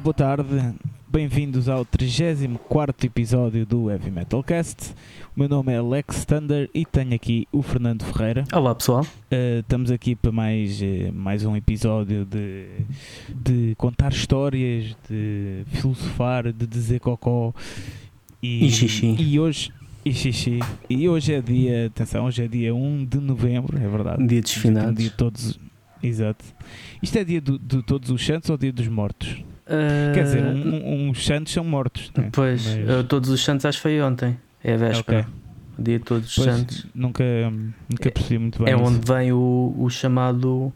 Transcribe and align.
Olá, 0.00 0.04
boa 0.04 0.14
tarde. 0.14 0.74
Bem-vindos 1.06 1.68
ao 1.68 1.84
34 1.84 3.06
episódio 3.06 3.66
do 3.66 3.90
Heavy 3.90 4.10
Metal 4.10 4.42
Cast. 4.42 4.94
O 5.36 5.40
meu 5.40 5.46
nome 5.46 5.74
é 5.74 5.76
Alex 5.76 6.24
Thunder 6.24 6.70
e 6.72 6.86
tenho 6.86 7.14
aqui 7.14 7.46
o 7.52 7.60
Fernando 7.60 8.02
Ferreira. 8.04 8.44
Olá 8.50 8.74
pessoal. 8.74 9.02
Uh, 9.02 9.60
estamos 9.60 9.90
aqui 9.90 10.14
para 10.16 10.32
mais, 10.32 10.80
uh, 10.80 11.12
mais 11.12 11.44
um 11.44 11.54
episódio 11.54 12.24
de, 12.24 12.66
de 13.28 13.74
contar 13.76 14.10
histórias, 14.10 14.96
de 15.06 15.64
filosofar, 15.66 16.50
de 16.50 16.66
dizer 16.66 16.98
cocó. 17.00 17.52
E, 18.42 18.64
e 18.64 18.70
xixi. 18.70 19.16
E 19.18 19.38
hoje, 19.38 19.70
e 20.02 20.14
xixi. 20.14 20.60
E 20.88 21.10
hoje 21.10 21.34
é 21.34 21.42
dia, 21.42 21.88
atenção, 21.88 22.24
hoje 22.24 22.42
é 22.42 22.48
dia 22.48 22.74
1 22.74 23.04
de 23.04 23.18
novembro, 23.18 23.76
é 23.76 23.86
verdade. 23.86 24.26
Dia 24.26 24.40
dos 24.40 24.52
finados. 24.52 24.94
Dia 24.94 25.10
de 25.10 25.14
todos, 25.14 25.60
exato. 26.02 26.42
Isto 27.02 27.18
é 27.18 27.24
dia 27.24 27.40
de 27.42 27.82
todos 27.82 28.08
os 28.08 28.24
santos 28.24 28.48
ou 28.48 28.56
dia 28.56 28.72
dos 28.72 28.88
mortos? 28.88 29.44
Uh, 29.70 30.12
Quer 30.12 30.24
dizer, 30.24 30.42
um, 30.42 31.08
uns 31.08 31.24
santos 31.24 31.52
são 31.52 31.62
mortos. 31.62 32.10
Né? 32.16 32.28
Pois, 32.32 32.66
Mas... 32.66 33.06
todos 33.06 33.30
os 33.30 33.42
santos 33.42 33.64
acho 33.64 33.78
que 33.78 33.82
foi 33.82 34.02
ontem. 34.02 34.36
É 34.64 34.74
a 34.74 34.76
véspera. 34.76 35.20
Okay. 35.20 35.32
Dia 35.78 35.98
de 35.98 36.04
todos 36.04 36.36
os 36.36 36.44
santos. 36.44 36.86
Nunca, 36.94 37.24
nunca 37.88 38.10
percebi 38.10 38.38
muito 38.38 38.62
bem. 38.62 38.72
É 38.72 38.76
isso. 38.76 38.84
onde 38.84 39.00
vem 39.06 39.32
o, 39.32 39.74
o 39.78 39.88
chamado 39.88 40.72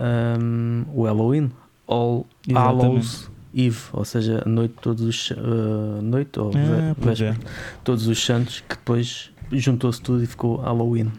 um, 0.00 0.84
o 0.94 1.04
Halloween. 1.04 1.50
All 1.86 2.26
Hallows 2.50 3.28
Eve, 3.54 3.80
ou 3.92 4.04
seja, 4.04 4.42
a 4.46 4.48
noite 4.48 4.74
todos 4.80 5.02
os 5.02 5.30
uh, 5.32 6.00
noite 6.00 6.40
ou 6.40 6.50
ah, 6.54 6.94
véspera, 6.98 7.36
é. 7.38 7.82
todos 7.84 8.06
os 8.06 8.24
santos 8.24 8.60
que 8.60 8.76
depois 8.76 9.30
juntou-se 9.52 10.00
tudo 10.00 10.22
e 10.22 10.26
ficou 10.26 10.56
Halloween. 10.56 11.12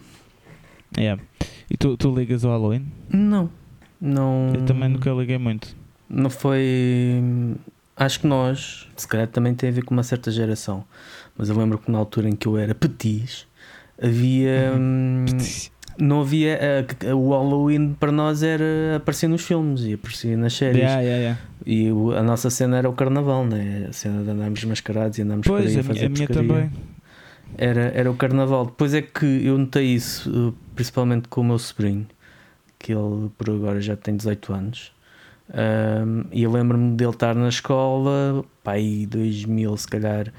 É. 0.96 1.16
E 1.70 1.76
tu, 1.76 1.96
tu 1.96 2.12
ligas 2.12 2.44
ao 2.44 2.50
Halloween? 2.50 2.86
Não. 3.08 3.48
Não. 4.00 4.52
Eu 4.52 4.64
também 4.64 4.88
nunca 4.88 5.10
liguei 5.12 5.38
muito. 5.38 5.76
Não 6.08 6.30
foi. 6.30 7.22
Acho 7.96 8.20
que 8.20 8.26
nós, 8.26 8.88
se 8.96 9.06
calhar 9.06 9.28
também 9.28 9.54
tem 9.54 9.68
a 9.68 9.72
ver 9.72 9.84
com 9.84 9.94
uma 9.94 10.02
certa 10.02 10.30
geração, 10.30 10.84
mas 11.36 11.48
eu 11.48 11.56
lembro 11.56 11.78
que 11.78 11.90
na 11.90 11.98
altura 11.98 12.28
em 12.28 12.34
que 12.34 12.46
eu 12.46 12.56
era 12.56 12.74
petis, 12.74 13.46
havia. 14.02 14.72
Uhum. 14.74 15.24
Hum, 15.30 15.74
não 15.96 16.22
havia. 16.22 16.58
O 17.14 17.30
Halloween 17.30 17.94
para 17.94 18.10
nós 18.10 18.42
era 18.42 18.96
aparecer 18.96 19.28
nos 19.28 19.42
filmes 19.42 19.82
e 19.82 19.94
aparecer 19.94 20.36
nas 20.36 20.54
séries. 20.54 20.82
Yeah, 20.82 21.00
yeah, 21.00 21.22
yeah. 21.22 21.40
E 21.64 21.90
o, 21.92 22.12
a 22.12 22.22
nossa 22.22 22.50
cena 22.50 22.78
era 22.78 22.90
o 22.90 22.92
carnaval, 22.92 23.46
né? 23.46 23.86
a 23.88 23.92
cena 23.92 24.24
de 24.24 24.30
andarmos 24.30 24.64
mascarados 24.64 25.18
e 25.18 25.22
andarmos 25.22 25.46
pois, 25.46 25.64
por 25.64 25.70
aí 25.70 25.78
a, 25.78 25.84
fazer 25.84 26.06
a 26.06 26.08
minha 26.08 26.26
também. 26.26 26.70
Era, 27.56 27.92
era 27.94 28.10
o 28.10 28.16
carnaval. 28.16 28.66
Depois 28.66 28.92
é 28.92 29.02
que 29.02 29.46
eu 29.46 29.56
notei 29.56 29.86
isso, 29.86 30.52
principalmente 30.74 31.28
com 31.28 31.42
o 31.42 31.44
meu 31.44 31.58
sobrinho 31.60 32.08
que 32.84 32.92
ele 32.92 33.30
por 33.38 33.48
agora 33.48 33.80
já 33.80 33.96
tem 33.96 34.14
18 34.14 34.52
anos. 34.52 34.92
Um, 35.48 36.24
e 36.32 36.42
eu 36.42 36.50
lembro-me 36.50 36.96
dele 36.96 37.10
estar 37.10 37.34
na 37.34 37.48
escola, 37.48 38.44
pá, 38.62 38.72
aí 38.72 39.04
2000, 39.06 39.76
se 39.76 39.88
calhar 39.88 40.32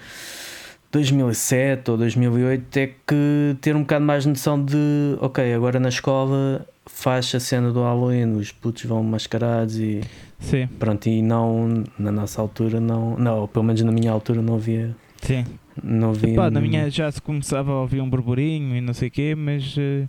2007 0.92 1.92
ou 1.92 1.98
2008, 1.98 2.78
é 2.78 2.88
que 2.88 3.56
ter 3.62 3.76
um 3.76 3.82
bocado 3.82 4.04
mais 4.04 4.26
noção 4.26 4.64
de, 4.64 5.18
ok, 5.20 5.54
agora 5.54 5.80
na 5.80 5.90
escola 5.90 6.66
faz 6.88 7.34
a 7.36 7.40
cena 7.40 7.72
do 7.72 7.82
Halloween, 7.82 8.36
os 8.36 8.52
putos 8.52 8.86
vão 8.86 9.04
mascarados 9.04 9.78
e 9.78 10.02
Sim. 10.40 10.68
pronto, 10.80 11.08
e 11.08 11.22
não 11.22 11.84
na 12.00 12.12
nossa 12.12 12.42
altura, 12.42 12.80
não, 12.80 13.16
não, 13.18 13.48
pelo 13.48 13.66
menos 13.66 13.82
na 13.82 13.92
minha 13.92 14.12
altura 14.12 14.42
não 14.42 14.56
havia. 14.56 14.96
Sim. 15.22 15.46
Não 15.84 16.12
havia. 16.12 16.34
Epá, 16.34 16.50
na 16.50 16.62
minha 16.62 16.90
já 16.90 17.12
se 17.12 17.22
começava 17.22 17.72
a 17.72 17.82
ouvir 17.82 18.00
um 18.00 18.10
burburinho 18.10 18.76
e 18.76 18.82
não 18.82 18.94
sei 18.94 19.10
o 19.10 19.12
quê, 19.12 19.36
mas. 19.36 19.76
Uh 19.78 20.08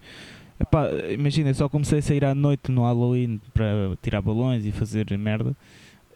Epá, 0.59 0.89
imagina, 1.11 1.53
só 1.53 1.69
comecei 1.69 1.99
a 1.99 2.03
sair 2.03 2.25
à 2.25 2.35
noite 2.35 2.71
no 2.71 2.83
Halloween 2.83 3.41
para 3.53 3.97
tirar 4.03 4.23
balões 4.23 4.65
e 4.65 4.73
fazer 4.73 5.17
merda. 5.19 5.55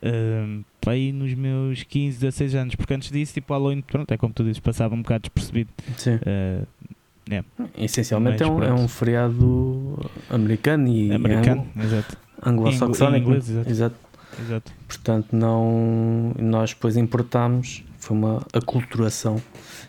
Uh, 0.03 0.65
para 0.81 0.95
aí 0.95 1.12
nos 1.12 1.34
meus 1.34 1.83
15, 1.83 2.21
16 2.21 2.55
anos, 2.55 2.75
porque 2.75 2.95
antes 2.95 3.11
disso, 3.11 3.34
tipo, 3.34 3.53
Halloween, 3.53 3.83
pronto, 3.83 4.11
é 4.11 4.17
como 4.17 4.33
tu 4.33 4.43
dizes, 4.43 4.59
passava 4.59 4.95
um 4.95 5.03
bocado 5.03 5.23
despercebido. 5.23 5.71
Sim. 5.97 6.15
Uh. 6.15 6.67
Essencialmente 7.77 8.43
é 8.43 8.47
um, 8.47 8.62
é 8.62 8.73
um, 8.73 8.89
feriado 8.89 10.11
americano 10.29 10.89
e 10.89 11.12
americano, 11.12 11.65
exato. 11.81 12.17
anglo-saxónico. 12.45 13.34
Exato. 13.34 13.71
exato. 13.71 13.97
exato. 14.41 14.73
Portanto, 14.89 15.29
não, 15.37 16.34
nós 16.39 16.71
depois 16.71 16.97
importámos, 16.97 17.84
foi 17.99 18.17
uma 18.17 18.45
aculturação, 18.53 19.41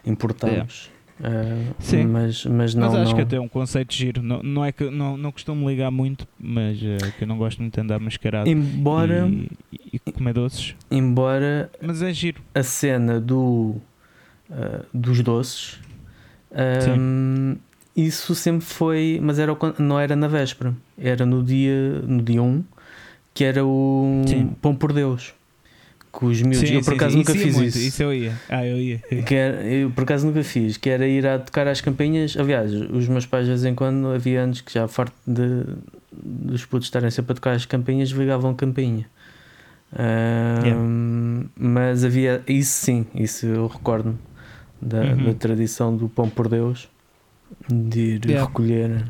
importámos. 0.06 0.91
Uh, 1.21 1.75
Sim. 1.77 2.05
Mas, 2.05 2.45
mas, 2.45 2.73
não, 2.73 2.87
mas 2.87 2.95
acho 2.95 3.11
não... 3.11 3.15
que 3.15 3.21
até 3.21 3.35
é 3.35 3.39
um 3.39 3.47
conceito 3.47 3.93
giro. 3.93 4.23
Não, 4.23 4.41
não 4.41 4.65
é 4.65 4.71
que 4.71 4.89
não, 4.89 5.15
não 5.15 5.31
costumo 5.31 5.69
ligar 5.69 5.91
muito, 5.91 6.27
mas 6.39 6.79
uh, 6.81 7.11
que 7.17 7.23
eu 7.23 7.27
não 7.27 7.37
gosto 7.37 7.59
muito 7.59 7.75
de 7.75 7.81
andar 7.81 7.99
mascarado 7.99 8.49
embora, 8.49 9.29
e, 9.71 10.01
e, 10.05 10.11
comer 10.11 10.33
doces. 10.33 10.75
Embora 10.89 11.69
mas 11.79 12.01
é 12.01 12.11
giro. 12.11 12.41
a 12.55 12.63
cena 12.63 13.19
do, 13.19 13.75
uh, 14.49 14.85
dos 14.91 15.21
doces 15.21 15.79
um, 16.97 17.55
isso 17.95 18.35
sempre 18.35 18.65
foi, 18.65 19.19
mas 19.21 19.39
era, 19.39 19.55
não 19.79 19.99
era 19.99 20.15
na 20.15 20.27
véspera, 20.27 20.75
era 20.97 21.25
no 21.25 21.43
dia, 21.43 22.01
no 22.01 22.21
dia 22.21 22.41
1 22.41 22.63
que 23.33 23.43
era 23.45 23.65
o 23.65 24.23
Sim. 24.27 24.49
Pão 24.61 24.75
por 24.75 24.91
Deus 24.91 25.33
com 26.11 26.25
os 26.27 26.41
miúdos. 26.41 26.67
Sim, 26.67 26.75
eu 26.75 26.81
por 26.81 26.94
acaso 26.94 27.11
sim, 27.11 27.17
nunca 27.19 27.33
fiz 27.33 27.55
muito. 27.55 27.69
isso. 27.69 27.79
Isso 27.79 28.03
eu 28.03 28.13
ia. 28.13 28.33
Ah, 28.49 28.66
eu 28.66 28.77
ia. 28.77 28.99
Que 29.25 29.35
era, 29.35 29.63
eu 29.63 29.89
por 29.91 30.03
acaso 30.03 30.27
nunca 30.27 30.44
fiz, 30.44 30.77
que 30.77 30.89
era 30.89 31.07
ir 31.07 31.25
a 31.25 31.39
tocar 31.39 31.67
às 31.67 31.81
campainhas. 31.81 32.35
Aliás, 32.38 32.72
os 32.73 33.07
meus 33.07 33.25
pais 33.25 33.45
de 33.45 33.51
vez 33.51 33.66
em 33.66 33.73
quando 33.73 34.07
havia 34.07 34.41
anos 34.41 34.61
que 34.61 34.73
já 34.73 34.88
farto 34.88 35.16
de 35.25 35.63
dos 36.11 36.66
putos 36.66 36.88
estarem 36.88 37.09
sempre 37.09 37.31
a 37.31 37.35
tocar 37.35 37.51
as 37.51 37.66
campainhas, 37.66 38.09
ligavam 38.09 38.53
campainha. 38.53 39.07
Um, 39.94 40.63
yeah. 40.66 41.51
Mas 41.55 42.03
havia 42.03 42.41
isso 42.47 42.85
sim, 42.85 43.05
isso 43.16 43.45
eu 43.45 43.67
recordo 43.67 44.17
da, 44.81 45.01
uhum. 45.01 45.25
da 45.25 45.33
tradição 45.33 45.95
do 45.95 46.07
pão 46.07 46.29
por 46.29 46.47
Deus 46.47 46.89
de 47.69 47.99
ir 47.99 48.25
yeah. 48.25 48.47
recolher. 48.47 49.05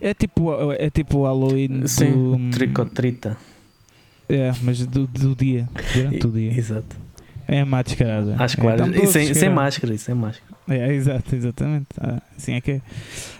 É 0.00 0.12
tipo, 0.12 0.72
é 0.72 0.90
tipo 0.90 1.18
o 1.18 1.22
Halloween 1.24 1.86
sim, 1.86 2.10
do... 2.10 2.50
tricotrita. 2.50 3.36
É, 4.28 4.52
mas 4.62 4.86
do, 4.86 5.06
do 5.06 5.34
dia, 5.34 5.68
durante 5.94 6.26
o 6.26 6.30
dia. 6.30 6.52
Exato. 6.52 7.04
É 7.46 7.62
mascarada. 7.64 8.36
Às 8.38 8.54
claras. 8.54 8.90
É, 8.94 9.04
e 9.04 9.06
sem, 9.06 9.34
sem 9.34 9.50
máscara, 9.50 9.92
e 9.92 9.98
sem 9.98 10.14
máscara. 10.14 10.54
É, 10.66 10.94
exato, 10.94 11.36
exatamente. 11.36 11.88
Ah, 12.00 12.22
assim 12.36 12.54
é 12.54 12.60
que 12.60 12.70
é. 12.72 12.80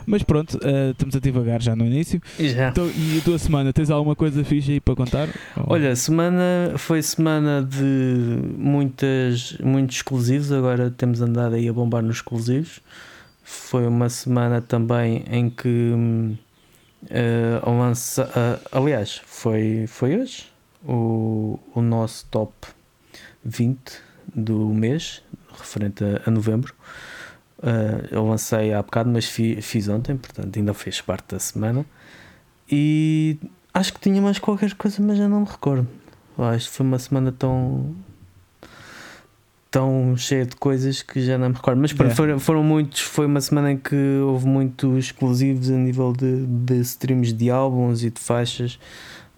Mas 0.05 0.23
pronto, 0.23 0.59
uh, 0.59 0.91
estamos 0.91 1.17
a 1.17 1.21
divagar 1.21 1.63
já 1.63 1.75
no 1.75 1.87
início. 1.87 2.21
Já. 2.39 2.69
Então, 2.69 2.87
e 2.87 3.19
a 3.19 3.23
tua 3.23 3.39
semana, 3.39 3.73
tens 3.73 3.91
alguma 3.91 4.15
coisa 4.15 4.45
fixe 4.45 4.73
aí 4.73 4.81
para 4.81 4.95
contar? 4.95 5.29
Olha, 5.57 5.97
semana 5.97 6.75
foi 6.77 7.01
semana 7.01 7.67
de 7.67 8.41
muitas, 8.59 9.57
muitos 9.63 9.97
exclusivos. 9.97 10.53
Agora 10.53 10.91
temos 10.91 11.23
andado 11.23 11.55
aí 11.55 11.67
a 11.67 11.73
bombar 11.73 12.03
nos 12.03 12.17
exclusivos. 12.17 12.81
Foi 13.43 13.87
uma 13.87 14.11
semana 14.11 14.61
também 14.61 15.25
em 15.31 15.49
que 15.49 15.93
uh, 17.05 17.71
lança, 17.71 18.25
uh, 18.25 18.79
aliás, 18.79 19.23
foi, 19.25 19.87
foi 19.87 20.19
hoje 20.19 20.54
o, 20.87 21.59
o 21.75 21.81
nosso 21.81 22.27
top 22.27 22.53
20 23.45 23.79
do 24.35 24.69
mês, 24.69 25.23
referente 25.59 26.05
a, 26.05 26.23
a 26.27 26.31
novembro. 26.31 26.75
Uh, 27.59 28.07
eu 28.11 28.27
lancei 28.27 28.75
há 28.75 28.83
bocado, 28.83 29.11
mas 29.11 29.25
fi, 29.27 29.61
fiz 29.63 29.89
ontem, 29.89 30.17
portanto 30.17 30.57
ainda 30.57 30.75
fez 30.75 31.01
parte 31.01 31.35
da 31.35 31.39
semana. 31.39 31.87
E 32.71 33.39
acho 33.73 33.93
que 33.95 34.01
tinha 34.01 34.21
mais 34.21 34.39
qualquer 34.39 34.75
coisa, 34.75 35.03
mas 35.03 35.19
já 35.19 35.29
não 35.29 35.41
me 35.41 35.47
recordo. 35.47 35.87
Acho 36.37 36.69
que 36.69 36.77
foi 36.77 36.87
uma 36.87 36.99
semana 36.99 37.33
tão 37.33 37.95
tão 39.71 40.17
cheia 40.17 40.47
de 40.47 40.55
coisas 40.55 41.03
que 41.03 41.21
já 41.21 41.37
não 41.37 41.49
me 41.49 41.55
recordo. 41.57 41.81
Mas 41.81 41.91
yeah. 41.91 42.15
foram, 42.15 42.39
foram, 42.39 42.63
muitos. 42.63 43.01
Foi 43.01 43.27
uma 43.27 43.41
semana 43.41 43.73
em 43.73 43.77
que 43.77 43.97
houve 44.23 44.47
muitos 44.47 45.07
exclusivos 45.07 45.69
a 45.69 45.75
nível 45.75 46.13
de, 46.13 46.47
de 46.47 46.81
streams 46.81 47.33
de 47.33 47.51
álbuns 47.51 48.05
e 48.05 48.11
de 48.11 48.21
faixas 48.21 48.79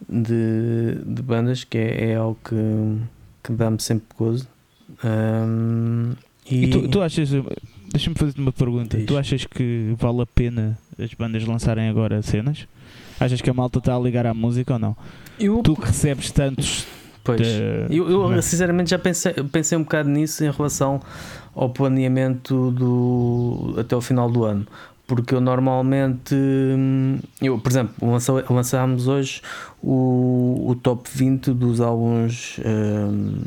de, 0.09 0.99
de 1.05 1.23
bandas, 1.23 1.65
que 1.65 1.79
é, 1.79 2.11
é 2.11 2.17
algo 2.17 2.39
que, 2.45 2.57
que 3.43 3.53
dá-me 3.53 3.81
sempre 3.81 4.07
gozo. 4.17 4.47
Um, 5.05 6.13
e, 6.49 6.65
e 6.65 6.71
tu, 6.71 6.89
tu, 6.89 7.03
achas, 7.03 7.31
deixa-me 7.91 8.17
fazer-te 8.17 8.41
uma 8.41 8.53
pergunta: 8.53 8.97
Diz. 8.97 9.07
tu 9.07 9.17
achas 9.17 9.45
que 9.45 9.95
vale 9.99 10.23
a 10.23 10.27
pena 10.27 10.79
as 10.99 11.13
bandas 11.15 11.45
lançarem 11.45 11.89
agora 11.89 12.23
cenas? 12.23 12.67
Achas 13.19 13.41
que 13.41 13.49
a 13.49 13.55
malta 13.55 13.79
está 13.79 13.97
a 13.97 13.99
ligar 13.99 14.27
à 14.27 14.35
música 14.35 14.75
ou 14.75 14.79
não? 14.79 14.97
Eu, 15.39 15.63
tu 15.63 15.75
que 15.75 15.87
recebes 15.87 16.31
tantos. 16.31 16.87
Pois, 17.25 17.41
de... 17.41 17.97
eu, 17.97 18.33
eu 18.33 18.43
sinceramente 18.43 18.91
já 18.91 18.99
pensei, 18.99 19.33
pensei 19.51 19.77
um 19.77 19.83
bocado 19.83 20.09
nisso 20.09 20.45
em 20.45 20.51
relação 20.51 21.01
ao 21.55 21.71
planeamento 21.71 22.71
do, 22.71 23.75
até 23.79 23.97
o 23.97 24.01
final 24.01 24.31
do 24.31 24.45
ano 24.45 24.67
porque 25.07 25.35
eu 25.35 25.41
normalmente, 25.41 26.35
hum, 26.35 27.19
eu, 27.41 27.59
por 27.59 27.71
exemplo, 27.71 27.95
lançámos 28.51 29.07
hoje 29.07 29.41
o, 29.83 30.65
o 30.69 30.75
top 30.75 31.09
20 31.13 31.53
dos 31.53 31.81
álbuns 31.81 32.59
um, 32.65 33.45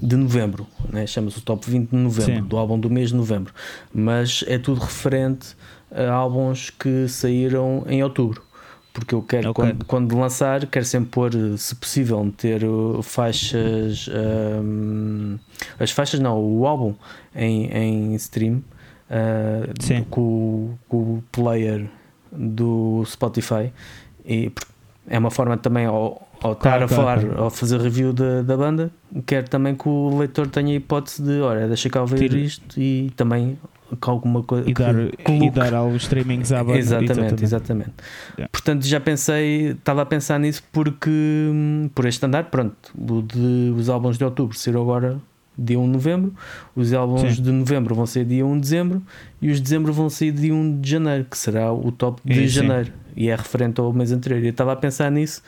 de 0.00 0.16
novembro, 0.16 0.66
né? 0.90 1.06
chama-se 1.06 1.38
o 1.38 1.42
top 1.42 1.70
20 1.70 1.90
de 1.90 1.96
novembro, 1.96 2.42
Sim. 2.42 2.48
do 2.48 2.56
álbum 2.56 2.78
do 2.78 2.88
mês 2.88 3.10
de 3.10 3.16
novembro, 3.16 3.52
mas 3.92 4.44
é 4.46 4.58
tudo 4.58 4.80
referente 4.80 5.54
a 5.90 6.10
álbuns 6.10 6.70
que 6.70 7.06
saíram 7.06 7.84
em 7.86 8.02
outubro, 8.02 8.42
porque 8.92 9.14
eu 9.14 9.22
quero, 9.22 9.50
Ok. 9.50 9.62
quando, 9.64 9.84
quando 9.84 10.18
lançar, 10.18 10.66
quero 10.66 10.86
sempre 10.86 11.10
pôr, 11.10 11.32
se 11.58 11.74
possível, 11.74 12.24
meter 12.24 12.62
faixas, 13.02 14.08
um, 14.08 15.38
as 15.78 15.90
faixas 15.90 16.18
não, 16.18 16.40
o 16.42 16.66
álbum 16.66 16.94
em, 17.34 17.66
em 17.66 18.14
stream 18.14 18.62
uh, 19.10 20.04
com, 20.10 20.20
o- 20.20 20.78
com 20.88 20.96
o 20.96 21.24
player 21.32 21.86
do 22.32 23.02
Spotify 23.06 23.72
e 24.24 24.50
é 25.08 25.18
uma 25.18 25.30
forma 25.30 25.56
também 25.56 25.86
ao, 25.86 26.26
ao 26.42 26.52
estar 26.52 26.62
Claro, 26.78 26.84
a 26.84 26.88
falar, 26.88 27.20
claro. 27.20 27.42
ao 27.44 27.50
fazer 27.50 27.80
review 27.80 28.12
da, 28.12 28.42
da 28.42 28.56
banda, 28.56 28.90
quero 29.26 29.48
também 29.48 29.74
que 29.74 29.88
o 29.88 30.18
leitor 30.18 30.46
tenha 30.48 30.72
a 30.72 30.74
hipótese 30.76 31.22
de 31.22 31.40
olha, 31.40 31.66
deixa 31.68 31.88
cá 31.90 32.00
ouvir 32.00 32.18
Tira- 32.18 32.36
isto 32.38 32.80
e 32.80 33.10
também 33.16 33.58
com 34.00 34.10
alguma 34.10 34.42
coisa 34.42 34.68
E 34.68 34.72
dar, 34.74 34.94
que 34.94 35.30
e 35.32 35.50
dar 35.50 35.74
aos 35.74 36.02
streamings 36.02 36.50
à 36.52 36.64
banda. 36.64 36.78
Exatamente, 36.78 37.44
exatamente. 37.44 37.92
Yeah. 38.36 38.48
Portanto, 38.50 38.84
já 38.86 38.98
pensei, 38.98 39.72
estava 39.72 40.02
a 40.02 40.06
pensar 40.06 40.40
nisso 40.40 40.62
porque 40.72 41.10
hum, 41.10 41.88
por 41.94 42.06
este 42.06 42.24
andar, 42.26 42.44
pronto, 42.44 42.74
o 42.98 43.22
de, 43.22 43.72
os 43.76 43.88
álbuns 43.88 44.16
de 44.18 44.24
outubro 44.24 44.56
saíram 44.58 44.80
agora 44.82 45.18
dia 45.56 45.78
1 45.78 45.84
de 45.84 45.90
novembro, 45.90 46.34
os 46.74 46.92
álbuns 46.92 47.36
Sim. 47.36 47.42
de 47.42 47.50
novembro 47.52 47.94
vão 47.94 48.06
sair 48.06 48.24
dia 48.24 48.44
1 48.44 48.54
de 48.54 48.60
dezembro 48.60 49.02
e 49.40 49.50
os 49.50 49.56
de 49.58 49.62
dezembro 49.62 49.92
vão 49.92 50.10
sair 50.10 50.32
dia 50.32 50.54
1 50.54 50.80
de 50.80 50.90
janeiro, 50.90 51.24
que 51.24 51.38
será 51.38 51.72
o 51.72 51.92
top 51.92 52.20
de 52.24 52.32
E 52.32 52.48
sim. 52.48 52.48
janeiro 52.48 52.92
e 53.16 53.28
é 53.28 53.36
referente 53.36 53.80
ao 53.80 53.92
mês 53.92 54.12
anterior. 54.12 54.42
Eu 54.42 54.50
estava 54.50 54.72
a 54.72 54.76
pensar 54.76 55.10
nisso 55.10 55.42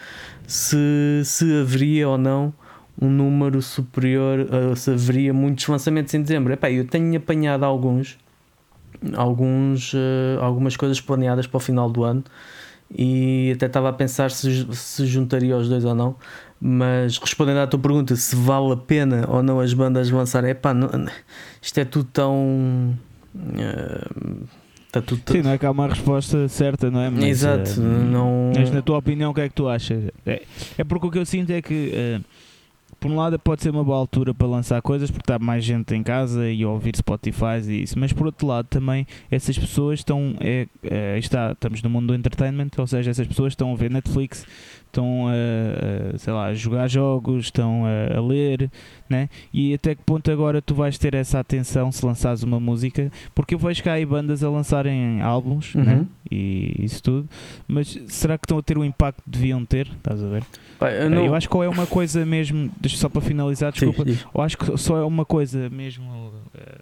se, 0.46 1.22
se 1.24 1.60
haveria 1.60 2.08
ou 2.08 2.18
não 2.18 2.52
um 3.00 3.10
número 3.10 3.60
superior, 3.60 4.40
uh, 4.40 4.74
se 4.76 4.90
haveria 4.90 5.32
muitos 5.34 5.66
lançamentos 5.66 6.14
em 6.14 6.22
dezembro. 6.22 6.52
Epá, 6.52 6.70
eu 6.70 6.86
tenho 6.86 7.16
apanhado 7.16 7.64
alguns, 7.64 8.16
alguns, 9.14 9.92
uh, 9.92 10.40
algumas 10.40 10.76
coisas 10.76 11.00
planeadas 11.00 11.46
para 11.46 11.58
o 11.58 11.60
final 11.60 11.90
do 11.90 12.04
ano 12.04 12.24
e 12.90 13.52
até 13.54 13.66
estava 13.66 13.88
a 13.88 13.92
pensar 13.92 14.30
se, 14.30 14.66
se 14.72 15.06
juntaria 15.06 15.56
os 15.56 15.68
dois 15.68 15.84
ou 15.84 15.94
não. 15.94 16.14
Mas 16.60 17.18
respondendo 17.18 17.58
à 17.58 17.66
tua 17.66 17.78
pergunta, 17.78 18.16
se 18.16 18.34
vale 18.34 18.72
a 18.72 18.76
pena 18.76 19.26
ou 19.28 19.42
não 19.42 19.60
as 19.60 19.74
bandas 19.74 20.10
lançarem, 20.10 20.50
epá, 20.50 20.72
não, 20.72 20.88
isto 21.60 21.78
é 21.78 21.84
tudo 21.84 22.08
tão. 22.12 22.96
uh, 23.34 24.46
está 24.86 25.02
tudo 25.02 25.20
Sim, 25.30 25.42
não 25.42 25.50
é 25.50 25.58
que 25.58 25.66
há 25.66 25.70
uma 25.70 25.86
resposta 25.88 26.48
certa, 26.48 26.90
não 26.90 27.00
é? 27.00 27.10
Mas, 27.10 27.24
Exato, 27.24 27.70
eh, 27.70 27.82
não. 27.82 28.52
Mas 28.56 28.70
na 28.70 28.80
tua 28.82 28.98
opinião, 28.98 29.30
o 29.30 29.34
que 29.34 29.42
é 29.42 29.48
que 29.48 29.54
tu 29.54 29.68
achas? 29.68 30.04
É, 30.24 30.42
é 30.78 30.84
porque 30.84 31.06
o 31.06 31.10
que 31.10 31.18
eu 31.18 31.26
sinto 31.26 31.50
é 31.50 31.60
que, 31.60 31.92
eh, 31.94 32.20
por 33.06 33.12
um 33.12 33.16
lado, 33.16 33.38
pode 33.38 33.62
ser 33.62 33.70
uma 33.70 33.84
boa 33.84 33.96
altura 33.98 34.34
para 34.34 34.46
lançar 34.46 34.80
coisas, 34.82 35.10
porque 35.10 35.22
está 35.22 35.38
mais 35.38 35.64
gente 35.64 35.94
em 35.94 36.02
casa 36.02 36.48
e 36.50 36.64
ouvir 36.64 36.96
Spotify 36.96 37.60
e 37.68 37.82
isso, 37.82 37.98
mas 37.98 38.12
por 38.12 38.26
outro 38.26 38.46
lado, 38.46 38.66
também 38.66 39.06
essas 39.30 39.58
pessoas 39.58 40.00
estão. 40.00 40.34
É, 40.40 40.66
é, 40.82 41.18
está, 41.18 41.52
estamos 41.52 41.82
no 41.82 41.90
mundo 41.90 42.08
do 42.08 42.14
entertainment, 42.14 42.70
ou 42.76 42.86
seja, 42.86 43.10
essas 43.10 43.26
pessoas 43.26 43.52
estão 43.52 43.72
a 43.72 43.76
ver 43.76 43.90
Netflix, 43.90 44.46
estão 44.86 45.26
a, 45.28 46.18
sei 46.18 46.32
lá, 46.32 46.46
a 46.46 46.54
jogar 46.54 46.88
jogos, 46.88 47.46
estão 47.46 47.84
a, 47.84 48.16
a 48.18 48.20
ler, 48.20 48.70
né? 49.08 49.28
E 49.52 49.74
até 49.74 49.94
que 49.94 50.02
ponto 50.02 50.30
agora 50.30 50.60
tu 50.62 50.74
vais 50.74 50.96
ter 50.98 51.14
essa 51.14 51.38
atenção 51.40 51.92
se 51.92 52.04
lançares 52.04 52.42
uma 52.42 52.58
música? 52.58 53.10
Porque 53.34 53.54
eu 53.54 53.58
vejo 53.58 53.82
que 53.82 53.88
há 53.88 53.94
aí 53.94 54.06
bandas 54.06 54.42
a 54.42 54.50
lançarem 54.50 55.20
álbuns, 55.20 55.74
né? 55.74 55.96
Uhum. 55.96 56.06
E 56.30 56.74
isso 56.80 57.00
tudo, 57.02 57.28
mas 57.68 57.96
será 58.08 58.36
que 58.36 58.44
estão 58.46 58.58
a 58.58 58.62
ter 58.62 58.76
o 58.76 58.84
impacto 58.84 59.22
que 59.22 59.30
deviam 59.30 59.64
ter? 59.64 59.86
Estás 59.86 60.22
a 60.24 60.26
ver? 60.28 60.42
Eu, 60.80 61.08
não- 61.08 61.24
Eu 61.24 61.34
acho 61.34 61.48
que 61.48 61.56
ou 61.56 61.62
é 61.62 61.68
uma 61.68 61.86
coisa 61.86 62.26
mesmo, 62.26 62.70
só 62.96 63.08
para 63.08 63.20
finalizar, 63.20 63.72
Sim, 63.72 63.86
desculpa, 63.86 64.04
diz. 64.10 64.24
ou 64.32 64.42
acho 64.42 64.56
que 64.58 64.76
só 64.76 64.98
é 64.98 65.04
uma 65.04 65.24
coisa 65.24 65.68
mesmo. 65.70 66.32
eh, 66.54 66.78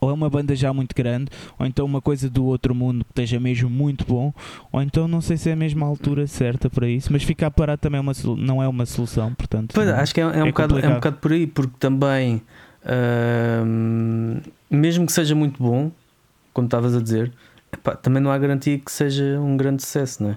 ou 0.00 0.10
é 0.10 0.12
uma 0.12 0.30
banda 0.30 0.54
já 0.54 0.72
muito 0.72 0.94
grande, 0.94 1.28
ou 1.58 1.66
então 1.66 1.84
uma 1.84 2.00
coisa 2.00 2.30
do 2.30 2.44
outro 2.44 2.72
mundo 2.74 3.04
que 3.04 3.10
esteja 3.10 3.40
mesmo 3.40 3.68
muito 3.68 4.04
bom, 4.06 4.32
ou 4.70 4.80
então 4.80 5.08
não 5.08 5.20
sei 5.20 5.36
se 5.36 5.50
é 5.50 5.54
a 5.54 5.84
altura 5.84 6.26
certa 6.26 6.70
para 6.70 6.88
isso, 6.88 7.12
mas 7.12 7.22
ficar 7.24 7.50
parado 7.50 7.80
também 7.80 7.98
é 7.98 8.00
uma, 8.00 8.12
não 8.36 8.62
é 8.62 8.68
uma 8.68 8.86
solução, 8.86 9.34
portanto. 9.34 9.72
Pois, 9.74 9.88
não- 9.88 9.96
acho 9.96 10.14
que 10.14 10.20
é, 10.20 10.24
é 10.24 10.26
um 10.44 10.46
é 10.46 10.50
bocado, 10.50 10.78
é 10.78 10.88
um 10.88 10.94
bocado 10.94 11.16
por 11.16 11.32
aí, 11.32 11.46
porque 11.48 11.72
também, 11.80 12.40
ahm, 12.84 14.38
mesmo 14.70 15.06
que 15.06 15.12
seja 15.12 15.34
muito 15.34 15.60
bom, 15.62 15.90
como 16.52 16.66
estavas 16.66 16.94
a 16.94 17.00
dizer, 17.02 17.32
epá, 17.72 17.96
também 17.96 18.22
não 18.22 18.30
há 18.30 18.38
garantia 18.38 18.78
que 18.78 18.90
seja 18.92 19.38
um 19.40 19.56
grande 19.56 19.82
sucesso, 19.82 20.22
não 20.22 20.30
é? 20.30 20.36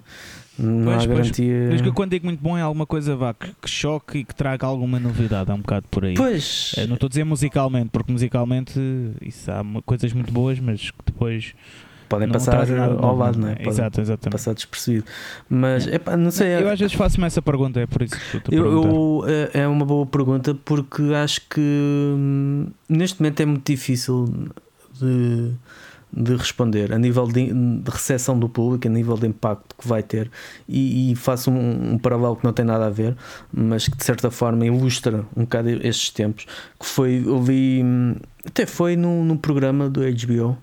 Não 0.62 0.84
Pois, 0.86 0.96
há 1.04 1.06
pois. 1.08 1.18
garantia. 1.20 1.68
Mas 1.72 1.82
que 1.82 1.92
quando 1.92 2.12
digo 2.12 2.26
muito 2.26 2.40
bom 2.42 2.58
é 2.58 2.62
alguma 2.62 2.86
coisa 2.86 3.16
vá, 3.16 3.34
que, 3.34 3.48
que 3.62 3.70
choque 3.70 4.20
e 4.20 4.24
que 4.24 4.36
traga 4.36 4.66
alguma 4.68 5.00
novidade, 5.00 5.50
é 5.50 5.54
um 5.54 5.60
bocado 5.60 5.88
por 5.90 6.06
aí. 6.06 6.14
Pois, 6.14 6.74
Eh, 6.78 6.86
Não 6.88 6.94
estou 6.96 7.08
a 7.08 7.10
dizer 7.10 7.24
musicalmente, 7.24 7.90
porque 7.92 8.12
musicalmente 8.12 8.80
eh, 8.80 9.28
isso 9.28 9.50
há 9.52 9.64
coisas 9.86 10.14
muito 10.14 10.32
boas, 10.32 10.60
mas 10.60 10.92
que 10.92 10.98
depois 11.06 11.54
podem 12.08 12.28
não 12.28 12.34
passar 12.34 12.66
de 12.66 12.78
ao 12.78 13.16
lado, 13.16 13.40
não 13.40 13.48
é? 13.48 13.56
Podem 13.56 13.70
Exato, 13.70 14.02
exatamente. 14.02 14.32
passar 14.34 14.54
despercebido. 14.54 15.06
Mas, 15.50 15.88
epá, 15.88 16.18
não 16.18 16.30
sei. 16.30 16.50
Eu 16.62 16.70
às 16.70 16.78
vezes 16.80 16.94
faço-me 16.94 17.26
essa 17.26 17.42
pergunta, 17.42 17.80
é 17.80 17.88
por 17.88 18.02
isso 18.02 18.16
que 18.20 18.38
estou 18.38 18.54
a 18.54 18.56
Eu, 18.56 18.66
eu- 18.84 19.24
é 19.56 19.62
é 19.62 19.68
uma 19.68 19.86
boa 19.86 20.06
pergunta 20.06 20.54
porque 20.54 21.02
acho 21.16 21.42
que 21.50 21.60
hum, 21.62 22.68
neste 22.90 23.20
momento 23.22 23.40
é 23.40 23.46
muito 23.46 23.66
difícil 23.72 24.26
de, 25.00 25.52
de 26.14 26.36
responder 26.36 26.94
a 26.94 26.98
nível 26.98 27.28
de, 27.28 27.54
de 27.54 27.90
recepção 27.90 28.38
do 28.38 28.50
público, 28.50 28.88
a 28.88 28.92
nível 28.92 29.18
de 29.18 29.28
impacto 29.28 29.76
que 29.78 29.88
vai 29.88 30.04
ter. 30.04 30.30
E, 30.68 31.12
e 31.12 31.16
faço 31.16 31.50
um, 31.50 31.94
um 31.94 31.98
paralelo 31.98 32.36
que 32.36 32.44
não 32.44 32.54
tem 32.54 32.66
nada 32.66 32.88
a 32.88 32.90
ver, 32.90 33.16
mas 33.52 33.88
que 33.88 33.96
de 33.96 34.04
certa 34.04 34.30
forma 34.30 34.66
ilustra 34.66 35.26
um 35.36 35.42
bocado 35.42 35.70
estes 35.70 36.10
tempos. 36.10 36.46
Que 36.80 36.86
foi, 36.86 37.24
eu 37.26 37.42
vi, 37.42 37.82
hum, 37.84 38.16
até 38.46 38.66
foi 38.66 38.96
num, 38.96 39.24
num 39.24 39.38
programa 39.38 39.90
do 39.90 40.02
HBO 40.02 40.58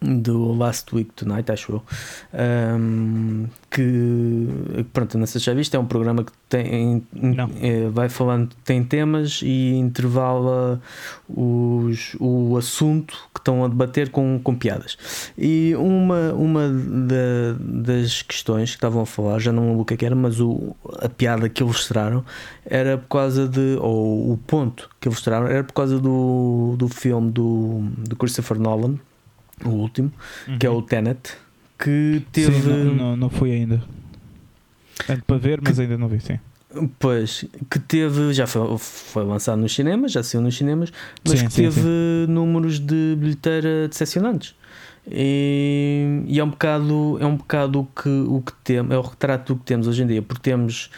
do 0.00 0.52
Last 0.52 0.94
Week 0.94 1.10
Tonight, 1.14 1.50
acho 1.50 1.72
eu. 1.72 1.82
Um, 2.78 3.46
que 3.70 4.46
pronto, 4.92 5.18
não 5.18 5.26
sei 5.26 5.40
se 5.40 5.44
já 5.46 5.52
viste, 5.54 5.76
é 5.76 5.78
um 5.78 5.84
programa 5.86 6.24
que 6.24 6.32
tem 6.48 7.02
Não. 7.12 7.50
é, 7.60 7.88
vai 7.90 8.08
falando, 8.08 8.50
tem 8.64 8.82
temas 8.82 9.40
e 9.42 9.74
intervala 9.74 10.80
os, 11.28 12.16
o 12.18 12.56
assunto 12.56 13.14
que 13.34 13.40
estão 13.40 13.64
a 13.64 13.68
debater 13.68 14.10
com, 14.10 14.40
com 14.42 14.54
piadas. 14.54 14.96
E 15.36 15.74
uma, 15.76 16.32
uma 16.32 16.68
da- 16.68 17.56
das 17.60 18.22
questões 18.22 18.70
que 18.70 18.76
estavam 18.76 19.02
a 19.02 19.06
falar, 19.06 19.38
já 19.38 19.52
não 19.52 19.66
lembro 19.66 19.80
o 19.82 19.84
que 19.84 19.94
é 19.94 19.96
que 19.96 20.06
era, 20.06 20.14
mas 20.16 20.40
o, 20.40 20.74
a 21.00 21.08
piada 21.08 21.48
que 21.48 21.62
ilustraram 21.62 22.24
era 22.64 22.96
por 22.98 23.08
causa 23.08 23.46
de, 23.46 23.76
ou 23.80 24.32
o 24.32 24.38
ponto 24.38 24.88
que 25.00 25.08
ilustraram 25.08 25.46
era 25.46 25.62
por 25.64 25.72
causa 25.74 25.98
do, 25.98 26.74
do 26.78 26.88
filme 26.88 27.30
do, 27.30 27.80
do 28.08 28.16
Christopher 28.16 28.58
Nolan, 28.58 28.94
o 29.64 29.70
último, 29.70 30.12
que 30.58 30.66
é 30.66 30.70
o 30.70 30.82
Tenet, 30.82 31.34
que 31.78 32.22
teve. 32.32 32.50
Uhum. 32.50 32.62
Sim, 32.62 32.84
não, 32.84 32.94
não, 32.94 33.16
não 33.16 33.30
fui 33.30 33.52
ainda. 33.52 33.82
Ando 35.08 35.22
para 35.24 35.38
ver, 35.38 35.60
mas 35.62 35.78
ainda 35.78 35.96
não 35.96 36.08
vi, 36.08 36.20
sim. 36.20 36.38
Pois, 36.98 37.46
que 37.70 37.78
teve, 37.78 38.32
já 38.34 38.46
foi, 38.46 38.76
foi 38.78 39.24
lançado 39.24 39.58
nos 39.58 39.74
cinemas, 39.74 40.12
já 40.12 40.22
saiu 40.22 40.42
nos 40.42 40.56
cinemas, 40.56 40.92
mas 41.26 41.38
Sim, 41.38 41.46
que 41.46 41.52
sim, 41.52 41.62
teve 41.62 41.88
números 42.28 42.78
de 42.78 43.16
bilheteira 43.18 43.88
decepcionantes. 43.88 44.54
E, 45.10 46.24
e 46.26 46.38
é 46.38 46.44
um 46.44 46.50
bocado, 46.50 47.16
é 47.20 47.24
um 47.24 47.36
bocado 47.36 47.80
o 47.80 47.84
que, 47.86 48.08
o 48.08 48.42
que 48.42 48.52
temos, 48.62 48.92
é 48.92 48.98
o 48.98 49.00
retrato 49.00 49.54
do 49.54 49.60
que 49.60 49.64
temos 49.64 49.86
hoje 49.86 50.02
em 50.02 50.06
dia, 50.06 50.20
porque 50.20 50.42
temos, 50.42 50.90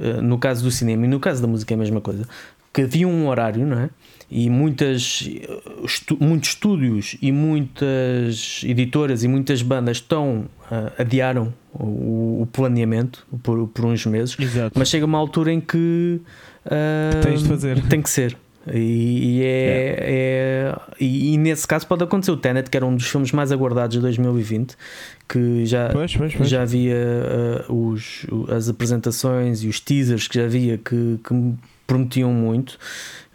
eh, 0.00 0.22
no 0.22 0.38
caso 0.38 0.64
do 0.64 0.70
cinema 0.70 1.04
e 1.04 1.08
no 1.08 1.20
caso 1.20 1.42
da 1.42 1.48
música 1.48 1.74
é 1.74 1.76
a 1.76 1.78
mesma 1.78 2.00
coisa, 2.00 2.26
que 2.72 2.82
havia 2.82 3.06
um 3.06 3.28
horário, 3.28 3.66
não 3.66 3.78
é? 3.78 3.90
E 4.30 4.50
muitas, 4.50 5.26
estu- 5.84 6.18
muitos 6.20 6.50
estúdios 6.50 7.16
e 7.22 7.32
muitas 7.32 8.60
editoras 8.64 9.24
e 9.24 9.28
muitas 9.28 9.62
bandas 9.62 9.96
estão, 9.98 10.44
eh, 10.70 10.92
adiaram 10.98 11.52
o, 11.72 12.42
o 12.42 12.48
planeamento 12.52 13.26
por, 13.42 13.66
por 13.68 13.84
uns 13.86 14.04
meses 14.04 14.36
Exato. 14.38 14.78
mas 14.78 14.88
chega 14.90 15.06
uma 15.06 15.16
altura 15.16 15.50
em 15.52 15.60
que, 15.60 16.20
ah, 16.66 17.20
tens 17.22 17.42
de 17.42 17.48
fazer. 17.48 17.82
tem 17.88 18.02
que 18.02 18.10
ser. 18.10 18.36
E, 18.70 19.38
e 19.38 19.42
é, 19.44 19.96
é- 19.98 20.76
e, 21.00 21.32
e 21.32 21.38
nesse 21.38 21.66
caso 21.66 21.86
pode 21.86 22.04
acontecer 22.04 22.30
o 22.32 22.36
Tenet, 22.36 22.68
que 22.68 22.76
era 22.76 22.84
um 22.84 22.94
dos 22.94 23.06
filmes 23.08 23.32
mais 23.32 23.50
aguardados 23.50 23.96
de 23.96 24.02
2020, 24.02 24.76
que 25.26 25.64
já, 25.64 25.88
Pois, 25.88 26.14
pois, 26.14 26.34
pois. 26.34 26.48
já 26.50 26.60
havia 26.62 26.94
ah, 27.66 27.72
os, 27.72 28.26
as 28.54 28.68
apresentações 28.68 29.62
e 29.62 29.68
os 29.68 29.80
teasers 29.80 30.28
que 30.28 30.34
já 30.38 30.44
havia 30.44 30.76
que, 30.76 31.18
que 31.26 31.54
prometiam 31.88 32.32
muito 32.32 32.78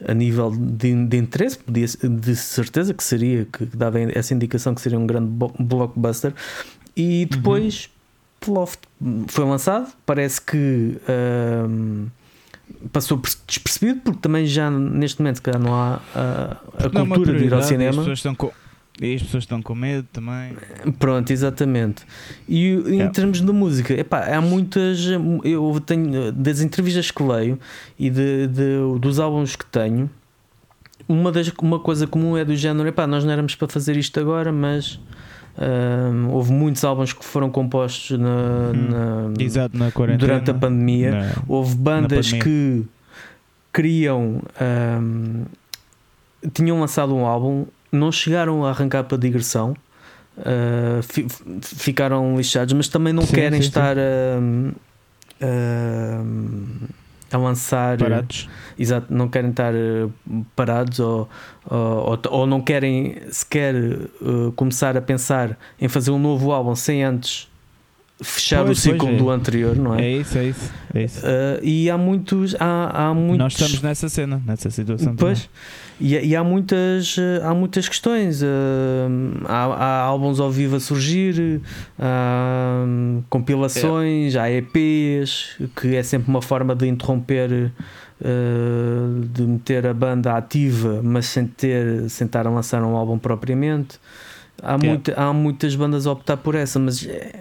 a 0.07 0.13
nível 0.13 0.51
de, 0.51 1.05
de 1.07 1.17
interesse, 1.17 1.57
podia, 1.57 1.85
de 1.87 2.35
certeza 2.35 2.93
que 2.93 3.03
seria, 3.03 3.45
que 3.51 3.65
dava 3.65 3.99
essa 3.99 4.33
indicação 4.33 4.73
que 4.73 4.79
seria 4.81 4.97
um 4.99 5.05
grande 5.07 5.29
blockbuster. 5.59 6.33
E 6.95 7.25
depois 7.25 7.89
Ploft 8.39 8.79
foi 9.27 9.45
lançado, 9.45 9.91
parece 10.05 10.39
que 10.41 10.97
ahm, 11.07 12.05
passou 12.91 13.17
per- 13.17 13.31
despercebido, 13.47 14.01
porque 14.01 14.19
também 14.19 14.45
já 14.45 14.69
neste 14.69 15.19
momento 15.21 15.37
se 15.37 15.41
calhar 15.41 15.61
não 15.61 15.73
há 15.73 15.99
ah, 16.15 16.57
a, 16.93 17.01
uma 17.01 17.15
cultura 17.15 17.37
de 17.39 17.45
ir 17.45 17.53
ao 17.53 17.59
e 17.59 17.63
As 17.63 17.67
cinema. 17.67 17.97
pessoas 17.97 18.19
estão 18.19 18.35
com, 18.35 18.51
e 19.01 19.15
as 19.15 19.23
pessoas 19.23 19.43
estão 19.43 19.61
com 19.61 19.73
medo 19.75 20.07
também. 20.13 20.53
Pronto, 20.99 21.31
exatamente. 21.31 22.03
E 22.47 22.67
em 22.69 22.87
Yeah. 22.93 23.11
termos 23.11 23.41
de 23.41 23.51
música, 23.51 23.93
epá, 23.93 24.25
há 24.35 24.39
muitas. 24.41 24.99
Eu 25.43 25.81
tenho 25.85 26.31
das 26.31 26.61
entrevistas 26.61 27.09
que 27.11 27.23
leio 27.23 27.59
e 27.97 28.09
de, 28.09 28.47
de- 28.47 28.99
dos 28.99 29.19
álbuns 29.19 29.55
que 29.55 29.65
tenho. 29.65 30.09
Uma, 31.07 31.31
das, 31.31 31.51
uma 31.61 31.79
coisa 31.79 32.05
comum 32.07 32.37
é 32.37 32.45
do 32.45 32.55
género: 32.55 32.87
epá, 32.87 33.05
nós 33.07 33.23
não 33.25 33.31
éramos 33.31 33.55
para 33.55 33.67
fazer 33.67 33.97
isto 33.97 34.19
agora, 34.19 34.51
mas 34.51 34.99
houve 36.31 36.51
muitos 36.51 36.83
álbuns 36.83 37.13
que 37.13 37.25
foram 37.25 37.49
compostos 37.49 38.17
na, 38.17 38.71
Hum. 38.73 39.29
na- 39.35 39.43
Exato, 39.43 39.77
na 39.77 39.89
durante 40.17 40.51
a 40.51 40.53
pandemia. 40.53 41.11
Na- 41.11 41.43
Houve 41.47 41.75
bandas 41.75 42.27
pandemia. 42.31 42.43
que 42.43 42.85
queriam. 43.73 44.41
um, 45.01 45.45
tinham 46.53 46.79
lançado 46.79 47.15
um 47.15 47.25
álbum, 47.25 47.65
não 47.93 48.11
chegaram 48.11 48.65
a 48.65 48.69
arrancar 48.69 49.03
para 49.03 49.17
digressão, 49.17 49.75
uh, 50.37 51.01
fi- 51.03 51.27
ficaram 51.61 52.35
lixados, 52.35 52.73
mas 52.73 52.87
também 52.87 53.13
não 53.13 53.23
Sim, 53.25 53.33
querem 53.35 53.59
sim, 53.61 53.63
sim. 53.63 53.67
estar 53.69 53.95
um, 53.97 54.71
um, 55.41 56.65
a 57.31 57.37
lançar. 57.37 57.97
Parados. 57.97 58.49
Exato, 58.77 59.13
não 59.13 59.27
querem 59.27 59.49
estar 59.51 59.73
uh, 59.73 60.11
parados 60.55 60.99
ou, 60.99 61.29
ou, 61.65 62.19
ou- 62.29 62.47
não 62.47 62.61
querem 62.61 63.17
sequer 63.31 63.75
uh, 63.75 64.51
começar 64.55 64.97
a 64.97 65.01
pensar 65.01 65.57
em 65.79 65.87
fazer 65.87 66.11
um 66.11 66.19
novo 66.19 66.51
álbum 66.51 66.75
sem 66.75 67.03
antes 67.03 67.47
fechar 68.21 68.63
Pois, 68.63 68.77
o 68.77 68.81
ciclo 68.81 69.09
é. 69.09 69.15
do 69.17 69.29
anterior, 69.29 69.75
não 69.75 69.95
é? 69.95 70.03
É 70.05 70.11
isso, 70.17 70.37
é 70.37 70.45
isso. 70.45 70.71
É 70.93 71.03
isso. 71.03 71.19
Uh, 71.25 71.59
e 71.63 71.89
há 71.89 71.97
muitos. 71.97 72.55
Há, 72.59 73.07
há 73.09 73.13
muitos 73.13 73.37
Nós 73.39 73.53
estamos 73.53 73.81
nessa 73.81 74.07
cena, 74.09 74.41
nessa 74.45 74.69
situação. 74.69 75.15
Pois, 75.15 75.49
e, 76.03 76.27
e 76.29 76.35
há 76.35 76.43
muitas, 76.43 77.15
eh, 77.17 77.41
há 77.43 77.53
muitas 77.53 77.87
questões. 77.87 78.41
eh, 78.43 78.47
há, 79.45 79.63
há 79.65 79.99
álbuns 80.01 80.39
ao 80.39 80.51
vivo 80.51 80.75
a 80.75 80.79
surgir, 80.79 81.61
há 81.97 82.83
hum, 82.85 83.23
compilações, 83.29 84.35
há 84.35 84.49
EPs, 84.51 85.57
que 85.79 85.95
é 85.95 86.03
sempre 86.03 86.29
uma 86.29 86.41
forma 86.41 86.75
de 86.75 86.87
interromper, 86.87 87.71
eh, 88.21 89.25
de 89.31 89.43
meter 89.43 89.87
a 89.87 89.93
banda 89.93 90.33
ativa, 90.35 91.01
mas 91.03 91.25
sem, 91.27 91.45
ter, 91.47 92.09
sem 92.09 92.25
estar 92.25 92.45
a 92.47 92.49
lançar 92.49 92.83
um 92.83 92.95
álbum 92.95 93.17
propriamente. 93.17 93.99
Há, 94.61 94.73
Yeah. 94.73 94.87
muita- 94.87 95.13
há 95.21 95.33
muitas 95.33 95.75
bandas 95.75 96.07
a 96.07 96.11
optar 96.11 96.37
por 96.37 96.55
essa, 96.55 96.79
mas 96.79 97.05
é, 97.05 97.33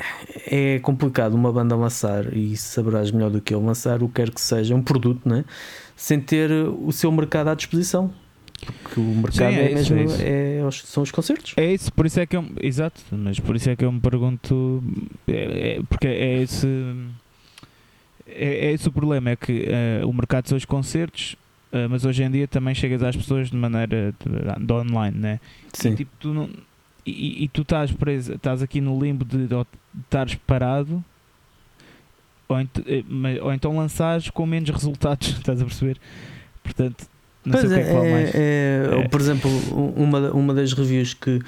é 0.47 0.79
complicado 0.81 1.35
uma 1.35 1.53
banda 1.53 1.77
lançar, 1.77 2.33
e 2.37 2.57
saberás 2.57 3.11
melhor 3.13 3.31
do 3.31 3.41
que 3.41 3.55
eu, 3.55 3.63
lançar 3.65 4.03
o 4.03 4.09
que 4.09 4.15
quer 4.15 4.31
que 4.31 4.41
seja, 4.41 4.75
um 4.75 4.83
produto, 4.83 5.21
não 5.29 5.37
é? 5.37 5.45
sem 5.95 6.19
ter 6.21 6.51
o 6.51 6.91
seu 6.91 7.13
mercado 7.13 7.49
à 7.49 7.55
disposição. 7.55 8.11
Porque 8.65 9.01
o 9.01 9.03
mercado 9.15 9.33
Sim, 9.35 9.45
é, 9.59 9.71
é 9.71 9.75
mesmo 9.75 9.97
é 9.99 10.05
isso. 10.05 10.23
é 10.23 10.65
os- 10.67 10.83
são 10.85 11.03
os 11.03 11.11
concertos. 11.11 11.55
É 11.57 11.73
isso, 11.73 11.93
por 11.93 12.07
isso 12.07 12.21
é 12.21 12.27
que 12.27 12.37
eu. 12.37 12.45
Exato, 12.61 13.01
mas 13.11 13.39
por 13.41 13.57
isso 13.57 13.69
é 13.71 13.75
que 13.77 13.85
eu 13.85 13.91
me 13.93 14.01
pergunto. 14.01 14.83
é- 15.27 15.77
é- 15.79 15.83
porque 15.89 16.07
é 16.07 16.43
esse. 16.43 16.67
É, 18.27 18.73
esse 18.73 18.89
o 18.89 18.93
problema, 18.93 19.31
é 19.31 19.37
que 19.37 19.65
eh, 19.69 20.03
o 20.05 20.13
mercado 20.13 20.49
são 20.49 20.57
os 20.57 20.65
concertos, 20.65 21.37
eh, 21.73 21.87
mas 21.89 22.05
hoje 22.05 22.23
em 22.23 22.31
dia 22.31 22.47
também 22.49 22.75
chegas 22.75 23.03
às 23.03 23.15
pessoas 23.17 23.51
de 23.51 23.57
maneira 23.57 24.15
de, 24.19 24.65
de 24.67 24.73
online, 24.73 25.19
né? 25.19 25.41
E, 25.85 25.95
tipo, 25.95 26.11
tu 26.19 26.33
não, 26.33 26.49
e, 27.05 27.45
e 27.45 27.49
tu 27.49 27.63
estás 27.63 27.91
preso, 27.93 28.33
estás 28.35 28.63
aqui 28.63 28.81
no 28.81 28.99
limbo 28.99 29.25
de, 29.25 29.47
de 29.49 29.67
estares 30.05 30.35
parado 30.47 31.05
ou, 32.49 32.59
ent- 32.61 32.79
eh, 32.87 33.05
ou 33.43 33.53
então 33.53 33.77
lançares 33.77 34.31
com 34.31 34.47
menos 34.47 34.71
resultados, 34.71 35.29
estás 35.29 35.61
a 35.61 35.65
perceber? 35.65 35.99
Portanto, 36.63 37.05
não 37.45 37.59
sei 37.61 37.69
Pois 37.69 37.73
o 37.73 37.75
que 37.75 37.81
é 37.81 37.85
que 37.85 37.93
vale 37.93 38.11
mais. 38.13 38.31
é, 38.35 38.89
É. 39.05 39.09
Por 39.09 39.21
exemplo, 39.21 39.51
uma, 39.97 40.31
uma 40.33 40.55
das 40.55 40.73
reviews 40.73 41.15
que, 41.15 41.41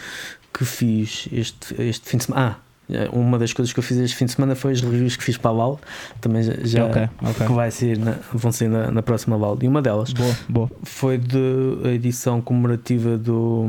que 0.53 0.65
fiz 0.65 1.29
este, 1.33 1.75
este 1.83 2.09
fim 2.09 2.17
de 2.19 2.25
semana. 2.25 2.59
Ah, 2.91 3.09
uma 3.13 3.39
das 3.39 3.51
coisas 3.53 3.73
que 3.73 3.79
eu 3.79 3.83
fiz 3.83 3.97
este 3.97 4.15
fim 4.15 4.27
de 4.27 4.33
semana 4.33 4.55
foi 4.55 4.73
as 4.73 4.81
reviews 4.83 5.17
que 5.17 5.25
fiz 5.25 5.39
para 5.39 5.51
a 5.53 5.55
Val. 5.55 5.81
Também 6.21 6.43
já, 6.43 6.53
já- 6.63 6.85
Ok, 6.87 7.09
ok. 7.23 7.47
que 7.47 7.53
vai 7.55 7.71
sair 7.71 7.97
na- 7.99 8.19
vão 8.33 8.53
sair 8.53 8.69
na, 8.69 8.91
na 8.91 9.03
próxima 9.03 9.39
Val. 9.39 9.57
E 9.63 9.67
uma 9.69 9.81
delas 9.81 10.13
Boa, 10.13 10.37
boa. 10.49 10.71
foi 10.83 11.17
de 11.17 11.39
a 11.85 11.89
edição 11.89 12.41
comemorativa 12.43 13.17
do. 13.17 13.67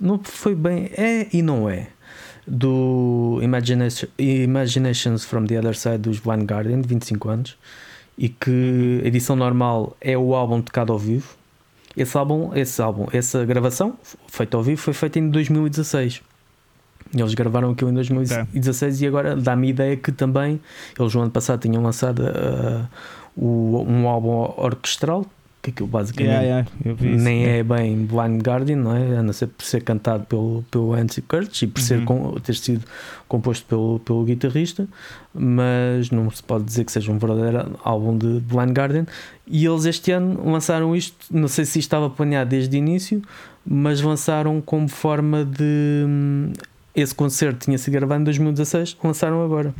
Não 0.00 0.20
foi 0.22 0.54
bem. 0.54 0.90
É 0.96 1.26
e 1.32 1.42
não 1.42 1.68
é. 1.68 1.88
Do 2.46 3.40
Imagination, 3.42 4.06
Imaginations 4.18 5.24
from 5.24 5.46
the 5.46 5.58
Other 5.58 5.74
Side 5.76 5.98
dos 5.98 6.20
Blind 6.20 6.44
Guardian, 6.48 6.80
de 6.80 6.86
25 6.86 7.28
anos. 7.28 7.56
E 8.18 8.28
que 8.28 9.00
a 9.04 9.06
edição 9.08 9.36
normal 9.36 9.96
é 10.00 10.16
o 10.16 10.34
álbum 10.34 10.60
tocado 10.62 10.92
ao 10.92 10.98
vivo. 10.98 11.34
Esse 11.96 12.16
álbum, 12.16 12.50
esse 12.54 12.80
álbum, 12.82 13.06
essa 13.12 13.44
gravação 13.44 13.94
feita 14.28 14.56
ao 14.56 14.62
vivo 14.62 14.80
foi 14.80 14.92
feita 14.94 15.18
em 15.18 15.28
2016. 15.30 16.22
Eles 17.14 17.34
gravaram 17.34 17.70
aquilo 17.70 17.90
em 17.90 17.94
2016 17.94 19.00
e 19.02 19.06
agora 19.06 19.36
dá-me 19.36 19.68
a 19.68 19.70
ideia 19.70 19.96
que 19.96 20.10
também 20.12 20.60
eles 20.98 21.14
no 21.14 21.22
ano 21.22 21.30
passado 21.30 21.60
tinham 21.60 21.82
lançado 21.82 22.22
ah, 22.26 22.86
o- 23.36 23.84
um 23.86 24.08
álbum 24.08 24.52
orquestral, 24.56 25.24
que 25.66 25.70
aquilo 25.70 25.88
basicamente 25.88 26.30
Yeah, 26.32 26.44
yeah, 26.84 26.94
vi 26.96 27.14
isso. 27.14 27.24
nem 27.24 27.44
é 27.46 27.62
bem 27.62 27.96
Blind 28.06 28.40
Guardian, 28.46 28.76
não 28.76 28.96
é? 28.96 29.18
A 29.18 29.22
não 29.22 29.32
ser 29.32 29.48
por 29.48 29.64
ser 29.64 29.82
cantado 29.82 30.24
pelo, 30.26 30.64
pelo 30.70 30.94
Andy 30.94 31.20
Curtis 31.22 31.62
e 31.62 31.66
por 31.66 31.80
ser 31.80 31.98
Uhum. 31.98 32.04
com- 32.04 32.40
ter 32.40 32.54
sido 32.54 32.84
composto 33.28 33.66
pelo, 33.66 33.98
pelo 34.00 34.24
guitarrista, 34.24 34.86
mas 35.34 36.10
não 36.10 36.30
se 36.30 36.42
pode 36.42 36.64
dizer 36.64 36.84
que 36.84 36.92
seja 36.92 37.10
um 37.12 37.18
verdadeiro 37.18 37.78
álbum 37.84 38.16
de 38.16 38.40
Blind 38.40 38.70
Guardian. 38.76 39.06
E 39.46 39.64
eles 39.66 39.84
este 39.84 40.10
ano 40.12 40.40
lançaram 40.50 40.94
isto, 40.94 41.16
não 41.30 41.48
sei 41.48 41.64
se 41.64 41.78
estava 41.78 42.08
planeado 42.08 42.50
desde 42.50 42.76
o 42.76 42.78
início, 42.78 43.20
mas 43.66 44.00
lançaram 44.00 44.60
como 44.60 44.88
forma 44.88 45.44
de. 45.44 46.04
hum, 46.06 46.52
Esse 46.94 47.14
concerto 47.14 47.64
tinha 47.66 47.76
sido 47.76 47.92
gravado 47.94 48.22
em 48.22 48.24
2016, 48.24 48.96
lançaram 49.04 49.44
agora. 49.44 49.74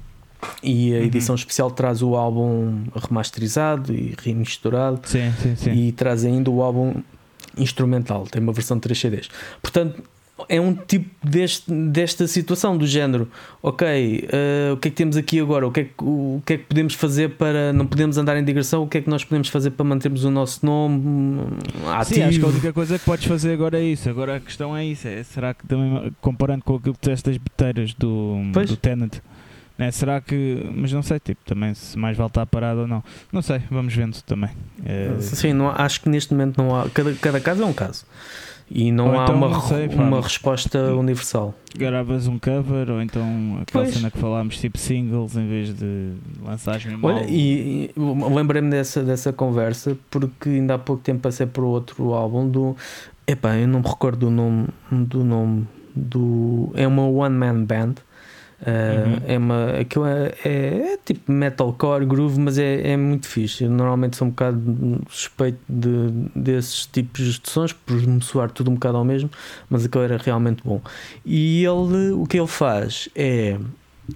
E 0.62 0.94
a 0.94 0.98
Uhum. 0.98 1.04
edição 1.04 1.34
especial 1.34 1.70
traz 1.70 2.02
o 2.02 2.14
álbum 2.16 2.84
remasterizado 3.08 3.92
e 3.94 4.14
remisturado 4.22 5.00
Sim, 5.04 5.32
sim, 5.42 5.56
sim. 5.56 5.70
e 5.72 5.92
traz 5.92 6.24
ainda 6.24 6.50
o 6.50 6.62
álbum 6.62 6.94
instrumental, 7.56 8.26
tem 8.26 8.42
uma 8.42 8.52
versão 8.52 8.76
de 8.76 8.82
3 8.82 8.98
CDs. 9.00 9.28
Portanto, 9.62 10.02
é 10.50 10.60
um 10.60 10.74
tipo 10.74 11.08
deste, 11.26 11.72
desta 11.72 12.26
situação 12.26 12.76
do 12.76 12.86
género, 12.86 13.26
ok, 13.62 14.28
eh, 14.30 14.70
o 14.70 14.76
que 14.76 14.88
é 14.88 14.90
que 14.90 14.96
temos 14.96 15.16
aqui 15.16 15.40
agora? 15.40 15.66
O 15.66 15.72
que, 15.72 15.80
é 15.80 15.84
que, 15.84 15.92
o 16.02 16.42
que 16.44 16.52
é 16.52 16.58
que 16.58 16.64
podemos 16.64 16.92
fazer 16.92 17.30
para 17.30 17.72
não 17.72 17.86
podemos 17.86 18.18
andar 18.18 18.36
em 18.36 18.44
digressão? 18.44 18.82
O 18.82 18.86
que 18.86 18.98
é 18.98 19.00
que 19.00 19.08
nós 19.08 19.24
podemos 19.24 19.48
fazer 19.48 19.70
para 19.70 19.84
mantermos 19.86 20.24
o 20.24 20.30
nosso 20.30 20.64
nome 20.66 20.98
hum, 20.98 21.46
ativo? 21.88 22.14
Sim, 22.16 22.22
acho 22.24 22.38
que 22.38 22.44
a 22.44 22.48
única 22.48 22.72
coisa 22.74 22.98
que 22.98 23.04
podes 23.06 23.24
fazer 23.26 23.54
agora 23.54 23.78
é 23.80 23.84
isso. 23.84 24.10
Agora 24.10 24.36
a 24.36 24.40
questão 24.40 24.76
é 24.76 24.84
isso: 24.84 25.08
é, 25.08 25.22
será 25.22 25.54
que 25.54 25.66
também, 25.66 26.12
comparando 26.20 26.62
com 26.62 26.74
aquilo 26.76 26.92
que 26.92 27.00
tu 27.00 27.08
das 27.08 27.22
beteiras 27.38 27.94
do, 27.94 28.36
Pois. 28.52 28.68
do 28.68 28.76
Tenant, 28.76 29.14
né, 29.78 29.90
será 29.90 30.20
que. 30.20 30.70
Mas 30.74 30.92
não 30.92 31.02
sei, 31.02 31.18
tipo, 31.20 31.40
também 31.44 31.74
se 31.74 31.98
mais 31.98 32.16
vale 32.16 32.28
estar 32.28 32.46
parado 32.46 32.80
ou 32.80 32.86
não. 32.86 33.02
Não 33.32 33.42
sei, 33.42 33.60
vamos 33.70 33.94
vendo 33.94 34.20
também. 34.22 34.50
É, 34.84 35.14
Sim, 35.20 35.52
não, 35.52 35.68
acho 35.70 36.00
que 36.00 36.08
neste 36.08 36.32
momento 36.32 36.56
não 36.62 36.74
há. 36.74 36.88
Cada, 36.90 37.12
cada 37.14 37.40
caso 37.40 37.62
é 37.62 37.66
um 37.66 37.72
caso. 37.72 38.04
E 38.68 38.90
não 38.90 39.12
Ou 39.12 39.20
há 39.20 39.22
então, 39.22 39.36
uma, 39.36 39.48
não 39.48 39.60
sei, 39.60 39.86
uma 39.86 40.20
resposta 40.20 40.76
universal. 40.96 41.54
gravas 41.78 42.26
um 42.26 42.36
cover 42.36 42.90
ou 42.90 43.00
então 43.00 43.58
aquela 43.62 43.84
Pois. 43.84 43.94
cena 43.94 44.10
que 44.10 44.18
falámos, 44.18 44.58
tipo 44.58 44.76
singles, 44.76 45.36
em 45.36 45.46
vez 45.46 45.72
de 45.72 46.14
lançares 46.44 46.84
mesmo 46.84 47.06
Olha, 47.06 47.24
e, 47.28 47.92
e 47.96 48.00
lembrei-me 48.34 48.68
dessa, 48.68 49.04
dessa 49.04 49.32
conversa 49.32 49.96
porque 50.10 50.48
ainda 50.48 50.74
há 50.74 50.78
pouco 50.78 51.00
tempo 51.00 51.20
passei 51.20 51.46
por 51.46 51.62
outro 51.62 52.12
álbum 52.12 52.48
do. 52.48 52.76
Epá, 53.24 53.54
eu 53.56 53.68
não 53.68 53.78
me 53.80 53.86
recordo 53.88 54.18
do 54.26 54.30
nome 54.30 54.66
do 54.90 55.22
nome 55.22 55.68
do. 55.94 56.72
É 56.74 56.88
uma 56.88 57.06
one 57.06 57.36
man 57.36 57.62
band. 57.64 57.94
Uh, 58.58 58.66
Uhum. 58.66 59.20
é 59.26 59.38
uma, 59.38 59.70
aquilo 59.80 60.06
é, 60.06 60.34
é, 60.42 60.92
é 60.94 60.98
tipo 61.04 61.30
metalcore, 61.30 62.06
groove, 62.06 62.40
mas 62.40 62.56
é, 62.58 62.92
é 62.92 62.96
muito 62.96 63.26
fixe. 63.28 63.64
Eu 63.64 63.70
normalmente 63.70 64.16
sou 64.16 64.26
um 64.26 64.30
bocado 64.30 64.60
suspeito 65.10 65.58
de, 65.68 66.10
desses 66.34 66.86
tipos 66.86 67.38
de 67.38 67.50
sons 67.50 67.72
por 67.74 67.94
me 67.94 68.22
soar 68.22 68.50
tudo 68.50 68.70
um 68.70 68.74
bocado 68.74 68.96
ao 68.96 69.04
mesmo, 69.04 69.30
mas 69.68 69.84
aquilo 69.84 70.04
era 70.04 70.16
realmente 70.16 70.62
bom. 70.64 70.80
E 71.24 71.64
ele, 71.64 72.12
o 72.12 72.24
que 72.26 72.38
ele 72.38 72.46
faz 72.46 73.08
é, 73.14 73.58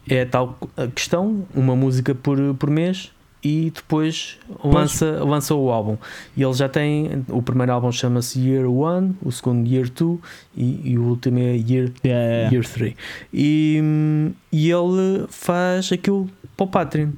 é 0.08 0.24
tal 0.24 0.58
questão, 0.94 1.46
uma 1.54 1.76
música 1.76 2.14
por, 2.14 2.38
por 2.54 2.70
mês 2.70 3.12
e 3.42 3.70
depois 3.74 4.38
lança, 4.62 5.24
lança 5.24 5.54
o 5.54 5.70
álbum. 5.70 5.96
E 6.36 6.42
ele 6.42 6.52
já 6.52 6.68
tem, 6.68 7.24
o 7.28 7.40
primeiro 7.40 7.72
álbum 7.72 7.90
chama-se 7.90 8.38
Year 8.40 8.70
One, 8.70 9.16
o 9.22 9.32
segundo 9.32 9.66
Year 9.66 9.88
Two 9.88 10.20
e, 10.56 10.92
e 10.92 10.98
o 10.98 11.04
último 11.04 11.38
é 11.38 11.56
Year 11.56 11.90
Yeah. 12.04 12.50
Year 12.52 12.66
3. 12.66 12.94
E, 13.32 13.82
e 14.52 14.70
ele 14.70 15.26
faz 15.28 15.90
aquilo 15.92 16.28
para 16.56 16.64
o 16.64 16.68
Patreon. 16.68 17.10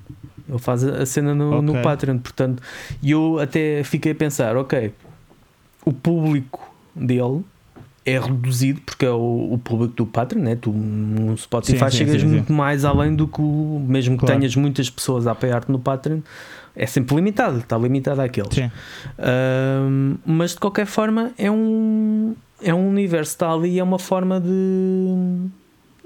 Ele 0.49 0.59
faz 0.59 0.85
a 0.85 1.05
cena 1.07 1.35
no, 1.35 1.63
no 1.63 1.73
Ok. 1.73 1.83
Patreon. 1.83 2.19
Portanto, 2.19 2.63
e 3.03 3.11
eu 3.11 3.39
até 3.39 3.83
fiquei 3.85 4.13
a 4.13 4.15
pensar: 4.15 4.57
ok, 4.57 4.93
o 5.85 5.93
público 5.93 6.73
dele 6.95 7.43
é 8.05 8.19
reduzido 8.19 8.81
porque 8.85 9.05
é 9.07 9.11
o, 9.11 9.53
o 9.53 9.59
público 9.59 9.95
do 9.95 10.07
Patreon, 10.07 10.43
né? 10.43 10.57
tu 10.57 10.73
no 10.73 11.37
Spotify 11.39 11.79
Sim, 11.79 11.91
sim, 11.91 11.97
chegas 11.99 12.21
sim, 12.23 12.27
muito 12.27 12.53
mais 12.53 12.85
além 12.85 13.15
do 13.15 13.29
que 13.29 13.41
o, 13.41 13.85
mesmo 13.87 14.17
que 14.17 14.25
Claro. 14.25 14.39
tenhas 14.41 14.57
muitas 14.57 14.91
pessoas 14.91 15.27
a 15.27 15.33
apoiar-te 15.33 15.71
no 15.71 15.79
Patreon. 15.79 16.21
É 16.75 16.87
sempre 16.87 17.15
limitado, 17.15 17.59
está 17.59 17.77
limitado 17.77 18.21
àqueles. 18.23 18.55
Sim. 18.55 18.71
Um, 19.19 20.15
mas 20.25 20.53
de 20.53 20.57
qualquer 20.59 20.87
forma 20.87 21.31
é 21.37 21.51
um 21.51 22.35
é 22.63 22.73
um 22.73 22.89
universo 22.89 23.33
que 23.33 23.35
está 23.37 23.53
ali 23.53 23.73
e 23.75 23.79
é 23.79 23.83
uma 23.85 23.99
forma 23.99 24.41
de 24.41 25.49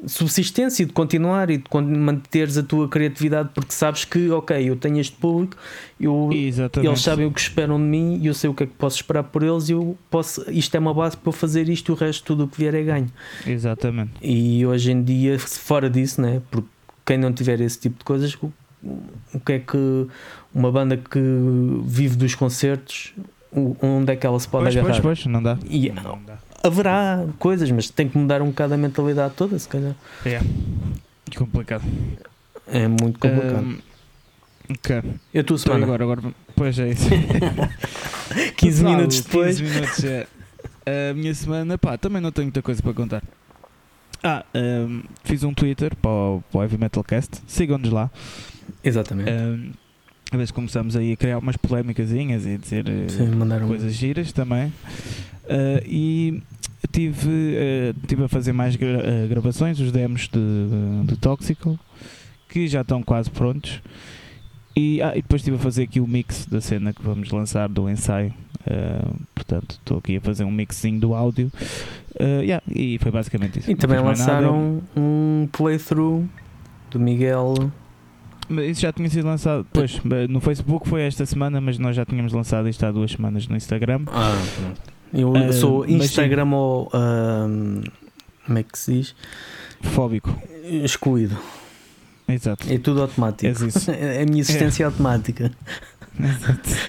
subsistência 0.07 0.85
e 0.85 0.87
de 0.87 0.93
continuar 0.93 1.51
e 1.51 1.59
de 1.59 1.65
manteres 1.83 2.57
a 2.57 2.63
tua 2.63 2.89
criatividade 2.89 3.51
porque 3.53 3.73
sabes 3.73 4.05
que, 4.05 4.31
ok, 4.31 4.57
eu 4.69 4.77
tenho 4.77 4.99
este 4.99 5.17
público, 5.17 5.57
eu, 6.01 6.31
eles 6.33 7.01
sabem 7.01 7.27
o 7.27 7.33
que 7.33 7.41
esperam 7.41 7.77
de 7.77 7.85
mim 7.85 8.21
e 8.23 8.27
eu 8.27 8.35
sei 8.35 8.49
o 8.49 8.55
que 8.55 8.63
é 8.63 8.67
que 8.67 8.73
posso 8.75 8.97
esperar 8.97 9.25
por 9.25 9.43
eles 9.43 9.69
e 9.69 9.73
eu 9.73 9.99
posso, 10.09 10.49
isto 10.51 10.75
é 10.77 10.79
uma 10.79 10.95
base 10.95 11.17
para 11.17 11.29
eu 11.29 11.33
fazer 11.33 11.69
isto 11.69 11.91
e 11.91 11.93
o 11.93 11.95
resto 11.97 12.25
tudo 12.25 12.45
o 12.45 12.49
que 12.49 12.57
vier 12.59 12.75
é 12.75 12.83
ganho. 12.83 13.11
Exatamente. 13.47 14.13
E 14.23 14.65
hoje 14.65 14.93
em 14.93 15.03
dia, 15.03 15.39
fora 15.39 15.91
disso, 15.91 16.21
né? 16.21 16.41
porque 16.51 16.69
quem 17.05 17.19
não 17.19 17.33
tiver 17.33 17.61
esse 17.61 17.79
tipo 17.79 17.99
de 17.99 18.05
coisas, 18.05 18.35
o, 18.35 18.53
o 19.35 19.41
que 19.45 19.53
é 19.53 19.59
que 19.59 20.07
uma 20.55 20.71
banda 20.71 20.97
que 20.97 21.21
vive 21.85 22.17
dos 22.17 22.35
concertos, 22.35 23.13
onde 23.53 24.13
é 24.13 24.17
que 24.17 24.27
ela 24.27 24.39
se 24.39 24.49
pode 24.49 24.65
pois, 24.65 24.77
agarrar? 24.77 25.03
Pois, 25.03 25.21
pois, 25.21 25.27
não 25.27 25.43
dá. 25.43 25.59
E, 25.69 25.91
não 25.91 26.21
dá 26.25 26.46
haverá 26.63 27.27
coisas, 27.39 27.71
mas 27.71 27.91
tem 27.91 28.09
que 28.09 28.17
mudar 28.19 28.43
um 28.43 28.49
bocado 28.49 28.75
a 28.75 28.77
mentalidade 28.77 29.35
toda, 29.35 29.59
se 29.59 29.69
calhar. 29.69 29.95
É. 30.25 30.41
Complicado. 31.37 31.85
É 32.67 32.87
muito 32.89 33.19
complicado. 33.19 33.65
Um, 33.65 33.79
ok. 34.71 35.03
Eu 35.33 35.41
estou 35.43 35.59
semana. 35.59 35.85
Agora, 35.85 36.05
agora, 36.05 36.23
pois 36.55 36.79
é 36.79 36.91
isso. 36.91 37.09
15 38.57 38.85
minutos 38.85 39.21
depois. 39.21 39.61
15 39.61 39.75
minutos, 39.75 40.05
é. 40.05 40.27
A 40.87 41.15
minha 41.15 41.35
semana, 41.35 41.77
pá, 41.77 41.99
também 41.99 42.21
não 42.23 42.31
tenho 42.31 42.47
muita 42.47 42.63
coisa 42.63 42.83
para 42.83 42.93
contar. 42.93 43.23
Ah, 44.23 44.45
um, 44.55 45.03
fiz 45.25 45.43
um 45.45 45.53
Twitter 45.53 45.95
para 45.97 46.11
o, 46.11 46.43
para 46.51 46.59
o 46.59 46.63
Heavy 46.63 46.79
Metal 46.79 47.05
Cast. 47.05 47.43
Sigam-nos 47.47 47.91
lá. 47.91 48.11
Exatamente. 48.83 49.31
Um, 49.31 49.73
a 50.33 50.37
vez 50.37 50.50
começamos 50.50 50.97
aí 50.97 51.12
a 51.12 51.16
criar 51.16 51.38
umas 51.38 51.56
polémicas 51.56 52.11
e 52.11 52.21
a 52.21 52.37
dizer 52.37 52.85
Sim, 53.09 53.66
coisas 53.66 53.95
giras 53.95 54.33
também. 54.33 54.73
Uh, 55.45 55.80
e 55.87 56.42
tive, 56.90 57.28
uh, 57.28 58.06
tive 58.06 58.25
a 58.25 58.28
fazer 58.28 58.52
mais 58.52 58.75
gra 58.75 58.99
uh, 58.99 59.28
gravações, 59.28 59.78
os 59.78 59.92
demos 59.92 60.28
de, 60.28 61.04
de 61.04 61.16
Toxical, 61.16 61.78
que 62.49 62.66
já 62.66 62.80
estão 62.80 63.02
quase 63.02 63.30
prontos. 63.30 63.80
E, 64.75 65.00
ah, 65.00 65.12
e 65.16 65.23
depois 65.23 65.40
estive 65.40 65.56
a 65.56 65.61
fazer 65.61 65.85
aqui 65.85 66.00
o 66.00 66.06
mix 66.06 66.45
da 66.45 66.61
cena 66.61 66.92
que 66.92 67.02
vamos 67.02 67.30
lançar 67.30 67.68
do 67.68 67.88
ensaio. 67.88 68.35
Portanto, 69.35 69.76
estou 69.78 69.99
aqui 69.99 70.16
a 70.16 70.21
fazer 70.21 70.45
um 70.45 70.50
mixinho 70.50 71.00
do 71.00 71.14
áudio. 71.14 71.50
Yeah, 72.21 72.62
e 72.68 72.99
foi 72.99 73.11
basicamente 73.11 73.61
isso. 73.61 73.71
E 73.71 73.75
também 73.75 73.99
lançaram 74.00 74.83
um 74.95 75.49
playthrough 75.50 76.28
do 76.90 77.00
Miguel. 77.00 77.73
Isso 78.69 78.81
já 78.81 78.93
tinha 78.93 79.09
sido 79.09 79.26
lançado. 79.26 79.67
Pois, 79.73 80.00
no 80.29 80.41
Facebook 80.41 80.88
foi 80.88 81.03
esta 81.03 81.26
semana, 81.26 81.61
mas 81.61 81.79
nós 81.79 81.97
já 81.97 82.05
tínhamos 82.05 82.33
lançado 82.33 82.69
isto 82.69 82.85
há 82.85 82.93
duas 82.93 83.12
semanas 83.12 83.49
no 83.49 83.57
Instagram. 83.57 84.03
Ah, 84.09 84.37
eu 85.12 85.33
uh, 85.33 85.53
sou 85.53 85.87
Instagram 85.87 86.50
ou. 86.53 86.87
Uh, 86.87 87.83
como 88.47 88.59
é 88.59 88.62
que 88.62 88.79
se 88.79 88.93
diz? 88.93 89.15
Fóbico. 89.83 90.41
Excluído. 90.65 91.37
Exato. 92.29 92.73
É 92.73 92.79
tudo 92.79 93.03
automático. 93.03 93.65
É, 93.91 94.19
é 94.19 94.23
a 94.23 94.26
minha 94.26 94.41
existência 94.41 94.85
é. 94.85 94.87
automática. 94.87 95.53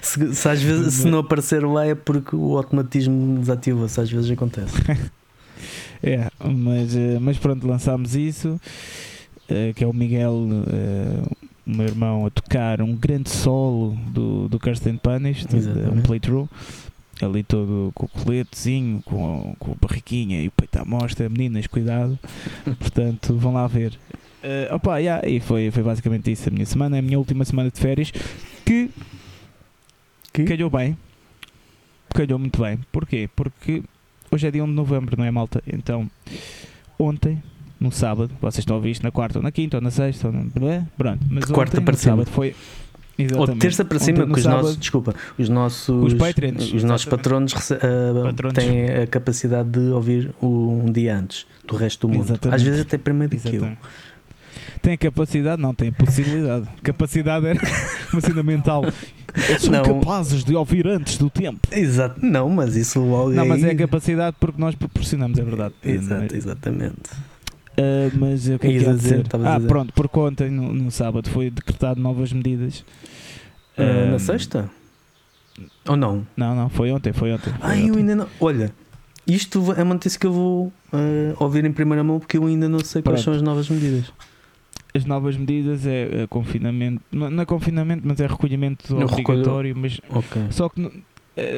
se, 0.02 0.34
se, 0.34 0.48
às 0.48 0.60
vezes 0.62 0.94
se 0.94 1.06
não 1.06 1.18
aparecer 1.18 1.64
lá 1.64 1.86
é 1.86 1.94
porque 1.94 2.34
o 2.34 2.56
automatismo 2.56 3.38
desativa-se, 3.38 4.00
às 4.00 4.10
vezes 4.10 4.30
acontece. 4.30 4.74
é, 6.02 6.28
mas, 6.42 6.96
eh, 6.96 7.18
mas 7.20 7.38
pronto, 7.38 7.66
lançámos 7.66 8.14
isso. 8.16 8.60
Uh, 9.50 9.72
que 9.74 9.82
é 9.82 9.86
o 9.86 9.94
Miguel, 9.94 10.32
uh, 10.32 11.36
o 11.68 11.76
meu 11.76 11.86
irmão, 11.86 12.26
a 12.26 12.30
tocar 12.30 12.80
um 12.80 12.96
grande 12.96 13.28
solo 13.28 13.96
do, 14.08 14.48
do 14.48 14.58
Kirsten 14.58 14.96
Punish, 14.96 15.46
um 15.92 16.00
playthrough 16.02 16.48
ali 17.24 17.42
todo 17.42 17.90
com 17.94 18.06
o 18.06 18.08
coletezinho, 18.08 19.02
com, 19.04 19.54
com 19.58 19.72
a 19.72 19.74
barriquinha 19.74 20.42
e 20.42 20.48
o 20.48 20.50
peito 20.50 20.76
à 20.76 20.84
mostra, 20.84 21.28
meninas, 21.28 21.66
cuidado. 21.66 22.18
Portanto, 22.78 23.34
vão 23.36 23.52
lá 23.52 23.66
ver. 23.66 23.98
Uh, 24.42 24.74
opa, 24.74 24.98
yeah, 24.98 25.26
e 25.28 25.40
foi, 25.40 25.70
foi 25.70 25.82
basicamente 25.82 26.30
isso 26.30 26.48
a 26.48 26.52
minha 26.52 26.66
semana, 26.66 26.98
a 26.98 27.02
minha 27.02 27.18
última 27.18 27.44
semana 27.44 27.70
de 27.70 27.80
férias, 27.80 28.12
que, 28.64 28.90
que? 30.32 30.44
calhou 30.44 30.70
bem. 30.70 30.96
Calhou 32.14 32.38
muito 32.38 32.62
bem. 32.62 32.78
Porquê? 32.92 33.28
Porque 33.34 33.82
hoje 34.30 34.46
é 34.46 34.50
dia 34.50 34.62
1 34.62 34.66
de 34.66 34.72
novembro, 34.72 35.16
não 35.16 35.24
é 35.24 35.30
malta? 35.30 35.62
Então, 35.66 36.08
ontem, 36.98 37.42
no 37.80 37.92
sábado, 37.92 38.30
vocês 38.40 38.58
estão 38.58 38.74
a 38.74 38.78
ouvir 38.78 38.90
isto 38.90 39.02
na 39.02 39.10
quarta 39.10 39.38
ou 39.38 39.42
na 39.42 39.52
quinta 39.52 39.76
ou 39.76 39.80
na 39.80 39.90
sexta, 39.90 40.28
ou 40.28 40.32
não 40.32 40.70
é? 40.70 40.84
Pronto, 40.96 41.24
mas 41.30 41.44
de 41.44 41.52
quarta 41.52 41.80
para 41.80 41.96
sábado 41.96 42.28
foi 42.30 42.54
Exatamente. 43.18 43.50
Ou 43.50 43.56
terça 43.56 43.84
para 43.84 43.98
cima, 43.98 44.26
que 44.26 44.32
os 44.32 44.42
sábado, 44.42 44.62
nossos, 44.62 44.78
desculpa, 44.78 45.14
os 45.36 45.48
nossos, 45.48 45.88
os, 45.88 46.14
patrons, 46.14 46.72
os 46.72 46.84
nossos 46.84 47.04
patronos, 47.04 47.52
uh, 47.52 48.22
patronos, 48.22 48.54
têm 48.54 48.90
a 48.90 49.06
capacidade 49.08 49.70
de 49.70 49.90
ouvir 49.90 50.32
um 50.40 50.84
dia 50.92 51.18
antes 51.18 51.44
do 51.66 51.74
resto 51.74 52.06
do 52.06 52.12
mundo. 52.14 52.26
Exatamente. 52.26 52.54
Às 52.54 52.62
vezes 52.62 52.80
até 52.82 52.96
primeiro 52.96 53.36
do 53.36 53.42
que 53.42 53.56
eu. 53.56 53.76
Tem 54.80 54.96
capacidade? 54.96 55.60
Não, 55.60 55.74
tem 55.74 55.90
possibilidade. 55.90 56.68
Capacidade 56.80 57.46
é 57.46 57.54
uma 58.12 58.20
cena 58.20 58.42
mental. 58.44 58.84
São 59.58 59.72
não. 59.72 59.82
capazes 59.82 60.44
de 60.44 60.54
ouvir 60.54 60.86
antes 60.86 61.18
do 61.18 61.28
tempo. 61.28 61.60
Exato, 61.72 62.24
não, 62.24 62.48
mas 62.48 62.76
isso 62.76 63.00
logo. 63.00 63.30
Não, 63.30 63.44
mas 63.44 63.64
é 63.64 63.74
capacidade 63.74 64.36
porque 64.38 64.60
nós 64.60 64.76
proporcionamos, 64.76 65.38
é 65.38 65.42
verdade. 65.42 65.74
Exato, 65.84 66.36
exatamente. 66.36 67.10
Uh, 67.78 68.10
mas 68.18 68.48
o 68.48 68.58
que 68.58 68.66
é 68.66 68.70
que 68.70 68.78
ia 68.78 68.94
dizer? 68.94 69.22
dizer? 69.22 69.46
Ah, 69.46 69.60
pronto, 69.60 69.92
porque 69.92 70.18
ontem, 70.18 70.50
no, 70.50 70.74
no, 70.74 70.90
sábado, 70.90 71.30
foi 71.30 71.48
decretado 71.48 72.00
novas 72.00 72.32
medidas. 72.32 72.84
Uh, 73.78 74.10
na 74.10 74.18
sexta? 74.18 74.68
Ou 75.88 75.96
não? 75.96 76.26
Não, 76.36 76.56
não, 76.56 76.68
foi 76.68 76.90
ontem, 76.90 77.12
foi 77.12 77.32
ontem. 77.32 77.52
Foi 77.52 77.60
Ai, 77.62 77.78
ontem. 77.78 77.88
eu 77.88 77.94
ainda 77.96 78.16
não. 78.16 78.26
Olha, 78.40 78.72
isto 79.24 79.72
é 79.76 79.82
uma 79.82 79.94
notícia 79.94 80.18
que 80.18 80.26
eu 80.26 80.32
vou 80.32 80.66
uh, 80.66 81.36
ouvir 81.38 81.64
em 81.64 81.72
primeira 81.72 82.02
mão 82.02 82.18
porque 82.18 82.36
eu 82.36 82.46
ainda 82.46 82.68
não 82.68 82.80
sei 82.80 83.00
quais 83.00 83.22
Pronto. 83.22 83.24
são 83.24 83.34
as 83.34 83.42
novas 83.42 83.68
medidas. 83.68 84.12
As 84.94 85.04
novas 85.04 85.36
medidas 85.36 85.86
é, 85.86 86.22
é 86.22 86.26
confinamento, 86.26 87.02
não 87.12 87.42
é 87.42 87.44
confinamento, 87.44 88.02
mas 88.04 88.18
é 88.20 88.26
recolhimento 88.26 88.92
no 88.92 89.04
obrigatório, 89.04 89.74
recolho... 89.74 90.00
mas 90.08 90.16
okay. 90.24 90.42
só 90.50 90.68
que 90.68 91.04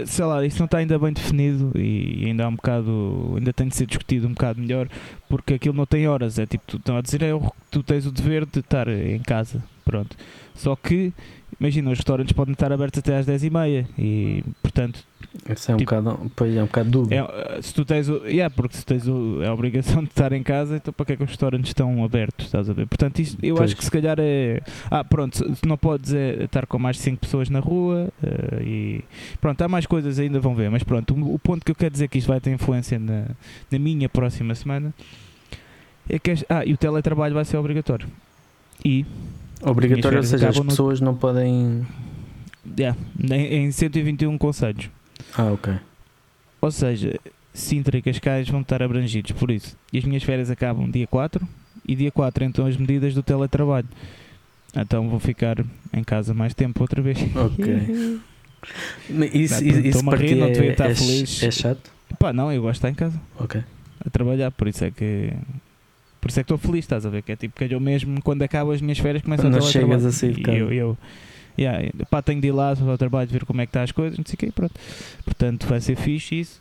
sei 0.07 0.25
lá, 0.25 0.45
isso 0.45 0.59
não 0.59 0.67
está 0.67 0.79
ainda 0.79 0.99
bem 0.99 1.13
definido 1.13 1.73
e 1.75 2.25
ainda 2.27 2.45
há 2.45 2.49
um 2.49 2.57
bocado, 2.57 3.35
ainda 3.37 3.53
tem 3.53 3.69
de 3.69 3.77
ser 3.77 3.87
discutido 3.87 4.27
um 4.27 4.33
bocado 4.33 4.61
melhor, 4.61 4.89
porque 5.29 5.55
aquilo 5.55 5.75
não 5.75 5.87
tem 5.87 6.07
horas, 6.09 6.39
é 6.39 6.47
tipo, 6.47 6.65
tu 6.67 6.77
estão 6.77 6.97
a 6.97 7.01
dizer, 7.01 7.23
é, 7.23 7.31
tu 7.71 7.83
tens 7.83 8.07
o 8.07 8.13
dever 8.13 8.47
de 8.47 8.61
estar 8.61 8.89
em 8.89 9.21
casa, 9.21 9.63
pronto. 9.85 10.17
Só 10.55 10.77
que, 10.77 11.13
imagina, 11.61 11.91
os 11.91 11.99
restaurantes 11.99 12.33
podem 12.33 12.53
estar 12.53 12.73
abertos 12.73 12.99
até 12.99 13.19
às 13.19 13.27
10h30 13.27 13.87
e, 13.99 14.43
portanto, 14.63 15.05
isso 15.49 15.71
é 15.71 15.75
um 15.75 15.79
tipo, 15.79 15.95
bocado, 15.95 16.33
pois 16.35 16.57
é 16.57 16.63
um 16.63 16.67
bocado 16.67 16.91
dúvida. 16.91 17.15
É, 17.15 17.63
se 17.63 17.75
tu 17.75 17.85
tens 17.85 18.09
o, 18.09 18.27
yeah, 18.27 18.53
porque 18.53 18.77
se 18.77 18.85
tens 18.85 19.07
o, 19.07 19.43
é 19.43 19.47
a 19.47 19.53
obrigação 19.53 20.03
de 20.03 20.09
estar 20.09 20.33
em 20.33 20.43
casa, 20.43 20.77
então 20.77 20.93
para 20.93 21.07
que 21.07 21.13
é 21.13 21.17
que 21.17 21.23
os 21.23 21.29
restaurantes 21.29 21.71
estão 21.71 22.03
abertos? 22.03 22.47
Estás 22.47 22.69
a 22.69 22.73
ver? 22.73 22.87
Portanto, 22.87 23.19
isto, 23.21 23.39
eu 23.45 23.55
pois. 23.57 23.71
acho 23.71 23.77
que 23.77 23.85
se 23.85 23.91
calhar 23.91 24.17
é. 24.19 24.61
Ah, 24.91 25.05
pronto, 25.05 25.39
não 25.67 25.77
podes 25.77 26.15
é, 26.15 26.45
estar 26.45 26.67
com 26.67 26.79
mais 26.79 26.97
de 26.97 27.03
5 27.03 27.19
pessoas 27.19 27.51
na 27.51 27.61
rua 27.61 28.09
uh, 28.23 28.63
e 28.63 29.05
pronto, 29.41 29.61
há 29.63 29.69
mais 29.69 29.87
coisas 29.87 30.19
ainda 30.19 30.41
vão 30.41 30.55
ver, 30.55 30.71
mas 30.71 30.83
pronto, 30.83 31.15
o, 31.15 31.35
o, 31.35 31.39
ponto 31.39 31.65
que 31.65 31.71
eu 31.71 31.77
quero 31.77 31.93
dizer 31.93 32.09
que 32.09 32.19
isto 32.19 32.27
vai 32.27 32.41
ter 32.41 32.51
influência 32.51 32.99
na, 32.99 33.27
na 33.71 33.79
minha 33.79 34.09
próxima 34.09 34.55
semana 34.55 34.93
é 36.09 36.19
que. 36.19 36.33
Ah, 36.49 36.65
e 36.65 36.73
o 36.73 36.77
teletrabalho 36.77 37.35
vai 37.35 37.45
ser 37.45 37.57
obrigatório. 37.57 38.09
E. 38.85 39.05
Obrigatório, 39.63 40.19
ou 40.19 40.25
seja, 40.25 40.49
as 40.49 40.59
pessoas 40.59 41.01
no... 41.01 41.07
não 41.07 41.15
podem. 41.15 41.87
Yeah, 42.79 42.99
em, 43.19 43.67
em 43.67 43.71
121 43.71 44.37
conselhos. 44.39 44.91
Ah, 45.37 45.53
ok. 45.53 45.75
Ou 46.61 46.71
seja, 46.71 47.19
Sintra 47.53 47.99
e 47.99 48.03
Cascais 48.03 48.49
vão 48.49 48.61
estar 48.61 48.83
abrangidos 48.83 49.33
por 49.33 49.51
isso. 49.51 49.77
E 49.93 49.99
as 49.99 50.05
minhas 50.05 50.23
férias 50.23 50.51
acabam 50.51 50.91
dia 50.91 51.07
4 51.07 51.47
e 51.87 51.97
dia 51.97 52.11
4 52.11 52.45
então 52.45 52.67
as 52.67 52.77
medidas 52.77 53.15
do 53.15 53.23
teletrabalho. 53.23 53.89
Então 54.77 55.09
vou 55.09 55.19
ficar 55.19 55.65
em 55.93 56.05
casa 56.05 56.33
mais 56.33 56.55
tempo 56.55 56.81
outra 56.83 57.03
vez. 57.03 57.19
Ok. 57.35 58.21
isso, 59.33 59.65
não, 59.65 59.81
isso 59.81 60.05
para 60.05 60.19
rir, 60.19 60.35
não 60.37 60.53
devia 60.53 60.73
estar 60.73 60.91
é, 60.91 60.95
feliz. 60.95 61.43
É 61.43 61.51
chato? 61.51 61.91
Pá, 62.19 62.33
não, 62.33 62.53
eu 62.53 62.63
gosto 62.63 62.73
de 62.73 62.79
estar 62.79 62.91
em 62.91 62.95
casa. 62.95 63.21
Ok. 63.39 63.63
A 64.05 64.11
trabalhar, 64.11 64.51
por 64.51 64.69
isso 64.69 64.85
é 64.85 64.91
que. 64.91 65.33
Por 66.21 66.29
isso 66.29 66.41
é 66.41 66.43
que 66.43 66.53
estou 66.53 66.59
feliz, 66.59 66.85
estás 66.85 67.07
a 67.07 67.11
ver? 67.11 67.23
Que 67.23 67.33
é 67.33 67.37
tipo 67.37 67.57
que 67.57 67.73
eu 67.73 67.81
mesmo, 67.81 68.21
quando 68.23 68.43
acabo 68.43 68.73
as 68.73 68.81
minhas 68.81 68.99
férias, 68.99 69.23
começo 69.23 69.47
a. 69.47 69.51
Não 69.51 69.61
chegas 69.61 70.05
a 70.05 70.13
sair 70.13 70.35
de 70.35 70.43
casa. 70.43 70.59
Eu, 70.59 70.73
eu, 70.73 70.99
yeah, 71.59 71.91
pá, 72.11 72.21
tenho 72.21 72.41
de 72.41 72.49
ir 72.49 72.53
lá 72.53 72.71
ao 72.71 72.99
trabalho 72.99 73.29
ver 73.29 73.45
como 73.45 73.61
é 73.61 73.67
que 73.67 73.71
está 73.71 73.83
as 73.83 73.93
coisas, 73.93 74.19
não 74.19 74.25
sei 74.27 74.35
o 74.35 74.37
quê, 74.37 74.53
pronto. 74.55 74.75
Portanto, 75.25 75.67
vai 75.67 75.81
ser 75.81 75.97
fixe 75.97 76.41
isso. 76.41 76.61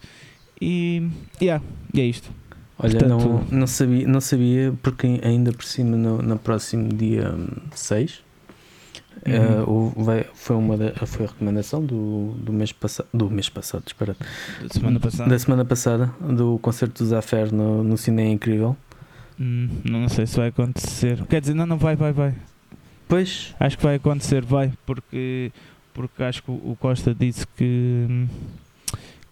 E, 0.61 1.09
yeah, 1.41 1.63
e 1.93 2.01
é 2.01 2.05
isto. 2.05 2.29
Olha, 2.77 2.97
Portanto, 2.97 3.45
não, 3.51 3.59
não, 3.59 3.67
sabia, 3.67 4.07
não 4.07 4.21
sabia, 4.21 4.73
porque 4.81 5.19
ainda 5.21 5.51
por 5.51 5.65
cima 5.65 5.97
no, 5.97 6.21
no 6.21 6.39
próximo 6.39 6.87
dia 6.87 7.33
6 7.75 8.21
uhum. 9.27 9.91
uh, 9.97 10.03
vai, 10.03 10.25
foi, 10.33 10.55
uma 10.55 10.77
da, 10.77 10.93
foi 11.05 11.25
a 11.25 11.29
recomendação 11.29 11.83
do, 11.83 12.33
do 12.37 12.53
mês 12.53 12.71
passado 12.71 13.07
do 13.13 13.29
mês 13.29 13.49
passado, 13.49 13.83
espera 13.85 14.15
da 14.61 14.69
semana 14.69 14.99
passada, 14.99 15.29
da 15.29 15.39
semana 15.39 15.65
passada 15.65 16.13
do 16.21 16.57
concerto 16.59 17.03
do 17.03 17.09
Zafer 17.09 17.53
no, 17.53 17.83
no 17.83 17.97
Cine 17.97 18.31
Incrível. 18.31 18.77
Hum, 19.39 19.69
não 19.89 20.09
sei 20.09 20.27
se 20.27 20.35
vai 20.35 20.49
acontecer. 20.49 21.23
Quer 21.27 21.39
dizer, 21.41 21.53
não, 21.53 21.65
não 21.65 21.77
vai, 21.77 21.95
vai, 21.95 22.11
vai. 22.11 22.33
Pois. 23.07 23.55
Acho 23.59 23.77
que 23.77 23.83
vai 23.83 23.95
acontecer, 23.95 24.43
vai, 24.43 24.71
porque, 24.85 25.51
porque 25.93 26.21
acho 26.23 26.43
que 26.43 26.51
o 26.51 26.77
Costa 26.79 27.15
disse 27.15 27.47
que, 27.55 28.27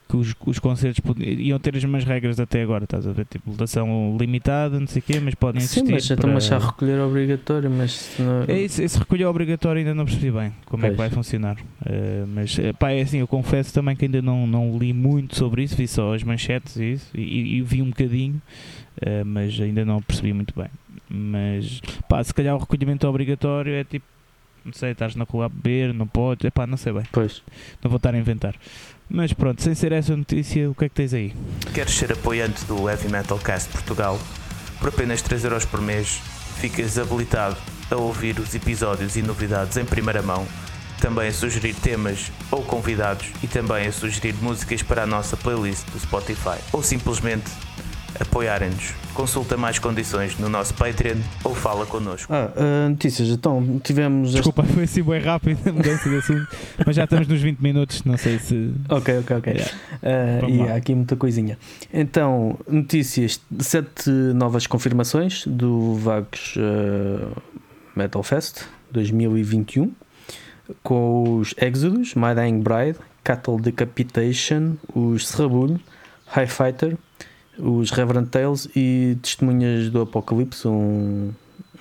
que 0.10 0.18
os, 0.18 0.34
os 0.46 0.58
concertos 0.58 1.04
iam 1.20 1.60
ter 1.60 1.76
as 1.76 1.84
mesmas 1.84 2.04
regras 2.04 2.40
até 2.40 2.64
agora, 2.64 2.86
estás 2.86 3.06
a 3.06 3.12
ver? 3.12 3.26
Tipo, 3.26 3.52
lotação 3.52 4.18
limitada, 4.20 4.80
não 4.80 4.88
sei 4.88 5.00
o 5.00 5.04
quê, 5.04 5.20
mas 5.20 5.36
podem 5.36 5.62
Sim, 5.62 5.82
existir. 5.82 5.92
mas 5.94 6.06
já 6.06 6.16
estão 6.16 6.58
a 6.58 6.72
recolher 6.72 7.00
obrigatório, 7.02 7.70
mas 7.70 8.16
não... 8.18 8.46
É 8.48 8.60
isso, 8.62 8.82
esse 8.82 8.98
recolher 8.98 9.26
obrigatório 9.26 9.80
ainda 9.80 9.94
não 9.94 10.06
percebi 10.06 10.32
bem 10.32 10.54
como 10.66 10.86
é 10.86 10.90
que 10.90 10.96
Pois. 10.96 11.10
vai 11.10 11.10
funcionar. 11.10 11.58
Uh, 11.82 12.26
mas 12.34 12.58
eh, 12.58 12.74
pá, 12.74 12.92
é 12.92 13.02
assim, 13.02 13.20
eu 13.20 13.28
confesso 13.28 13.72
também 13.74 13.96
que 13.96 14.06
ainda 14.06 14.22
não, 14.24 14.48
não 14.48 14.76
li 14.78 14.92
muito 14.92 15.36
sobre 15.36 15.62
isso, 15.62 15.76
vi 15.76 15.88
só 15.88 16.16
as 16.16 16.24
manchetes 16.24 16.78
e 16.78 16.94
isso, 16.94 17.10
e, 17.14 17.58
e 17.58 17.62
vi 17.62 17.82
um 17.82 17.90
bocadinho, 17.90 18.42
uh, 19.02 19.26
mas 19.26 19.60
ainda 19.60 19.86
não 19.86 20.02
percebi 20.02 20.34
muito 20.34 20.54
bem. 20.56 20.70
Mas 21.10 21.82
pá, 22.08 22.24
se 22.24 22.34
calhar 22.34 22.56
o 22.56 22.60
recolhimento 22.60 23.08
obrigatório 23.08 23.74
é 23.74 23.84
tipo, 23.84 24.06
não 24.66 24.74
sei, 24.74 24.92
estás 24.92 25.16
na 25.16 25.24
rua 25.24 25.46
a 25.46 25.50
beber, 25.50 25.94
não 25.94 26.06
podes, 26.08 26.46
é 26.46 26.50
pá, 26.50 26.68
não 26.68 26.78
sei 26.78 26.92
bem, 26.92 27.04
Pois. 27.12 27.42
não 27.82 27.90
vou 27.90 27.98
estar 27.98 28.14
a 28.14 28.18
inventar. 28.18 28.56
Mas 29.10 29.32
pronto, 29.32 29.62
sem 29.62 29.74
ser 29.74 29.94
essa 29.94 30.16
notícia, 30.18 30.70
o 30.70 30.76
que 30.76 30.86
é 30.86 30.90
que 30.90 30.96
tens 30.96 31.14
aí? 31.14 31.34
Queres 31.74 31.94
ser 31.94 32.12
apoiante 32.12 32.66
do 32.66 32.90
Heavy 32.90 33.10
Metal 33.10 33.38
Cast 33.40 33.72
Portugal? 33.72 34.20
Por 34.80 34.90
apenas 34.90 35.24
3€ 35.24 35.66
por 35.66 35.82
mês, 35.82 36.22
ficas 36.60 37.00
habilitado 37.00 37.56
a 37.90 37.96
ouvir 37.96 38.38
os 38.38 38.54
episódios 38.54 39.16
e 39.16 39.22
novidades 39.22 39.78
em 39.78 39.86
primeira 39.86 40.22
mão, 40.22 40.46
também 41.00 41.30
a 41.30 41.34
sugerir 41.34 41.74
temas 41.76 42.32
ou 42.52 42.64
convidados 42.64 43.28
e 43.42 43.48
também 43.48 43.88
a 43.88 43.92
sugerir 43.92 44.36
músicas 44.42 44.84
para 44.84 45.04
a 45.04 45.08
nossa 45.08 45.38
playlist 45.38 45.88
do 45.92 46.00
Spotify 46.00 46.60
ou 46.74 46.84
simplesmente 46.84 47.50
apoiarem-nos. 48.20 48.94
Consulta 49.14 49.58
mais 49.58 49.80
condições 49.80 50.38
no 50.38 50.48
nosso 50.50 50.74
Patreon 50.76 51.18
ou 51.44 51.56
fala 51.56 51.86
connosco. 51.86 52.32
Ah, 52.32 52.52
ah, 52.56 52.90
notícias, 52.90 53.30
então 53.30 53.80
tivemos. 53.84 54.30
este- 54.30 54.36
Desculpa, 54.38 54.64
foi 54.64 54.84
assim 54.84 55.02
bem 55.04 55.20
rápido 55.22 55.60
a 55.68 55.72
mudança 55.74 56.08
de 56.10 56.18
assunto, 56.18 56.48
mas 56.86 56.96
já 56.96 57.04
estamos 57.06 57.28
nos 57.28 57.42
20 57.42 57.60
minutos, 57.60 58.04
não 58.04 58.16
sei 58.18 58.38
se. 58.40 58.72
Ok, 58.90 59.18
ok, 59.20 59.38
ok. 59.38 59.54
Yeah. 59.54 59.72
Ah, 60.04 60.40
Vamos 60.42 60.58
e 60.58 60.62
há 60.72 60.76
aqui 60.76 60.94
muita 60.94 61.16
coisinha. 61.16 61.58
Então, 61.94 62.58
notícias: 62.68 63.42
sete 63.60 64.10
novas 64.10 64.68
confirmações 64.68 65.46
do 65.48 65.96
Vagos 65.96 66.54
ah, 66.58 67.32
Metal 67.96 68.22
Fest 68.24 68.62
2021 68.92 69.92
com 70.84 71.38
os 71.38 71.54
Exodus, 71.60 72.14
My 72.14 72.36
Dying 72.36 72.60
Bride, 72.60 72.98
Cattle 73.24 73.60
Decapitation, 73.60 74.76
os 74.94 75.26
Serrabulho, 75.28 75.80
High 76.28 76.48
Fighter, 76.48 76.98
os 77.60 77.92
Reverend 77.92 78.30
Tales 78.30 78.70
e 78.76 79.18
Testemunhas 79.22 79.90
do 79.90 80.02
Apocalipse, 80.02 80.68
um, 80.68 81.32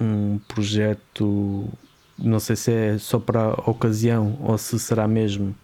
um 0.01 0.39
projeto, 0.49 1.69
não 2.19 2.41
sei 2.41 2.57
se 2.57 2.73
é 2.73 2.99
só 2.99 3.19
para 3.19 3.43
a 3.43 3.71
ocasião 3.71 4.39
ou 4.41 4.57
se 4.57 4.79
será 4.79 5.07
mesmo 5.07 5.55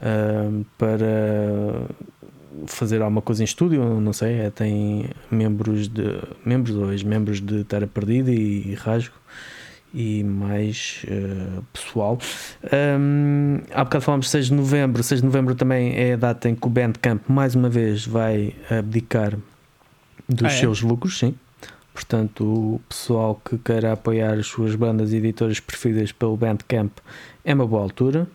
ah, 0.00 0.50
para 0.76 1.86
fazer 2.66 3.00
alguma 3.02 3.22
coisa 3.22 3.42
em 3.42 3.44
estúdio, 3.44 3.82
não 4.00 4.12
sei, 4.12 4.40
é, 4.40 4.50
tem 4.50 5.10
membros 5.30 5.88
de 5.88 6.20
membros 6.44 6.76
ou 6.76 6.92
ex-membros 6.92 7.40
de 7.40 7.64
Terra 7.64 7.86
Perdida 7.86 8.30
e 8.30 8.74
Rasgo 8.74 9.14
e 9.94 10.22
mais 10.22 11.02
eh, 11.08 11.60
pessoal. 11.72 12.18
Um, 13.00 13.58
há 13.72 13.84
bocado 13.84 14.04
falámos 14.04 14.26
de 14.26 14.32
6 14.32 14.46
de 14.46 14.54
novembro. 14.54 15.02
6 15.02 15.20
de 15.20 15.26
novembro 15.26 15.54
também 15.54 15.94
é 15.96 16.12
a 16.12 16.16
data 16.16 16.48
em 16.48 16.54
que 16.54 16.66
o 16.66 16.70
Bandcamp 16.70 17.22
mais 17.28 17.54
uma 17.54 17.68
vez 17.68 18.06
vai 18.06 18.54
abdicar 18.70 19.34
dos 20.28 20.44
Ah, 20.44 20.54
é? 20.54 20.60
seus 20.60 20.82
lucros, 20.82 21.18
sim. 21.18 21.34
Portanto, 21.94 22.44
o 22.44 22.80
pessoal 22.88 23.40
que 23.44 23.58
queira 23.58 23.92
apoiar 23.92 24.34
as 24.34 24.46
suas 24.46 24.74
bandas 24.76 25.12
e 25.12 25.16
editoras 25.16 25.58
preferidas 25.58 26.12
pelo 26.12 26.36
Bandcamp 26.36 26.92
é 27.44 27.54
uma 27.54 27.66
boa 27.66 27.82
altura. 27.82 28.26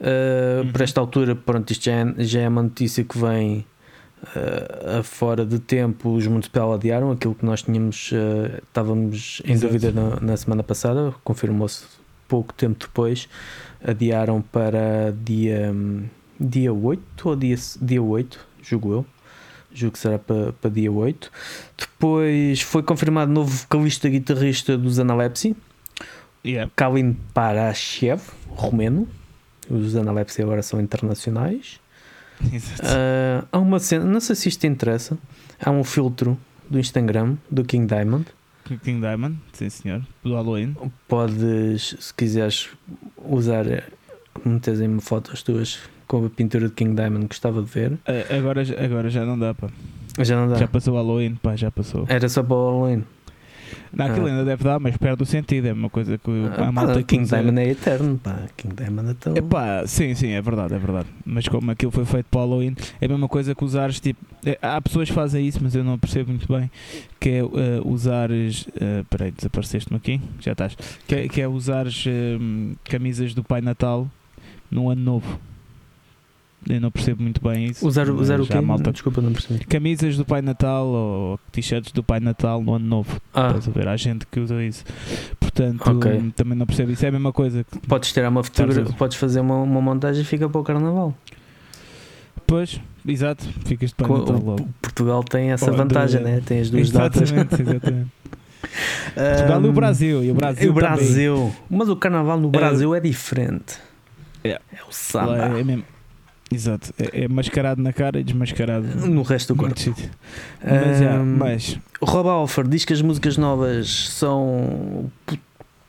Uh, 0.00 0.64
Uhum. 0.64 0.72
Por 0.72 0.80
esta 0.82 1.00
altura, 1.00 1.34
pronto, 1.34 1.70
isto 1.70 1.84
já 1.84 1.92
é, 1.92 2.14
já 2.18 2.40
é 2.40 2.48
uma 2.48 2.62
notícia 2.62 3.02
que 3.04 3.18
vem 3.18 3.64
uh, 4.36 4.98
a 4.98 5.02
fora 5.02 5.44
de 5.44 5.58
tempo. 5.58 6.10
Os 6.10 6.26
Municipal 6.26 6.72
adiaram 6.72 7.10
aquilo 7.10 7.34
que 7.34 7.44
nós 7.44 7.62
tínhamos, 7.62 8.12
uh, 8.12 8.62
estávamos 8.62 9.42
em 9.44 9.52
Exato. 9.52 9.72
dúvida 9.72 9.92
na, 9.92 10.20
na 10.20 10.36
semana 10.36 10.62
passada, 10.62 11.14
confirmou-se 11.22 11.84
pouco 12.28 12.52
tempo 12.52 12.78
depois. 12.78 13.28
Adiaram 13.82 14.40
para 14.40 15.14
dia, 15.24 15.74
dia 16.40 16.72
8 16.72 17.28
ou 17.28 17.36
dia, 17.36 17.56
dia 17.80 18.02
8, 18.02 18.40
julgo 18.62 18.92
eu. 18.92 19.06
Julgo 19.72 19.94
que 19.94 19.98
será 19.98 20.18
para, 20.18 20.52
para 20.52 20.70
dia 20.70 20.90
8. 20.90 21.30
Depois 21.76 22.60
foi 22.60 22.82
confirmado 22.82 23.32
novo 23.32 23.50
vocalista 23.50 24.08
guitarrista 24.08 24.78
dos 24.78 24.98
Analepsy, 25.00 25.56
Yeah. 26.44 26.70
Kalin 26.76 27.16
Parashev, 27.32 28.20
romeno. 28.50 29.08
Os 29.70 29.96
Analepsy 29.96 30.42
agora 30.42 30.62
são 30.62 30.78
internacionais. 30.78 31.80
Ah, 32.82 33.44
há 33.50 33.58
uma 33.58 33.78
cena, 33.78 34.04
não 34.04 34.20
sei 34.20 34.36
se 34.36 34.48
isto 34.48 34.60
te 34.60 34.66
interessa. 34.66 35.16
Há 35.60 35.70
um 35.70 35.84
filtro 35.84 36.38
do 36.68 36.78
Instagram 36.78 37.36
do 37.50 37.64
King 37.64 37.86
Diamond. 37.86 38.26
King 38.82 39.00
Diamond, 39.00 39.38
sim 39.52 39.68
senhor, 39.68 40.02
do 40.22 40.34
Halloween. 40.34 40.74
Podes, 41.06 41.96
se 41.98 42.14
quiseres, 42.14 42.70
usar, 43.24 43.64
metes 44.44 44.80
em 44.80 44.98
fotos 45.00 45.42
tuas 45.42 45.80
com 46.06 46.24
a 46.24 46.30
pintura 46.30 46.68
de 46.68 46.74
King 46.74 46.94
Diamond. 46.94 47.26
Gostava 47.26 47.62
de 47.62 47.68
ver. 47.68 47.98
Ah, 48.06 48.36
agora, 48.36 48.62
agora 48.82 49.10
já 49.10 49.24
não 49.24 49.38
dá, 49.38 49.54
pá. 49.54 49.68
Já 50.20 50.36
não 50.36 50.48
dá. 50.48 50.56
Já 50.56 50.68
passou 50.68 50.94
o 50.94 50.96
Halloween, 50.96 51.34
pá, 51.36 51.56
já 51.56 51.70
passou. 51.70 52.06
Era 52.08 52.28
só 52.28 52.42
para 52.42 52.54
o 52.54 52.70
Halloween. 52.70 53.04
Não, 53.96 54.06
aquilo 54.06 54.26
Ah. 54.26 54.30
ainda 54.30 54.44
deve 54.44 54.64
dar, 54.64 54.78
mas 54.80 54.96
perde 54.96 55.22
o 55.22 55.26
sentido. 55.26 55.66
É 55.68 55.72
uma 55.72 55.88
coisa 55.90 56.18
que 56.18 56.30
Ah, 56.58 56.68
a 56.68 56.72
malta 56.72 56.94
pá, 56.94 57.02
King 57.02 57.22
usa- 57.24 57.36
Diamond 57.36 57.60
é 57.60 57.70
eterno. 57.70 58.18
Pá. 58.22 58.36
King 58.56 58.74
Diamond 58.74 59.10
é 59.10 59.14
tão. 59.14 59.36
Epá, 59.36 59.86
sim, 59.86 60.14
sim, 60.14 60.28
é 60.30 60.40
verdade, 60.42 60.74
é 60.74 60.78
verdade. 60.78 61.06
Mas 61.24 61.46
como 61.48 61.70
aquilo 61.70 61.90
foi 61.92 62.04
feito 62.04 62.26
para 62.30 62.40
o 62.40 62.42
Halloween, 62.44 62.74
é 63.00 63.06
a 63.06 63.08
mesma 63.08 63.28
coisa 63.28 63.54
que 63.54 63.64
usares, 63.64 64.00
tipo, 64.00 64.20
é, 64.44 64.58
há 64.60 64.80
pessoas 64.80 65.08
que 65.08 65.14
fazem 65.14 65.46
isso, 65.46 65.58
mas 65.62 65.74
eu 65.74 65.82
não 65.84 65.98
percebo 65.98 66.30
muito 66.30 66.46
bem, 66.52 66.70
que 67.20 67.28
é 67.30 67.38
eh, 67.38 67.44
usares, 67.84 68.66
uh, 68.66 69.04
peraí, 69.08 69.30
desapareceste-me 69.30 69.96
aqui, 69.96 70.20
já 70.40 70.52
estás, 70.52 70.76
que 71.06 71.14
é, 71.14 71.28
que 71.28 71.40
é 71.40 71.48
usares 71.48 72.04
hum, 72.06 72.74
camisas 72.84 73.32
do 73.34 73.42
Pai 73.42 73.60
Natal 73.60 74.08
no 74.70 74.90
Ano 74.90 75.02
Novo. 75.02 75.40
Eu 76.68 76.80
não 76.80 76.90
percebo 76.90 77.22
muito 77.22 77.42
bem 77.42 77.66
isso. 77.66 77.86
Usar, 77.86 78.08
usar 78.10 78.40
o 78.40 78.46
quê? 78.46 78.60
Malta, 78.60 78.90
Desculpa, 78.92 79.20
não 79.20 79.32
percebi. 79.32 79.64
camisas 79.66 80.16
do 80.16 80.24
Pai 80.24 80.40
Natal 80.42 80.86
ou 80.86 81.38
t-shirts 81.52 81.92
do 81.92 82.02
Pai 82.02 82.20
Natal 82.20 82.62
no 82.62 82.74
Ano 82.74 82.86
Novo. 82.86 83.20
Ah, 83.34 83.48
Estás 83.48 83.68
a 83.68 83.70
ver? 83.70 83.88
Há 83.88 83.96
gente 83.96 84.26
que 84.26 84.40
usa 84.40 84.62
isso. 84.64 84.84
Portanto, 85.38 85.82
Ok. 85.90 86.10
hum, 86.12 86.30
também 86.30 86.56
não 86.56 86.64
percebo 86.66 86.90
isso. 86.92 87.04
É 87.04 87.08
a 87.08 87.12
mesma 87.12 87.32
coisa 87.32 87.64
podes 87.86 88.12
tirar 88.12 88.28
uma 88.30 88.42
fotografia, 88.42 88.84
podes 88.96 89.16
fazer 89.18 89.40
uma, 89.40 89.56
uma 89.56 89.80
montagem 89.80 90.22
e 90.22 90.24
fica 90.24 90.48
para 90.48 90.60
o 90.60 90.64
carnaval. 90.64 91.14
Pois, 92.46 92.80
exato, 93.06 93.44
ficas 93.64 93.90
de 93.90 93.96
Pai 93.96 94.06
Co- 94.06 94.18
Natal 94.18 94.38
logo. 94.42 94.68
Portugal 94.82 95.22
tem 95.24 95.50
essa 95.52 95.70
vantagem, 95.72 96.22
né? 96.22 96.42
tem 96.44 96.60
as 96.60 96.70
duas 96.70 96.90
datas. 96.90 97.22
Exatamente, 97.30 97.60
exatamente. 97.62 98.08
Portugal 99.14 99.62
e 99.64 99.68
o 99.68 99.72
Brasil. 99.72 100.24
E 100.24 100.30
o 100.30 100.34
Brasil, 100.34 100.64
e 100.66 100.68
o 100.68 100.72
Brasil. 100.72 101.54
Mas 101.70 101.88
o 101.88 101.96
carnaval 101.96 102.38
no 102.40 102.48
É. 102.48 102.50
Brasil 102.50 102.94
é 102.94 103.00
diferente. 103.00 103.76
É. 104.42 104.50
É 104.72 104.78
o 104.88 104.92
samba. 104.92 105.36
É 105.58 105.64
mesmo- 105.64 105.84
Exato, 106.52 106.92
é, 106.98 107.24
é 107.24 107.28
mascarado 107.28 107.82
na 107.82 107.92
cara 107.92 108.20
e 108.20 108.24
desmascarado 108.24 108.86
No 109.08 109.22
resto 109.22 109.54
do 109.54 109.58
corpo. 109.58 109.74
Mas, 110.62 110.98
já, 111.00 111.14
Ahm, 111.16 111.36
mas 111.38 111.78
Rob 112.02 112.28
Alford 112.28 112.70
diz 112.70 112.84
que 112.84 112.92
as 112.92 113.02
músicas 113.02 113.36
novas 113.36 113.88
são 114.10 115.10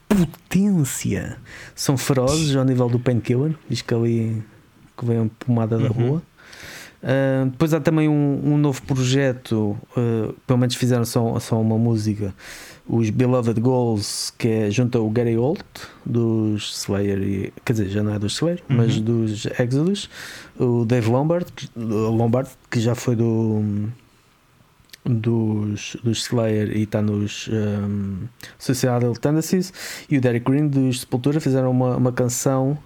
potência, 0.08 1.36
são 1.74 1.96
ferozes 1.96 2.54
ao 2.56 2.64
nível 2.64 2.88
do 2.88 2.98
Painkiller. 2.98 3.54
Diz 3.68 3.82
que 3.82 3.94
ali 3.94 4.42
que 4.96 5.04
vem 5.04 5.18
uma 5.20 5.30
pomada 5.38 5.78
da 5.78 5.84
Uhum. 5.90 6.08
rua. 6.08 6.22
Ah, 7.02 7.44
depois 7.50 7.74
há 7.74 7.80
também 7.80 8.08
um, 8.08 8.40
um 8.44 8.56
novo 8.56 8.80
projeto, 8.82 9.76
ah, 9.96 10.32
pelo 10.46 10.58
menos 10.58 10.74
fizeram 10.74 11.04
só, 11.04 11.38
só 11.38 11.60
uma 11.60 11.76
música, 11.78 12.34
os 12.88 13.10
Beloved 13.10 13.60
Goals, 13.60 14.32
que 14.38 14.46
é 14.48 14.70
junto 14.70 14.96
ao 14.98 15.10
Gary 15.10 15.34
Holt 15.36 15.60
dos 16.04 16.76
Slayer, 16.82 17.18
e, 17.22 17.52
quer 17.64 17.72
dizer, 17.72 17.88
já 17.88 18.02
não 18.02 18.14
é 18.14 18.18
dos 18.18 18.34
Slayer, 18.34 18.62
Uhum. 18.70 18.76
mas 18.76 19.00
dos 19.00 19.46
Exodus, 19.58 20.08
o 20.58 20.84
Dave 20.84 21.08
Lombard, 21.10 21.46
que- 21.52 21.68
Lombard, 21.76 22.48
que 22.70 22.78
já 22.80 22.94
foi 22.94 23.16
do 23.16 23.88
dos, 25.04 25.96
dos 26.02 26.18
Slayer 26.18 26.76
e 26.76 26.82
está 26.82 27.00
nos 27.00 27.48
um, 27.48 28.26
Suicidal 28.58 29.12
Tendencies 29.14 29.72
e 30.10 30.18
o 30.18 30.20
Derek 30.20 30.44
Green 30.50 30.66
dos 30.68 31.00
Sepultura 31.00 31.40
fizeram 31.40 31.70
uma, 31.70 31.96
uma 31.96 32.10
canção 32.12 32.76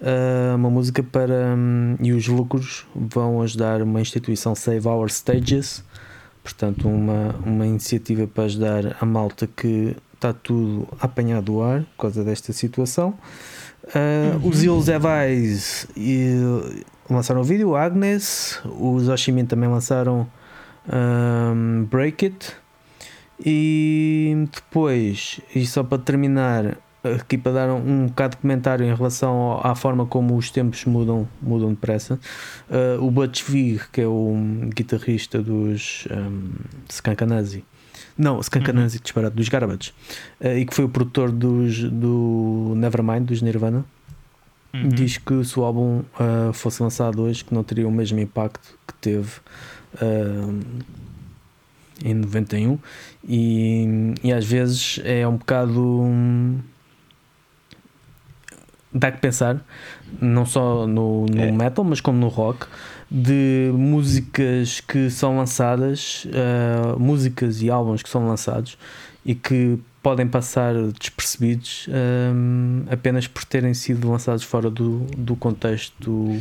uh, 0.00 0.56
uma 0.56 0.68
música 0.68 1.02
para 1.02 1.54
um, 1.56 1.96
e 2.00 2.12
os 2.12 2.28
lucros 2.28 2.84
vão 2.94 3.40
ajudar 3.40 3.80
uma 3.80 4.00
instituição 4.00 4.54
Save 4.54 4.86
Our 4.86 5.08
Stages 5.08 5.82
portanto 6.44 6.86
uma, 6.86 7.34
uma 7.44 7.66
iniciativa 7.66 8.26
para 8.26 8.44
ajudar 8.44 8.96
a 9.00 9.04
malta 9.04 9.48
que 9.48 9.96
está 10.14 10.32
tudo 10.32 10.86
apanhado 11.00 11.46
do 11.46 11.62
ar 11.62 11.80
por 11.96 12.02
causa 12.02 12.22
desta 12.22 12.52
situação. 12.52 13.14
Uh, 13.84 14.46
Os 14.46 14.62
Ills 14.62 14.90
Have 14.90 15.06
Eyes 15.06 15.88
e, 15.96 16.30
lançaram 17.10 17.40
o 17.40 17.44
vídeo, 17.44 17.74
Agnes, 17.74 18.60
os 18.64 19.08
Oshimin 19.08 19.46
também 19.46 19.68
lançaram 19.68 20.26
um, 20.88 21.84
Break 21.90 22.24
It. 22.24 22.52
E 23.44 24.46
depois, 24.54 25.40
e 25.54 25.66
só 25.66 25.82
para 25.82 25.98
terminar, 25.98 26.78
aqui 27.04 27.36
para 27.36 27.52
dar 27.52 27.68
um, 27.70 27.76
um 27.76 28.06
bocado 28.06 28.36
de 28.36 28.42
comentário 28.42 28.84
em 28.84 28.94
relação 28.94 29.34
ao, 29.34 29.66
à 29.66 29.74
forma 29.74 30.06
como 30.06 30.36
os 30.36 30.50
tempos 30.50 30.84
mudam, 30.84 31.28
mudam 31.40 31.70
depressa. 31.70 32.18
Uh, 32.68 33.04
o 33.04 33.10
Butch 33.10 33.42
Vig, 33.44 33.80
que 33.92 34.00
é 34.00 34.06
o 34.06 34.34
guitarrista 34.74 35.42
dos 35.42 36.08
um, 36.10 36.50
Skankanasi, 36.88 37.64
não, 38.16 38.40
Skankanasi, 38.40 38.96
uhum. 38.96 39.02
disparado, 39.02 39.34
dos 39.34 39.48
Garbage, 39.48 39.92
uh, 40.40 40.56
e 40.56 40.64
que 40.64 40.74
foi 40.74 40.84
o 40.84 40.88
produtor 40.88 41.30
dos, 41.30 41.82
do 41.90 42.74
Nevermind, 42.76 43.24
dos 43.26 43.42
Nirvana, 43.42 43.84
uhum. 44.72 44.88
diz 44.88 45.18
que 45.18 45.44
se 45.44 45.58
o 45.58 45.64
álbum 45.64 46.02
uh, 46.18 46.52
fosse 46.52 46.82
lançado 46.82 47.22
hoje, 47.22 47.44
que 47.44 47.52
não 47.52 47.62
teria 47.62 47.86
o 47.86 47.92
mesmo 47.92 48.18
impacto 48.18 48.78
que 48.86 48.94
teve. 48.94 49.30
Uh, 49.94 50.62
em 52.02 52.14
91 52.14 52.78
e, 53.26 54.14
e 54.22 54.32
às 54.32 54.44
vezes 54.44 55.00
é 55.04 55.26
um 55.28 55.36
bocado 55.36 56.10
dá 58.94 59.10
que 59.10 59.18
pensar, 59.18 59.60
não 60.20 60.46
só 60.46 60.86
no, 60.86 61.26
no 61.26 61.42
é. 61.42 61.50
metal, 61.50 61.84
mas 61.84 62.00
como 62.00 62.18
no 62.18 62.28
rock, 62.28 62.66
de 63.10 63.70
músicas 63.74 64.80
que 64.80 65.10
são 65.10 65.36
lançadas, 65.36 66.26
uh, 66.26 66.98
músicas 66.98 67.60
e 67.60 67.68
álbuns 67.68 68.02
que 68.02 68.08
são 68.08 68.26
lançados 68.26 68.78
e 69.26 69.34
que 69.34 69.78
podem 70.04 70.28
passar 70.28 70.74
despercebidos 71.00 71.88
um, 71.88 72.84
apenas 72.90 73.26
por 73.26 73.42
terem 73.42 73.72
sido 73.72 74.10
lançados 74.10 74.44
fora 74.44 74.68
do, 74.68 74.98
do 75.16 75.34
contexto 75.34 76.10
uh, 76.10 76.40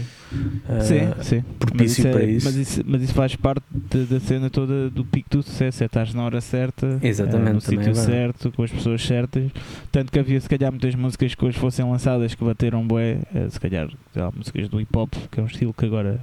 sim, 0.82 1.24
sim. 1.24 1.42
propício 1.58 2.06
é, 2.06 2.12
para 2.12 2.24
isso. 2.26 2.46
Mas 2.46 2.56
isso, 2.58 2.84
mas 2.86 3.02
isso 3.02 3.14
faz 3.14 3.38
parte 3.38 3.64
da 4.10 4.20
cena 4.20 4.50
toda 4.50 4.90
do 4.90 5.06
pico 5.06 5.30
do 5.30 5.42
sucesso, 5.42 5.82
é 5.82 5.86
estás 5.86 6.14
na 6.14 6.26
hora 6.26 6.42
certa, 6.42 7.00
Exatamente, 7.02 7.52
uh, 7.52 7.54
no 7.54 7.62
sítio 7.62 7.92
é 7.92 7.94
certo, 7.94 8.52
com 8.52 8.64
as 8.64 8.72
pessoas 8.72 9.02
certas. 9.02 9.50
Tanto 9.90 10.12
que 10.12 10.20
havia 10.20 10.42
se 10.42 10.50
calhar 10.50 10.70
muitas 10.70 10.94
músicas 10.94 11.34
que 11.34 11.46
hoje 11.46 11.58
fossem 11.58 11.90
lançadas 11.90 12.36
que 12.36 12.44
bateram 12.44 12.86
bué, 12.86 13.20
uh, 13.34 13.50
se 13.50 13.62
calhar 13.62 13.90
lá, 14.14 14.30
músicas 14.36 14.68
do 14.68 14.82
hip 14.82 14.98
hop, 14.98 15.14
que 15.32 15.40
é 15.40 15.44
um 15.44 15.48
estilo 15.48 15.74
que 15.74 15.86
agora. 15.86 16.20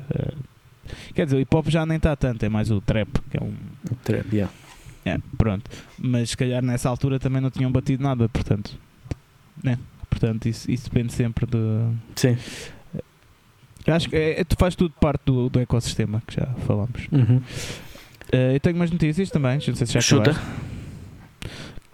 quer 1.14 1.24
dizer, 1.24 1.38
o 1.38 1.40
hip 1.40 1.56
hop 1.56 1.68
já 1.70 1.86
nem 1.86 1.96
está 1.96 2.14
tanto, 2.14 2.44
é 2.44 2.50
mais 2.50 2.70
o 2.70 2.82
trap, 2.82 3.08
que 3.30 3.38
é 3.38 3.40
um. 3.42 3.54
O 3.90 3.94
trap, 4.04 4.26
yeah 4.30 4.52
é, 5.10 5.18
pronto. 5.36 5.70
Mas 5.98 6.30
se 6.30 6.36
calhar 6.36 6.62
nessa 6.62 6.88
altura 6.88 7.18
também 7.18 7.40
não 7.40 7.50
tinham 7.50 7.70
batido 7.70 8.02
nada, 8.02 8.28
portanto. 8.28 8.78
Né? 9.62 9.78
Portanto, 10.08 10.46
isso, 10.46 10.70
isso 10.70 10.84
depende 10.84 11.12
sempre 11.12 11.46
de. 11.46 11.58
Sim. 12.16 12.36
Acho 13.86 14.08
que 14.10 14.16
é, 14.16 14.44
tu 14.44 14.56
faz 14.58 14.74
tudo 14.74 14.94
parte 15.00 15.22
do, 15.24 15.48
do 15.48 15.58
ecossistema 15.58 16.22
que 16.26 16.34
já 16.34 16.46
falamos. 16.66 17.08
Uhum. 17.10 17.36
Uh, 18.32 18.54
eu 18.54 18.60
tenho 18.60 18.76
umas 18.76 18.90
notícias 18.90 19.30
também, 19.30 19.54
não 19.54 19.60
sei 19.60 19.86
se 19.86 19.92
já 19.92 20.00
Chuta. 20.00 20.38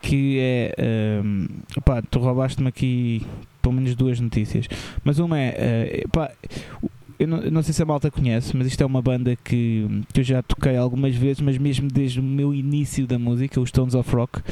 Que 0.03 0.39
é. 0.41 1.23
Um, 1.25 1.47
pá, 1.85 2.03
tu 2.03 2.19
roubaste-me 2.19 2.69
aqui 2.69 3.27
pelo 3.63 3.75
menos 3.75 3.95
duas 3.95 4.21
notícias. 4.21 4.67
Mas 5.03 5.19
uma 5.19 5.39
é. 5.39 6.05
Uh, 6.05 6.91
eu 7.19 7.27
não, 7.27 7.39
eu 7.39 7.51
não, 7.51 7.63
sei 7.63 7.73
se 7.73 7.83
a 7.83 7.87
malta 7.87 8.11
conhece, 8.11 8.57
mas 8.57 8.67
isto 8.67 8.83
é 8.83 8.87
uma 8.87 9.01
banda 9.01 9.35
que, 9.37 10.03
que 10.13 10.21
eu 10.21 10.25
já 10.25 10.43
toquei 10.43 10.77
algumas 10.77 11.15
vezes, 11.15 11.41
mas 11.41 11.57
mesmo 11.57 11.89
desde 11.89 12.21
o 12.21 12.23
meu 12.23 12.55
início 12.55 13.07
da 13.07 13.19
música, 13.19 13.61
os 13.61 13.71
Stones 13.71 13.95
of 13.95 14.15
Rock. 14.15 14.39
Um, 14.39 14.43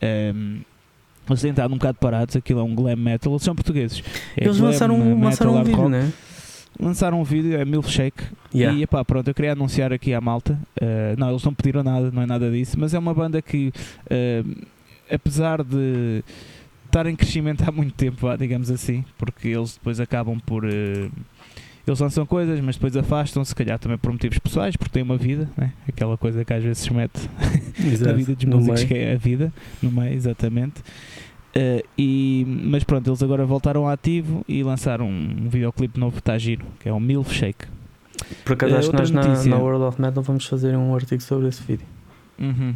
ehm, 0.00 0.60
eles 1.28 1.42
têm 1.42 1.50
estado 1.50 1.72
um 1.74 1.76
bocado 1.76 1.98
parados, 1.98 2.36
aquilo 2.36 2.60
é 2.60 2.62
um 2.62 2.74
glam 2.74 2.96
metal, 2.96 3.32
eles 3.32 3.42
são 3.42 3.54
portugueses. 3.54 4.02
É 4.36 4.44
eles 4.44 4.58
lançaram, 4.58 5.20
lançaram 5.20 5.56
um 5.56 5.64
vídeo, 5.64 5.88
né? 5.88 6.12
Lançaram 6.80 7.20
um 7.20 7.24
vídeo, 7.24 7.58
é 7.58 7.64
Milkshake, 7.64 8.22
yeah. 8.54 8.78
e 8.78 8.82
epá, 8.84 9.04
pronto, 9.04 9.28
eu 9.28 9.34
queria 9.34 9.52
anunciar 9.52 9.92
aqui 9.92 10.14
à 10.14 10.20
malta. 10.20 10.58
Uh, 10.80 11.18
não, 11.18 11.30
eles 11.30 11.42
não 11.42 11.52
pediram 11.52 11.82
nada, 11.82 12.10
não 12.10 12.22
é 12.22 12.26
nada 12.26 12.50
disso, 12.50 12.78
mas 12.78 12.94
é 12.94 12.98
uma 12.98 13.12
banda 13.12 13.42
que, 13.42 13.72
uh, 14.06 14.66
apesar 15.10 15.62
de 15.62 16.22
estar 16.86 17.06
em 17.06 17.16
crescimento 17.16 17.68
há 17.68 17.72
muito 17.72 17.94
tempo, 17.94 18.34
digamos 18.38 18.70
assim, 18.70 19.04
porque 19.18 19.48
eles 19.48 19.74
depois 19.74 20.00
acabam 20.00 20.38
por. 20.38 20.64
Uh, 20.64 21.10
eles 21.90 22.00
lançam 22.00 22.26
coisas, 22.26 22.60
mas 22.60 22.76
depois 22.76 22.96
afastam-se, 22.96 23.50
se 23.50 23.54
calhar 23.54 23.78
também 23.78 23.98
por 23.98 24.12
motivos 24.12 24.38
pessoais, 24.38 24.76
porque 24.76 24.92
têm 24.92 25.02
uma 25.02 25.16
vida, 25.16 25.48
né? 25.56 25.72
aquela 25.88 26.16
coisa 26.16 26.44
que 26.44 26.52
às 26.52 26.62
vezes 26.62 26.82
se 26.82 26.92
mete 26.92 27.28
na 28.04 28.12
vida 28.12 28.34
dos 28.34 28.44
músicos, 28.44 28.84
que 28.84 28.94
é 28.94 29.12
a 29.12 29.16
vida, 29.16 29.52
no 29.82 29.90
meio, 29.90 30.14
exatamente. 30.14 30.80
Uh, 31.56 31.82
e, 31.96 32.44
mas 32.46 32.84
pronto, 32.84 33.08
eles 33.08 33.22
agora 33.22 33.44
voltaram 33.44 33.86
ao 33.86 33.90
ativo 33.90 34.44
e 34.46 34.62
lançaram 34.62 35.08
um, 35.08 35.44
um 35.44 35.48
videoclipe 35.48 35.98
novo, 35.98 36.18
está 36.18 36.36
giro, 36.36 36.64
que 36.78 36.88
é 36.88 36.92
o 36.92 37.00
Milkshake. 37.00 37.66
Por 38.44 38.52
acaso 38.52 38.74
uh, 38.74 38.78
acho 38.78 38.90
que 38.90 38.96
nós 38.96 39.10
na, 39.10 39.44
na, 39.44 39.56
World 39.56 39.84
of 39.84 40.00
Metal 40.00 40.22
vamos 40.22 40.44
fazer 40.46 40.76
um 40.76 40.94
artigo 40.94 41.22
sobre 41.22 41.48
esse 41.48 41.62
vídeo. 41.62 41.86
Uhum. 42.38 42.74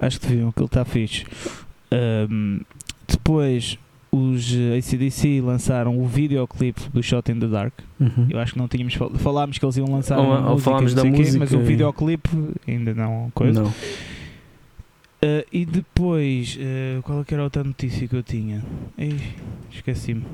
Acho 0.00 0.20
que 0.20 0.26
deviam, 0.26 0.52
ele 0.56 0.66
está 0.66 0.84
fixe. 0.84 1.24
Um, 1.92 2.60
depois 3.06 3.78
os 4.14 4.52
ACDC 4.78 5.40
lançaram 5.40 5.98
o 5.98 6.06
videoclipe 6.06 6.88
do 6.90 7.02
Shot 7.02 7.32
in 7.32 7.40
the 7.40 7.48
Dark. 7.48 7.72
Uhum. 7.98 8.28
Eu 8.30 8.38
acho 8.38 8.52
que 8.52 8.58
não 8.58 8.68
tínhamos 8.68 8.94
fal 8.94 9.10
falámos 9.10 9.58
que 9.58 9.64
eles 9.64 9.76
iam 9.76 9.90
lançar 9.90 10.18
ou, 10.18 10.24
uma 10.24 10.52
ou 10.52 10.58
falámos 10.58 10.94
da 10.94 11.04
música, 11.04 11.32
quê, 11.32 11.38
mas 11.38 11.52
o 11.52 11.60
videoclipe 11.60 12.30
ainda 12.66 12.94
não 12.94 13.30
coisa. 13.34 13.62
Não. 13.62 13.68
Uh, 13.68 15.44
e 15.50 15.64
depois, 15.64 16.56
uh, 16.56 17.02
qual 17.02 17.22
é 17.22 17.24
que 17.24 17.34
era 17.34 17.42
a 17.42 17.44
outra 17.44 17.64
notícia 17.64 18.06
que 18.06 18.14
eu 18.14 18.22
tinha? 18.22 18.62
Esqueci-me. 19.72 20.24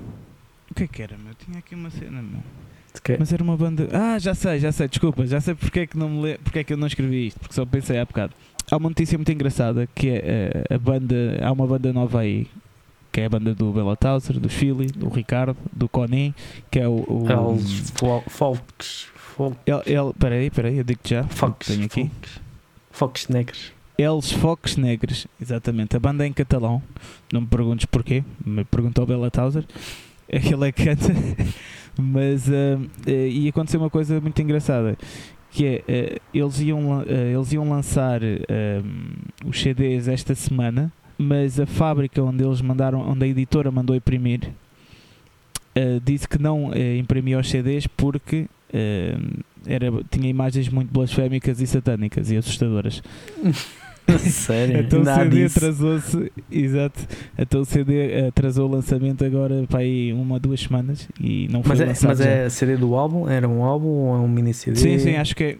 O 0.70 0.74
que 0.74 0.84
é 0.84 0.86
que 0.86 1.02
era, 1.02 1.16
meu? 1.16 1.32
Tinha 1.34 1.58
aqui 1.58 1.74
uma 1.74 1.90
cena, 1.90 2.20
meu. 2.20 2.40
Mas 3.18 3.32
era 3.32 3.42
uma 3.42 3.56
banda. 3.56 3.88
Ah, 3.92 4.18
já 4.18 4.34
sei, 4.34 4.58
já 4.58 4.72
sei, 4.72 4.88
desculpa, 4.88 5.24
já 5.24 5.40
sei 5.40 5.54
porque 5.54 5.80
é 5.80 5.86
que, 5.86 5.96
não 5.96 6.08
me 6.08 6.22
le... 6.22 6.38
porque 6.38 6.58
é 6.58 6.64
que 6.64 6.72
eu 6.72 6.76
não 6.76 6.88
escrevi 6.88 7.28
isto, 7.28 7.38
porque 7.38 7.54
só 7.54 7.64
pensei 7.64 7.98
há 7.98 8.04
bocado. 8.04 8.34
Há 8.70 8.76
uma 8.76 8.88
notícia 8.88 9.16
muito 9.16 9.30
engraçada 9.30 9.88
que 9.94 10.08
é 10.08 10.64
uh, 10.70 10.74
a 10.74 10.78
banda. 10.78 11.38
Há 11.40 11.52
uma 11.52 11.66
banda 11.66 11.92
nova 11.92 12.20
aí 12.20 12.48
que 13.12 13.20
é 13.20 13.26
a 13.26 13.28
banda 13.28 13.54
do 13.54 13.72
Bela 13.72 13.96
Tauser, 13.96 14.38
do 14.38 14.48
Chile, 14.48 14.86
do 14.86 15.08
Ricardo, 15.08 15.56
do 15.72 15.88
Conin, 15.88 16.34
que 16.70 16.78
é 16.78 16.88
o. 16.88 17.04
o 17.08 17.26
Els 17.28 17.92
Folks. 18.28 19.08
El, 19.66 19.82
el, 19.86 20.14
peraí, 20.14 20.50
peraí, 20.50 20.78
eu 20.78 20.84
digo 20.84 21.00
já. 21.04 21.24
Fox. 21.24 21.66
Tenho 21.66 21.86
aqui. 21.86 22.10
Fox 22.90 23.28
Negros. 23.28 23.72
Els 23.96 24.32
Fox 24.32 24.76
Negros, 24.76 25.26
exatamente. 25.40 25.96
A 25.96 26.00
banda 26.00 26.24
é 26.24 26.26
em 26.26 26.32
catalão. 26.32 26.82
Não 27.32 27.40
me 27.40 27.46
perguntes 27.46 27.86
porquê, 27.86 28.22
me 28.44 28.64
perguntou 28.64 29.04
o 29.04 29.06
Bela 29.06 29.30
Tauser. 29.30 29.64
Ele 30.28 30.68
é 30.68 30.72
que 30.72 30.84
canta. 30.84 31.12
Mas. 31.98 32.48
Uh, 32.48 32.88
e 33.08 33.48
aconteceu 33.48 33.80
uma 33.80 33.90
coisa 33.90 34.20
muito 34.20 34.40
engraçada. 34.40 34.96
Que 35.50 35.82
é, 35.88 36.16
uh, 36.16 36.20
eles, 36.32 36.60
iam, 36.60 37.02
eles 37.02 37.52
iam 37.52 37.68
lançar 37.68 38.20
os 39.44 39.60
CDs 39.60 40.06
esta 40.06 40.34
semana 40.34 40.92
mas 41.20 41.60
a 41.60 41.66
fábrica 41.66 42.22
onde 42.22 42.42
eles 42.42 42.62
mandaram, 42.62 43.00
onde 43.00 43.24
a 43.26 43.28
editora 43.28 43.70
mandou 43.70 43.94
imprimir, 43.94 44.40
uh, 45.76 46.00
disse 46.02 46.26
que 46.26 46.40
não 46.40 46.70
uh, 46.70 46.96
imprimia 46.98 47.38
os 47.38 47.50
CDs 47.50 47.86
porque 47.86 48.46
uh, 48.72 49.42
era, 49.66 49.86
tinha 50.10 50.30
imagens 50.30 50.70
muito 50.70 50.90
blasfémicas 50.90 51.60
e 51.60 51.66
satânicas 51.66 52.30
e 52.30 52.38
assustadoras. 52.38 53.02
Sério? 54.18 54.80
então 54.80 55.02
o 55.02 55.04
CD 55.04 55.44
atrasou-se, 55.44 56.32
exato. 56.50 56.98
Então 57.38 57.60
o 57.60 57.64
CD 57.66 58.26
atrasou 58.26 58.66
o 58.66 58.72
lançamento 58.72 59.22
agora 59.22 59.66
para 59.68 59.80
aí 59.80 60.12
uma, 60.12 60.40
duas 60.40 60.60
semanas 60.60 61.06
e 61.20 61.46
não 61.48 61.62
foi 61.62 61.76
mas 61.76 61.86
lançado. 61.86 62.10
É, 62.12 62.16
mas 62.16 62.20
é 62.20 62.48
CD 62.48 62.76
do 62.76 62.96
álbum? 62.96 63.28
Era 63.28 63.46
um 63.46 63.62
álbum 63.62 63.88
ou 63.88 64.16
é 64.16 64.18
um 64.18 64.26
mini 64.26 64.54
CD? 64.54 64.76
Sim, 64.76 64.98
sim, 64.98 65.16
acho 65.16 65.36
que 65.36 65.44
é. 65.44 65.56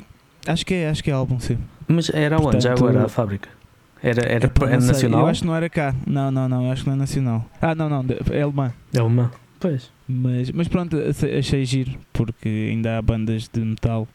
Acho 0.46 0.64
que 0.66 0.75
é, 0.75 0.88
acho 0.88 1.05
que 1.05 1.11
é 1.11 1.12
álbum, 1.12 1.38
sim. 1.38 1.59
Mas 1.87 2.09
era 2.09 2.37
Portanto, 2.37 2.55
onde 2.55 2.64
já 2.64 2.73
agora 2.73 3.05
a 3.05 3.09
fábrica? 3.09 3.60
Era, 4.02 4.22
era, 4.22 4.46
é, 4.46 4.72
era 4.72 4.80
nacional? 4.80 5.20
Eu 5.20 5.26
acho 5.26 5.40
que 5.40 5.46
não 5.46 5.54
era 5.54 5.68
cá. 5.68 5.94
Não, 6.06 6.30
não, 6.30 6.48
não. 6.48 6.64
Eu 6.64 6.72
acho 6.72 6.82
que 6.82 6.88
não 6.88 6.96
é 6.96 6.98
nacional. 6.98 7.44
Ah, 7.60 7.74
não, 7.74 7.88
não. 7.88 8.04
É 8.30 8.42
alemã. 8.42 8.72
É 8.94 8.98
alemã. 8.98 9.30
Pois. 9.58 9.90
Mas, 10.08 10.50
mas 10.50 10.68
pronto, 10.68 10.96
achei 11.38 11.64
giro. 11.64 11.92
Porque 12.12 12.68
ainda 12.70 12.96
há 12.96 13.02
bandas 13.02 13.48
de 13.52 13.60
metal 13.60 14.08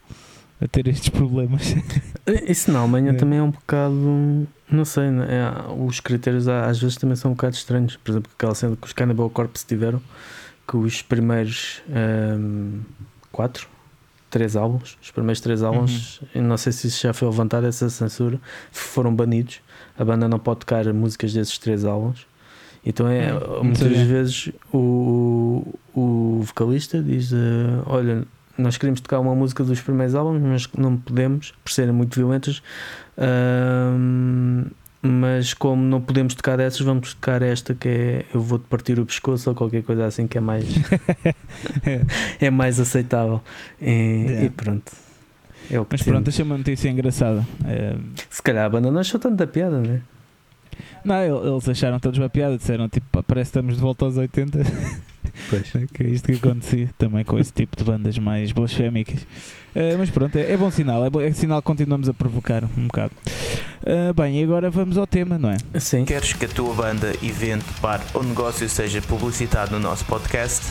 a 0.60 0.66
ter 0.66 0.88
estes 0.88 1.08
problemas. 1.08 1.74
Isso 2.48 2.72
na 2.72 2.80
Alemanha 2.80 3.12
é. 3.12 3.14
também 3.14 3.38
é 3.38 3.42
um 3.42 3.50
bocado. 3.50 4.46
Não 4.70 4.84
sei, 4.84 5.10
né? 5.10 5.26
é, 5.28 5.72
os 5.72 6.00
critérios 6.00 6.48
às 6.48 6.80
vezes 6.80 6.96
também 6.96 7.14
são 7.14 7.30
um 7.30 7.34
bocado 7.34 7.54
estranhos. 7.54 7.96
Por 7.96 8.10
exemplo, 8.10 8.32
aquela 8.34 8.54
cena 8.54 8.76
que 8.76 8.86
os 8.86 8.92
Cannibal 8.92 9.30
Corpse 9.30 9.64
tiveram, 9.64 10.02
que 10.66 10.76
os 10.76 11.02
primeiros 11.02 11.82
um, 11.88 12.80
quatro 13.30 13.68
três 14.28 14.56
álbuns, 14.56 14.98
os 15.00 15.10
primeiros 15.10 15.40
três 15.40 15.62
álbuns, 15.62 16.20
uhum. 16.34 16.42
não 16.42 16.56
sei 16.56 16.72
se 16.72 16.88
isso 16.88 17.00
já 17.02 17.12
foi 17.12 17.28
levantado 17.28 17.66
essa 17.66 17.88
censura, 17.88 18.40
foram 18.72 19.14
banidos. 19.14 19.60
A 19.98 20.04
banda 20.04 20.28
não 20.28 20.38
pode 20.38 20.60
tocar 20.60 20.92
músicas 20.92 21.32
desses 21.32 21.58
três 21.58 21.84
álbuns. 21.84 22.26
Então 22.84 23.08
é 23.08 23.34
uhum. 23.34 23.64
muitas 23.64 23.98
vezes 23.98 24.52
o, 24.72 25.74
o 25.94 26.42
vocalista 26.44 27.02
diz: 27.02 27.32
uh, 27.32 27.82
Olha, 27.86 28.22
nós 28.56 28.76
queremos 28.76 29.00
tocar 29.00 29.18
uma 29.18 29.34
música 29.34 29.64
dos 29.64 29.80
primeiros 29.80 30.14
álbuns, 30.14 30.40
mas 30.40 30.68
não 30.78 30.96
podemos, 30.96 31.52
por 31.64 31.72
serem 31.72 31.92
muito 31.92 32.14
violentas. 32.14 32.62
Uh, 33.18 34.70
mas 35.02 35.54
como 35.54 35.82
não 35.82 36.00
podemos 36.00 36.34
tocar 36.34 36.56
dessas, 36.56 36.80
vamos 36.80 37.14
tocar 37.14 37.42
esta 37.42 37.74
que 37.74 37.88
é 37.88 38.24
Eu 38.34 38.40
vou-te 38.40 38.64
partir 38.64 38.98
o 38.98 39.06
pescoço 39.06 39.50
ou 39.50 39.54
qualquer 39.54 39.82
coisa 39.82 40.06
assim 40.06 40.26
que 40.26 40.38
é 40.38 40.40
mais 40.40 40.64
é 42.40 42.50
mais 42.50 42.80
aceitável. 42.80 43.40
E, 43.80 43.90
yeah. 43.90 44.44
e 44.46 44.50
pronto. 44.50 45.05
É 45.70 45.80
mas 45.90 46.02
pronto, 46.02 46.28
achei 46.28 46.44
uma 46.44 46.56
notícia 46.58 46.88
engraçada. 46.88 47.46
É... 47.64 47.96
Se 48.30 48.42
calhar 48.42 48.64
a 48.66 48.68
banda 48.68 48.90
não 48.90 49.00
achou 49.00 49.18
tanta 49.18 49.46
piada, 49.46 49.78
né? 49.80 50.00
Não, 51.04 51.16
el- 51.22 51.46
eles 51.54 51.68
acharam 51.68 51.98
todos 51.98 52.18
uma 52.18 52.28
piada, 52.28 52.56
disseram 52.58 52.88
tipo, 52.88 53.06
"Pá, 53.10 53.22
parece 53.22 53.50
que 53.50 53.58
estamos 53.58 53.76
de 53.76 53.80
volta 53.80 54.04
aos 54.04 54.16
80. 54.16 54.58
Pois. 55.50 55.70
que 55.92 56.02
é 56.02 56.06
isto 56.08 56.26
que 56.26 56.34
acontecia 56.34 56.90
também 56.98 57.24
com 57.24 57.38
esse 57.38 57.52
tipo 57.52 57.76
de 57.76 57.84
bandas 57.84 58.18
mais 58.18 58.52
blasfémicas. 58.52 59.26
Eh, 59.74 59.94
mas 59.98 60.10
pronto, 60.10 60.36
é, 60.36 60.52
é 60.52 60.56
bom 60.56 60.70
sinal, 60.70 61.04
é, 61.04 61.10
bom, 61.10 61.20
é 61.20 61.30
sinal 61.32 61.60
que 61.62 61.66
continuamos 61.66 62.08
a 62.08 62.14
provocar 62.14 62.64
um 62.76 62.86
bocado. 62.86 63.12
Eh, 63.84 64.12
bem, 64.14 64.40
e 64.40 64.44
agora 64.44 64.70
vamos 64.70 64.96
ao 64.98 65.06
tema, 65.06 65.38
não 65.38 65.50
é? 65.50 65.56
Sim. 65.80 66.04
Queres 66.04 66.32
que 66.32 66.44
a 66.46 66.48
tua 66.48 66.74
banda, 66.74 67.12
evento, 67.22 67.64
bar 67.80 68.00
ou 68.14 68.22
negócio 68.22 68.68
seja 68.68 69.00
publicitado 69.02 69.72
no 69.72 69.78
nosso 69.80 70.04
podcast? 70.06 70.64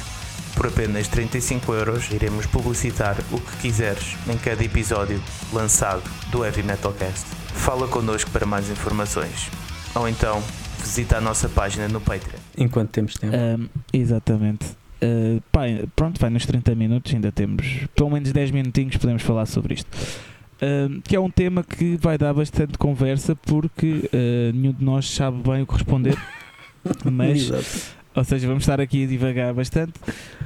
Por 0.55 0.67
apenas 0.67 1.07
35 1.07 1.73
euros 1.73 2.11
iremos 2.11 2.45
publicitar 2.45 3.17
o 3.31 3.39
que 3.39 3.57
quiseres 3.57 4.15
em 4.27 4.37
cada 4.37 4.63
episódio 4.63 5.21
lançado 5.51 6.03
do 6.31 6.45
Heavy 6.45 6.63
Metal 6.63 6.93
Cast. 6.93 7.25
Fala 7.53 7.87
connosco 7.87 8.31
para 8.31 8.45
mais 8.45 8.69
informações. 8.69 9.49
Ou 9.93 10.07
então, 10.07 10.41
visita 10.79 11.17
a 11.17 11.21
nossa 11.21 11.49
página 11.49 11.87
no 11.87 11.99
Patreon. 11.99 12.39
Enquanto 12.57 12.89
temos 12.91 13.15
tempo. 13.15 13.35
Ahm, 13.35 13.67
exatamente. 13.91 14.65
Ah, 15.01 15.41
pá, 15.51 15.61
pronto, 15.95 16.19
vai 16.19 16.29
nos 16.29 16.45
30 16.45 16.73
minutos, 16.75 17.13
ainda 17.13 17.31
temos 17.31 17.65
pelo 17.95 18.09
menos 18.09 18.31
10 18.31 18.51
minutinhos, 18.51 18.97
podemos 18.97 19.23
falar 19.23 19.45
sobre 19.45 19.73
isto. 19.73 19.89
Ahm, 20.61 21.01
que 21.01 21.15
é 21.15 21.19
um 21.19 21.29
tema 21.29 21.63
que 21.63 21.97
vai 21.97 22.17
dar 22.17 22.33
bastante 22.33 22.77
conversa 22.77 23.35
porque 23.35 24.09
ah, 24.13 24.51
nenhum 24.53 24.71
de 24.71 24.83
nós 24.83 25.09
sabe 25.09 25.37
bem 25.37 25.63
o 25.63 25.67
que 25.67 25.73
responder. 25.73 26.17
Mas, 27.03 27.49
Exato. 27.49 27.95
Ou 28.15 28.23
seja, 28.23 28.47
vamos 28.47 28.63
estar 28.63 28.79
aqui 28.79 29.03
a 29.03 29.07
divagar 29.07 29.53
bastante. 29.53 29.93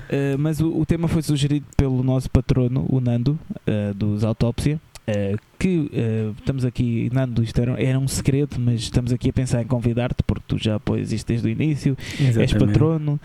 Ah, 0.10 0.36
mas 0.38 0.60
o, 0.60 0.80
o 0.80 0.86
tema 0.86 1.08
foi 1.08 1.22
sugerido 1.22 1.66
pelo 1.78 2.04
nosso 2.04 2.30
patrono, 2.30 2.86
o 2.90 3.00
Nando, 3.00 3.40
ah, 3.68 3.94
dos 3.96 4.24
Autópsia. 4.24 4.80
ah, 5.08 5.38
que 5.58 5.90
estamos 6.38 6.64
aqui, 6.64 7.10
Nando, 7.14 7.44
isto 7.44 7.60
era, 7.62 7.82
era 7.82 8.00
um 8.00 8.08
segredo, 8.08 8.56
mas 8.60 8.82
estamos 8.82 9.12
aqui 9.12 9.30
a 9.30 9.34
pensar 9.34 9.62
em 9.62 9.66
convidar-te 9.66 10.24
porque 10.24 10.44
tu 10.48 10.58
já 10.58 10.76
apoias 10.76 11.12
isto 11.12 11.28
desde 11.28 11.48
o 11.48 11.52
início 11.52 11.98
és 12.20 12.38
Exatamente. 12.38 12.58
patrono 12.60 13.20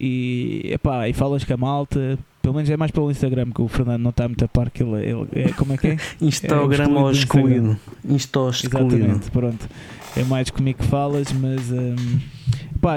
e, 0.00 0.72
epá, 0.72 1.08
e 1.08 1.12
falas 1.12 1.44
com 1.44 1.54
a 1.54 1.56
malta. 1.56 2.18
Pelo 2.42 2.54
menos 2.54 2.70
é 2.70 2.76
mais 2.76 2.90
pelo 2.92 3.10
Instagram 3.10 3.50
que 3.50 3.60
o 3.60 3.66
Fernando 3.66 4.02
não 4.02 4.10
está 4.10 4.28
muito 4.28 4.44
a 4.44 4.48
par 4.48 4.70
que 4.70 4.82
ele, 4.82 4.96
ele 5.04 5.26
é, 5.32 5.52
como 5.52 5.72
é 5.72 5.76
que 5.76 5.86
é? 5.88 5.96
Instagram 6.20 6.84
É, 6.86 6.88
o 6.88 7.00
ou 7.00 7.10
excluído. 7.10 7.76
Insta 8.04 8.48
excluído. 8.50 8.96
Exatamente, 8.96 9.30
pronto. 9.30 9.68
É 10.16 10.22
mais 10.24 10.50
comigo 10.50 10.78
que 10.78 10.86
falas, 10.86 11.32
mas 11.32 11.70
hum, 11.70 11.96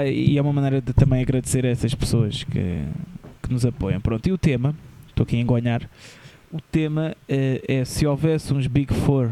e 0.06 0.36
é 0.38 0.42
uma 0.42 0.52
maneira 0.52 0.80
de 0.80 0.92
também 0.92 1.20
agradecer 1.22 1.64
a 1.66 1.68
essas 1.68 1.94
pessoas 1.94 2.44
que, 2.44 2.84
que 3.42 3.52
nos 3.52 3.64
apoiam. 3.66 4.00
Pronto, 4.00 4.26
e 4.28 4.32
o 4.32 4.38
tema, 4.38 4.74
estou 5.08 5.24
aqui 5.24 5.36
a 5.36 5.40
engonhar, 5.40 5.88
o 6.52 6.60
tema 6.60 7.14
eh, 7.28 7.62
é 7.68 7.84
se 7.84 8.06
houvesse 8.06 8.52
uns 8.52 8.66
Big 8.66 8.92
Four 8.92 9.30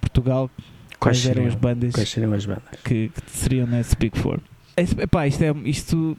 Portugal, 0.00 0.50
Quais 0.98 1.18
quais 1.22 1.26
eram 1.26 1.46
as 1.46 1.52
seriam, 1.54 1.60
bandas 1.60 1.94
quais 1.94 2.08
seriam 2.10 2.32
as 2.34 2.44
bandas? 2.46 2.62
que, 2.84 3.08
que 3.08 3.30
seriam 3.30 3.66
nesse 3.66 3.96
Big 3.96 4.18
Four? 4.18 4.38
Epá, 4.76 5.26
isto, 5.26 5.42
é, 5.42 5.52
isto, 5.64 6.16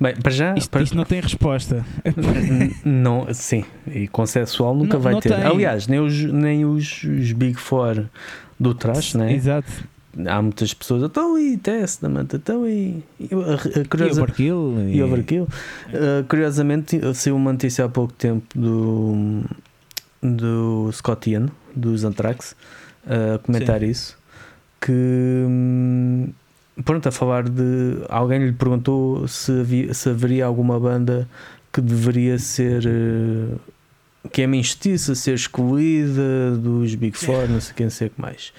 Bem, 0.00 0.14
para 0.16 0.32
já. 0.32 0.54
isto, 0.54 0.70
para- 0.70 0.82
isto 0.82 0.96
não 0.96 1.04
tem 1.04 1.20
resposta. 1.20 1.84
Não, 2.84 3.26
sim, 3.34 3.64
e 3.86 4.08
consensual 4.08 4.74
nunca 4.74 4.94
Não- 4.94 5.00
vai 5.02 5.12
não 5.12 5.20
ter. 5.20 5.34
tem. 5.34 5.44
Aliás, 5.44 5.86
nem 5.86 6.00
os, 6.00 6.24
nem 6.24 6.64
os, 6.64 7.02
os 7.04 7.32
Big 7.32 7.54
Four 7.58 8.06
do 8.58 8.72
trash, 8.74 9.14
né? 9.14 9.32
Exato. 9.32 9.70
Há 10.26 10.42
muitas 10.42 10.74
pessoas, 10.74 11.04
então 11.04 11.38
e 11.38 11.56
Testament, 11.56 12.28
então 12.34 12.66
e. 12.66 13.02
e 13.20 13.24
E 13.26 13.84
curiosa- 13.88 14.22
Overkill. 14.22 14.88
e 14.88 15.00
Overkill. 15.02 15.44
Uh, 15.44 16.24
curiosamente, 16.28 16.98
saiu 17.14 17.36
uma 17.36 17.52
notícia 17.52 17.84
há 17.84 17.88
pouco 17.88 18.12
tempo 18.14 18.46
do, 18.58 19.42
do 20.22 20.90
Scott 20.92 21.30
Ian, 21.30 21.48
dos 21.74 22.04
Anthrax, 22.04 22.56
a 23.06 23.38
comentar 23.38 23.82
isso. 23.84 24.18
Que 24.80 24.90
hum, 25.46 26.28
pronto, 26.84 27.08
a 27.08 27.12
falar 27.12 27.48
de 27.48 27.98
alguém 28.08 28.44
lhe 28.46 28.52
perguntou 28.52 29.28
se, 29.28 29.60
havia, 29.60 29.94
se 29.94 30.08
haveria 30.08 30.46
alguma 30.46 30.80
banda 30.80 31.28
que 31.72 31.80
deveria 31.80 32.38
ser 32.38 32.82
uh, 32.86 33.60
que 34.28 34.42
é 34.42 34.46
minha 34.46 34.60
injustiça 34.60 35.14
ser 35.14 35.34
excluída 35.34 36.56
dos 36.56 36.94
Big 36.94 37.16
Four, 37.16 37.48
não 37.48 37.60
sei 37.60 37.74
quem 37.74 37.88
sei 37.88 38.08
o 38.08 38.10
que 38.10 38.20
mais. 38.20 38.52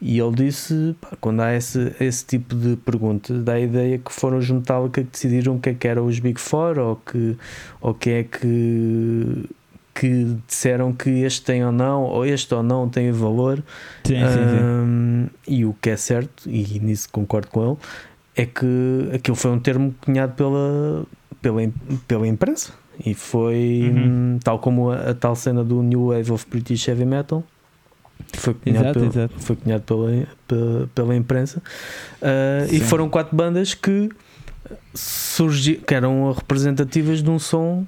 E 0.00 0.18
ele 0.18 0.34
disse: 0.34 0.94
pá, 1.00 1.16
quando 1.20 1.40
há 1.40 1.54
esse, 1.54 1.92
esse 2.00 2.24
tipo 2.24 2.54
de 2.54 2.76
perguntas, 2.76 3.42
dá 3.42 3.54
a 3.54 3.60
ideia 3.60 3.98
que 3.98 4.12
foram 4.12 4.38
os 4.38 4.48
Metallica 4.48 5.02
que 5.02 5.10
decidiram 5.10 5.56
o 5.56 5.60
que 5.60 5.70
é 5.70 5.74
que 5.74 5.88
eram 5.88 6.06
os 6.06 6.18
Big 6.18 6.40
Four 6.40 6.78
ou 6.78 6.96
que, 6.96 7.36
ou 7.80 7.92
que 7.92 8.10
é 8.10 8.22
que, 8.24 9.44
que 9.94 10.36
disseram 10.46 10.92
que 10.92 11.10
este 11.10 11.42
tem 11.42 11.64
ou 11.64 11.72
não, 11.72 12.04
ou 12.04 12.24
este 12.24 12.54
ou 12.54 12.62
não 12.62 12.88
tem 12.88 13.10
valor. 13.10 13.62
Sim, 14.04 14.14
sim, 14.14 14.22
sim. 14.22 14.64
Hum, 14.64 15.26
e 15.46 15.64
o 15.64 15.74
que 15.80 15.90
é 15.90 15.96
certo, 15.96 16.48
e 16.48 16.78
nisso 16.78 17.08
concordo 17.10 17.48
com 17.48 17.68
ele, 17.68 17.76
é 18.36 18.46
que 18.46 19.10
aquilo 19.12 19.36
foi 19.36 19.50
um 19.50 19.58
termo 19.58 19.94
cunhado 20.00 20.34
pela, 20.34 21.04
pela, 21.42 21.60
pela 22.06 22.26
imprensa. 22.26 22.79
E 23.04 23.14
foi 23.14 23.90
Uhum. 23.92 24.34
hum, 24.34 24.38
tal 24.42 24.58
como 24.58 24.90
a, 24.90 25.10
a 25.10 25.14
tal 25.14 25.34
cena 25.34 25.64
do 25.64 25.82
New 25.82 26.06
Wave 26.06 26.32
of 26.32 26.46
British 26.48 26.86
Heavy 26.88 27.04
Metal. 27.04 27.42
Foi 28.34 28.54
cunhado, 28.54 29.10
pela. 29.10 29.28
Foi 29.38 29.56
cunhado 29.56 29.82
pela, 29.82 30.26
pela, 30.46 30.86
pela 30.94 31.16
imprensa. 31.16 31.62
Uh, 32.20 32.72
e 32.72 32.80
foram 32.80 33.08
quatro 33.08 33.34
bandas 33.36 33.74
que 33.74 34.10
surgi, 34.94 35.76
que 35.76 35.94
eram 35.94 36.32
representativas 36.32 37.22
de 37.22 37.30
um 37.30 37.38
som 37.38 37.86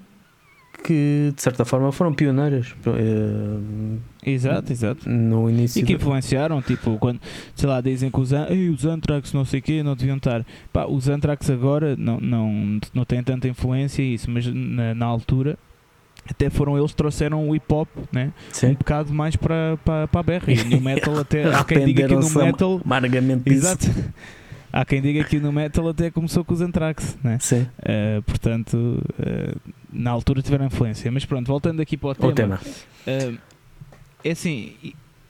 que 0.83 1.33
de 1.35 1.41
certa 1.43 1.65
forma 1.65 1.91
foram 1.93 2.13
pioneiras 2.13 2.75
uh, 2.87 3.99
Exato, 4.25 4.73
exato. 4.73 5.09
no 5.09 5.49
início 5.51 5.81
E 5.81 5.83
que 5.85 5.95
do- 5.95 5.97
influenciaram, 6.01 6.61
tipo, 6.63 6.97
quando, 6.99 7.21
sei 7.57 7.69
lá, 7.69 7.81
dizem 7.81 8.11
que 8.11 8.21
os, 8.21 8.33
An- 8.33 8.49
os 8.73 8.85
Anthrax 8.85 9.33
não 9.33 9.45
sei 9.45 9.61
o 9.61 9.63
quê, 9.63 9.83
não 9.83 9.97
deviam 9.97 10.17
estar. 10.17 10.45
Pá, 10.73 10.87
os 10.87 11.09
Anthrax 11.09 11.51
agora 11.51 11.97
não, 11.97 12.21
não, 12.21 12.79
não 12.95 13.05
têm 13.05 13.23
tanta 13.23 13.49
influência 13.49 14.03
isso, 14.03 14.31
mas 14.31 14.47
na, 14.47 14.95
na 14.95 15.07
altura 15.07 15.59
até 16.29 16.49
foram 16.51 16.79
eles 16.79 16.93
que 16.93 16.97
trouxeram 16.97 17.49
o 17.49 17.57
hip 17.57 17.65
hop, 17.73 17.89
né? 18.13 18.33
Um 18.63 18.75
bocado 18.75 19.13
mais 19.13 19.35
para, 19.35 19.77
para, 19.85 20.07
para 20.07 20.21
a 20.21 20.23
berra. 20.23 20.45
E 20.53 20.61
o 20.61 20.65
New 20.67 20.81
Metal 20.81 21.19
até, 21.19 21.45
há 21.53 21.65
quem 21.65 21.85
diga 21.85 22.07
que 22.07 22.15
o 22.15 22.19
New 22.21 22.27
Arrependeram-se 22.29 22.39
Metal, 22.39 22.81
amargamente 22.85 23.43
disso. 23.51 23.67
exato. 23.67 23.87
Há 24.73 24.85
quem 24.85 25.03
diga 25.03 25.25
que 25.25 25.37
o 25.37 25.41
New 25.43 25.53
Metal 25.53 25.87
até 25.89 26.11
começou 26.11 26.45
com 26.45 26.55
os 26.55 26.61
Anthrax, 26.61 27.19
né? 27.25 27.39
Sim. 27.41 27.67
Uh, 27.81 28.23
portanto, 28.23 29.03
uh, 29.19 29.61
na 29.93 30.11
altura 30.11 30.41
tiveram 30.43 30.67
influência. 30.67 31.11
Mas 31.13 31.25
pronto, 31.25 31.47
voltando 31.47 31.81
aqui 31.81 31.97
para 31.97 32.09
o 32.11 32.15
tema. 32.15 32.31
O 32.31 32.35
tema. 32.35 32.61
Uh, 33.07 33.39
é 34.25 34.31
assim, 34.31 34.75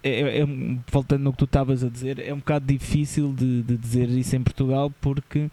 é, 0.03 0.11
é- 0.20 0.40
é 0.42 0.46
voltando 0.90 1.22
no 1.22 1.33
que 1.33 1.38
tu 1.38 1.44
estavas 1.46 1.83
a 1.83 1.88
dizer, 1.88 2.18
é 2.18 2.33
um 2.33 2.38
bocado 2.38 2.66
difícil 2.66 3.33
de, 3.33 3.62
de 3.62 3.77
dizer 3.77 4.09
isso 4.11 4.37
em 4.37 4.42
Portugal 4.42 4.92
porque 5.01 5.51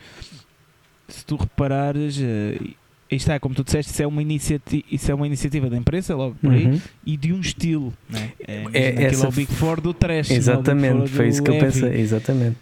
se 1.08 1.26
tu 1.26 1.36
reparares, 1.38 2.18
uh, 2.20 2.76
isto 3.10 3.32
é, 3.32 3.40
como 3.40 3.56
tu 3.56 3.64
disseste, 3.64 3.92
isso 3.92 4.04
é 4.04 4.08
uma, 4.08 4.22
iniciati 4.22 4.86
isso 4.92 5.12
é 5.12 5.16
uma 5.16 5.26
iniciativa 5.26 5.68
da 5.70 5.76
imprensa, 5.78 6.16
logo 6.16 6.36
por 6.36 6.52
aí, 6.52 6.66
Uhum. 6.68 6.82
e 7.06 7.18
de 7.18 7.34
um 7.34 7.40
estilo. 7.40 7.92
Né? 8.08 8.34
É, 8.48 8.64
É, 8.74 9.04
essa 9.06 9.26
é 9.26 9.30
o 9.30 9.32
Big 9.32 9.52
Four 9.52 9.82
do 9.82 9.94
trash. 9.94 10.30
Exatamente, 10.30 11.10
foi 11.10 11.28
isso 11.30 11.42
que 11.42 11.50
eu 11.50 11.58
pensei. 11.58 12.00
Exatamente. 12.00 12.58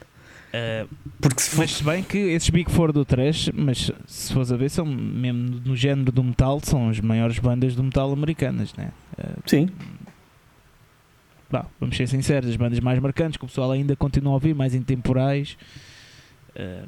Uh, 0.53 0.87
Porque 1.21 1.41
se 1.41 1.49
for. 1.51 1.57
mas 1.59 1.71
se 1.71 1.83
bem 1.83 2.03
que 2.03 2.17
esses 2.17 2.49
Big 2.49 2.71
Four 2.71 2.91
do 2.93 3.03
trash, 3.03 3.49
mas 3.53 3.91
se 4.07 4.33
fores 4.33 4.51
a 4.51 4.55
ver, 4.57 4.69
são 4.69 4.85
mesmo 4.85 5.61
no 5.65 5.75
género 5.75 6.11
do 6.11 6.23
metal, 6.23 6.59
são 6.63 6.89
as 6.89 6.99
maiores 6.99 7.37
bandas 7.39 7.75
do 7.75 7.83
metal 7.83 8.11
americanas, 8.11 8.73
né? 8.75 8.91
Uh, 9.17 9.41
Sim, 9.45 9.69
Bah, 11.49 11.65
vamos 11.79 11.95
ser 11.95 12.07
sinceros, 12.07 12.49
as 12.49 12.55
bandas 12.57 12.79
mais 12.81 12.99
marcantes 12.99 13.37
que 13.37 13.45
o 13.45 13.47
pessoal 13.47 13.71
ainda 13.71 13.95
continua 13.95 14.31
a 14.31 14.35
ouvir, 14.35 14.53
mais 14.53 14.75
intemporais. 14.75 15.57
eh, 16.55 16.83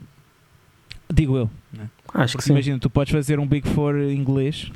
digo 1.13 1.37
eu, 1.37 1.49
né? 1.71 1.89
acho 2.13 2.33
que 2.33 2.37
porque 2.37 2.43
sim. 2.47 2.51
imagina, 2.51 2.77
tu 2.79 2.89
podes 2.89 3.13
fazer 3.13 3.39
um 3.39 3.47
Big 3.47 3.67
Four 3.69 3.95
inglês, 4.11 4.69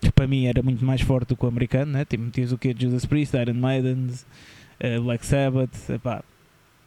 que 0.00 0.10
para 0.10 0.26
mim 0.26 0.46
era 0.46 0.62
muito 0.62 0.84
mais 0.84 1.00
forte 1.00 1.28
do 1.28 1.36
que 1.36 1.44
o 1.44 1.48
americano, 1.48 1.92
né? 1.92 2.04
tipo, 2.04 2.24
metias 2.24 2.50
o 2.50 2.58
que? 2.58 2.74
Judas 2.76 3.04
Priest, 3.06 3.36
Iron 3.36 3.54
Maiden, 3.54 4.08
eh, 4.80 4.98
Black 4.98 5.24
Sabbath, 5.24 5.88
epá, 5.90 6.24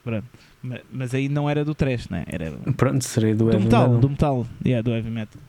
pronto. 0.03 0.25
Ma- 0.61 0.79
Mas 0.91 1.13
aí 1.13 1.27
não 1.29 1.49
era 1.49 1.63
do 1.65 1.73
trash, 1.75 2.07
né? 2.09 2.23
era 2.27 2.51
Pronto, 2.77 3.03
serei 3.03 3.33
do, 3.33 3.45
do 3.45 3.51
heavy 3.51 3.63
metal, 3.65 3.81
metal. 3.87 3.99
do 3.99 4.09
metal, 4.09 4.47
yeah, 4.65 4.81
do 4.83 4.91
heavy 4.91 5.09
metal. 5.09 5.41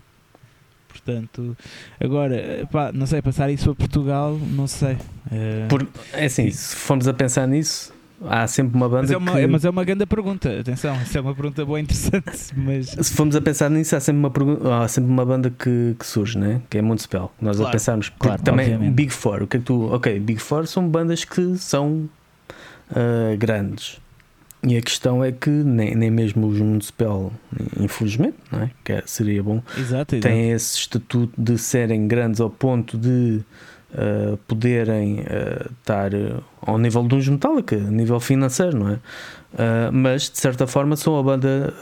Portanto, 0.88 1.57
agora, 2.01 2.61
epá, 2.62 2.93
não 2.93 3.07
sei, 3.07 3.21
passar 3.21 3.51
isso 3.51 3.64
para 3.64 3.75
Portugal, 3.75 4.38
não 4.38 4.67
sei. 4.67 4.97
eh, 5.31 5.67
Por- 5.69 5.87
é 6.12 6.27
assim, 6.27 6.49
se 6.51 6.77
formos 6.77 7.09
a 7.09 7.12
pensar 7.12 7.49
nisso, 7.49 7.93
há 8.25 8.47
sempre 8.47 8.77
uma 8.77 8.88
banda 8.88 9.03
Mas 9.03 9.11
é, 9.11 9.17
uma, 9.17 9.33
que. 9.33 9.47
mas 9.49 9.64
é 9.64 9.71
uma 9.71 9.85
grande 9.85 10.07
pergunta, 10.07 10.61
atenção, 10.61 10.97
isso 11.03 11.19
é 11.19 11.21
uma 11.21 11.35
pergunta 11.35 11.64
boa 11.64 11.81
e 11.81 11.83
interessante, 11.83 12.31
mas 12.57 12.87
Se 12.91 13.12
formos 13.12 13.35
a 13.35 13.41
pensar 13.41 13.68
nisso, 13.70 13.97
há 13.97 14.01
sempre 14.01 14.20
uma, 14.20 14.31
pergu- 14.31 14.70
há 14.70 14.87
sempre 14.87 15.11
uma 15.11 15.26
banda 15.26 15.51
que, 15.51 15.97
que 15.99 16.07
surge, 16.07 16.39
né? 16.39 16.62
que 16.70 16.78
é 16.78 16.83
Municipal. 16.83 17.35
Nós 17.41 17.57
Claro, 17.57 17.68
a 17.68 17.72
pensarmos, 17.72 18.09
claro, 18.16 18.41
também 18.43 18.66
obviamente. 18.66 18.95
Big 18.95 19.12
Four, 19.12 19.43
o 19.43 19.47
que 19.49 19.57
é 19.57 19.61
que 19.61 19.66
tu. 19.66 19.93
Ok, 19.93 20.18
Big 20.20 20.41
Four 20.41 20.66
são 20.68 20.89
bandas 20.89 21.24
que 21.24 21.57
são 21.59 22.09
ah, 22.91 23.35
grandes. 23.37 24.01
E 24.67 24.77
a 24.77 24.83
questão 24.83 25.23
é 25.23 25.31
que 25.31 25.51
nem, 25.51 25.95
nem 25.95 26.11
mesmo 26.11 26.47
os 26.47 26.59
Municipal, 26.59 27.33
infelizmente, 27.79 28.37
não 28.51 28.62
é? 28.62 28.71
que 28.83 28.93
é- 28.93 29.03
seria 29.05 29.43
bom, 29.43 29.62
exato, 29.77 30.17
exato. 30.17 30.21
têm 30.21 30.53
esse 30.53 30.79
estatuto 30.79 31.33
de 31.37 31.59
serem 31.59 32.09
grandes 32.09 32.41
ao 32.41 32.49
ponto 32.49 32.97
de 32.97 33.43
uh, 33.93 34.37
poderem 34.49 35.21
uh, 35.21 35.71
estar 35.81 36.11
ao 36.62 36.79
nível 36.79 37.07
de 37.07 37.15
uns 37.15 37.29
Metallica, 37.29 37.77
a 37.77 37.91
nível 37.91 38.19
financeiro, 38.21 38.79
não 38.79 38.89
é? 38.89 38.95
Uh, 38.95 39.93
mas 39.93 40.31
de 40.31 40.39
certa 40.39 40.67
forma 40.67 40.97
são 40.97 41.17
a 41.19 41.23
banda 41.23 41.73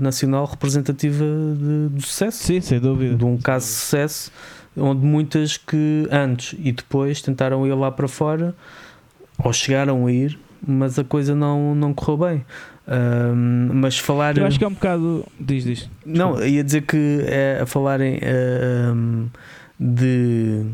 nacional 0.00 0.44
representativa 0.44 1.24
de, 1.24 1.96
de, 1.96 2.06
sucesso. 2.06 2.44
Sim, 2.44 2.60
sem 2.60 2.78
dúvida. 2.78 3.16
De 3.16 3.24
um 3.24 3.36
caso 3.36 3.66
de 3.66 3.72
sucesso 3.72 4.30
onde 4.76 5.04
muitas 5.04 5.56
que 5.56 6.06
antes 6.10 6.56
e 6.62 6.70
depois 6.70 7.22
tentaram 7.22 7.66
ir 7.66 7.74
lá 7.74 7.90
para 7.90 8.06
fora 8.06 8.54
ou 9.38 9.52
chegaram 9.52 10.06
a 10.06 10.12
ir, 10.12 10.38
mas 10.66 10.98
a 10.98 11.04
coisa 11.04 11.34
não, 11.34 11.74
não 11.74 11.92
correu 11.92 12.16
bem. 12.18 12.44
Um, 12.88 13.70
mas 13.74 13.98
falar. 13.98 14.38
Eu 14.38 14.46
acho 14.46 14.58
que 14.58 14.64
é 14.64 14.68
um 14.68 14.72
bocado. 14.72 15.24
Diz, 15.40 15.64
diz. 15.64 15.90
Não, 16.04 16.42
ia 16.44 16.62
dizer 16.62 16.82
que 16.82 17.20
é 17.26 17.60
a 17.62 17.66
falarem 17.66 18.20
um, 18.94 19.26
de. 19.78 20.64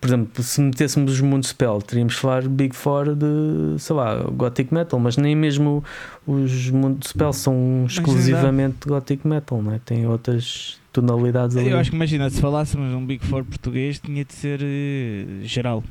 Por 0.00 0.08
exemplo, 0.08 0.42
se 0.42 0.60
metêssemos 0.60 1.20
os 1.20 1.46
Spell, 1.46 1.80
teríamos 1.80 2.14
de 2.14 2.18
falar 2.18 2.48
Big 2.48 2.74
Four 2.74 3.14
de, 3.14 3.78
sei 3.78 3.94
lá, 3.94 4.16
Gothic 4.32 4.74
Metal, 4.74 4.98
mas 4.98 5.16
nem 5.16 5.36
mesmo 5.36 5.84
os 6.26 6.72
Spell 7.06 7.32
são 7.32 7.84
exclusivamente 7.86 8.88
Gothic 8.88 9.24
Metal, 9.24 9.62
não 9.62 9.72
é? 9.72 9.78
Tem 9.78 10.04
outras 10.04 10.80
tonalidades 10.92 11.56
ali. 11.56 11.70
Eu 11.70 11.78
acho 11.78 11.90
que 11.90 11.96
imagina, 11.96 12.28
se 12.28 12.40
falássemos 12.40 12.92
um 12.92 13.06
Big 13.06 13.24
Four 13.24 13.44
português, 13.44 14.00
tinha 14.00 14.24
de 14.24 14.32
ser 14.32 14.60
uh, 14.60 15.44
geral. 15.44 15.84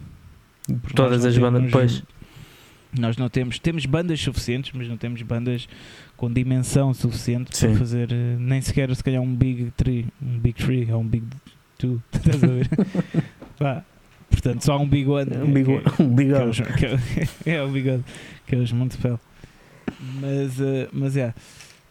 Todas 0.93 1.23
as 1.23 1.37
bandas 1.37 1.63
depois. 1.63 2.03
Nós 2.97 3.15
não 3.15 3.29
temos, 3.29 3.57
temos 3.57 3.85
bandas 3.85 4.19
suficientes, 4.19 4.71
mas 4.73 4.87
não 4.87 4.97
temos 4.97 5.21
bandas 5.21 5.67
com 6.17 6.31
dimensão 6.31 6.93
suficiente 6.93 7.57
Sim. 7.57 7.67
para 7.67 7.77
fazer 7.77 8.11
uh, 8.11 8.39
nem 8.39 8.59
sequer 8.61 8.93
se 8.93 9.03
calhar 9.03 9.21
um 9.21 9.33
Big 9.33 9.71
3, 9.77 10.05
um 10.21 10.39
Big 10.39 10.63
3 10.63 10.89
ou 10.89 11.01
um 11.01 11.07
Big 11.07 11.25
2, 11.79 11.99
estás 12.13 12.43
a 12.43 12.47
ver? 12.47 12.69
Pá, 13.57 13.85
portanto, 14.29 14.61
só 14.63 14.77
um 14.77 14.87
Big 14.87 15.07
One. 15.07 15.31
Um 15.37 15.53
Big 15.53 15.69
One. 15.69 15.83
Um 15.99 16.15
big 16.15 16.33
one. 16.33 16.51
É, 17.45 17.51
é, 17.55 17.63
o 17.63 17.69
Big 17.69 17.89
One, 17.89 18.03
que 18.45 18.55
é 18.55 18.57
os 18.57 18.71
Montepel. 18.73 19.19
Mas, 20.19 20.59
uh, 20.59 20.89
mas 20.91 21.15
é. 21.15 21.33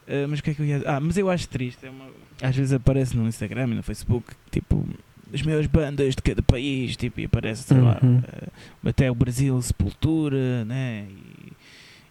Uh, 0.06 0.28
mas 0.28 0.40
o 0.40 0.42
que 0.42 0.50
é 0.50 0.54
que 0.54 0.60
eu 0.60 0.66
ia 0.66 0.82
Ah, 0.84 1.00
mas 1.00 1.16
eu 1.16 1.30
acho 1.30 1.48
triste. 1.48 1.86
É 1.86 1.90
uma, 1.90 2.06
às 2.42 2.54
vezes 2.54 2.72
aparece 2.72 3.16
no 3.16 3.26
Instagram 3.26 3.68
e 3.68 3.74
no 3.74 3.82
Facebook, 3.82 4.32
tipo, 4.50 4.86
as 5.32 5.42
maiores 5.42 5.66
bandas 5.66 6.14
de 6.14 6.22
cada 6.22 6.42
país, 6.42 6.96
tipo, 6.96 7.20
e 7.20 7.24
aparece, 7.24 7.62
sei 7.62 7.76
uhum. 7.76 7.84
lá, 7.84 8.00
uh, 8.02 8.88
até 8.88 9.10
o 9.10 9.14
Brasil, 9.14 9.60
Sepultura, 9.62 10.64
né? 10.64 11.06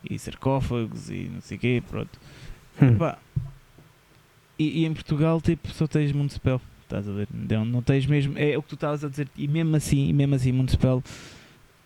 E, 0.04 0.16
e 0.16 0.20
sarcófagos 0.20 1.10
e 1.10 1.30
não 1.34 1.42
sei 1.42 1.58
o 1.58 1.60
quê, 1.60 1.84
pronto. 1.88 2.20
Hum. 2.82 2.98
E, 4.58 4.82
e, 4.82 4.86
em 4.86 4.94
Portugal, 4.94 5.40
tipo, 5.42 5.70
só 5.70 5.88
tens 5.88 6.12
Municipal, 6.12 6.62
estás 6.84 7.08
a 7.08 7.12
ver? 7.12 7.28
Não, 7.34 7.66
não 7.66 7.82
tens 7.82 8.06
mesmo, 8.06 8.34
é 8.38 8.58
o 8.58 8.62
que 8.62 8.70
tu 8.70 8.76
estavas 8.76 9.04
a 9.04 9.10
dizer, 9.10 9.28
e 9.38 9.48
mesmo 9.48 9.76
assim, 9.76 10.08
e 10.08 10.14
mesmo 10.14 10.36
assim, 10.36 10.52
Municipal 10.52 11.04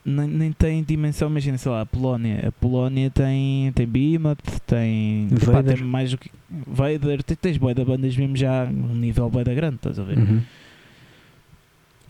nem, 0.06 0.28
nem 0.28 0.52
tem 0.52 0.84
dimensão, 0.84 1.30
imagina, 1.30 1.58
sei 1.58 1.72
lá, 1.72 1.82
a 1.82 1.86
Polónia. 1.86 2.48
A 2.48 2.52
Polónia 2.52 3.10
tem, 3.10 3.72
tem 3.72 3.88
Behemoth, 3.88 4.60
tem, 4.66 5.28
Vader. 5.30 5.78
tem 5.78 5.86
mais 5.86 6.12
do 6.12 6.18
que 6.18 6.30
Vader, 6.50 7.24
tens, 7.24 7.38
tens 7.38 7.58
da 7.58 7.86
bandas 7.86 8.18
mesmo 8.18 8.36
já 8.36 8.66
um 8.66 8.96
nível 8.96 9.30
boia 9.30 9.46
da 9.46 9.54
grande, 9.54 9.76
estás 9.76 9.98
a 9.98 10.04
ver? 10.04 10.18
Uhum. 10.18 10.42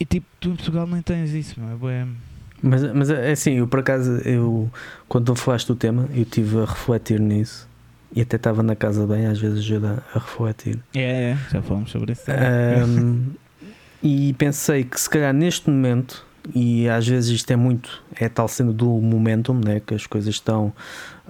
E 0.04 0.06
tipo, 0.06 0.28
tu 0.38 0.50
em 0.50 0.56
Portugal 0.58 0.86
nem 0.86 1.02
tens 1.02 1.32
isso, 1.32 1.58
não 1.58 1.90
é? 1.90 2.06
Mas, 2.62 2.84
mas 2.94 3.10
é 3.10 3.32
assim, 3.32 3.54
eu 3.54 3.68
por 3.70 3.80
acaso, 3.80 4.12
eu, 4.26 4.70
quando 5.08 5.28
tu 5.28 5.36
falaste 5.36 5.68
do 5.68 5.78
tema, 5.78 6.10
eu 6.14 6.24
estive 6.24 6.58
a 6.58 6.66
refletir 6.66 7.22
nisso 7.22 7.70
e 8.14 8.20
até 8.20 8.36
estava 8.36 8.62
na 8.62 8.76
casa 8.76 9.08
bem, 9.08 9.28
às 9.28 9.40
vezes 9.40 9.60
ajuda 9.60 10.04
a 10.14 10.20
refletir. 10.20 10.78
É, 10.94 11.32
é 11.32 11.38
já 11.50 11.62
falamos 11.62 11.90
sobre 11.90 12.12
isso. 12.12 12.24
Um, 12.86 13.30
e 14.04 14.34
pensei 14.34 14.84
que 14.84 15.00
se 15.00 15.10
calhar 15.10 15.34
neste 15.34 15.70
momento, 15.70 16.26
e 16.54 16.90
às 16.90 17.08
vezes 17.08 17.30
isto 17.30 17.50
é 17.52 17.56
muito, 17.56 18.04
é 18.14 18.28
tal 18.28 18.50
sendo 18.50 18.74
do 18.74 18.90
momentum, 19.00 19.54
né, 19.54 19.80
que 19.80 19.94
as 19.94 20.06
coisas 20.06 20.36
estão, 20.36 20.74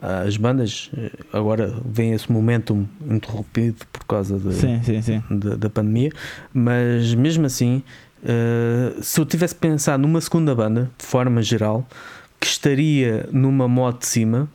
as 0.02 0.36
bandas 0.36 0.90
agora 1.32 1.72
vem 1.86 2.14
esse 2.14 2.32
momentum 2.32 2.88
interrompido 3.08 3.86
por 3.94 4.04
causa 4.06 4.40
de, 4.40 4.52
sim, 4.56 4.82
sim, 4.82 5.00
sim. 5.00 5.24
De, 5.30 5.58
da 5.58 5.70
pandemia, 5.70 6.12
mas 6.52 7.14
mesmo 7.14 7.46
assim 7.46 7.84
Uh, 8.24 9.04
se 9.04 9.20
eu 9.20 9.26
tivesse 9.26 9.54
pensado 9.54 10.02
numa 10.02 10.22
segunda 10.22 10.56
banda, 10.56 10.90
de 10.98 11.06
forma 11.06 11.42
geral, 11.42 11.86
que 12.40 12.48
estaria 12.48 13.28
numa 13.32 13.68
moto 13.68 14.00
de 14.00 14.08
cima 14.08 14.50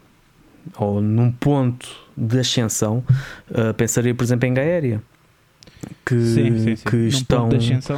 ou 0.76 1.00
num 1.02 1.30
ponto 1.30 1.88
de 2.16 2.38
ascensão, 2.38 3.04
uh, 3.50 3.74
pensaria, 3.74 4.14
por 4.14 4.24
exemplo, 4.24 4.48
em 4.48 4.54
Gaéria. 4.54 5.02
Que, 6.04 6.20
sim, 6.20 6.58
sim, 6.58 6.76
sim. 6.76 6.88
que 6.88 6.96
estão, 6.96 7.48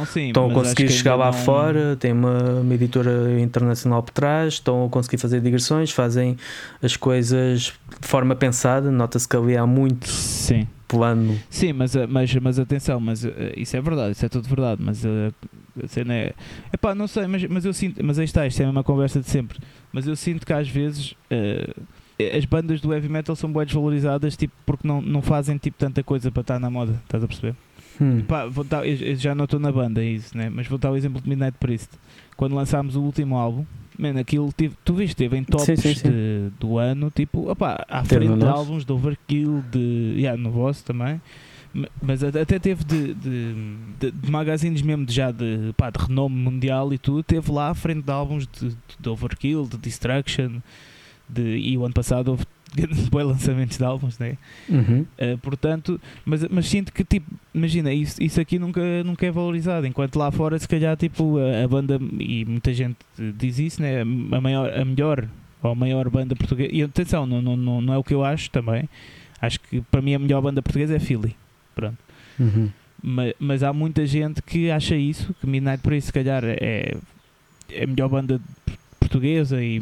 sim, 0.05 0.27
estão 0.27 0.51
a 0.51 0.53
conseguir 0.53 0.89
chegar 0.89 1.15
lá 1.15 1.27
não... 1.27 1.33
fora, 1.33 1.95
tem 1.95 2.11
uma, 2.11 2.59
uma, 2.59 2.73
editora 2.75 3.39
internacional 3.39 4.03
por 4.03 4.11
trás, 4.11 4.55
estão 4.55 4.85
a 4.85 4.89
conseguir 4.89 5.17
fazer 5.17 5.41
digressões, 5.41 5.89
fazem 5.91 6.37
as 6.83 6.95
coisas 6.95 7.73
de 7.99 8.07
forma 8.07 8.35
pensada. 8.35 8.91
Nota-se 8.91 9.27
que 9.27 9.35
ali 9.35 9.57
há 9.57 9.65
muito 9.65 10.07
sim 10.07 10.67
plano. 10.91 11.39
Sim, 11.49 11.73
mas, 11.73 11.95
eh, 11.95 12.05
mas, 12.05 12.35
mas 12.35 12.59
atenção, 12.59 12.99
mas 12.99 13.25
isso 13.55 13.77
é 13.77 13.81
verdade, 13.81 14.11
isso 14.11 14.25
é 14.25 14.29
tudo 14.29 14.47
verdade, 14.47 14.81
mas 14.83 15.05
uh, 15.05 15.33
a 15.83 15.87
cena 15.87 16.13
é. 16.13 16.33
Epá, 16.73 16.95
não 16.95 17.07
sei, 17.07 17.27
mas, 17.27 17.43
mas 17.45 17.65
eu 17.65 17.73
sinto, 17.73 18.03
mas 18.03 18.17
aí 18.19 18.25
está, 18.25 18.45
isto 18.47 18.59
é 18.59 18.63
a 18.63 18.67
mesma 18.67 18.83
conversa 18.83 19.19
de 19.19 19.29
sempre. 19.29 19.59
Mas 19.91 20.07
eu 20.07 20.15
sinto 20.15 20.45
que 20.45 20.53
às 20.53 20.67
vezes 20.67 21.11
uh, 21.11 21.81
as 22.37 22.45
bandas 22.45 22.81
do 22.81 22.93
heavy 22.93 23.09
metal 23.09 23.35
são 23.35 23.51
bem 23.51 23.65
desvalorizadas 23.65 24.35
tipo, 24.35 24.53
porque 24.65 24.87
não, 24.87 25.01
não 25.01 25.21
fazem 25.21 25.57
tipo, 25.57 25.77
tanta 25.77 26.03
coisa 26.03 26.31
para 26.31 26.41
estar 26.41 26.59
na 26.59 26.69
moda, 26.69 26.99
estás 27.03 27.23
a 27.23 27.27
perceber? 27.27 27.55
Hum. 27.99 28.19
Epá, 28.19 28.45
vou 28.47 28.63
dar, 28.63 28.85
eu, 28.87 28.95
eu 28.95 29.15
já 29.15 29.35
não 29.35 29.45
estou 29.45 29.59
na 29.59 29.71
banda, 29.71 30.01
é 30.01 30.05
isso, 30.05 30.35
né? 30.37 30.49
mas 30.49 30.67
vou 30.67 30.77
dar 30.77 30.91
o 30.91 30.97
exemplo 30.97 31.21
de 31.21 31.29
Midnight 31.29 31.57
Priest. 31.59 31.89
Quando 32.35 32.55
lançámos 32.55 32.95
o 32.95 33.01
último 33.01 33.37
álbum, 33.37 33.65
Man, 34.01 34.19
aquilo 34.19 34.51
tu 34.83 34.93
viste, 34.93 35.15
teve 35.15 35.37
em 35.37 35.43
tops 35.43 35.65
sim, 35.65 35.75
sim, 35.75 35.93
sim. 35.93 36.09
De, 36.09 36.51
do 36.59 36.77
ano, 36.77 37.11
tipo, 37.11 37.51
opa, 37.51 37.85
à 37.87 38.03
frente 38.03 38.35
de 38.35 38.45
álbuns 38.45 38.85
de 38.85 38.91
Overkill, 38.91 39.63
de. 39.69 40.15
Yeah, 40.15 40.41
no 40.41 40.49
vosso 40.49 40.83
também. 40.83 41.21
Mas 42.01 42.23
até 42.23 42.59
teve 42.59 42.83
de, 42.83 43.13
de, 43.13 43.53
de, 43.99 44.11
de 44.11 44.31
magazines 44.31 44.81
mesmo 44.81 45.05
de, 45.05 45.13
já 45.13 45.31
de, 45.31 45.73
pá, 45.77 45.89
de 45.89 46.03
renome 46.03 46.35
mundial 46.35 46.93
e 46.93 46.97
tudo, 46.97 47.23
teve 47.23 47.49
lá 47.51 47.69
à 47.69 47.73
frente 47.73 48.03
de 48.03 48.11
álbuns 48.11 48.47
de, 48.47 48.75
de 48.99 49.09
Overkill, 49.09 49.67
de 49.67 49.77
Destruction, 49.77 50.59
de, 51.29 51.57
e 51.57 51.77
o 51.77 51.85
ano 51.85 51.93
passado 51.93 52.29
houve 52.29 52.45
bons 53.09 53.23
lançamentos 53.23 53.77
de 53.77 53.83
álbuns, 53.83 54.19
né? 54.19 54.37
Uhum. 54.69 55.05
Uh, 55.17 55.37
portanto, 55.39 55.99
mas, 56.25 56.45
mas 56.49 56.67
sinto 56.67 56.91
que, 56.91 57.03
tipo, 57.03 57.31
imagina, 57.53 57.93
isso, 57.93 58.21
isso 58.21 58.39
aqui 58.39 58.59
nunca, 58.59 58.81
nunca 59.03 59.25
é 59.25 59.31
valorizado, 59.31 59.87
enquanto 59.87 60.17
lá 60.17 60.31
fora, 60.31 60.57
se 60.59 60.67
calhar, 60.67 60.95
tipo, 60.97 61.37
a, 61.37 61.63
a 61.63 61.67
banda, 61.67 61.99
e 62.19 62.45
muita 62.45 62.73
gente 62.73 62.97
diz 63.37 63.59
isso, 63.59 63.81
né? 63.81 64.01
A, 64.01 64.41
maior, 64.41 64.73
a 64.73 64.85
melhor 64.85 65.27
ou 65.63 65.71
a 65.71 65.75
maior 65.75 66.09
banda 66.09 66.35
portuguesa, 66.35 66.69
e 66.73 66.81
atenção, 66.81 67.25
não, 67.25 67.41
não, 67.41 67.55
não, 67.55 67.81
não 67.81 67.93
é 67.93 67.97
o 67.97 68.03
que 68.03 68.13
eu 68.13 68.23
acho 68.23 68.49
também, 68.49 68.89
acho 69.41 69.59
que 69.59 69.81
para 69.81 70.01
mim 70.01 70.13
a 70.15 70.19
melhor 70.19 70.41
banda 70.41 70.61
portuguesa 70.61 70.95
é 70.95 70.99
Philly, 70.99 71.35
pronto. 71.75 71.97
Uhum. 72.39 72.69
Mas, 73.01 73.33
mas 73.39 73.63
há 73.63 73.73
muita 73.73 74.05
gente 74.05 74.41
que 74.41 74.69
acha 74.69 74.95
isso, 74.95 75.33
que 75.39 75.47
Midnight 75.47 75.81
Priest, 75.81 76.07
se 76.07 76.13
calhar, 76.13 76.43
é, 76.45 76.95
é 77.69 77.83
a 77.83 77.87
melhor 77.87 78.09
banda 78.09 78.39
portuguesa 78.99 79.61
e, 79.61 79.77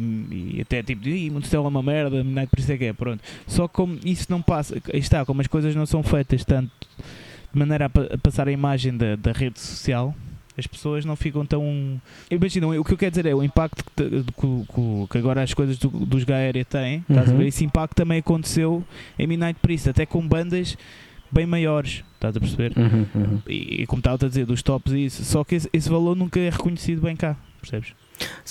e 0.56 0.60
até 0.60 0.82
tipo, 0.82 1.06
Ih, 1.06 1.30
Monticello 1.30 1.66
é 1.66 1.68
uma 1.68 1.82
merda, 1.82 2.24
Midnight 2.24 2.50
isso 2.58 2.72
é 2.72 2.78
que 2.78 2.84
é, 2.86 2.92
pronto. 2.92 3.22
Só 3.46 3.68
como 3.68 3.98
isso 4.04 4.26
não 4.30 4.42
passa, 4.42 4.80
está, 4.94 5.24
como 5.24 5.40
as 5.40 5.46
coisas 5.46 5.74
não 5.74 5.86
são 5.86 6.02
feitas 6.02 6.44
tanto 6.44 6.70
de 7.52 7.58
maneira 7.58 7.86
a, 7.86 8.14
a 8.14 8.18
passar 8.18 8.48
a 8.48 8.52
imagem 8.52 8.96
da, 8.96 9.16
da 9.16 9.32
rede 9.32 9.60
social, 9.60 10.14
as 10.58 10.66
pessoas 10.66 11.04
não 11.04 11.16
ficam 11.16 11.44
tão. 11.46 12.00
Imagina, 12.30 12.68
o 12.68 12.84
que 12.84 12.92
eu 12.92 12.98
quero 12.98 13.10
dizer 13.10 13.26
é 13.26 13.34
o 13.34 13.42
impacto 13.42 13.84
que, 13.96 14.24
que, 14.24 15.08
que 15.10 15.18
agora 15.18 15.42
as 15.42 15.54
coisas 15.54 15.78
do, 15.78 15.88
dos 15.88 16.24
Gaéria 16.24 16.64
têm, 16.64 17.04
uhum. 17.08 17.42
esse 17.42 17.64
impacto 17.64 17.94
também 17.94 18.18
aconteceu 18.18 18.84
em 19.18 19.26
Midnight 19.26 19.58
Priest, 19.60 19.88
até 19.88 20.04
com 20.04 20.26
bandas 20.26 20.76
bem 21.30 21.46
maiores, 21.46 22.04
estás 22.14 22.36
a 22.36 22.40
perceber? 22.40 22.72
Uhum, 22.76 23.06
uhum. 23.14 23.42
E, 23.48 23.82
e, 23.82 23.86
como 23.86 24.00
estava 24.00 24.26
a 24.26 24.28
dizer, 24.28 24.46
dos 24.46 24.62
tops 24.62 24.92
e 24.92 25.04
isso, 25.06 25.24
só 25.24 25.44
que 25.44 25.54
esse, 25.54 25.68
esse 25.72 25.88
valor 25.88 26.16
nunca 26.16 26.38
é 26.38 26.50
reconhecido 26.50 27.02
bem 27.02 27.16
cá, 27.16 27.36
percebes? 27.60 27.94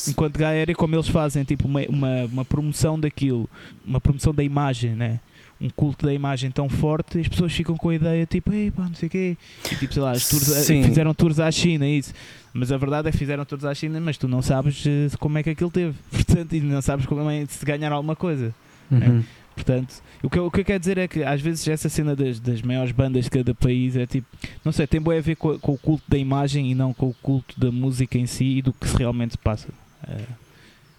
Enquanto 0.07 0.38
Gaéria, 0.38 0.73
como 0.73 0.95
eles 0.95 1.07
fazem 1.07 1.43
tipo 1.43 1.67
uma, 1.67 1.82
uma, 1.88 2.25
uma, 2.25 2.45
promoção 2.45 2.99
daquilo, 2.99 3.47
uma 3.86 4.01
promoção 4.01 4.34
da 4.34 4.43
imagem, 4.43 4.95
né? 4.95 5.19
um 5.61 5.69
culto 5.69 6.05
da 6.05 6.13
imagem 6.13 6.49
tão 6.49 6.69
forte, 6.69 7.19
as 7.19 7.27
pessoas 7.27 7.51
ficam 7.51 7.75
com 7.75 7.89
a 7.89 7.95
ideia 7.95 8.25
tipo, 8.25 8.53
ei 8.53 8.71
pá, 8.71 8.84
não 8.84 8.95
sei 8.95 9.07
o 9.07 9.09
quê. 9.09 9.38
E, 9.65 9.75
tipo, 9.75 9.93
sei 9.93 10.01
lá, 10.01 10.13
tours, 10.13 10.67
fizeram 10.67 11.13
tours 11.13 11.39
à 11.39 11.51
China, 11.51 11.86
isso. 11.86 12.13
Mas 12.53 12.71
a 12.71 12.77
verdade 12.77 13.09
é 13.09 13.11
que 13.11 13.17
fizeram 13.17 13.43
tours 13.43 13.65
à 13.65 13.75
China, 13.75 13.99
mas 13.99 14.17
tu 14.17 14.27
não 14.27 14.41
sabes 14.41 14.86
uh, 14.86 15.17
como 15.19 15.38
é 15.38 15.43
que 15.43 15.49
aquilo 15.49 15.69
teve. 15.69 15.95
Portanto, 16.09 16.53
e 16.53 16.61
não 16.61 16.82
sabes 16.82 17.05
como 17.05 17.30
é 17.30 17.45
se 17.45 17.65
ganhar 17.65 17.91
alguma 17.91 18.15
coisa. 18.15 18.55
Né? 18.89 19.23
Portanto, 19.60 20.01
o 20.24 20.30
que, 20.30 20.39
eu, 20.39 20.45
o 20.45 20.51
que 20.51 20.62
eu 20.62 20.66
quero 20.66 20.80
dizer 20.80 20.97
é 20.97 21.05
que 21.05 21.22
às 21.22 21.41
vezes 21.41 21.68
essa 21.68 21.89
cena 21.89 22.16
das, 22.16 22.39
das 22.39 22.62
maiores 22.62 22.93
bandas 22.93 23.26
de 23.26 23.30
cada 23.30 23.53
país 23.53 23.97
é 23.97 24.05
tipo, 24.05 24.26
não 24.64 24.72
sei, 24.72 24.88
tem 24.88 25.01
bem 25.01 25.18
a 25.18 25.22
ver 25.22 25.36
com, 25.36 25.60
com, 25.60 25.74
o 25.74 25.78
culto 25.78 26.03
da 26.07 26.18
imagem 26.18 26.72
e 26.72 26.76
não 26.76 26.93
com 26.93 27.10
o 27.10 27.14
culto 27.22 27.60
da 27.60 27.70
música 27.70 28.18
em 28.18 28.26
si 28.26 28.60
e 28.60 28.62
do 28.62 28.72
que 28.72 28.88
realmente 28.95 29.32
se 29.32 29.38
passa. 29.38 29.68
É, 30.07 30.22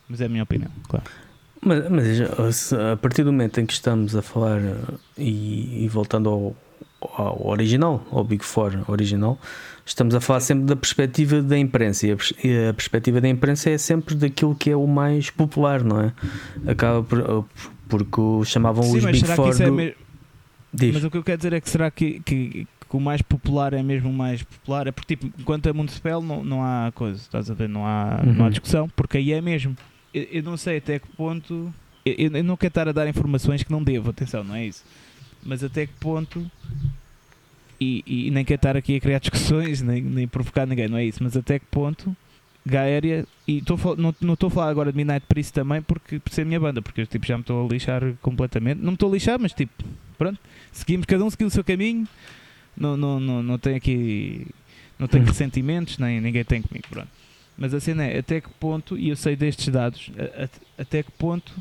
mas 0.07 0.21
é 0.21 0.27
a 0.27 0.29
minha 0.29 0.43
opinião, 0.43 0.71
claro. 0.87 1.07
Mas, 1.63 1.89
mas, 1.89 2.73
a 2.75 2.97
partir 2.99 3.25
do 3.25 3.33
momento 3.33 3.61
em 3.61 3.67
que 3.67 3.73
estamos 3.73 4.15
a 4.15 4.21
falar 4.21 4.61
e, 5.17 5.85
e 5.85 5.89
voltando 5.89 6.29
ao, 6.29 6.57
ao 7.01 7.47
original, 7.47 8.07
ao 8.13 8.23
Big 8.23 8.45
Four 8.45 8.85
original, 8.89 9.39
estamos 9.87 10.15
a 10.15 10.21
falar 10.21 10.41
sempre 10.41 10.67
da 10.67 10.77
perspectiva 10.77 11.41
da 11.41 11.57
imprensa 11.57 12.07
e 12.07 12.13
a, 12.13 12.71
a, 12.71 12.75
perspectiva 12.75 13.23
da 13.23 13.29
imprensa 13.29 13.71
é 13.71 13.79
sempre 13.79 14.15
daquilo 14.15 14.55
que 14.55 14.71
é 14.71 14.77
o 14.77 14.87
mais 14.87 15.31
popular, 15.31 15.83
não 15.83 16.01
é? 16.01 16.13
Acaba 16.67 17.03
por, 17.03 17.47
porque 17.91 18.21
chamavam 18.47 18.83
Sim, 18.85 18.99
os 18.99 19.05
Big 19.05 19.27
Four. 19.27 19.61
É 19.61 19.67
do... 19.67 19.73
me... 19.73 19.95
Mas 20.93 21.05
o 21.05 21.11
que 21.11 21.19
eu 21.19 21.23
quero 21.25 21.37
dizer 21.37 21.53
é 21.53 21.61
que 21.61 21.69
será 21.69 21.91
que, 21.91 22.21
que, 22.21 22.67
que, 22.89 22.97
o 22.97 23.01
mais 23.01 23.21
popular 23.21 23.73
é 23.73 23.83
mesmo 23.83 24.09
o 24.09 24.13
mais 24.13 24.43
popular? 24.43 24.87
É 24.87 24.93
porque, 24.93 25.17
tipo, 25.17 25.35
enquanto 25.39 25.69
a 25.69 25.73
Municipal 25.73 26.23
não, 26.23 26.45
não 26.45 26.63
há 26.63 26.93
coisa, 26.95 27.21
estás 27.21 27.51
a 27.51 27.55
ver? 27.55 27.69
Não 27.69 27.85
há, 27.85 28.21
uhum. 28.25 28.33
não 28.33 28.43
há 28.43 28.45
uhum. 28.45 28.51
discussão, 28.51 28.89
porque 28.91 29.19
aí 29.19 29.33
é 29.33 29.41
mesmo. 29.41 29.77
Eu, 30.15 30.23
eu 30.31 30.43
não 30.43 30.57
sei 30.57 30.79
até 30.79 30.99
que 30.99 31.09
ponto. 31.09 31.75
Eu, 32.07 32.31
eu 32.33 32.45
não 32.45 32.57
quero 32.57 32.71
estar 32.71 32.89
a 32.89 32.93
dar 32.93 33.09
informações 33.09 33.63
que 33.63 33.73
não 33.73 33.83
devo, 33.83 34.11
atenção, 34.11 34.45
não 34.45 34.55
é 34.55 34.67
isso. 34.67 34.85
Mas 35.43 35.65
até 35.65 35.87
que 35.87 35.93
ponto 35.95 36.49
e, 37.81 38.05
e, 38.07 38.31
nem 38.31 38.45
quero 38.45 38.59
estar 38.59 38.77
aqui 38.77 38.97
a 38.97 39.01
criar 39.01 39.19
discussões, 39.19 39.81
nem, 39.81 40.03
nem 40.03 40.29
provocar 40.29 40.67
ninguém, 40.67 40.87
não 40.87 40.99
é 40.99 41.05
isso, 41.05 41.23
mas 41.23 41.35
até 41.35 41.59
que 41.59 41.65
ponto 41.67 42.15
Gaéria, 42.65 43.27
e 43.47 43.63
tô, 43.63 43.77
não 43.97 44.35
estou 44.35 44.49
a 44.49 44.51
falar 44.51 44.69
agora 44.69 44.93
de 44.93 44.97
Midnight 44.97 45.25
Priest 45.27 45.53
também 45.53 45.81
porque 45.81 46.19
por 46.19 46.33
ser 46.33 46.43
a 46.43 46.45
minha 46.45 46.61
banda, 46.61 46.83
porque 46.83 47.01
eu 47.01 47.07
tipo, 47.07 47.27
já 47.27 47.37
me 47.37 47.41
estou 47.41 47.67
a 47.67 47.73
lixar 47.73 48.03
completamente, 48.21 48.79
não 48.79 48.93
me 48.93 48.95
estou 48.95 49.09
a 49.09 49.13
lixar, 49.13 49.39
mas 49.41 49.53
tipo, 49.53 49.85
pronto, 50.19 50.39
seguimos, 50.71 51.07
cada 51.07 51.25
um 51.25 51.31
seguiu 51.31 51.47
o 51.47 51.51
seu 51.51 51.65
caminho, 51.65 52.07
não, 52.77 52.97
não, 52.97 53.19
não, 53.19 53.43
não 53.43 53.59
tem 53.59 53.77
aqui, 53.77 54.47
não 54.99 55.09
tenho 55.09 55.25
ressentimentos, 55.27 55.99
nem 55.99 56.21
ninguém 56.21 56.45
tem 56.45 56.61
comigo, 56.61 56.87
pronto. 56.91 57.09
Mas 57.57 57.75
a 57.75 57.81
cena 57.81 58.05
é, 58.05 58.19
até 58.19 58.41
que 58.41 58.49
ponto, 58.61 58.97
e 58.97 59.09
eu 59.09 59.17
sei 59.17 59.37
destes 59.37 59.69
dados, 59.69 60.11
a, 60.19 60.45
a, 60.45 60.83
até 60.83 61.03
que 61.03 61.11
ponto 61.13 61.53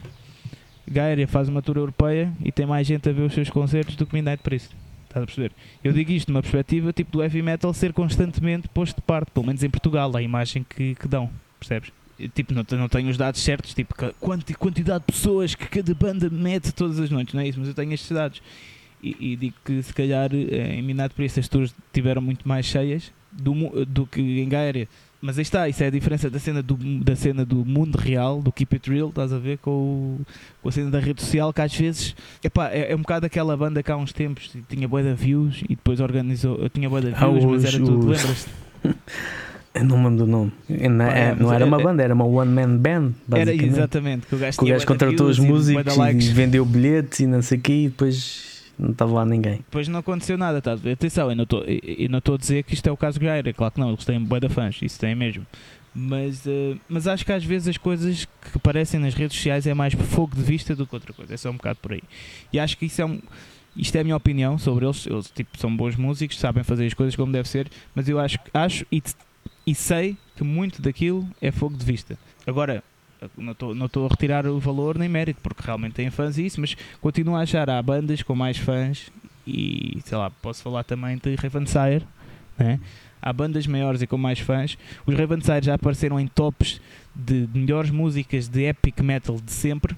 Gaéria 0.90 1.28
faz 1.28 1.48
uma 1.48 1.62
tour 1.62 1.78
europeia 1.78 2.34
e 2.44 2.52
tem 2.52 2.66
mais 2.66 2.88
gente 2.88 3.08
a 3.08 3.12
ver 3.12 3.22
os 3.22 3.34
seus 3.34 3.50
concertos 3.50 3.96
do 3.96 4.06
que 4.06 4.14
Midnight 4.14 4.42
Priest. 4.42 4.76
Estás 5.10 5.24
a 5.24 5.26
perceber? 5.26 5.52
Eu 5.84 5.92
digo 5.92 6.12
isto 6.12 6.32
numa 6.32 6.42
perspectiva 6.42 6.94
tipo 6.94 7.12
do 7.12 7.24
heavy 7.24 7.42
metal 7.42 7.74
ser 7.74 7.92
constantemente 7.94 8.70
posto 8.70 8.98
de 8.98 9.02
parte, 9.02 9.32
pelo 9.32 9.48
menos 9.48 9.64
em 9.64 9.70
Portugal, 9.70 10.16
a 10.16 10.22
imagem 10.22 10.64
que, 10.64 10.94
que 10.94 11.08
dão, 11.08 11.32
percebes? 11.60 11.92
Tipo, 12.36 12.54
não, 12.54 12.64
não 12.78 12.88
tenho 12.88 13.10
os 13.10 13.18
dados 13.18 13.42
certos, 13.42 13.74
tipo, 13.74 13.96
quanti, 14.20 14.54
quantidade 14.54 15.06
de 15.08 15.14
pessoas 15.14 15.56
que 15.56 15.68
cada 15.68 15.94
banda 15.96 16.30
mete 16.30 16.72
todas 16.72 17.00
as 17.00 17.10
noites, 17.10 17.34
não 17.34 17.42
é 17.42 17.48
isso? 17.48 17.60
Mas 17.60 17.70
eu 17.70 17.74
tenho 17.74 17.92
estes 17.92 18.12
dados. 18.12 18.42
E, 19.02 19.32
e 19.32 19.36
digo 19.36 19.56
que 19.66 19.82
se 19.82 19.94
calhar 19.94 20.30
eh, 20.34 20.76
em 20.76 20.82
Minado 20.82 21.16
por 21.16 21.24
isso 21.24 21.40
as 21.40 21.48
tours 21.48 21.74
tiveram 21.94 22.22
muito 22.22 22.48
mais 22.48 22.66
cheias 22.66 23.14
do, 23.32 23.86
do 23.86 24.06
que 24.06 24.20
em 24.20 24.50
Gaéria 24.50 24.88
mas 25.22 25.38
aí 25.38 25.42
está, 25.42 25.68
isso 25.68 25.84
é 25.84 25.88
a 25.88 25.90
diferença 25.90 26.30
da 26.30 26.40
cena 26.40 26.62
do, 26.62 26.78
da 27.04 27.16
cena 27.16 27.46
do 27.46 27.66
mundo 27.66 27.98
real, 27.98 28.42
do 28.42 28.52
Keep 28.52 28.76
It 28.76 28.90
Real, 28.90 29.10
estás 29.10 29.34
a 29.34 29.38
ver, 29.38 29.58
com, 29.58 29.72
o, 29.72 30.22
com 30.62 30.70
a 30.70 30.72
cena 30.72 30.90
da 30.90 31.00
rede 31.00 31.22
social, 31.22 31.52
que 31.52 31.62
às 31.62 31.76
vezes 31.76 32.16
epá, 32.44 32.70
é, 32.70 32.92
é 32.92 32.96
um 32.96 33.00
bocado 33.00 33.26
aquela 33.26 33.56
banda 33.58 33.84
que 33.84 33.92
há 33.92 33.98
uns 33.98 34.14
tempos 34.14 34.52
tinha 34.70 34.88
boa 34.88 35.04
de 35.04 35.14
views 35.14 35.62
e 35.64 35.76
depois 35.76 36.00
organizou, 36.00 36.58
eu 36.58 36.70
tinha 36.70 36.90
boa 36.90 37.02
de 37.02 37.08
views, 37.08 37.44
ah, 37.44 37.48
mas 37.48 37.66
era 37.66 37.78
tudo, 37.78 38.08
lembras-te? 38.08 38.50
Eu 39.74 39.86
não 39.86 39.98
lembro 39.98 40.26
do 40.26 40.28
nome. 40.28 40.52
Não, 40.68 41.06
é, 41.06 41.36
não 41.36 41.54
era 41.54 41.64
uma 41.64 41.78
banda, 41.78 42.02
era 42.02 42.14
uma 42.14 42.26
one 42.26 42.52
man 42.52 42.76
band. 42.78 43.12
Era 43.32 43.54
exatamente. 43.54 44.26
Que 44.26 44.36
o 44.36 44.40
gajo, 44.40 44.58
que 44.58 44.64
o 44.66 44.68
gajo 44.68 44.86
contratou 44.86 45.28
os 45.28 45.38
músicos 45.38 45.96
e, 45.96 46.12
e 46.12 46.34
vendeu 46.34 46.66
bilhetes 46.66 47.20
e 47.20 47.28
não 47.28 47.42
sei 47.42 47.60
o 47.60 47.62
quê, 47.62 47.74
e 47.74 47.88
depois 47.88 48.49
não 48.80 48.92
estava 48.92 49.12
lá 49.12 49.26
ninguém. 49.26 49.64
Pois 49.70 49.88
não 49.88 50.00
aconteceu 50.00 50.38
nada, 50.38 50.62
tá? 50.62 50.74
atenção, 50.74 51.30
eu 51.30 51.36
não 51.36 51.44
estou 51.44 52.36
a 52.36 52.38
dizer 52.38 52.64
que 52.64 52.74
isto 52.74 52.88
é 52.88 52.92
o 52.92 52.98
caso 52.98 53.20
Gaira, 53.20 53.52
claro 53.52 53.74
que 53.74 53.80
não, 53.80 53.90
eles 53.90 54.06
têm 54.06 54.20
boa 54.20 54.40
da 54.40 54.50
fãs, 54.50 54.80
isso 54.82 54.98
tem 55.00 55.14
mesmo. 55.14 55.46
Mas, 55.94 56.46
uh, 56.46 56.80
mas 56.88 57.08
acho 57.08 57.26
que 57.26 57.32
às 57.32 57.44
vezes 57.44 57.68
as 57.68 57.78
coisas 57.78 58.26
que 58.26 58.56
aparecem 58.56 59.00
nas 59.00 59.14
redes 59.14 59.36
sociais 59.36 59.68
é 59.68 59.74
mais 59.74 59.94
fogo 59.94 60.36
de 60.36 60.44
vista 60.44 60.76
do 60.76 60.88
que 60.88 60.96
outra 60.96 61.12
coisa, 61.12 61.34
é 61.34 61.38
só 61.38 61.50
um 61.50 61.58
bocado 61.58 61.80
por 61.82 61.94
aí. 61.94 62.04
E 62.54 62.60
acho 62.60 62.78
que 62.78 62.86
isso 62.86 63.02
é 63.02 63.06
um. 63.06 63.20
Isto 63.76 63.96
é 63.96 64.02
a 64.02 64.04
minha 64.04 64.16
opinião 64.16 64.58
sobre 64.58 64.86
eles. 64.86 65.06
Eles 65.06 65.30
tipo, 65.32 65.58
são 65.58 65.76
bons 65.76 65.96
músicos, 65.96 66.40
sabem 66.40 66.64
fazer 66.64 66.86
as 66.86 66.94
coisas 66.94 67.16
como 67.16 67.32
deve 67.32 67.48
ser, 67.48 67.70
mas 67.94 68.08
eu 68.08 68.20
acho, 68.20 68.38
acho 68.54 68.86
e, 68.92 69.02
e 69.66 69.76
sei 69.76 70.18
que 70.36 70.44
muito 70.44 70.82
daquilo 70.82 71.28
é 71.42 71.52
fogo 71.52 71.76
de 71.76 71.86
vista. 71.86 72.18
Agora, 72.46 72.84
não 73.38 73.52
estou 73.52 73.76
não 73.76 73.86
a 73.86 74.08
retirar 74.10 74.46
o 74.46 74.60
valor 74.60 74.98
nem 74.98 75.10
mérito, 75.10 75.40
porque 75.42 75.62
realmente 75.64 75.94
têm 75.94 76.10
fãs 76.10 76.38
e 76.38 76.46
isso, 76.46 76.60
mas 76.62 76.76
continuo 77.02 77.36
a 77.36 77.42
achar 77.42 77.70
há 77.70 77.82
bandas 77.82 78.22
com 78.22 78.36
mais 78.36 78.58
fãs 78.58 79.12
e 79.46 80.00
sei 80.06 80.18
lá, 80.18 80.30
posso 80.30 80.62
falar 80.62 80.84
também 80.84 81.18
de 81.18 81.36
Raven 81.36 81.66
né? 82.58 82.80
há 83.22 83.34
bandas 83.34 83.66
maiores 83.68 84.02
e 84.02 84.08
com 84.08 84.18
mais 84.18 84.40
fãs. 84.40 84.78
Os 85.06 85.16
Raven 85.16 85.40
já 85.62 85.74
apareceram 85.74 86.20
em 86.20 86.28
tops 86.28 86.80
de, 87.16 87.48
de 87.48 87.60
melhores 87.60 87.90
músicas 87.90 88.48
de 88.48 88.64
epic 88.64 89.00
metal 89.02 89.38
de 89.44 89.52
sempre, 89.52 89.96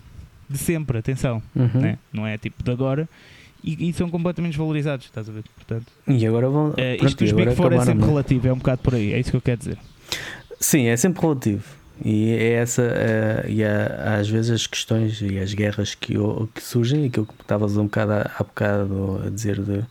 de 0.49 0.57
sempre, 0.57 0.97
atenção, 0.97 1.41
uhum. 1.55 1.81
né? 1.81 1.97
não 2.11 2.25
é 2.25 2.37
tipo 2.37 2.63
de 2.63 2.71
agora. 2.71 3.07
E, 3.63 3.89
e, 3.89 3.93
são 3.93 4.09
completamente 4.09 4.53
desvalorizados, 4.53 5.05
estás 5.05 5.29
a 5.29 5.31
ver? 5.31 5.43
Portanto, 5.55 5.85
e 6.07 6.25
agora 6.25 6.49
vão. 6.49 6.69
Uh, 6.69 7.05
isto 7.05 7.23
dos 7.23 7.31
Big 7.31 7.55
Four 7.55 7.71
é 7.73 7.85
sempre 7.85 8.07
relativo, 8.07 8.47
é 8.47 8.53
um 8.53 8.57
bocado 8.57 8.81
por 8.81 8.95
aí, 8.95 9.13
é 9.13 9.19
isso 9.19 9.29
que 9.29 9.37
eu 9.37 9.41
quero 9.41 9.59
dizer. 9.59 9.77
Sim, 10.59 10.87
é 10.87 10.97
sempre 10.97 11.21
relativo. 11.21 11.63
E 12.03 12.31
é 12.31 12.53
essa, 12.53 12.81
uh, 12.81 13.49
e 13.49 13.63
há, 13.63 14.17
às 14.19 14.27
vezes 14.27 14.51
as 14.51 14.67
questões 14.67 15.21
e 15.21 15.37
as 15.37 15.53
guerras 15.53 15.93
que, 15.93 16.15
que 16.53 16.61
surgem, 16.61 17.05
aquilo 17.05 17.27
que 17.27 17.33
estavas 17.39 17.77
um 17.77 17.83
bocado 17.83 18.13
há, 18.13 18.31
há 18.39 18.43
bocado 18.43 19.21
a 19.25 19.29
dizer 19.29 19.61
de, 19.61 19.85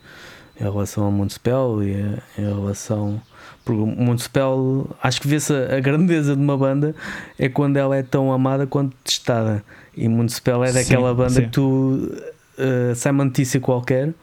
em 0.59 0.63
relação 0.63 1.05
ao 1.05 1.11
Municipal 1.11 1.81
e 1.81 1.95
a, 1.95 2.41
em 2.41 2.45
relação. 2.45 3.21
Porque 3.63 3.81
o 3.81 3.85
Municipal, 3.85 4.89
acho 5.01 5.21
que 5.21 5.27
vê-se 5.27 5.53
a, 5.53 5.77
a, 5.77 5.79
grandeza 5.79 6.35
de 6.35 6.41
uma 6.41 6.57
banda 6.57 6.93
é 7.39 7.47
quando 7.47 7.77
ela 7.77 7.95
é 7.95 8.03
tão 8.03 8.33
amada 8.33 8.67
quanto 8.67 8.95
testada. 9.03 9.63
E 9.95 10.07
Municipal 10.09 10.65
é 10.65 10.73
daquela 10.73 11.11
sim, 11.11 11.15
banda 11.15 11.29
sim. 11.29 11.41
que 11.43 11.49
tu 11.49 12.11
uh, 12.57 12.95
sai 12.95 13.11
uma 13.13 13.25
notícia 13.25 13.59
qualquer. 13.59 14.13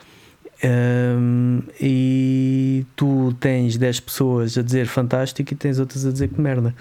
Um, 0.63 1.63
e 1.81 2.85
tu 2.97 3.33
tens 3.39 3.77
10 3.77 4.01
pessoas 4.01 4.59
a 4.59 4.63
dizer 4.63 4.89
fantástico 4.89 5.53
e 5.53 5.57
tens 5.57 5.79
outras 5.79 6.05
a 6.05 6.11
dizer 6.11 6.29
que 6.29 6.41
merda. 6.41 6.75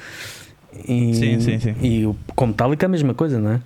E, 0.87 1.13
sim, 1.13 1.39
sim, 1.39 1.59
sim. 1.59 1.75
E 1.81 2.05
o, 2.05 2.15
com 2.35 2.47
Metallica 2.47 2.85
a 2.85 2.89
mesma 2.89 3.13
coisa, 3.13 3.39
não 3.39 3.51
é? 3.51 3.61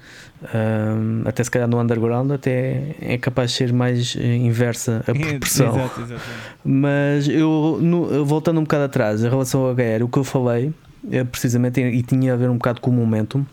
Um, 0.53 1.21
até 1.25 1.43
se 1.43 1.51
calhar 1.51 1.67
no 1.67 1.79
underground 1.79 2.31
até 2.31 2.95
é 2.99 3.17
capaz 3.17 3.51
de 3.51 3.57
ser 3.57 3.73
mais 3.73 4.15
eh, 4.19 4.35
inversa 4.37 5.03
a 5.07 5.13
proporção. 5.13 5.75
Exato, 5.75 6.01
exato. 6.01 6.21
Mas 6.63 7.27
eu, 7.27 7.79
no, 7.81 8.25
voltando 8.25 8.59
um 8.59 8.63
bocado 8.63 8.85
atrás, 8.85 9.23
em 9.23 9.29
relação 9.29 9.61
ao 9.61 9.73
HR, 9.73 10.03
o 10.03 10.07
que 10.07 10.17
eu 10.17 10.23
falei 10.23 10.73
é 11.11 11.23
precisamente 11.23 11.79
e 11.79 12.01
tinha 12.03 12.33
a 12.33 12.35
ver 12.35 12.49
um 12.49 12.55
bocado 12.57 12.81
com 12.81 12.89
o 12.89 12.93
momento, 12.93 13.45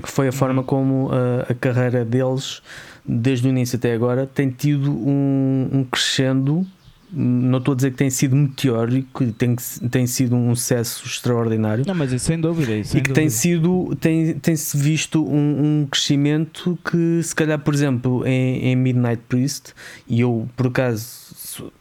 que 0.00 0.10
foi 0.10 0.28
a 0.28 0.32
forma 0.32 0.60
uhum. 0.60 0.66
como 0.66 1.10
a, 1.12 1.50
a 1.50 1.54
carreira 1.54 2.04
deles, 2.04 2.62
desde 3.04 3.48
o 3.48 3.50
início 3.50 3.76
até 3.76 3.92
agora, 3.92 4.26
tem 4.26 4.50
tido 4.50 4.90
um, 4.90 5.68
um 5.72 5.84
crescendo 5.84 6.66
não 7.12 7.58
estou 7.58 7.72
a 7.72 7.76
dizer 7.76 7.90
que 7.90 7.96
tem 7.96 8.10
sido 8.10 8.36
meteórico, 8.36 9.24
tem, 9.32 9.56
tem 9.90 10.06
sido 10.06 10.36
um 10.36 10.54
sucesso 10.54 11.04
extraordinário. 11.06 11.84
Não, 11.86 11.94
mas 11.94 12.20
sem 12.22 12.40
dúvida. 12.40 12.84
Sem 12.84 13.00
e 13.00 13.02
que 13.02 13.08
dúvida. 13.08 13.14
tem 13.14 13.28
sido, 13.28 13.96
tem, 14.00 14.34
tem-se 14.34 14.76
visto 14.76 15.24
um, 15.24 15.82
um, 15.82 15.86
crescimento 15.90 16.78
que, 16.88 17.22
se 17.22 17.34
calhar, 17.34 17.58
por 17.58 17.74
exemplo, 17.74 18.26
em, 18.26 18.66
em 18.66 18.76
Midnight 18.76 19.22
Priest, 19.28 19.74
e 20.08 20.20
eu, 20.20 20.48
por 20.56 20.68
acaso, 20.68 21.72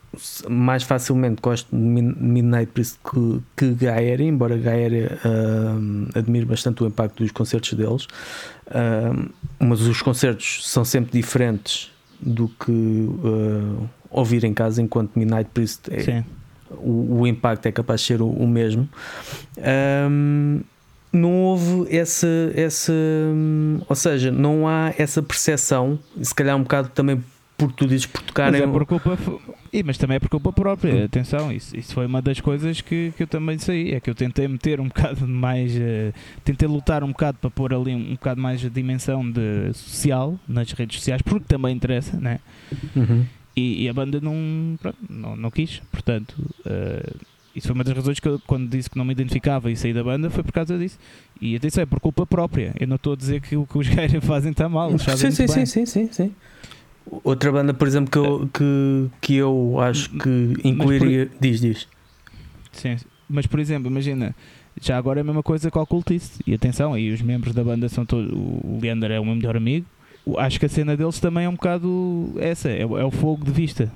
mais 0.49 0.83
facilmente 0.83 1.41
gosto 1.41 1.69
de 1.69 1.77
Midnight 1.77 2.71
Priest 2.71 2.99
que, 3.03 3.41
que 3.55 3.85
Gaia, 3.85 4.21
embora 4.21 4.57
Gaia 4.57 5.19
uh, 5.23 6.17
admire 6.17 6.45
bastante 6.45 6.83
o 6.83 6.87
impacto 6.87 7.23
dos 7.23 7.31
concertos 7.31 7.73
deles, 7.73 8.05
uh, 8.67 9.29
mas 9.59 9.81
os 9.81 10.01
concertos 10.01 10.67
são 10.67 10.83
sempre 10.83 11.11
diferentes 11.11 11.91
do 12.19 12.47
que. 12.47 12.71
Uh, 12.71 13.89
ouvir 14.09 14.43
em 14.43 14.53
casa 14.53 14.81
enquanto 14.81 15.17
Midnight 15.17 15.49
Priest 15.53 15.81
é, 15.91 16.23
o, 16.71 17.21
o, 17.21 17.27
impacto 17.27 17.65
é 17.65 17.71
capaz 17.71 18.01
de 18.01 18.07
ser 18.07 18.21
o, 18.21 18.29
o 18.29 18.47
mesmo. 18.47 18.87
Um, 20.09 20.61
não 21.11 21.33
houve 21.41 21.95
essa, 21.95 22.27
essa 22.55 22.93
ou 23.87 23.95
seja, 23.95 24.31
não 24.31 24.67
há 24.67 24.93
essa 24.97 25.21
percepção, 25.23 25.97
se 26.21 26.33
calhar 26.33 26.55
um 26.55 26.61
bocado 26.61 26.89
também 26.89 27.23
por 27.57 27.73
tu 27.73 27.85
dizes 27.85 28.05
por 28.05 28.21
tocar 28.21 28.51
mas, 28.51 28.61
é 28.61 28.67
por 28.67 28.85
culpa, 28.85 29.17
e, 29.73 29.83
mas 29.83 29.97
também 29.97 30.15
é 30.15 30.19
por 30.19 30.29
culpa 30.29 30.53
própria, 30.53 30.93
hum. 30.93 31.03
atenção, 31.03 31.51
isso, 31.51 31.75
isso 31.75 31.93
foi 31.93 32.05
uma 32.05 32.21
das 32.21 32.39
coisas 32.39 32.79
que, 32.79 33.11
que 33.17 33.23
eu 33.23 33.27
também 33.27 33.57
sei, 33.57 33.93
é 33.93 33.99
que 33.99 34.09
eu 34.09 34.15
tentei 34.15 34.47
meter 34.47 34.79
um 34.79 34.87
bocado 34.87 35.27
mais, 35.27 35.75
uh, 35.75 36.13
tentei 36.45 36.67
lutar 36.67 37.03
um 37.03 37.09
bocado 37.09 37.37
para 37.41 37.49
pôr 37.49 37.73
ali 37.73 37.93
um, 37.93 38.11
um 38.11 38.13
bocado 38.13 38.39
mais 38.39 38.63
a 38.63 38.69
dimensão 38.69 39.29
de 39.29 39.73
social 39.73 40.39
nas 40.47 40.71
redes 40.71 40.99
sociais, 40.99 41.21
porque 41.21 41.45
também 41.47 41.75
interessa, 41.75 42.17
né? 42.17 42.39
Uhum. 42.95 43.25
E, 43.55 43.83
e 43.83 43.89
a 43.89 43.93
banda 43.93 44.19
não, 44.21 44.77
pronto, 44.81 44.97
não, 45.09 45.35
não 45.35 45.51
quis, 45.51 45.81
portanto, 45.91 46.33
uh, 46.65 47.19
isso 47.55 47.67
foi 47.67 47.73
uma 47.73 47.83
das 47.83 47.95
razões 47.95 48.19
que 48.19 48.27
eu, 48.27 48.39
quando 48.45 48.69
disse 48.69 48.89
que 48.89 48.97
não 48.97 49.03
me 49.03 49.11
identificava 49.11 49.71
e 49.71 49.75
saí 49.75 49.93
da 49.93 50.03
banda, 50.03 50.29
foi 50.29 50.43
por 50.43 50.51
causa 50.51 50.77
disso. 50.77 50.97
E 51.41 51.55
atenção, 51.55 51.81
é 51.81 51.85
por 51.85 51.99
culpa 51.99 52.25
própria. 52.25 52.73
Eu 52.79 52.87
não 52.87 52.95
estou 52.95 53.13
a 53.13 53.15
dizer 53.15 53.41
que 53.41 53.55
o 53.55 53.65
que 53.65 53.77
os 53.77 53.87
gajos 53.89 54.23
fazem 54.23 54.51
está 54.51 54.69
mal. 54.69 54.97
Sim, 54.97 55.31
sim, 55.31 55.47
sim, 55.47 55.65
sim, 55.65 55.85
sim, 55.85 56.09
sim. 56.11 56.35
Outra 57.23 57.51
banda, 57.51 57.73
por 57.73 57.87
exemplo, 57.87 58.11
que 58.11 58.17
eu, 58.17 58.49
que, 58.53 59.09
que 59.19 59.35
eu 59.35 59.79
acho 59.79 60.09
que 60.11 60.53
incluiria. 60.63 61.25
Por, 61.25 61.37
diz, 61.41 61.59
diz. 61.59 61.87
Sim, 62.71 62.97
mas 63.27 63.47
por 63.47 63.59
exemplo, 63.59 63.89
imagina, 63.89 64.35
já 64.79 64.97
agora 64.97 65.19
é 65.19 65.21
a 65.21 65.23
mesma 65.23 65.41
coisa 65.41 65.71
com 65.71 65.79
o 65.79 65.87
Cultist. 65.87 66.39
E 66.45 66.53
atenção, 66.53 66.93
aí 66.93 67.11
os 67.11 67.21
membros 67.21 67.53
da 67.53 67.63
banda 67.63 67.89
são 67.89 68.05
todos. 68.05 68.31
O 68.31 68.79
Leander 68.81 69.11
é 69.11 69.19
o 69.19 69.25
meu 69.25 69.35
melhor 69.35 69.57
amigo, 69.57 69.87
acho 70.37 70.59
que 70.59 70.65
a 70.65 70.69
cena 70.69 70.95
deles 70.97 71.19
também 71.19 71.45
é 71.45 71.49
um 71.49 71.53
bocado 71.53 72.33
essa, 72.37 72.69
é, 72.69 72.81
é 72.81 72.85
o 72.85 73.11
fogo 73.11 73.45
de 73.45 73.51
vista. 73.51 73.91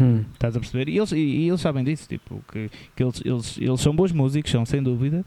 Hum. 0.00 0.24
Estás 0.32 0.56
a 0.56 0.60
perceber? 0.60 0.88
E 0.88 0.96
eles, 0.96 1.12
e, 1.12 1.48
eles 1.48 1.60
sabem 1.60 1.84
disso, 1.84 2.08
tipo, 2.08 2.42
que, 2.52 2.70
que 2.94 3.02
eles, 3.02 3.20
eles, 3.24 3.58
eles 3.58 3.80
são 3.80 3.94
bons 3.94 4.12
músicos, 4.12 4.50
são 4.50 4.64
sem 4.64 4.82
dúvida, 4.82 5.24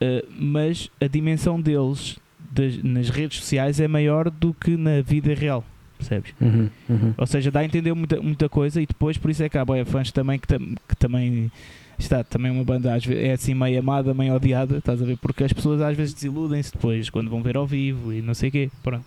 uh, 0.00 0.28
mas 0.38 0.90
a 1.00 1.06
dimensão 1.06 1.60
deles 1.60 2.18
das, 2.50 2.82
nas 2.82 3.08
redes 3.08 3.38
sociais 3.38 3.80
é 3.80 3.88
maior 3.88 4.30
do 4.30 4.52
que 4.52 4.76
na 4.76 5.00
vida 5.00 5.32
real, 5.34 5.64
percebes? 5.96 6.34
Uhum, 6.40 6.68
uhum. 6.88 7.14
Ou 7.16 7.26
seja, 7.26 7.50
dá 7.50 7.60
a 7.60 7.64
entender 7.64 7.94
muita, 7.94 8.20
muita 8.20 8.48
coisa 8.48 8.82
e 8.82 8.86
depois 8.86 9.16
por 9.16 9.30
isso 9.30 9.42
é 9.42 9.48
que 9.48 9.56
há 9.56 9.64
boia 9.64 9.86
fãs 9.86 10.10
também 10.10 10.38
que, 10.38 10.48
tam, 10.48 10.58
que 10.88 10.96
também 10.96 11.50
está 11.98 12.24
também 12.24 12.50
uma 12.50 12.64
banda 12.64 12.94
às 12.94 13.04
vezes, 13.04 13.24
é 13.24 13.32
assim 13.32 13.54
meio 13.54 13.78
amada, 13.78 14.12
meio 14.12 14.34
odiada, 14.34 14.78
estás 14.78 15.00
a 15.00 15.04
ver? 15.04 15.16
Porque 15.18 15.44
as 15.44 15.52
pessoas 15.52 15.80
às 15.80 15.96
vezes 15.96 16.12
desiludem-se 16.12 16.72
depois 16.72 17.08
quando 17.08 17.30
vão 17.30 17.42
ver 17.42 17.56
ao 17.56 17.66
vivo 17.66 18.12
e 18.12 18.20
não 18.20 18.34
sei 18.34 18.48
o 18.48 18.52
quê, 18.52 18.70
pronto. 18.82 19.04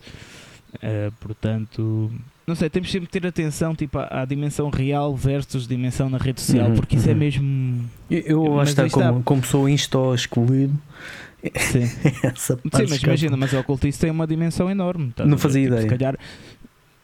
Uh, 0.75 1.11
portanto, 1.19 2.11
não 2.47 2.55
sei, 2.55 2.69
temos 2.69 2.91
sempre 2.91 3.07
que 3.07 3.19
ter 3.19 3.27
atenção 3.27 3.73
tipo, 3.75 3.97
à, 3.97 4.21
à 4.21 4.25
dimensão 4.25 4.69
real 4.69 5.15
versus 5.15 5.67
dimensão 5.67 6.09
na 6.09 6.17
rede 6.17 6.41
social, 6.41 6.69
Uhum, 6.69 6.75
porque 6.75 6.95
isso 6.95 7.09
é 7.09 7.13
uhum. 7.13 7.17
mesmo. 7.17 7.89
Eu, 8.09 8.21
eu 8.45 8.59
acho 8.59 8.75
que 8.75 8.81
está 8.81 8.85
está. 8.87 9.09
como, 9.11 9.23
como 9.23 9.43
sou 9.43 9.67
insta 9.69 9.97
excluído, 10.13 10.73
Sim. 11.55 11.83
essa 12.23 12.55
Sim, 12.55 12.85
mas 12.89 13.01
imagina, 13.03 13.37
mas 13.37 13.53
o 13.53 13.59
ocultista 13.59 14.01
tem 14.01 14.11
uma 14.11 14.25
dimensão 14.27 14.69
enorme. 14.69 15.09
estás 15.09 15.29
Não 15.29 15.37
fazia 15.37 15.63
Tipo, 15.63 15.73
ideia. 15.75 15.89
Se 15.89 15.95
calhar, 15.97 16.17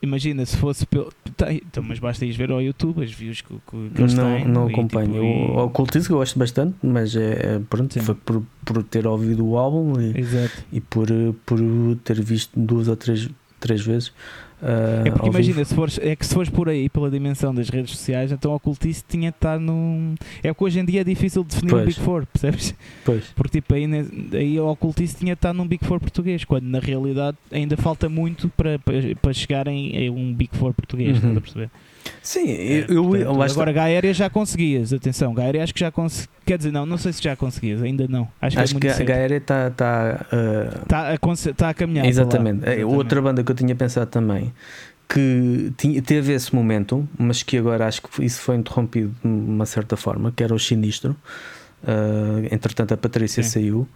imagina 0.01 0.45
se 0.45 0.57
fosse 0.57 0.85
pelo. 0.85 1.11
Tem, 1.37 1.57
então, 1.57 1.83
mas 1.83 1.99
basta 1.99 2.25
ir 2.25 2.31
ver 2.33 2.51
ao 2.51 2.61
YouTube 2.61 3.03
as 3.03 3.11
views 3.11 3.41
que, 3.41 3.53
que, 3.53 3.89
que 3.95 4.01
eles 4.01 4.13
não, 4.13 4.35
têm. 4.35 4.47
não 4.47 4.69
e, 4.69 4.73
acompanho. 4.73 5.11
tipo, 5.11 5.19
O- 5.19 5.23
e- 5.25 5.51
O 5.51 5.65
ocultismo 5.65 6.15
eu 6.15 6.19
gosto 6.19 6.37
bastante, 6.39 6.75
mas 6.83 7.15
é, 7.15 7.55
é, 7.55 7.61
pronto, 7.69 7.93
Sim. 7.93 8.01
foi 8.01 8.15
por, 8.15 8.43
por 8.65 8.83
ter 8.83 9.05
ouvido 9.07 9.45
o 9.45 9.57
álbum 9.57 9.99
e, 10.01 10.19
Exato. 10.19 10.63
e 10.71 10.79
por, 10.81 11.09
eh, 11.09 11.33
por 11.45 11.59
ter 12.03 12.19
visto 12.21 12.51
duas 12.59 12.87
ou 12.87 12.95
três, 12.95 13.29
três 13.61 13.81
vezes. 13.81 14.11
ah, 14.61 15.03
É 15.05 15.09
porque 15.11 15.27
ao 15.27 15.33
imagina, 15.33 15.63
se 15.63 15.73
fores, 15.73 15.97
é 16.01 16.15
que 16.15 16.25
se 16.25 16.33
fores 16.33 16.49
por 16.49 16.67
aí 16.67 16.89
pela 16.89 17.09
dimensão 17.09 17.53
das 17.55 17.69
redes 17.69 17.91
sociais, 17.91 18.31
então 18.31 18.51
o 18.51 18.55
ocultista 18.55 19.05
tinha 19.09 19.31
de 19.31 19.37
estar 19.37 19.57
num. 19.59 20.15
É 20.43 20.49
porque 20.51 20.63
hoje 20.65 20.79
em 20.79 20.85
dia 20.85 21.01
é 21.01 21.03
difícil 21.03 21.43
definir 21.43 21.73
um 21.73 21.77
Pois. 21.77 21.85
Big 21.87 21.99
Four, 21.99 22.25
percebes? 22.25 22.75
Pois. 23.05 23.25
Porque 23.35 23.61
tipo, 23.61 23.73
aí, 23.73 23.85
aí 24.33 24.59
o 24.59 24.67
ocultista 24.67 25.19
tinha 25.19 25.33
de 25.33 25.37
estar 25.37 25.53
num 25.53 25.65
Big 25.67 25.85
Four 25.85 25.99
português, 25.99 26.43
quando 26.43 26.65
na 26.65 26.79
realidade 26.79 27.37
ainda 27.51 27.77
falta 27.77 28.09
muito 28.09 28.49
para, 28.49 28.77
para, 28.79 28.95
para 29.21 29.33
chegarem 29.33 30.07
a 30.07 30.11
um 30.11 30.33
Big 30.33 30.55
Four 30.57 30.73
português, 30.73 31.11
Uhum. 31.11 31.15
estás 31.17 31.37
a 31.37 31.41
perceber? 31.41 31.69
Sim, 32.21 32.51
É, 32.51 32.85
eu, 32.87 32.95
eu, 32.95 33.03
portanto, 33.03 33.37
lá 33.37 33.45
está. 33.45 33.59
agora 33.61 33.71
Gaéria 33.73 34.13
já 34.13 34.29
conseguias, 34.29 34.93
atenção, 34.93 35.33
Gaéria 35.33 35.63
acho 35.63 35.73
que 35.73 35.79
já 35.79 35.91
conseguias. 35.91 36.29
Quer 36.45 36.57
dizer, 36.57 36.71
não, 36.71 36.85
não 36.85 36.97
sei 36.97 37.13
se 37.13 37.21
já 37.23 37.35
conseguias, 37.35 37.81
ainda 37.81 38.07
não. 38.07 38.27
Acho, 38.41 38.59
acho 38.59 38.73
que 38.75 38.81
que 38.81 38.87
é 38.87 38.89
a 38.89 38.93
muito 38.93 38.97
cedo. 38.97 39.07
Gaéria 39.07 39.37
está. 39.37 39.69
Tá, 39.71 40.25
ah, 40.31 40.81
Está 40.83 41.13
a, 41.13 41.53
tá 41.53 41.69
a 41.69 41.73
caminhar. 41.73 42.05
Exatamente. 42.05 42.65
É, 42.65 42.73
Exatamente. 42.73 42.95
Outra 42.95 43.21
banda 43.21 43.43
que 43.43 43.51
eu 43.51 43.55
tinha 43.55 43.75
pensado 43.75 44.09
também 44.09 44.51
que 45.07 45.73
tinha, 45.77 46.01
teve 46.01 46.31
esse 46.33 46.55
momento, 46.55 47.07
mas 47.19 47.43
que 47.43 47.57
agora 47.57 47.85
acho 47.85 48.01
que 48.01 48.23
isso 48.23 48.41
foi 48.41 48.55
interrompido 48.55 49.13
de 49.21 49.27
uma 49.27 49.65
certa 49.65 49.97
forma, 49.97 50.31
que 50.31 50.41
era 50.43 50.53
o 50.55 50.59
Sinistro. 50.59 51.15
Ah, 51.85 52.47
entretanto, 52.51 52.93
a 52.93 52.97
Patrícia 52.97 53.43
Sim. 53.43 53.49
saiu. 53.49 53.87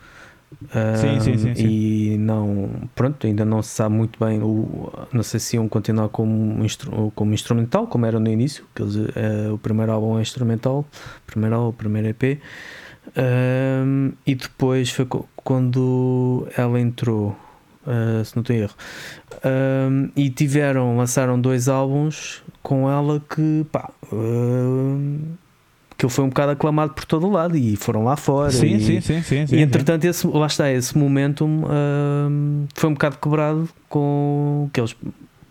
Sim, 0.95 1.19
sim, 1.19 1.37
sim, 1.37 1.55
sim. 1.55 1.67
E 1.67 2.17
não, 2.17 2.69
pronto, 2.95 3.25
ainda 3.27 3.43
não 3.45 3.61
se 3.61 3.69
sabe 3.69 3.93
muito 3.95 4.19
bem. 4.23 4.41
O, 4.41 4.91
não 5.13 5.21
sei 5.23 5.39
se 5.39 5.55
iam 5.57 5.67
continuar 5.67 6.09
como, 6.09 6.63
instru- 6.63 7.11
como 7.15 7.33
instrumental, 7.33 7.87
como 7.87 8.05
era 8.05 8.19
no 8.19 8.29
início. 8.29 8.65
Que 8.73 8.81
eles, 8.81 8.95
eh, 9.15 9.49
o 9.51 9.57
primeiro 9.57 9.91
álbum 9.91 10.17
é 10.17 10.21
instrumental, 10.21 10.79
o 10.79 11.25
primeiro 11.25 11.55
álbum, 11.55 11.69
o 11.69 11.73
primeiro 11.73 12.07
EP. 12.07 12.39
Ahm, 13.15 14.13
e 14.25 14.33
depois 14.35 14.89
foi 14.89 15.07
quando 15.35 16.47
ela 16.57 16.79
entrou, 16.79 17.35
ah, 17.85 18.23
se 18.23 18.35
não 18.35 18.43
tenho 18.43 18.63
erro, 18.63 18.73
Ahm, 19.43 20.09
e 20.15 20.29
tiveram, 20.29 20.97
lançaram 20.97 21.39
dois 21.39 21.69
álbuns 21.69 22.43
com 22.63 22.89
ela 22.89 23.19
que 23.29 23.65
pá, 23.71 23.91
ahm, 24.11 25.35
que 25.97 26.05
ele 26.05 26.11
foi 26.11 26.25
um 26.25 26.29
bocado 26.29 26.51
aclamado 26.51 26.93
por 26.93 27.05
todo 27.05 27.27
o 27.27 27.31
lado 27.31 27.55
e 27.57 27.75
foram 27.75 28.03
lá 28.03 28.15
fora. 28.17 28.51
Sim, 28.51 28.75
e, 28.75 28.81
sim, 28.81 29.01
sim, 29.01 29.21
sim, 29.21 29.47
sim. 29.47 29.55
e 29.55 29.61
entretanto, 29.61 30.03
esse, 30.05 30.27
lá 30.27 30.47
está, 30.47 30.71
esse 30.71 30.97
momentum 30.97 31.63
ahm, 31.67 32.65
foi 32.75 32.89
um 32.89 32.93
bocado 32.93 33.17
quebrado 33.17 33.69
com 33.87 34.69
que 34.73 34.79
eles 34.81 34.95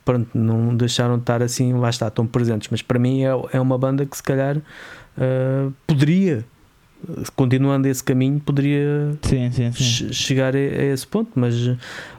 pronto, 0.04 0.28
não 0.36 0.76
deixaram 0.76 1.14
de 1.16 1.22
estar 1.22 1.42
assim, 1.42 1.72
lá 1.72 1.88
está, 1.88 2.08
estão 2.08 2.26
presentes. 2.26 2.68
Mas 2.70 2.82
para 2.82 2.98
mim 2.98 3.22
é, 3.24 3.30
é 3.54 3.60
uma 3.60 3.78
banda 3.78 4.04
que 4.04 4.14
se 4.16 4.22
calhar 4.22 4.60
ah, 5.16 5.70
poderia, 5.86 6.44
continuando 7.34 7.88
esse 7.88 8.02
caminho, 8.04 8.38
poderia 8.40 9.16
sim, 9.22 9.50
sim, 9.50 9.72
sim. 9.72 9.82
che- 9.82 10.12
chegar 10.12 10.54
a, 10.54 10.58
a 10.58 10.84
esse 10.84 11.06
ponto, 11.06 11.30
mas 11.34 11.54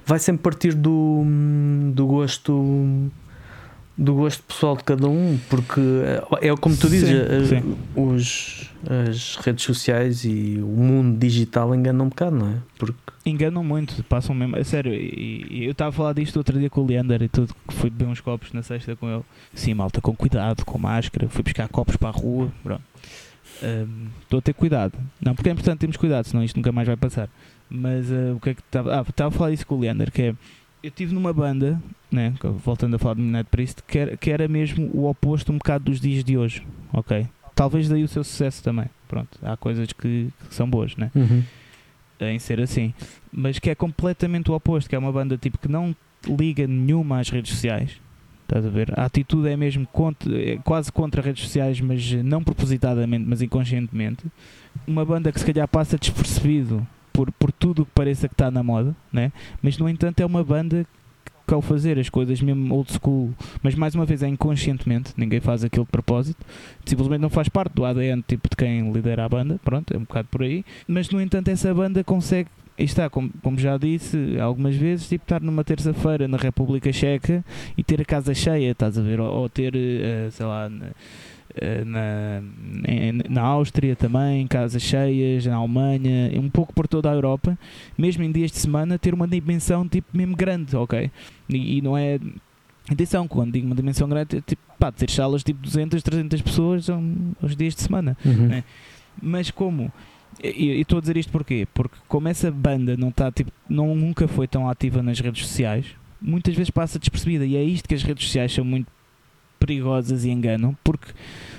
vai 0.06 0.18
sempre 0.20 0.42
partir 0.44 0.74
do, 0.74 1.24
do 1.94 2.08
gosto 2.08 3.12
do 3.98 4.14
gosto 4.16 4.44
pessoal 4.44 4.76
de 4.76 4.84
cada 4.84 5.08
um, 5.08 5.40
porque 5.50 5.82
é 6.42 6.50
é 6.50 6.56
como 6.58 6.76
tu 6.76 6.90
dizes, 6.90 7.10
Sim, 7.10 7.16
eh, 7.16 7.62
sim. 7.62 7.78
os, 7.96 8.70
as 9.10 9.36
redes 9.38 9.64
sociais 9.64 10.26
e 10.26 10.60
o 10.62 10.68
mundo 10.68 11.18
digital 11.18 11.74
enganam 11.74 12.06
um 12.06 12.10
bocado, 12.10 12.36
não 12.36 12.50
é? 12.50 12.56
Porque 12.78 13.06
Enganam 13.26 13.64
muito, 13.64 14.04
passam 14.04 14.36
mesmo. 14.36 14.56
A 14.56 14.64
sério, 14.64 14.94
e, 14.94 15.48
e 15.50 15.66
eu 15.66 15.72
estava 15.72 15.90
a 15.90 15.92
falar 15.92 16.14
disto 16.14 16.38
outro 16.38 16.60
dia 16.60 16.70
com 16.70 16.82
o 16.82 16.86
Leander 16.86 17.24
e 17.24 17.28
tudo, 17.28 17.56
que 17.68 17.74
fui 17.74 17.90
beber 17.90 18.08
uns 18.12 18.22
copos 18.22 18.54
na 18.54 18.62
sexta 18.62 18.96
com 18.96 19.10
ele. 19.10 19.24
Sim, 19.52 19.74
malta, 19.74 20.00
com 20.00 20.16
cuidado, 20.16 20.64
com 20.64 20.78
máscara, 20.78 21.28
fui 21.28 21.42
buscar 21.42 21.68
copos 21.68 21.96
para 21.96 22.10
a 22.10 22.12
rua. 22.12 22.52
Pronto. 22.62 22.84
Hum, 23.64 24.10
Estou 24.22 24.38
a 24.38 24.42
ter 24.44 24.54
cuidado. 24.54 24.94
Não, 25.20 25.34
porque 25.34 25.50
é 25.50 25.54
importante 25.54 25.80
termos 25.80 25.98
cuidado, 25.98 26.28
senão 26.28 26.44
isto 26.44 26.56
nunca 26.56 26.72
mais 26.72 26.86
vai 26.88 26.96
passar. 26.96 27.28
Mas 27.68 28.12
ah, 28.12 28.36
o 28.36 28.40
que 28.40 28.52
é 28.52 28.54
que 28.54 28.62
estava. 28.62 29.00
Ah, 29.00 29.06
estava 29.10 29.30
a 29.30 29.32
falar 29.32 29.52
isso 29.52 29.66
com 29.66 29.74
o 29.76 29.80
Leander, 29.80 30.12
que 30.12 30.22
é. 30.22 30.36
Eu 30.86 30.90
estive 30.90 31.16
numa 31.16 31.34
banda, 31.34 31.82
né, 32.12 32.32
voltando 32.64 32.96
a 32.96 33.00
falar 33.00 33.16
do 33.16 33.22
Midnight 33.24 33.50
Priest, 33.50 33.82
que 33.88 33.98
era, 33.98 34.16
que 34.16 34.30
era 34.30 34.48
mesmo 34.48 34.88
o 34.94 35.10
oposto 35.10 35.52
um 35.52 35.58
bocado 35.58 35.86
dos 35.86 36.00
dias 36.00 36.24
de 36.24 36.38
hoje, 36.38 36.62
ok? 36.94 37.28
Talvez 37.56 37.90
daí 37.90 38.04
o 38.04 38.08
seu 38.08 38.24
sucesso 38.24 38.64
também. 38.64 38.86
Pronto, 39.08 39.40
há 39.42 39.58
coisas 39.58 39.92
que, 39.92 40.32
que 40.48 40.54
são 40.54 40.70
boas, 40.70 40.96
né? 40.96 41.12
em 42.20 42.38
ser 42.38 42.62
assim, 42.62 42.94
mas 43.34 43.58
que 43.58 43.72
é 43.72 43.74
completamente 43.74 44.52
o 44.52 44.54
oposto, 44.54 44.88
que 44.88 44.96
é 44.96 45.00
uma 45.00 45.12
banda 45.12 45.36
tipo 45.40 45.58
que 45.58 45.68
não 45.68 45.96
liga 46.24 46.68
nenhuma 46.68 47.20
às 47.20 47.30
redes 47.30 47.54
sociais. 47.54 48.00
Estás 48.44 48.64
a 48.64 48.70
ver? 48.70 48.94
A 48.96 49.06
atitude 49.06 49.50
é 49.50 49.58
mesmo 49.58 49.88
contra, 49.88 50.40
é 50.40 50.58
quase 50.58 50.92
contra 50.92 51.20
as 51.20 51.26
redes 51.26 51.46
sociais, 51.46 51.82
mas 51.82 52.12
não 52.12 52.44
propositadamente, 52.44 53.26
mas 53.28 53.42
inconscientemente. 53.42 54.24
Uma 54.86 55.04
banda 55.04 55.32
que 55.32 55.40
se 55.40 55.46
calhar 55.52 55.68
passa 55.68 55.98
despercebido 55.98 56.86
por, 57.16 57.32
por 57.32 57.52
tudo 57.52 57.84
o 57.84 57.86
que 57.86 57.92
pareça 57.94 58.28
que 58.28 58.34
está 58.34 58.52
na 58.52 58.62
moda, 58.62 58.94
né? 59.12 59.32
mas 59.62 59.78
no 59.78 59.88
entanto 59.88 60.20
é 60.20 60.26
uma 60.26 60.44
banda 60.44 60.86
que 61.48 61.54
ao 61.54 61.62
fazer 61.62 61.98
as 61.98 62.10
coisas 62.10 62.42
mesmo 62.42 62.74
old 62.74 62.92
school, 62.92 63.34
mas 63.62 63.76
mais 63.76 63.96
uma 63.96 64.06
vez 64.06 64.22
é 64.24 64.28
inconscientemente, 64.28 65.14
ninguém 65.16 65.40
faz 65.40 65.64
aquilo 65.64 65.86
de 65.86 65.92
propósito, 65.92 66.44
simplesmente 66.84 67.22
não 67.22 67.30
faz 67.30 67.48
parte 67.48 67.74
do 67.74 67.86
ADN 67.86 68.22
tipo 68.28 68.50
de 68.50 68.56
quem 68.56 68.92
lidera 68.92 69.26
a 69.26 69.30
banda, 69.30 69.60
pronto, 69.64 69.94
é 69.94 69.98
um 69.98 70.02
bocado 70.02 70.28
por 70.30 70.42
aí, 70.42 70.66
mas 70.88 71.10
no 71.10 71.22
entanto 71.22 71.48
essa 71.50 71.74
banda 71.74 72.04
consegue, 72.04 72.50
aí 72.78 72.86
está, 72.86 73.10
como, 73.10 73.30
como 73.44 73.60
já 73.60 73.78
disse 73.78 74.38
algumas 74.40 74.76
vezes, 74.76 75.08
tipo 75.08 75.24
estar 75.24 75.40
numa 75.40 75.64
terça-feira 75.64 76.28
na 76.28 76.38
República 76.38 76.92
Checa 76.92 77.46
e 77.78 77.84
ter 77.84 78.02
a 78.02 78.06
casa 78.06 78.34
cheia, 78.34 78.72
estás 78.72 78.98
a 78.98 79.02
ver, 79.02 79.20
ou, 79.20 79.32
ou 79.32 79.48
ter, 79.48 79.76
eh, 79.76 80.30
sei 80.32 80.46
lá, 80.48 80.70
na, 81.86 82.00
eh, 82.00 82.42
na, 82.88 82.94
em- 82.94 83.22
na 83.30 83.42
Áustria 83.42 83.96
também, 83.96 84.46
casas 84.48 84.82
cheias, 84.82 85.46
na 85.46 85.56
Alemanha, 85.56 86.32
um 86.40 86.50
pouco 86.50 86.74
por 86.74 86.88
toda 86.88 87.10
a 87.10 87.14
Europa, 87.14 87.58
mesmo 87.98 88.24
em 88.24 88.32
dias 88.32 88.52
de 88.52 88.58
semana, 88.58 88.98
ter 89.00 89.14
uma 89.14 89.28
dimensão 89.28 89.88
tipo 89.88 90.16
mesmo 90.16 90.36
grande, 90.36 90.76
ok? 90.76 91.10
E, 91.50 91.78
e 91.78 91.82
não 91.82 91.98
é. 91.98 92.20
Atenção, 92.90 93.28
quando 93.28 93.54
digo 93.54 93.66
uma 93.66 93.76
dimensão 93.76 94.08
grande, 94.08 94.38
é 94.38 94.42
tipo, 94.42 94.62
pá, 94.78 94.92
ter 94.92 95.10
salas 95.10 95.44
tipo 95.44 95.60
200, 95.62 96.04
300 96.04 96.42
pessoas 96.42 96.86
são 96.86 97.34
os 97.42 97.56
dias 97.56 97.74
de 97.76 97.82
semana. 97.82 98.16
Uhum. 98.24 98.52
É. 98.54 98.64
Mas 99.22 99.50
como? 99.50 99.92
E 100.44 100.50
e 100.50 100.82
estou 100.82 100.98
a 100.98 101.02
dizer 101.02 101.18
isto 101.18 101.32
porquê? 101.32 101.68
Porque 101.74 101.96
como 102.08 102.28
essa 102.28 102.52
banda 102.52 102.96
não 102.98 103.08
está 103.10 103.32
tipo, 103.32 103.52
não, 103.70 103.96
nunca 103.96 104.28
foi 104.28 104.48
tão 104.48 104.70
ativa 104.70 105.02
nas 105.02 105.20
redes 105.20 105.48
sociais, 105.48 105.86
muitas 106.22 106.54
vezes 106.54 106.70
passa 106.70 107.00
despercebida. 107.00 107.46
E 107.46 107.56
é 107.56 107.64
isto 107.64 107.88
que 107.88 107.96
as 107.96 108.04
redes 108.04 108.26
sociais 108.26 108.52
são 108.54 108.64
muito 108.66 108.88
perigosas 109.66 110.24
e 110.24 110.30
enganam, 110.30 110.78
porque 110.84 111.12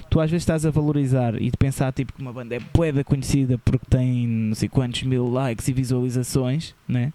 tu 0.09 0.20
às 0.20 0.30
vezes 0.30 0.42
estás 0.42 0.64
a 0.64 0.70
valorizar 0.70 1.34
e 1.40 1.50
de 1.50 1.57
pensar 1.57 1.92
tipo 1.92 2.12
que 2.12 2.22
uma 2.22 2.32
banda 2.32 2.54
é 2.54 2.61
boeda 2.72 3.02
conhecida 3.02 3.59
porque 3.59 3.84
tem 3.88 4.26
não 4.26 4.54
sei 4.54 4.68
quantos 4.68 5.02
mil 5.02 5.28
likes 5.28 5.66
e 5.68 5.72
visualizações, 5.72 6.74
né? 6.88 7.12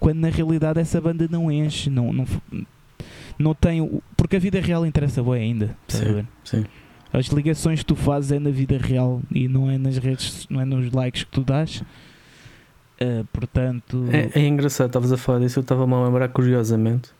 Quando 0.00 0.18
na 0.18 0.28
realidade 0.28 0.80
essa 0.80 1.00
banda 1.00 1.28
não 1.30 1.50
enche, 1.50 1.88
não, 1.88 2.12
não, 2.12 2.26
não 3.38 3.54
tem. 3.54 4.00
Porque 4.16 4.36
a 4.36 4.38
vida 4.38 4.60
real 4.60 4.84
interessa 4.84 5.22
bem 5.22 5.34
ainda. 5.34 5.76
Sim. 5.88 6.26
Sim. 6.44 6.64
As 7.12 7.26
ligações 7.26 7.78
que 7.78 7.86
tu 7.86 7.94
fazes 7.94 8.32
é 8.32 8.40
na 8.40 8.50
vida 8.50 8.76
real 8.76 9.22
e 9.30 9.46
não 9.46 9.70
é 9.70 9.78
nas 9.78 9.98
redes, 9.98 10.48
não 10.50 10.60
é 10.60 10.64
nos 10.64 10.90
likes 10.90 11.22
que 11.22 11.30
tu 11.30 11.42
dás. 11.42 11.82
Uh, 13.00 13.24
portanto, 13.32 14.04
É, 14.12 14.40
é 14.40 14.46
engraçado, 14.46 14.88
estavas 14.88 15.12
a 15.12 15.16
falar 15.16 15.38
disso, 15.38 15.58
eu 15.58 15.62
estava-me 15.62 15.94
a 15.94 16.04
lembrar 16.04 16.28
curiosamente 16.28 17.10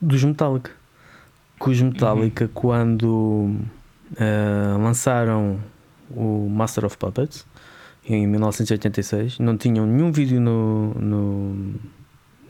dos 0.00 0.22
Metallica. 0.22 0.70
Que 1.62 1.70
os 1.70 1.80
Metallica, 1.80 2.50
quando 2.52 3.56
ah, 4.18 4.76
lançaram 4.78 5.58
o 6.10 6.48
Master 6.48 6.84
of 6.84 6.96
Puppets 6.98 7.46
em 8.08 8.26
1986, 8.26 9.38
não 9.38 9.56
tinham 9.56 9.86
nenhum 9.86 10.10
vídeo 10.10 10.40
no, 10.40 10.92
no, 10.94 11.74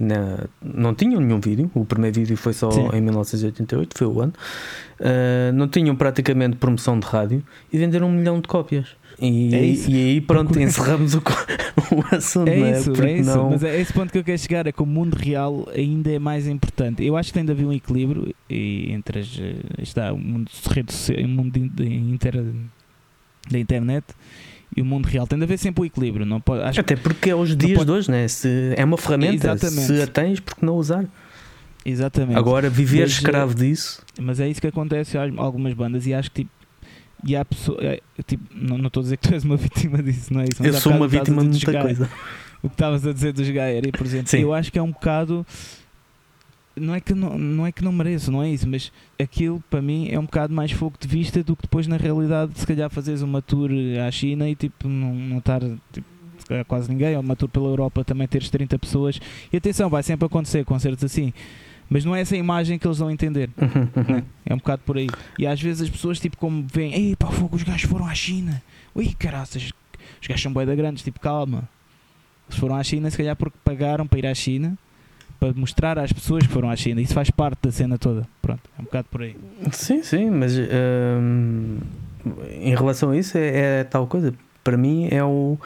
na, 0.01 0.47
não 0.63 0.95
tinham 0.95 1.21
nenhum 1.21 1.41
vídeo. 1.41 1.71
O 1.75 1.85
primeiro 1.85 2.17
vídeo 2.17 2.37
foi 2.37 2.53
só 2.53 2.71
Sim. 2.71 2.89
em 2.93 3.01
1988, 3.01 3.97
foi 3.97 4.07
o 4.07 4.21
ano. 4.21 4.33
Uh, 4.99 5.53
não 5.53 5.69
tinham 5.69 5.95
praticamente 5.95 6.57
promoção 6.57 6.99
de 6.99 7.07
rádio 7.07 7.43
e 7.73 7.79
venderam 7.79 8.09
um 8.09 8.13
milhão 8.13 8.41
de 8.41 8.49
cópias. 8.49 8.97
E, 9.21 9.55
É 9.55 9.65
e 9.91 9.95
aí, 10.11 10.21
pronto, 10.21 10.59
encerramos 10.61 11.15
o, 11.15 11.19
o 11.95 12.15
assunto. 12.15 12.49
É 12.49 12.57
não 12.57 12.71
isso, 12.79 12.91
Porque 12.93 13.07
é 13.09 13.19
isso. 13.19 13.31
não- 13.37 13.51
Mas 13.51 13.63
é 13.63 13.81
esse 13.81 13.93
ponto 13.93 14.11
que 14.13 14.19
eu 14.19 14.25
quero 14.25 14.39
chegar: 14.39 14.67
é 14.67 14.73
que 14.73 14.83
o 14.83 14.87
mundo 14.87 15.15
real 15.15 15.69
ainda 15.75 16.11
é 16.13 16.19
mais 16.19 16.47
importante. 16.49 17.05
Eu 17.05 17.17
acho 17.17 17.29
que 17.29 17.35
tem 17.35 17.45
de 17.45 17.53
haver 17.53 17.67
um 17.67 17.73
equilíbrio 17.73 18.35
entre 18.49 19.21
as, 19.21 19.39
eh, 19.41 19.55
está, 19.83 20.13
o 20.13 20.19
mundo, 20.19 20.51
o 21.25 21.29
mundo 21.29 21.57
inter- 21.57 22.45
da 23.51 23.59
internet 23.59 24.05
e 24.77 24.81
o 24.81 24.85
mundo 24.85 25.07
real. 25.07 25.27
Tem 25.27 25.39
de 25.39 25.45
haver 25.45 25.59
sempre 25.59 25.83
o 25.83 25.85
equilíbrio. 25.85 26.25
Não 26.27 26.41
pode, 26.41 26.63
acho 26.63 26.81
Até 26.81 26.97
porque 26.97 27.31
é 27.31 27.35
os 27.35 27.57
dias 27.57 27.73
pode- 27.79 27.87
de 27.87 27.93
hoje, 27.93 28.11
né? 28.11 28.27
Se 28.29 28.75
é 28.77 28.85
uma 28.85 28.97
ferramenta, 28.97 29.53
Exatamente. 29.53 29.87
se 29.87 30.03
a 30.03 30.07
tens, 30.07 30.41
porque 30.41 30.65
não 30.65 30.77
usar? 30.77 31.05
Exatamente. 31.85 32.39
Agora, 32.39 32.71
viver 32.71 33.01
Mas, 33.03 33.11
escravo 33.13 33.55
disso. 33.55 34.03
Mas 34.21 34.39
é 34.41 34.49
isso 34.49 34.61
que 34.61 34.67
acontece 34.69 35.19
a 35.19 35.29
algumas 35.37 35.75
bandas 35.75 36.07
e 36.07 36.15
acho 36.15 36.31
que 36.31 36.43
tipo. 36.45 36.51
E 37.25 37.37
há 37.37 37.45
pessoa, 37.45 37.79
é, 37.83 38.01
tipo, 38.27 38.45
não 38.55 38.87
estou 38.87 39.01
a 39.01 39.05
dizer 39.05 39.17
que 39.17 39.29
tu 39.29 39.35
és 39.35 39.45
uma 39.45 39.57
vítima 39.59 40.03
disso, 40.03 40.33
não 40.33 40.41
é 40.41 40.45
isso? 40.45 40.57
Mas 40.63 40.75
Eu 40.75 40.81
sou 40.81 40.93
uma 40.93 41.07
vítima 41.07 41.43
de 41.43 41.49
muita 41.49 41.73
dos 41.73 41.83
coisa. 41.83 42.05
Gaia. 42.05 42.11
O 42.63 42.69
que 42.69 42.75
estavas 42.75 43.07
a 43.07 43.13
dizer 43.13 43.33
dos 43.33 43.49
Gaia, 43.49 43.83
por 43.93 44.07
exemplo, 44.07 44.29
Sim. 44.29 44.39
eu 44.39 44.55
acho 44.55 44.71
que 44.71 44.79
é 44.79 44.83
um 44.83 44.91
bocado. 44.91 45.47
Não 46.75 46.95
é, 46.95 47.01
que 47.01 47.13
não, 47.13 47.37
não 47.37 47.67
é 47.67 47.73
que 47.73 47.85
não 47.85 47.93
mereço, 47.93 48.33
não 48.33 48.43
é 48.43 48.49
isso, 48.49 48.67
mas 48.67 48.91
aquilo 49.21 49.63
para 49.69 49.83
mim 49.83 50.09
é 50.11 50.19
um 50.19 50.25
bocado 50.25 50.55
mais 50.55 50.73
fogo 50.73 50.97
de 50.99 51.07
vista 51.07 51.43
do 51.43 51.55
que 51.55 51.63
depois 51.63 51.87
na 51.87 51.99
realidade 51.99 52.59
se 52.59 52.67
calhar 52.67 52.89
fazeres 52.89 53.21
uma 53.21 53.43
tour 53.43 53.69
à 54.07 54.11
China 54.11 54.49
e 54.49 54.55
tipo 54.55 54.89
não, 54.89 55.15
não 55.15 55.37
estar 55.37 55.61
tipo, 55.93 56.07
quase 56.67 56.89
ninguém, 56.91 57.15
ou 57.15 57.21
uma 57.21 57.37
tour 57.37 57.51
pela 57.51 57.67
Europa 57.67 58.03
também 58.05 58.27
teres 58.27 58.49
30 58.49 58.79
pessoas. 58.79 59.21
E 59.53 59.57
atenção, 59.59 59.91
vai 59.91 60.03
sempre 60.03 60.25
acontecer 60.25 60.65
concertos 60.65 61.05
assim. 61.05 61.35
Mas 61.93 62.07
não 62.07 62.17
é 62.17 62.23
essa 62.23 62.35
a 62.35 62.39
imagem 62.39 62.79
que 62.79 62.87
eles 62.87 62.97
vão 62.97 63.11
entender. 63.11 63.51
Uhum, 63.61 63.89
uhum. 63.95 64.17
né? 64.17 64.25
É 64.47 64.55
um 64.55 64.57
bocado 64.57 64.81
por 64.87 64.97
aí. 64.97 65.09
E 65.39 65.47
às 65.47 65.61
vezes 65.61 65.83
as 65.83 65.91
pessoas, 65.91 66.19
tipo, 66.19 66.39
como 66.39 66.67
veem, 66.73 66.95
ei 66.95 67.17
pá, 67.17 67.27
fogo, 67.27 67.55
os 67.55 67.63
gajos 67.63 67.83
foram 67.83 68.07
à 68.07 68.15
China. 68.15 68.63
Ui, 68.95 69.15
caraças, 69.19 69.71
os 70.21 70.27
gajos 70.27 70.43
são 70.43 70.55
bem 70.55 70.65
da 70.65 70.75
grandes, 70.75 71.03
tipo, 71.03 71.21
calma. 71.21 71.69
Eles 72.49 72.59
foram 72.59 72.77
à 72.77 72.83
China, 72.83 73.11
se 73.11 73.19
calhar 73.19 73.37
porque 73.37 73.59
pagaram 73.63 74.07
para 74.07 74.19
ir 74.21 74.27
à 74.27 74.35
China, 74.35 74.77
para 75.39 75.53
mostrar 75.53 75.99
às 75.99 76.11
pessoas 76.11 76.47
que 76.47 76.53
foram 76.53 76.71
à 76.71 76.77
China. 76.77 76.99
Isso 76.99 77.13
faz 77.13 77.31
parte 77.31 77.59
da 77.63 77.71
cena 77.71 77.99
toda. 77.99 78.27
Pronto, 78.41 78.63
é 78.79 78.81
um 78.81 78.85
bocado 78.85 79.09
por 79.11 79.21
aí. 79.21 79.37
Sim, 79.71 80.03
sim, 80.03 80.31
mas 80.31 80.55
hum, 80.57 81.77
em 82.59 82.75
relação 82.75 83.11
a 83.11 83.19
isso 83.19 83.37
é, 83.37 83.81
é 83.81 83.85
tal 83.85 84.07
coisa. 84.07 84.33
Para 84.65 84.79
mim 84.79 85.09
é 85.11 85.23
o, 85.23 85.59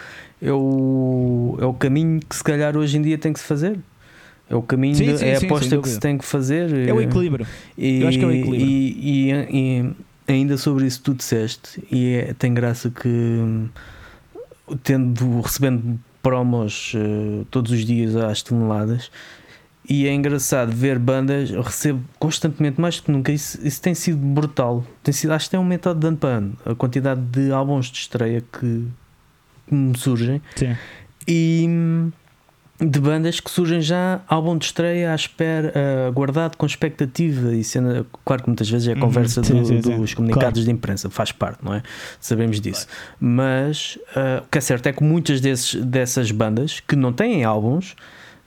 é, 0.43 0.51
o, 0.51 1.57
é 1.61 1.67
o 1.67 1.75
caminho 1.75 2.19
que 2.19 2.35
se 2.35 2.43
calhar 2.43 2.77
hoje 2.77 2.97
em 2.97 3.03
dia 3.03 3.17
tem 3.17 3.33
que 3.33 3.39
se 3.39 3.47
fazer. 3.47 3.79
É 4.49 4.55
o 4.55 4.63
caminho, 4.63 4.95
Sim, 4.95 5.07
de- 5.07 5.19
sim, 5.19 5.25
é 5.25 5.35
a 5.35 5.39
aposta 5.39 5.77
que 5.79 5.89
se 5.89 5.99
tem 5.99 6.17
que 6.17 6.25
fazer. 6.25 6.73
É 6.89 6.93
o 6.93 7.01
equilíbrio. 7.01 7.47
E, 7.77 8.01
Eu 8.01 8.09
acho 8.09 8.19
que 8.19 8.25
é 8.25 8.29
o 8.29 8.31
equilíbrio. 8.33 8.67
E, 8.69 9.31
e- 9.33 9.93
e 10.29 10.33
ainda 10.33 10.57
sobre 10.57 10.87
isso 10.87 11.01
tu 11.03 11.15
disseste, 11.15 11.83
e 11.91 12.15
é- 12.15 12.35
tem 12.35 12.55
graça 12.55 12.89
que 12.91 13.69
tendo, 14.83 15.41
recebendo 15.41 15.99
promos 16.23 16.93
eh, 16.97 17.45
todos 17.51 17.71
os 17.73 17.85
dias 17.85 18.17
às 18.17 18.43
toneladas, 18.43 19.11
e 19.89 20.07
é 20.09 20.13
engraçado 20.13 20.73
ver 20.73 20.99
bandas, 20.99 21.51
recebo 21.51 22.03
constantemente 22.19 22.81
mais 22.81 22.97
do 22.97 23.03
que 23.05 23.13
nunca. 23.13 23.31
Isso, 23.33 23.59
isso 23.65 23.81
tem 23.81 23.95
sido 23.95 24.19
brutal. 24.19 24.85
Tem 25.03 25.13
sido, 25.13 25.31
acho 25.33 25.45
que 25.45 25.53
tem 25.53 25.59
aumentado 25.59 26.01
de 26.01 26.07
ano 26.09 26.17
para 26.17 26.29
ano 26.31 26.57
a 26.67 26.75
quantidade 26.75 27.21
de 27.21 27.53
álbuns 27.53 27.87
de 27.87 27.99
estreia 27.99 28.41
que, 28.41 28.85
que 29.69 29.75
me 29.75 29.97
surgem 29.97 30.43
Sim. 30.57 30.75
e 31.29 31.69
de 32.79 33.01
bandas 33.01 33.41
que 33.41 33.51
surgem 33.51 33.81
já 33.81 34.21
álbum 34.29 34.57
de 34.59 34.67
estreia 34.67 35.13
à 35.13 35.15
espera, 35.15 35.73
ah, 35.75 36.11
guardado 36.11 36.57
com 36.57 36.67
expectativa 36.67 37.55
e 37.55 37.65
cena, 37.65 38.05
claro 38.25 38.43
que 38.43 38.49
muitas 38.49 38.69
vezes 38.69 38.89
é 38.89 38.93
a 38.93 38.95
Uhum, 38.95 39.01
conversa 39.01 39.43
sim, 39.43 39.55
do- 39.61 39.65
sim, 39.67 39.83
sim. 39.83 39.99
dos 39.99 40.13
comunicados 40.15 40.53
Claro. 40.61 40.65
de 40.65 40.71
imprensa, 40.71 41.09
faz 41.09 41.33
parte, 41.33 41.65
não 41.65 41.73
é? 41.75 41.83
Sabemos 42.21 42.61
disso. 42.61 42.87
Mas 43.19 43.99
ah, 44.15 44.43
o 44.45 44.49
que 44.51 44.59
é 44.59 44.61
certo 44.61 44.87
é 44.89 44.93
que 44.93 45.03
muitas 45.03 45.41
desses, 45.41 45.75
dessas 45.83 46.31
bandas 46.31 46.81
que 46.81 46.95
não 46.97 47.13
têm 47.13 47.45
álbuns 47.45 47.95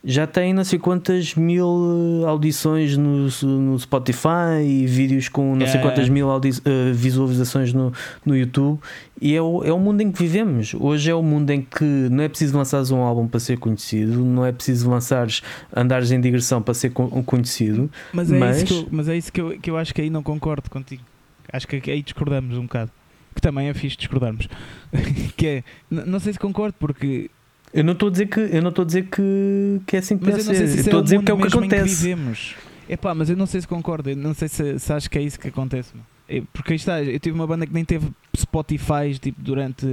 já 0.03 0.25
têm 0.25 0.53
não 0.53 0.63
sei 0.63 0.79
quantas 0.79 1.35
mil 1.35 2.21
eh, 2.23 2.27
audições 2.27 2.95
no, 2.95 3.27
no 3.43 3.77
Spotify 3.79 4.63
e 4.63 4.85
vídeos 4.87 5.27
com 5.27 5.55
não 5.55 5.67
sei 5.67 5.79
É. 5.79 5.81
quantas 5.81 6.07
mil 6.07 6.29
audi- 6.29 6.61
eh, 6.63 6.91
visualizações 6.93 7.73
no, 7.73 7.91
no 8.25 8.35
YouTube 8.35 8.79
e 9.21 9.35
é 9.35 9.41
o, 9.41 9.63
é 9.63 9.73
o 9.73 9.77
mundo 9.79 9.99
em 10.01 10.11
que 10.11 10.17
vivemos. 10.19 10.73
Hoje 10.73 11.11
é 11.11 11.13
o 11.15 11.21
mundo 11.21 11.49
em 11.49 11.61
que 11.61 11.83
não 11.83 12.23
é 12.23 12.29
preciso 12.29 12.57
lançares 12.57 12.91
um 12.91 12.99
álbum 13.01 13.27
para 13.27 13.39
ser 13.41 13.57
conhecido, 13.57 14.23
não 14.23 14.45
é 14.45 14.51
preciso 14.53 14.89
lançares 14.89 15.41
andares 15.75 16.11
em 16.11 16.21
digressão 16.21 16.61
para 16.61 16.73
ser 16.73 16.91
con- 16.91 17.09
conhecido. 17.23 17.89
Mas 18.13 18.31
é 18.31 18.37
Mas- 18.39 18.57
isso, 18.57 18.65
que 18.65 18.73
eu, 18.73 18.87
mas 18.91 19.07
é 19.09 19.17
isso 19.17 19.33
que, 19.33 19.41
eu, 19.41 19.59
que 19.59 19.69
eu 19.69 19.77
acho 19.77 19.93
que 19.93 20.01
aí 20.01 20.09
não 20.09 20.23
concordo 20.23 20.69
contigo. 20.69 21.03
Acho 21.51 21.67
que 21.67 21.91
aí 21.91 22.01
discordamos 22.01 22.57
um 22.57 22.63
bocado. 22.63 22.91
Que 23.35 23.41
também 23.41 23.67
é 23.69 23.73
fixe 23.73 23.97
discordarmos. 23.97 24.47
que 25.35 25.45
é, 25.47 25.63
n- 25.91 26.03
não 26.05 26.19
sei 26.19 26.33
se 26.33 26.39
concordo, 26.39 26.75
porque 26.79 27.29
Eu 27.73 27.83
não 27.83 27.93
estou 27.93 28.07
a 28.09 28.11
dizer 28.11 28.27
que 28.27 28.39
eu 28.39 28.61
não 28.61 28.69
estou 28.69 28.83
a 28.83 28.85
dizer 28.85 29.03
que, 29.05 29.81
que 29.85 29.95
é 29.95 29.99
assim 29.99 30.17
que 30.17 30.25
Mas 30.25 30.45
deve 30.45 30.49
eu 30.49 30.55
ser. 30.55 30.67
se 30.67 30.73
Eu 30.73 30.77
é 30.77 30.81
estou 30.81 30.99
a 30.99 31.03
dizer 31.03 31.23
que 31.23 31.31
é 31.31 31.33
o 31.33 31.37
que 31.37 31.47
acontece. 31.47 31.95
vivemos. 31.95 32.55
Epá, 32.89 33.13
mas 33.13 33.29
eu 33.29 33.37
não 33.37 33.45
sei 33.45 33.61
se 33.61 33.67
concordo, 33.67 34.09
eu 34.09 34.15
não 34.15 34.33
sei 34.33 34.47
se, 34.47 34.79
se 34.79 34.91
acho 34.91 35.09
que 35.09 35.17
é 35.19 35.21
isso 35.21 35.39
que 35.39 35.47
acontece. 35.47 35.91
meu. 35.93 36.03
É, 36.27 36.41
Porque 36.53 36.73
aí 36.73 36.77
está, 36.77 37.01
eu 37.03 37.19
tive 37.19 37.35
uma 37.35 37.45
banda 37.45 37.65
que 37.67 37.73
nem 37.73 37.85
teve 37.85 38.07
Spotify 38.35 39.13
tipo, 39.19 39.39
durante 39.41 39.85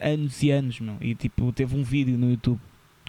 anos 0.00 0.42
e 0.42 0.50
anos, 0.50 0.78
meu, 0.80 0.94
e 1.00 1.14
tipo, 1.14 1.52
teve 1.52 1.76
um 1.76 1.82
vídeo 1.82 2.16
no 2.16 2.30
YouTube, 2.30 2.60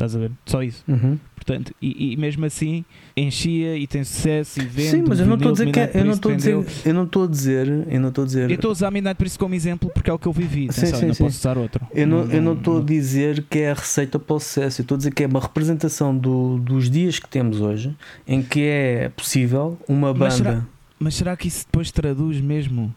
estás 0.05 0.15
a 0.15 0.19
ver? 0.19 0.31
Só 0.45 0.61
isso. 0.63 0.83
Uhum. 0.87 1.17
Portanto, 1.35 1.73
e, 1.81 2.13
e 2.13 2.17
mesmo 2.17 2.45
assim 2.45 2.85
enchia 3.17 3.75
e 3.75 3.87
tem 3.87 4.03
sucesso 4.03 4.61
e 4.61 4.65
vende. 4.65 4.89
Sim, 4.89 5.03
mas 5.07 5.19
eu 5.19 5.25
não 5.25 5.35
estou 5.35 5.49
a 5.49 5.51
dizer 5.53 5.71
que 5.71 5.79
é- 5.79 5.91
eu 5.95 6.05
não 6.05 6.13
estou 6.13 6.31
a 6.31 6.35
dizer, 6.35 6.51
eu 6.85 6.93
não 6.93 7.03
estou 7.03 7.23
a 7.23 7.27
dizer, 7.27 7.67
eu 7.89 7.99
não 7.99 8.09
estou 8.09 8.23
a 8.23 8.27
dizer. 8.27 8.49
Eu 8.51 8.55
estou 8.55 8.69
a 8.69 8.71
usar 8.71 8.91
Midnight 8.91 9.17
Priest 9.17 9.39
como 9.39 9.55
exemplo 9.55 9.89
porque 9.91 10.09
é 10.09 10.13
o 10.13 10.19
que 10.19 10.27
eu 10.27 10.31
vivi. 10.33 10.67
Sim, 10.71 10.85
sim, 10.85 10.95
eu 11.01 11.07
não 11.07 11.13
sim. 11.15 11.23
posso 11.23 11.37
usar 11.39 11.57
outro. 11.57 11.85
Eu 11.93 12.05
não 12.05 12.19
eu 12.31 12.41
não 12.41 12.53
estou 12.53 12.79
a 12.79 12.83
dizer 12.83 13.43
que 13.49 13.57
é 13.59 13.71
a 13.71 13.73
receita 13.73 14.19
para 14.19 14.35
o 14.35 14.39
sucesso, 14.39 14.81
eu 14.81 14.83
estou 14.83 14.95
a 14.95 14.97
dizer 14.99 15.13
que 15.13 15.23
é 15.23 15.27
uma 15.27 15.39
representação 15.39 16.15
do- 16.15 16.59
dos 16.59 16.89
dias 16.91 17.17
que 17.17 17.27
temos 17.27 17.59
hoje, 17.59 17.95
em 18.27 18.43
que 18.43 18.61
é 18.61 19.09
possível 19.09 19.79
uma 19.87 20.13
Mas 20.13 20.35
será- 20.35 20.51
banda. 20.51 20.67
Mas 20.99 21.15
será 21.15 21.35
que 21.35 21.47
isso 21.47 21.65
depois 21.65 21.89
traduz 21.89 22.39
mesmo 22.39 22.93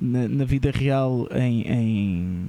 na, 0.00 0.28
na 0.28 0.44
vida 0.44 0.70
real 0.70 1.26
em, 1.34 1.62
em, 1.62 2.44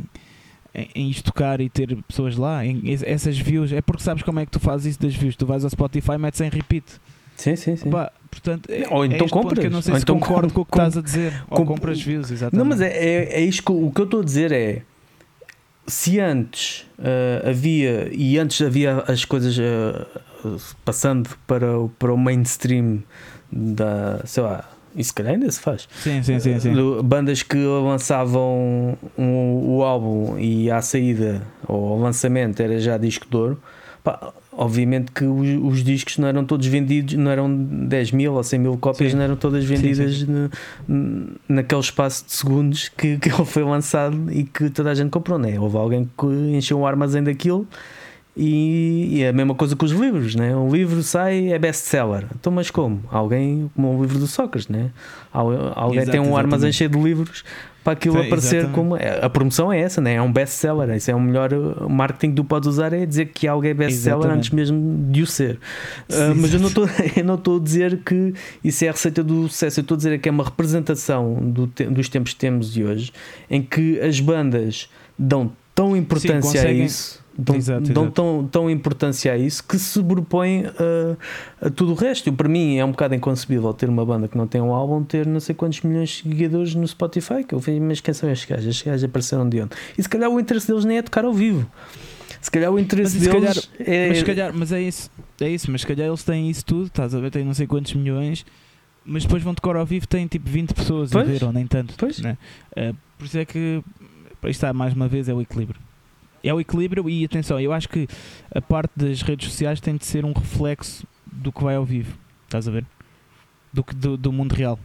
em, 0.73 0.89
em 0.95 1.09
isto 1.09 1.25
tocar 1.25 1.59
e 1.61 1.69
ter 1.69 1.95
pessoas 2.07 2.35
lá? 2.37 2.65
Em, 2.65 2.81
es- 2.91 3.03
essas 3.03 3.37
views? 3.37 3.71
É 3.71 3.81
porque 3.81 4.03
sabes 4.03 4.23
como 4.23 4.39
é 4.39 4.45
que 4.45 4.51
tu 4.51 4.59
fazes 4.59 4.87
isso 4.87 5.01
das 5.01 5.15
views? 5.15 5.35
Tu 5.35 5.45
vais 5.45 5.63
ao 5.63 5.69
Spotify 5.69 6.13
e 6.13 6.17
metes 6.17 6.41
em 6.41 6.49
repeat. 6.49 6.85
Sim, 7.35 7.55
sim, 7.55 7.75
sim. 7.75 7.89
Portanto, 8.29 8.69
é, 8.69 8.87
Ou 8.89 9.03
é 9.03 9.07
então 9.07 9.27
ponto 9.27 9.31
compras. 9.47 9.65
Eu 9.65 9.71
não 9.71 9.81
sei 9.81 9.93
Ou 9.93 9.99
se 9.99 10.03
então 10.03 10.19
concordo 10.19 10.47
com- 10.53 10.55
com 10.55 10.61
o 10.61 10.65
que 10.65 10.71
estás 10.71 10.97
a 10.97 11.01
dizer. 11.01 11.43
com- 11.49 11.61
ou 11.61 11.65
compras 11.67 12.01
views, 12.01 12.31
exatamente. 12.31 12.57
Não, 12.57 12.65
mas 12.65 12.81
é, 12.81 12.87
é, 12.89 13.33
é 13.35 13.41
isto 13.41 13.63
que 13.63 13.71
o 13.71 13.91
que 13.91 14.01
eu 14.01 14.05
estou 14.05 14.21
a 14.21 14.23
dizer 14.23 14.51
é 14.51 14.81
se 15.87 16.19
antes 16.19 16.85
ah, 16.99 17.49
havia 17.49 18.09
e 18.11 18.37
antes 18.39 18.61
havia 18.61 19.03
as 19.07 19.25
coisas 19.25 19.57
ah, 19.59 20.07
passando 20.85 21.29
para, 21.47 21.77
o- 21.79 21.89
para 21.89 22.13
o 22.13 22.17
mainstream 22.17 23.03
da 23.51 24.21
sei 24.25 24.43
lá, 24.43 24.67
isso 24.95 25.13
calhar 25.13 25.33
ainda 25.33 25.49
se 25.51 25.59
faz. 25.59 25.87
Sim, 26.01 26.21
sim, 26.23 26.39
sim. 26.39 26.59
sim. 26.59 26.73
Bandas 27.03 27.41
que 27.43 27.57
lançavam 27.57 28.97
um- 29.17 29.75
o 29.77 29.83
álbum 29.83 30.37
e 30.37 30.69
à 30.69 30.81
saída 30.81 31.41
ou 31.67 31.93
ao 31.93 31.99
lançamento 31.99 32.59
era 32.61 32.79
já 32.79 32.97
disco 32.97 33.27
de 33.29 33.35
ouro. 33.35 33.61
Pá, 34.03 34.33
obviamente 34.51 35.11
que 35.13 35.23
os, 35.23 35.47
os 35.63 35.81
discos 35.83 36.17
não 36.17 36.27
eram 36.27 36.43
todos 36.43 36.67
vendidos, 36.67 37.13
não 37.13 37.31
eram 37.31 37.55
10 37.55 38.11
mil 38.11 38.33
ou 38.33 38.43
100 38.43 38.59
mil 38.59 38.77
cópias, 38.77 39.11
Sim. 39.11 39.17
não 39.17 39.23
eram 39.23 39.35
todas 39.37 39.63
Sim, 39.63 39.75
vendidas 39.75 40.15
sim. 40.19 40.49
no- 40.87 41.29
naquele 41.47 41.79
espaço 41.81 42.25
de 42.25 42.33
segundos 42.33 42.89
que, 42.89 43.17
que 43.19 43.29
ele 43.29 43.45
foi 43.45 43.63
lançado 43.63 44.29
e 44.31 44.43
que 44.43 44.69
toda 44.69 44.91
a 44.91 44.93
gente 44.95 45.09
comprou. 45.09 45.39
Né? 45.39 45.57
Houve 45.59 45.77
alguém 45.77 46.09
que 46.19 46.25
encheu 46.25 46.79
um 46.79 46.85
armazém 46.85 47.23
daquilo. 47.23 47.65
E, 48.35 49.17
e 49.17 49.21
é 49.21 49.29
a 49.29 49.33
mesma 49.33 49.53
coisa 49.53 49.75
com 49.75 49.85
os 49.85 49.91
livros, 49.91 50.33
né? 50.33 50.55
Um 50.55 50.69
livro 50.71 51.03
sai 51.03 51.51
é 51.53 51.59
best-seller. 51.59 52.25
Então, 52.39 52.51
mas 52.51 52.71
como? 52.71 53.03
Alguém, 53.11 53.69
como 53.75 53.95
o 53.95 54.01
livro 54.01 54.17
do 54.17 54.25
Sócrates, 54.25 54.67
né? 54.67 54.89
Al- 55.31 55.71
Alguém 55.77 55.99
Exato, 55.99 56.11
tem 56.17 56.19
um 56.19 56.35
armazém 56.35 56.71
cheio 56.71 56.89
de 56.89 56.97
livros 56.99 57.43
para 57.83 57.93
aquilo 57.93 58.19
Sim, 58.19 58.25
aparecer 58.25 58.55
exatamente. 58.57 58.75
como. 58.75 58.97
é, 58.97 59.23
A 59.23 59.29
promoção 59.29 59.71
é 59.71 59.79
essa, 59.79 60.01
né? 60.01 60.15
É 60.15 60.21
um 60.21 60.31
best-seller. 60.33 60.89
Isso 60.95 61.11
é 61.11 61.15
o 61.15 61.19
melhor 61.21 61.53
uh, 61.53 61.87
marketing 61.87 62.29
que 62.31 62.35
tu 62.37 62.43
podes 62.43 62.67
usar 62.67 62.91
é 62.91 63.05
dizer 63.05 63.25
que 63.27 63.47
algo 63.47 63.67
é 63.67 63.73
best-seller 63.73 64.31
antes 64.31 64.49
mesmo 64.49 65.11
de 65.11 65.21
o 65.21 65.27
ser. 65.27 65.59
Uh, 66.09 66.13
Sim, 66.33 66.33
mas 66.41 66.53
eu 66.55 66.59
não, 66.59 66.69
estou, 66.69 66.89
eu 67.15 67.23
não 67.23 67.35
estou 67.35 67.57
a 67.57 67.59
dizer 67.63 67.99
que 68.03 68.33
isso 68.63 68.83
é 68.83 68.89
a 68.89 68.93
receita 68.93 69.23
do 69.23 69.47
sucesso. 69.47 69.79
Eu 69.79 69.83
estou 69.83 69.93
a 69.93 69.97
dizer 69.97 70.19
que 70.19 70.27
é 70.27 70.31
uma 70.31 70.43
representação 70.43 71.35
do 71.51 71.67
te- 71.67 71.85
dos 71.85 72.09
tempos 72.09 72.33
que 72.33 72.39
temos 72.39 72.73
de 72.73 72.83
hoje 72.83 73.11
em 73.47 73.61
que 73.61 73.99
as 73.99 74.19
bandas 74.19 74.89
dão 75.19 75.51
tão 75.75 75.95
importância 75.95 76.37
a 76.39 76.41
conseguem- 76.63 76.85
isso. 76.85 77.21
Dão, 77.35 77.55
Exato, 77.55 77.91
dão 77.91 78.03
exato. 78.03 78.11
tão, 78.11 78.47
tão 78.47 78.69
importância 78.69 79.33
a 79.33 79.37
isso 79.37 79.63
que 79.63 79.77
se 79.79 79.85
sobrepõe 79.85 80.65
a, 80.67 81.67
a 81.67 81.69
tudo 81.71 81.93
o 81.93 81.95
resto. 81.95 82.29
Eu, 82.29 82.33
para 82.33 82.47
mim 82.47 82.77
é 82.77 82.85
um 82.85 82.91
bocado 82.91 83.15
inconcebível 83.15 83.73
ter 83.73 83.89
uma 83.89 84.05
banda 84.05 84.27
que 84.27 84.37
não 84.37 84.45
tem 84.45 84.61
um 84.61 84.71
álbum 84.71 85.03
ter 85.03 85.25
não 85.25 85.39
sei 85.39 85.55
quantos 85.55 85.81
milhões 85.81 86.09
de 86.09 86.29
seguidores 86.29 86.75
no 86.75 86.87
Spotify. 86.87 87.43
Que 87.43 87.55
eu 87.55 87.59
falei, 87.59 87.79
mas 87.79 87.99
quem 87.99 88.13
são 88.13 88.29
estes 88.29 88.47
gajos? 88.47 88.67
Estes 88.67 88.85
gajos 88.85 89.03
apareceram 89.03 89.49
de 89.49 89.61
onde? 89.61 89.71
E 89.97 90.03
se 90.03 90.07
calhar 90.07 90.29
o 90.29 90.39
interesse 90.39 90.67
deles 90.67 90.85
nem 90.85 90.97
é 90.99 91.01
tocar 91.01 91.25
ao 91.25 91.33
vivo. 91.33 91.65
Se 92.39 92.51
calhar 92.51 92.71
o 92.71 92.77
interesse 92.77 93.17
Mas 93.17 93.27
deles 93.27 93.69
é. 93.79 94.09
Mas 94.09 94.23
calhar, 94.23 94.51
mas 94.53 94.71
é 94.71 94.81
isso. 94.81 95.09
É 95.39 95.49
isso, 95.49 95.71
mas 95.71 95.81
se 95.81 95.87
calhar 95.87 96.07
eles 96.07 96.23
têm 96.23 96.49
isso 96.49 96.63
tudo, 96.65 96.87
estás 96.87 97.15
a 97.15 97.19
ver? 97.19 97.31
Têm 97.31 97.43
não 97.43 97.53
sei 97.53 97.65
quantos 97.65 97.93
milhões, 97.93 98.45
mas 99.03 99.23
depois 99.23 99.41
vão 99.41 99.55
tocar 99.55 99.75
ao 99.75 99.85
vivo, 99.85 100.05
têm 100.05 100.27
tipo 100.27 100.49
20 100.49 100.73
pessoas 100.73 101.11
Pois. 101.11 101.27
a 101.27 101.31
ver, 101.31 101.43
ou 101.43 101.51
nem 101.51 101.65
tanto. 101.65 101.95
Pois. 101.97 102.19
Né? 102.19 102.37
Uh, 102.77 102.95
por 103.17 103.25
isso 103.25 103.37
é 103.37 103.45
que 103.45 103.81
isto 104.43 104.45
está 104.49 104.73
mais 104.73 104.93
uma 104.93 105.07
vez 105.07 105.29
é 105.29 105.33
o 105.33 105.41
equilíbrio. 105.41 105.79
É 106.43 106.53
o 106.53 106.59
equilíbrio 106.59 107.09
e 107.09 107.23
atenção, 107.23 107.59
eu 107.59 107.71
acho 107.71 107.87
que 107.87 108.07
a 108.53 108.61
parte 108.61 108.91
das 108.95 109.21
redes 109.21 109.49
sociais 109.49 109.79
tem 109.79 109.95
de 109.95 110.05
ser 110.05 110.25
um 110.25 110.33
reflexo 110.33 111.07
do 111.31 111.51
que 111.51 111.63
vai 111.63 111.75
ao 111.75 111.85
vivo, 111.85 112.17
estás 112.45 112.67
a 112.67 112.71
ver? 112.71 112.85
Do, 113.71 113.83
que, 113.83 113.95
do, 113.95 114.17
do 114.17 114.31
mundo 114.31 114.53
real. 114.53 114.77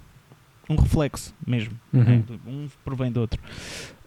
Um 0.71 0.77
reflexo 0.77 1.35
mesmo. 1.47 1.73
né? 1.93 2.23
Uhum. 2.47 2.63
Um 2.65 2.69
provém 2.85 3.11
do 3.11 3.21
outro. 3.21 3.41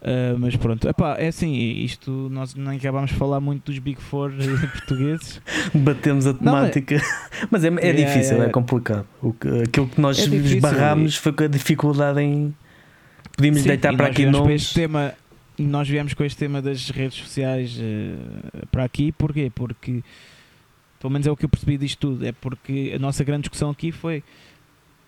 Uh, 0.00 0.38
mas 0.38 0.54
pronto, 0.56 0.88
Epá, 0.88 1.16
é 1.18 1.26
assim, 1.28 1.52
isto 1.56 2.28
nós 2.30 2.54
nem 2.54 2.76
acabámos 2.78 3.10
de 3.10 3.16
falar 3.16 3.40
muito 3.40 3.64
dos 3.70 3.78
Big 3.80 4.00
Four 4.00 4.32
eh, 4.38 4.66
portugueses. 4.72 5.40
Batemos 5.74 6.24
a 6.26 6.32
Não, 6.32 6.38
mas- 6.52 6.70
temática. 6.72 7.02
Mas 7.50 7.64
é, 7.64 7.68
é 7.68 7.70
Yeah, 7.70 7.92
difícil, 8.04 8.32
yeah, 8.34 8.44
é 8.48 8.52
complicado. 8.52 9.06
O 9.20 9.32
que, 9.32 9.48
aquilo 9.62 9.88
que 9.88 10.00
nós 10.00 10.18
É 10.20 10.24
esbarramos 10.36 11.16
foi 11.16 11.32
com 11.32 11.42
a 11.44 11.48
dificuldade 11.48 12.20
em. 12.20 12.54
Podíamos 13.36 13.62
Sim, 13.62 13.68
deitar 13.68 13.92
e 13.94 13.96
para 13.96 14.06
aqui 14.06 14.24
nomes. 14.26 14.62
este 14.62 14.74
tema 14.74 15.14
nós 15.58 15.88
viemos 15.88 16.14
com 16.14 16.24
este 16.24 16.38
tema 16.38 16.60
das 16.62 16.88
redes 16.90 17.18
sociais 17.18 17.78
eh, 17.80 18.14
para 18.70 18.84
aqui 18.84 19.12
porquê? 19.12 19.50
porque 19.54 20.02
pelo 21.00 21.12
menos 21.12 21.26
é 21.26 21.30
o 21.30 21.36
que 21.36 21.44
eu 21.44 21.48
percebi 21.48 21.76
disto 21.78 21.98
tudo 21.98 22.26
é 22.26 22.32
porque 22.32 22.92
a 22.94 22.98
nossa 22.98 23.22
grande 23.24 23.42
discussão 23.42 23.70
aqui 23.70 23.92
foi 23.92 24.22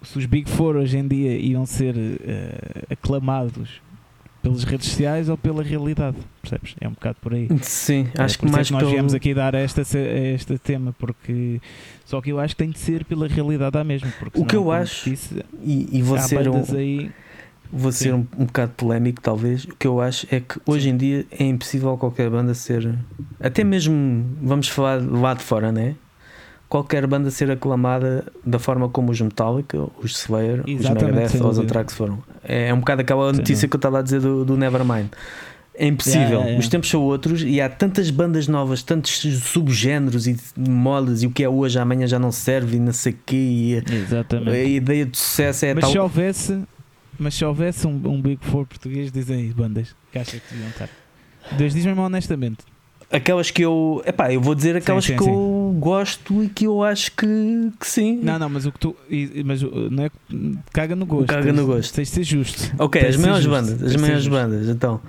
se 0.02 0.18
os 0.18 0.26
Big 0.26 0.48
Four 0.50 0.76
hoje 0.76 0.98
em 0.98 1.08
dia 1.08 1.36
iam 1.38 1.64
ser 1.64 1.94
eh, 1.96 2.82
aclamados 2.90 3.80
pelas 4.42 4.62
redes 4.64 4.88
sociais 4.88 5.30
ou 5.30 5.38
pela 5.38 5.62
realidade 5.62 6.18
percebes? 6.42 6.74
é 6.78 6.86
um 6.86 6.92
bocado 6.92 7.16
por 7.22 7.32
aí 7.32 7.48
Sim, 7.62 8.08
É, 8.14 8.22
acho 8.22 8.38
por 8.38 8.44
que 8.46 8.52
é 8.52 8.56
mais 8.56 8.70
nós 8.70 8.80
pelo- 8.80 8.90
viemos 8.92 9.14
aqui 9.14 9.32
dar 9.32 9.56
a 9.56 9.58
esta, 9.58 9.80
este 9.80 10.58
tema 10.58 10.94
porque 10.98 11.58
só 12.04 12.20
que 12.20 12.30
eu 12.30 12.38
acho 12.38 12.54
que 12.54 12.62
tem 12.62 12.70
de 12.70 12.78
ser 12.78 13.06
pela 13.06 13.26
realidade 13.26 13.78
à 13.78 13.82
mesma 13.82 14.12
porque 14.18 14.38
O 14.38 14.44
que 14.44 14.54
eu 14.56 14.70
acho- 14.70 15.08
disse, 15.08 15.42
E, 15.62 15.88
e 15.90 16.02
vou 16.02 16.18
ser, 16.18 16.46
um, 16.50 16.62
aí 16.76 17.10
vou 17.74 17.90
Sim. 17.90 17.98
ser 17.98 18.14
um, 18.14 18.26
um 18.38 18.44
bocado 18.46 18.72
polémico, 18.76 19.20
talvez. 19.20 19.64
O 19.64 19.74
que 19.76 19.86
eu 19.86 20.00
acho 20.00 20.26
é 20.30 20.38
que 20.38 20.60
hoje 20.64 20.88
em 20.88 20.96
dia 20.96 21.26
é 21.30 21.44
impossível 21.44 21.96
qualquer 21.98 22.30
banda 22.30 22.54
ser. 22.54 22.96
Até 23.40 23.64
mesmo, 23.64 24.24
vamos 24.40 24.68
falar 24.68 25.02
lá 25.02 25.34
de 25.34 25.42
fora, 25.42 25.72
né? 25.72 25.96
Qualquer 26.68 27.06
banda 27.06 27.30
ser 27.30 27.50
aclamada 27.50 28.24
da 28.44 28.58
forma 28.58 28.88
como 28.88 29.10
os 29.10 29.20
Metallica, 29.20 29.86
os 30.02 30.12
Slayer, 30.12 30.60
os 30.60 30.88
Megadeth 30.88 31.40
ou 31.42 31.50
os. 31.50 31.58
Anthrax 31.58 31.94
foram. 31.94 32.22
É 32.42 32.72
um 32.72 32.78
bocado 32.78 33.02
aquela 33.02 33.26
notícia 33.32 33.54
dúvida. 33.54 33.68
que 33.68 33.76
eu 33.76 33.78
estava 33.78 33.98
a 33.98 34.02
dizer 34.02 34.20
do, 34.20 34.44
do 34.44 34.56
Nevermind. 34.56 35.08
É 35.76 35.88
impossível. 35.88 36.20
Yeah, 36.20 36.34
yeah, 36.34 36.50
yeah. 36.50 36.60
Os 36.60 36.68
tempos 36.68 36.88
são 36.88 37.02
outros 37.02 37.42
e 37.42 37.60
há 37.60 37.68
tantas 37.68 38.08
bandas 38.08 38.46
novas, 38.46 38.82
tantos 38.82 39.20
subgéneros 39.42 40.28
e 40.28 40.36
modas 40.56 41.24
e 41.24 41.26
o 41.26 41.30
que 41.30 41.42
é 41.42 41.48
hoje, 41.48 41.78
amanhã 41.78 42.06
já 42.06 42.18
não 42.18 42.30
serve 42.30 42.76
e 42.76 42.80
não 42.80 42.92
sei 42.92 43.12
o 43.12 43.18
quê. 43.26 43.36
E 43.36 43.82
exatamente 43.92 44.50
a 44.50 44.64
ideia 44.64 45.04
de 45.04 45.18
sucesso 45.18 45.66
é 45.66 45.74
mas 45.74 45.82
tal. 45.82 45.90
se 45.90 45.98
houvesse 45.98 46.62
mas 47.18 47.34
se 47.34 47.44
houvesse 47.44 47.86
um, 47.86 48.00
um 48.08 48.20
Big 48.20 48.38
Four 48.44 48.66
português 48.66 49.10
dizem 49.12 49.38
aí 49.38 49.52
bandas 49.52 49.94
que 50.12 50.18
acha 50.18 50.38
que 50.38 50.50
deviam 50.52 50.68
estar 50.70 50.88
Deus 51.58 51.72
diz 51.74 51.84
mesmo 51.84 52.02
honestamente 52.02 52.58
Aquelas 53.12 53.48
que 53.50 53.62
eu. 53.62 54.02
Epá, 54.04 54.32
eu 54.32 54.40
vou 54.40 54.56
dizer 54.56 54.74
aquelas 54.74 55.04
sim, 55.04 55.16
que 55.16 55.22
sim. 55.22 55.30
eu 55.30 55.76
gosto 55.78 56.42
e 56.42 56.48
que 56.48 56.66
eu 56.66 56.82
acho 56.82 57.12
que, 57.12 57.70
que 57.78 57.86
sim. 57.86 58.18
não 58.20 58.38
não 58.40 58.48
mas 58.48 58.66
o 58.66 58.72
que 58.72 58.78
tu 58.80 58.96
mas 59.44 59.62
uh, 59.62 59.88
não 59.90 60.04
é 60.04 60.10
caga 60.72 60.96
no 60.96 61.06
gosto 61.06 61.26
Caga 61.28 61.52
no 61.52 61.58
tens- 61.58 61.66
gosto. 61.66 61.94
tens 61.94 62.08
de 62.08 62.14
ser 62.14 62.24
justo 62.24 62.72
Ok, 62.78 63.00
Tem 63.00 63.10
as 63.10 63.16
maiores 63.16 63.46
bandas. 63.46 63.82
As 63.82 63.94
maiores 63.96 64.26
bandas, 64.26 64.68
então. 64.68 65.00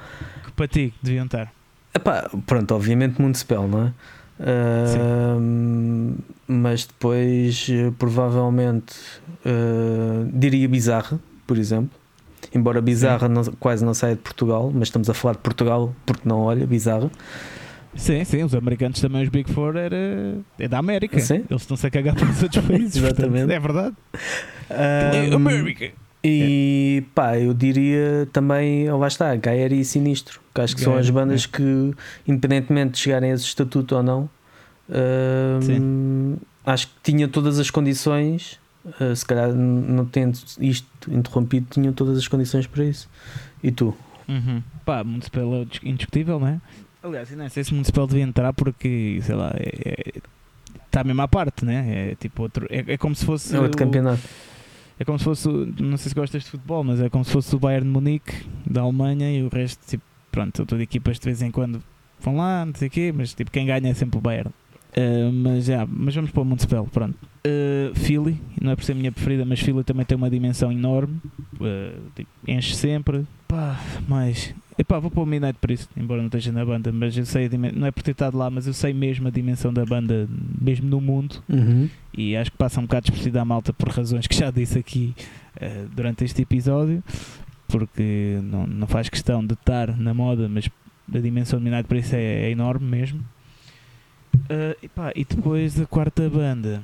que 0.45 0.51
para 0.51 0.68
ti 0.68 0.93
deviam 1.01 1.26
estar 1.26 1.51
Epá, 1.95 2.30
pronto, 2.45 2.76
obviamente 2.76 3.20
Municipal, 3.20 3.68
não 3.68 3.86
é? 3.88 3.93
Ahm, 4.39 6.16
mas 6.47 6.86
depois, 6.86 7.68
eh, 7.70 7.91
provavelmente, 7.97 8.93
eh, 9.45 10.26
diria 10.34 10.68
Bizarra, 10.68 11.20
por 11.46 11.58
exemplo. 11.58 11.91
Embora 12.54 12.80
Bizarra 12.82 13.28
não- 13.28 13.43
quase 13.60 13.84
não 13.84 13.93
saia 13.93 14.16
de 14.16 14.22
Portugal, 14.22 14.72
mas 14.74 14.88
estamos 14.89 15.10
a 15.10 15.14
falar 15.14 15.34
de 15.34 15.39
Portugal 15.39 15.93
porque 16.06 16.28
não 16.28 16.41
olha, 16.41 16.66
Bizarra. 16.68 17.10
sim 17.96 18.24
sim 18.26 18.43
os 18.43 18.54
americanos 18.54 19.00
também 19.00 19.24
os 19.24 19.30
Big 19.30 19.52
Four 19.52 19.78
era 19.78 20.38
é 20.60 20.68
da 20.68 20.78
América 20.80 21.18
Sim. 21.20 21.43
eles 21.50 21.62
estão-se 21.62 21.88
a 21.88 21.89
cagar 21.89 22.14
para 22.14 22.30
os 22.30 22.43
outros 22.43 22.64
países 22.68 23.00
portanto, 23.02 23.20
Exatamente. 23.24 23.54
é 23.54 23.60
verdade 23.60 23.96
Ahm, 24.70 25.32
é 25.32 25.34
América 25.34 25.91
E 26.24 27.04
pá, 27.16 27.38
eu 27.38 27.54
diria 27.54 28.28
também, 28.34 28.89
oh, 28.91 28.98
lá 28.98 29.08
está, 29.08 29.34
Gaia 29.36 29.74
e 29.74 29.86
Sinistro, 29.86 30.39
que 30.54 30.60
acho 30.62 30.76
que 30.76 30.82
são 30.82 30.96
as 30.98 31.10
bandas 31.10 31.48
é. 31.52 31.56
que, 31.58 31.93
independentemente 32.28 32.91
de 32.93 32.98
chegarem 33.00 33.32
a 33.32 33.36
esse 33.36 33.46
estatuto 33.46 33.96
ou 33.96 34.04
não, 34.04 34.30
hum, 34.89 36.36
acho 36.66 36.88
que 36.88 36.93
tinham 37.12 37.30
todas 37.30 37.60
as 37.60 37.70
condições, 37.70 38.60
uh, 38.86 39.16
se 39.16 39.26
calhar 39.26 39.52
não 39.54 40.06
tendo 40.06 40.38
isto 40.60 41.12
interrompido, 41.12 41.68
tinham 41.70 41.94
todas 41.94 42.18
as 42.18 42.28
condições 42.28 42.68
para 42.68 42.84
isso. 42.86 43.10
E 43.64 43.72
tu? 43.72 43.96
Uhum. 44.28 44.62
Pá, 44.86 45.04
Municipal 45.04 45.54
é 45.56 45.66
dis- 45.66 45.82
indiscutível, 45.84 46.40
não 46.40 46.48
é? 46.48 46.62
Aliás, 47.04 47.30
nem 47.32 47.48
sei 47.50 47.64
se 47.64 47.72
o 47.72 47.76
Municipal 47.76 48.08
devia 48.08 48.24
entrar 48.24 48.52
porque, 48.54 49.20
sei 49.22 49.36
lá, 49.36 49.54
está 50.86 51.04
mesmo 51.04 51.22
à 51.22 51.28
parte, 51.28 51.64
né? 51.66 52.12
É 52.12 52.16
tipo 52.16 52.42
outro. 52.44 52.66
É, 52.70 52.94
é 52.94 52.98
como 52.98 53.16
se 53.16 53.26
fosse. 53.26 53.56
É 53.56 53.60
outro 53.60 53.76
o- 53.76 53.78
campeonato. 53.86 54.22
É 55.00 55.04
como 55.06 55.18
se 55.20 55.26
fosse. 55.26 55.48
Não 55.80 55.98
sei 55.98 56.10
se 56.10 56.16
gostas 56.16 56.44
de 56.44 56.50
futebol, 56.52 56.84
mas 56.84 57.00
é 57.02 57.10
como 57.10 57.24
se 57.26 57.32
fosse 57.32 57.54
o 57.56 57.60
Bayern 57.60 57.86
de 57.86 57.92
Munique 57.94 58.48
da 58.66 58.82
Alemanha 58.82 59.30
e 59.32 59.44
o 59.44 59.50
resto, 59.50 59.86
tipo, 59.86 60.04
pronto, 60.32 60.56
são 60.58 60.66
todas 60.66 60.82
equipas 60.82 61.20
de 61.20 61.26
vez 61.26 61.42
em 61.42 61.52
quando 61.52 61.84
vão 62.20 62.38
lá, 62.38 62.66
não 62.66 62.74
sei 62.74 62.88
o 62.88 62.92
quê, 62.92 63.14
mas 63.16 63.34
tipo, 63.34 63.52
quem 63.52 63.66
ganha 63.68 63.90
é 63.90 63.94
sempre 63.94 64.18
o 64.18 64.22
Bayern. 64.22 64.52
Uh, 64.98 65.32
mas 65.32 65.66
já, 65.66 65.86
mas 65.86 66.16
vamos 66.16 66.32
para 66.32 66.41
o 66.41 66.46
Municipal, 66.46 66.88
pronto. 66.91 67.16
Uh, 67.46 67.93
Philly, 67.96 68.39
não 68.62 68.72
é 68.72 68.76
por 68.78 68.84
ser 68.86 68.93
a 68.93 68.96
minha 68.96 69.12
preferida, 69.12 69.43
mas 69.43 69.60
Philly 69.60 69.84
também 69.84 70.06
tem 70.06 70.16
uma 70.18 70.30
dimensão 70.30 70.72
enorme, 70.72 71.20
uh, 71.60 72.02
tipo, 72.16 72.30
enche 72.48 72.74
sempre. 72.76 73.26
Pá, 73.48 73.80
mas. 74.08 74.56
Epá, 74.78 75.00
vou 75.00 75.10
para 75.12 75.22
o 75.24 75.26
Midnight 75.26 75.58
Priest, 75.60 75.88
embora 75.96 76.22
não 76.22 76.28
esteja 76.28 76.52
na 76.52 76.66
banda, 76.66 76.91
mas 76.91 77.18
eu 77.18 77.26
sei, 77.26 77.46
a 77.46 77.48
dimen- 77.48 77.72
não 77.74 77.88
é 77.88 77.91
por 77.91 78.04
ter 78.04 78.12
estado 78.12 78.38
lá, 78.38 78.50
mas 78.50 78.68
eu 78.68 78.74
sei 78.74 78.93
mesmo 78.93 79.28
a 79.28 79.32
dimensão 79.32 79.74
da 79.74 79.86
banda, 79.86 80.28
mesmo 80.62 80.89
no 80.89 81.00
mundo, 81.00 81.41
Uhum. 81.48 81.89
e 82.18 82.36
acho 82.36 82.52
que 82.52 82.58
passa 82.58 82.80
um 82.82 82.84
bocado 82.84 83.04
despercebida 83.04 83.41
a 83.41 83.46
malta 83.46 83.72
por 83.72 83.88
razões 83.89 84.28
que 84.28 84.36
já 84.36 84.52
disse 84.52 84.78
aqui 84.78 85.14
eh, 85.62 85.86
durante 85.96 86.26
este 86.26 86.41
episódio, 86.41 87.02
porque 87.68 88.38
não, 88.43 88.68
não 88.68 88.88
faz 88.88 89.08
questão 89.10 89.46
de 89.46 89.54
estar 89.54 89.96
na 89.98 90.14
moda, 90.14 90.50
mas 90.50 90.70
a 91.14 91.20
dimensão 91.20 91.58
de 91.60 91.64
Midnight 91.66 91.88
Priest 91.88 92.14
é, 92.14 92.48
é 92.48 92.52
enorme 92.52 92.86
mesmo. 92.86 93.22
Eh, 94.50 94.78
e, 94.84 94.88
pá, 94.88 95.12
e 95.16 95.26
depois 95.26 95.80
a 95.80 95.86
quarta 95.86 96.30
banda, 96.30 96.82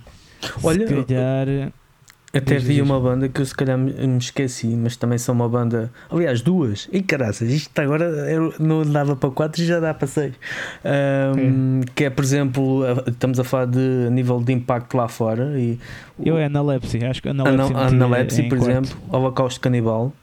Olha, 0.64 0.88
se 0.88 1.04
calhar. 1.06 1.72
Até 2.34 2.56
Diz, 2.56 2.64
vi 2.64 2.76
diz. 2.76 2.84
uma 2.84 2.98
banda 2.98 3.28
que 3.28 3.42
eu 3.42 3.46
se 3.46 3.54
calhar 3.54 3.78
me 3.78 3.92
me 3.92 4.18
esqueci, 4.18 4.68
mas 4.68 4.96
também 4.96 5.18
são 5.18 5.36
uma 5.36 5.50
banda. 5.50 5.92
Aliás, 6.10 6.42
duas. 6.42 6.88
E 6.90 7.02
caraças, 7.02 7.50
isto 7.50 7.78
agora 7.82 8.06
eu 8.32 8.54
não 8.58 8.90
dava 8.90 9.18
para 9.18 9.30
quatro 9.32 9.62
e 9.62 9.66
já 9.66 9.82
dá 9.82 9.94
para 9.94 10.08
seis. 10.08 10.34
Ahm, 10.86 11.82
Que 11.94 12.06
é, 12.06 12.10
por 12.10 12.24
exemplo, 12.24 12.84
a- 12.86 13.10
estamos 13.10 13.38
a 13.38 13.44
falar 13.44 13.66
de 13.66 14.06
a 14.08 14.10
nível 14.10 14.40
de 14.42 14.54
impacto 14.54 14.96
lá 14.96 15.10
fora. 15.10 15.60
E 15.60 15.78
Eu 16.24 16.38
é 16.38 16.46
Analepsy, 16.46 17.04
acho 17.04 17.22
que 17.22 17.28
Ana- 17.28 17.44
Analepsy, 17.44 17.96
Analepsy, 17.96 18.44
por 18.44 18.60
quarto. 18.60 18.72
exemplo, 18.72 18.98
Holocausto 19.10 19.60
Canibal, 19.60 20.14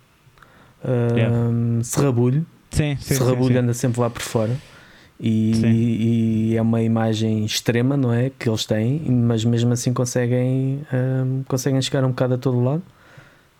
ahm, 0.82 1.82
Serrabulho. 1.82 2.46
Sim, 2.70 2.96
sim, 2.96 3.02
sim, 3.02 3.14
Serrabulho 3.16 3.54
sim. 3.54 3.58
anda 3.60 3.74
sempre 3.74 4.00
lá 4.00 4.08
por 4.10 4.22
fora. 4.22 4.56
E, 5.20 6.50
e 6.52 6.56
é 6.56 6.62
uma 6.62 6.80
imagem 6.82 7.44
extrema, 7.44 7.96
não 7.96 8.12
é? 8.12 8.30
Que 8.38 8.48
eles 8.48 8.64
têm, 8.64 9.00
mas 9.10 9.44
mesmo 9.44 9.72
assim 9.72 9.92
conseguem, 9.92 10.80
ahm, 10.92 11.42
conseguem 11.48 11.82
chegar 11.82 12.04
um 12.04 12.10
bocado 12.10 12.34
a 12.34 12.38
todo 12.38 12.60
lado. 12.62 12.82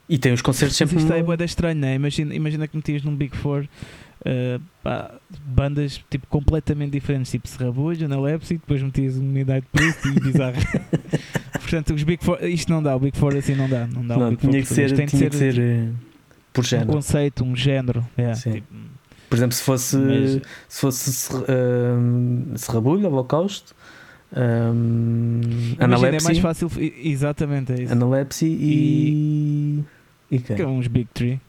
E 0.09 0.17
tem 0.19 0.33
os 0.33 0.41
concertos 0.41 0.79
Mas 0.81 0.89
sempre. 0.91 1.03
isto 1.03 1.13
é 1.13 1.19
no- 1.19 1.25
bué 1.27 1.37
da 1.37 1.45
estranho, 1.45 1.79
né? 1.79 1.95
imagina, 1.95 2.35
imagina 2.35 2.67
que 2.69 2.77
metias 2.77 3.03
num 3.03 3.15
Big 3.15 3.37
Four 3.37 3.65
uh, 4.21 4.63
pá, 4.83 5.11
bandas 5.45 6.01
tipo, 6.09 6.27
completamente 6.29 6.93
diferentes, 6.93 7.31
tipo 7.31 7.47
Serrabulho, 7.49 8.07
Analepsy, 8.07 8.55
depois 8.55 8.81
metias 8.83 9.19
um 9.19 9.23
Midnight 9.23 9.67
Priest 9.73 10.09
e 10.09 10.13
Bizarro. 10.21 10.57
Portanto, 11.61 11.93
os 11.93 12.03
Big 12.05 12.25
Four, 12.25 12.39
isto 12.45 12.73
não 12.73 12.83
dá, 12.83 12.97
o 12.97 13.01
Big 13.01 13.19
Four 13.19 13.37
assim 13.37 13.55
não 13.55 13.69
dá. 13.69 13.87
Não 13.87 14.07
dá 14.07 14.17
um 14.17 14.21
Não, 14.21 14.31
Big 14.31 14.41
Four 14.43 14.51
tinha 14.51 14.63
que 14.63 14.69
ser, 14.69 14.93
Tem 14.97 15.05
de 15.07 15.11
tinha 15.17 15.29
que 15.29 15.37
ser, 15.37 15.53
ser 15.55 15.61
eh, 15.61 15.89
um 16.59 16.63
género. 16.63 16.93
conceito, 16.93 17.45
um 17.45 17.55
género. 17.57 18.07
yeah, 18.17 18.35
Sim. 18.35 18.53
tipo, 18.53 18.67
Por 19.29 19.37
exemplo, 19.37 19.55
se 19.55 19.63
fosse, 19.63 19.97
Mas- 19.97 20.41
se 20.69 20.81
fosse 20.81 21.13
Ser- 21.13 21.45
ahm, 21.49 22.55
Serrabulho, 22.57 23.07
Holocausto, 23.09 23.75
ahm, 24.35 25.41
imagina, 25.81 26.17
é 26.17 26.23
mais 26.23 26.39
fácil. 26.39 26.71
Exatamente, 27.03 27.73
é 27.73 27.83
isso. 27.83 27.93
Analepsy 27.93 28.47
e. 28.47 29.85
E, 30.31 30.39
quem? 30.39 30.57
Que 30.57 30.63
é 30.63 30.67
uns 30.67 30.87
Big 30.87 31.09
Three. 31.15 31.41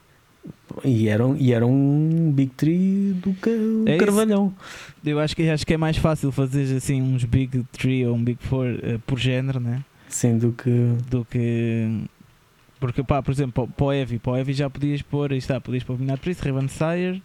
e, 0.85 1.07
eram, 1.09 1.35
e 1.37 1.51
eram 1.53 1.69
um 1.71 2.31
Big 2.31 2.51
Tree 2.55 3.13
do 3.21 3.33
que 3.33 3.49
É 3.49 3.95
isso. 3.95 4.05
Carvalhão. 4.05 4.53
Eu 5.05 5.19
acho 5.19 5.35
que, 5.35 5.47
acho 5.49 5.65
que 5.65 5.73
é 5.73 5.77
mais 5.77 5.97
fácil 5.97 6.31
fazer 6.31 6.75
assim 6.77 7.01
uns 7.01 7.23
Big 7.25 7.63
Three 7.73 8.05
ou 8.05 8.15
um 8.15 8.23
Big 8.23 8.39
Four 8.41 8.67
uh, 8.67 8.99
por 9.05 9.19
género, 9.19 9.59
né? 9.59 9.83
Sim, 10.07 10.37
do 10.37 10.51
que. 10.53 10.69
do 11.09 11.25
que 11.25 12.01
porque 12.79 13.03
pá, 13.03 13.21
por 13.21 13.31
exemplo, 13.31 13.67
para 13.67 13.85
o 13.85 13.91
Evi, 13.93 14.17
para 14.19 14.31
o 14.31 14.37
Evi 14.37 14.53
já 14.53 14.69
podias 14.69 15.01
pôr, 15.01 15.33
está, 15.33 15.59
podias 15.59 15.83
pôr 15.83 15.97
Midnight 15.99 16.21
Priest, 16.21 16.41
Raven 16.49 16.69
Sire, 16.69 17.21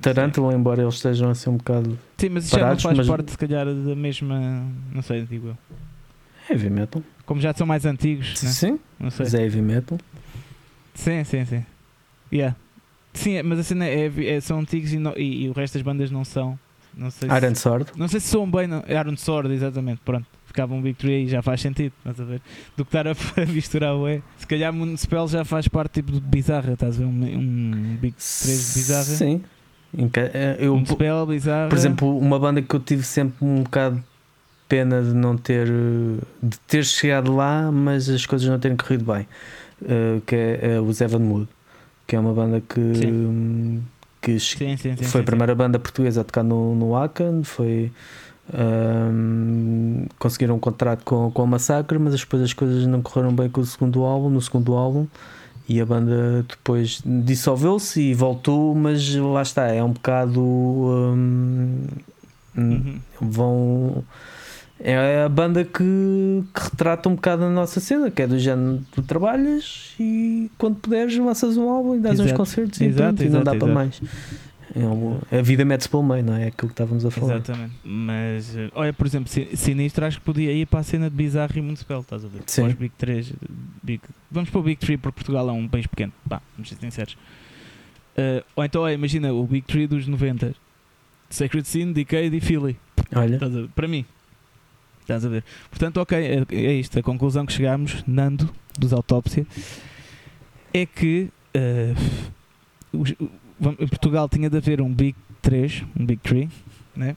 Tarântula, 0.00 0.54
embora 0.54 0.82
eles 0.82 0.94
estejam 0.94 1.30
assim 1.30 1.50
um 1.50 1.56
bocado. 1.56 1.98
sim, 2.16 2.28
mas 2.30 2.44
isso 2.44 2.52
já 2.52 2.58
não 2.58 2.64
Parados, 2.66 2.82
faz 2.82 2.98
mas- 2.98 3.06
parte 3.06 3.30
se 3.30 3.38
calhar 3.38 3.66
da 3.66 3.94
mesma, 3.94 4.62
não 4.92 5.02
sei, 5.02 5.22
digo 5.22 5.48
eu. 5.48 5.58
Heavy 6.50 6.70
metal. 6.70 7.02
Como 7.26 7.40
já 7.40 7.52
são 7.52 7.66
mais 7.66 7.84
antigos, 7.84 8.42
né? 8.42 8.50
Sim, 8.50 8.78
não 8.98 9.10
sei. 9.10 9.24
mas 9.26 9.34
é 9.34 9.42
heavy 9.42 9.60
metal. 9.60 9.98
Sim, 10.94 11.22
sim, 11.24 11.44
sim. 11.44 11.64
Yeah. 12.32 12.56
Sim, 13.12 13.34
é- 13.34 13.42
mas 13.42 13.58
a 13.58 13.62
cena 13.62 13.84
é, 13.86 14.06
é- 14.24 14.40
são 14.40 14.58
antigos 14.60 14.92
e, 14.92 14.98
não- 14.98 15.14
e- 15.16 15.44
e 15.44 15.48
o 15.48 15.52
resto 15.52 15.74
das 15.74 15.82
bandas 15.82 16.10
não 16.10 16.24
são. 16.24 16.58
Não 16.96 17.10
sei 17.10 17.28
se, 17.28 17.36
Iron 17.36 17.54
Sword. 17.54 17.86
não 17.96 18.08
sei 18.08 18.18
se 18.20 18.28
soam 18.28 18.50
bem. 18.50 18.66
Não. 18.66 18.82
Iron 18.88 19.16
Sword, 19.16 19.52
exatamente. 19.52 20.00
Pronto. 20.04 20.26
Ficava 20.46 20.74
um 20.74 20.80
Big 20.82 20.98
Tree 20.98 21.14
aí, 21.16 21.28
já 21.28 21.42
faz 21.42 21.60
sentido. 21.60 21.92
Estás 21.98 22.18
a 22.20 22.24
ver? 22.24 22.40
Do 22.76 22.84
que 22.84 22.88
estar 22.88 23.06
a, 23.06 23.12
a 23.42 23.46
misturar 23.46 23.94
o 23.94 24.08
E. 24.08 24.22
Se 24.38 24.46
calhar 24.46 24.72
Municipal 24.72 25.28
já 25.28 25.44
faz 25.44 25.68
parte 25.68 25.92
tipo 26.00 26.10
de 26.10 26.20
bizarra. 26.20 26.72
Estás 26.72 26.96
a 26.96 26.98
ver? 27.00 27.04
Um, 27.04 27.10
um 27.38 27.96
Big 28.00 28.14
3 28.16 28.68
de 28.72 28.74
bizarra. 28.80 29.04
Sim. 29.04 29.42
Eh, 29.96 30.56
Eu, 30.60 30.76
bizarra. 31.26 31.68
por 31.68 31.76
exemplo, 31.78 32.18
uma 32.18 32.38
banda 32.38 32.60
que 32.60 32.74
eu 32.74 32.80
tive 32.80 33.02
sempre 33.02 33.36
um 33.44 33.62
bocado 33.62 33.96
de 33.96 34.02
pena 34.68 35.02
de 35.02 35.14
não 35.14 35.36
ter 35.36 35.66
de 36.42 36.58
ter 36.66 36.84
chegado 36.84 37.34
lá, 37.34 37.70
mas 37.72 38.08
as 38.08 38.26
coisas 38.26 38.46
não 38.48 38.58
terem 38.58 38.76
corrido 38.76 39.04
bem, 39.10 39.26
eh, 39.88 40.20
que 40.26 40.34
é, 40.36 40.74
é 40.74 40.80
os 40.80 41.00
Evan 41.00 41.20
Mood, 41.20 41.48
que 42.06 42.14
é 42.16 42.20
uma 42.20 42.34
banda 42.34 42.60
que, 42.68 42.78
hum, 42.80 43.80
que 44.20 44.38
Sim, 44.38 44.76
sim, 44.76 44.94
sim. 44.96 45.04
foi 45.04 45.20
a 45.20 45.22
sim, 45.22 45.26
primeira 45.26 45.54
banda 45.54 45.78
portuguesa 45.78 46.20
a 46.20 46.24
tocar 46.24 46.42
no, 46.44 46.74
no 46.74 46.94
Akan, 46.94 47.42
foi 47.44 47.90
hum, 48.52 50.06
conseguiram 50.18 50.56
um 50.56 50.58
contrato 50.58 51.02
com, 51.04 51.30
com 51.30 51.42
a 51.42 51.46
Massacre, 51.46 51.98
mas 51.98 52.14
depois 52.18 52.42
as 52.42 52.52
coisas 52.52 52.86
não 52.86 53.00
correram 53.02 53.34
bem 53.34 53.48
com 53.48 53.60
o 53.60 53.66
segundo 53.66 54.04
álbum, 54.04 54.28
no 54.30 54.40
segundo 54.40 54.74
álbum, 54.74 55.06
e 55.68 55.80
a 55.80 55.86
banda 55.86 56.44
depois 56.48 57.02
dissolveu-se 57.04 58.00
e 58.00 58.14
voltou, 58.14 58.74
mas 58.74 59.14
lá 59.14 59.42
está, 59.42 59.66
é 59.66 59.82
um 59.82 59.92
bocado 59.92 60.40
hum. 60.40 61.86
Uhum. 62.56 62.98
vão 63.20 64.04
é 64.80 65.24
a 65.24 65.28
banda 65.28 65.64
que, 65.64 65.74
que 66.54 66.60
retrata 66.60 67.08
um 67.08 67.16
bocado 67.16 67.44
a 67.44 67.50
nossa 67.50 67.80
cena, 67.80 68.10
que 68.10 68.22
é 68.22 68.26
do 68.26 68.38
género 68.38 68.80
tu 68.92 69.02
trabalhas 69.02 69.94
e 69.98 70.50
quando 70.56 70.76
puderes 70.76 71.16
lanças 71.18 71.56
um 71.56 71.68
álbum 71.68 71.96
e 71.96 71.98
dás 71.98 72.20
uns 72.20 72.26
Exato. 72.26 72.38
concertos 72.38 72.80
e, 72.80 72.84
Exato, 72.84 73.16
pronto, 73.16 73.24
e 73.24 73.28
não 73.28 73.42
dá 73.42 73.54
exato, 73.54 73.58
para 73.58 73.82
exato. 73.82 74.02
mais. 74.02 74.02
É 75.30 75.38
a 75.38 75.42
vida 75.42 75.64
mete-se 75.64 75.88
pelo 75.88 76.02
meio, 76.02 76.24
não 76.24 76.34
é? 76.34 76.44
É 76.44 76.46
aquilo 76.48 76.68
que 76.68 76.72
estávamos 76.74 77.04
a 77.04 77.10
falar. 77.10 77.34
Exatamente. 77.36 77.74
Mas, 77.84 78.56
eh, 78.56 78.70
olha, 78.74 78.92
por 78.92 79.06
exemplo, 79.06 79.28
Sin- 79.30 79.54
Sinistro 79.56 80.04
acho 80.06 80.18
que 80.18 80.24
podia 80.24 80.52
ir 80.52 80.66
para 80.66 80.80
a 80.80 80.82
cena 80.82 81.08
de 81.10 81.16
Bizarro 81.16 81.56
e 81.58 81.62
Municipal, 81.62 82.00
estás 82.00 82.24
a 82.24 82.28
ver? 82.28 82.42
Sim. 82.46 82.62
Para 82.62 82.70
os 82.70 82.74
Big 82.78 82.94
3. 82.98 83.32
Big... 83.82 84.00
Vamos 84.30 84.50
para 84.50 84.58
o 84.60 84.62
Big 84.62 84.76
3 84.80 85.00
porque 85.00 85.16
Portugal 85.16 85.48
é 85.48 85.52
um 85.52 85.66
país 85.68 85.86
pequeno. 85.86 86.12
Pá, 86.28 86.40
vamos 86.56 86.68
ser 86.68 86.76
sinceros. 86.76 87.16
Eh, 88.16 88.42
ou 88.56 88.64
então, 88.64 88.82
olha, 88.82 88.94
imagina 88.94 89.32
o 89.32 89.46
Big 89.46 89.66
3 89.66 89.88
dos 89.88 90.06
90. 90.06 90.54
Sacred 91.30 91.66
Sin, 91.68 91.92
Decade 91.92 92.34
e 92.36 92.40
Philly. 92.40 92.76
Olha? 93.14 93.38
Para 93.74 93.86
mim. 93.88 94.04
Estás 95.02 95.24
a 95.24 95.28
ver? 95.28 95.42
Portanto, 95.70 95.96
ok, 95.98 96.16
é, 96.18 96.44
é 96.54 96.72
isto. 96.74 96.98
A 96.98 97.02
conclusão 97.02 97.44
que 97.46 97.52
chegámos, 97.52 98.04
Nando, 98.06 98.48
dos 98.78 98.92
Autópsia, 98.92 99.46
é 100.72 100.84
que 100.86 101.28
os- 102.92 103.14
vam- 103.18 103.28
em 103.60 103.88
Portugal 103.88 104.28
tinha 104.28 104.48
de 104.48 104.56
haver 104.56 104.80
um 104.80 104.92
Big 104.92 105.16
3, 105.42 105.84
um 105.98 106.04
Big 106.06 106.20
3, 106.22 106.48
né? 106.96 107.16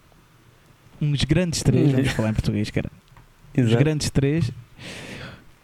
uns 1.01 1.23
grandes 1.23 1.63
3, 1.63 1.91
vamos 1.91 2.11
falar 2.11 2.29
em 2.29 2.33
português, 2.33 2.69
cara. 2.69 2.89
Os 3.57 3.63
exato. 3.63 3.77
grandes 3.77 4.09
3 4.09 4.51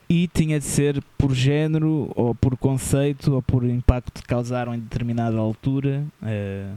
e 0.10 0.28
tinha 0.28 0.58
de 0.60 0.66
ser 0.66 1.02
por 1.18 1.34
género 1.34 2.12
ou 2.16 2.34
por 2.34 2.58
conceito 2.58 3.34
ou 3.34 3.42
por 3.42 3.64
impacto 3.64 4.22
que 4.22 4.28
causaram 4.28 4.74
em 4.74 4.80
determinada 4.80 5.38
altura. 5.38 6.04
eh, 6.24 6.70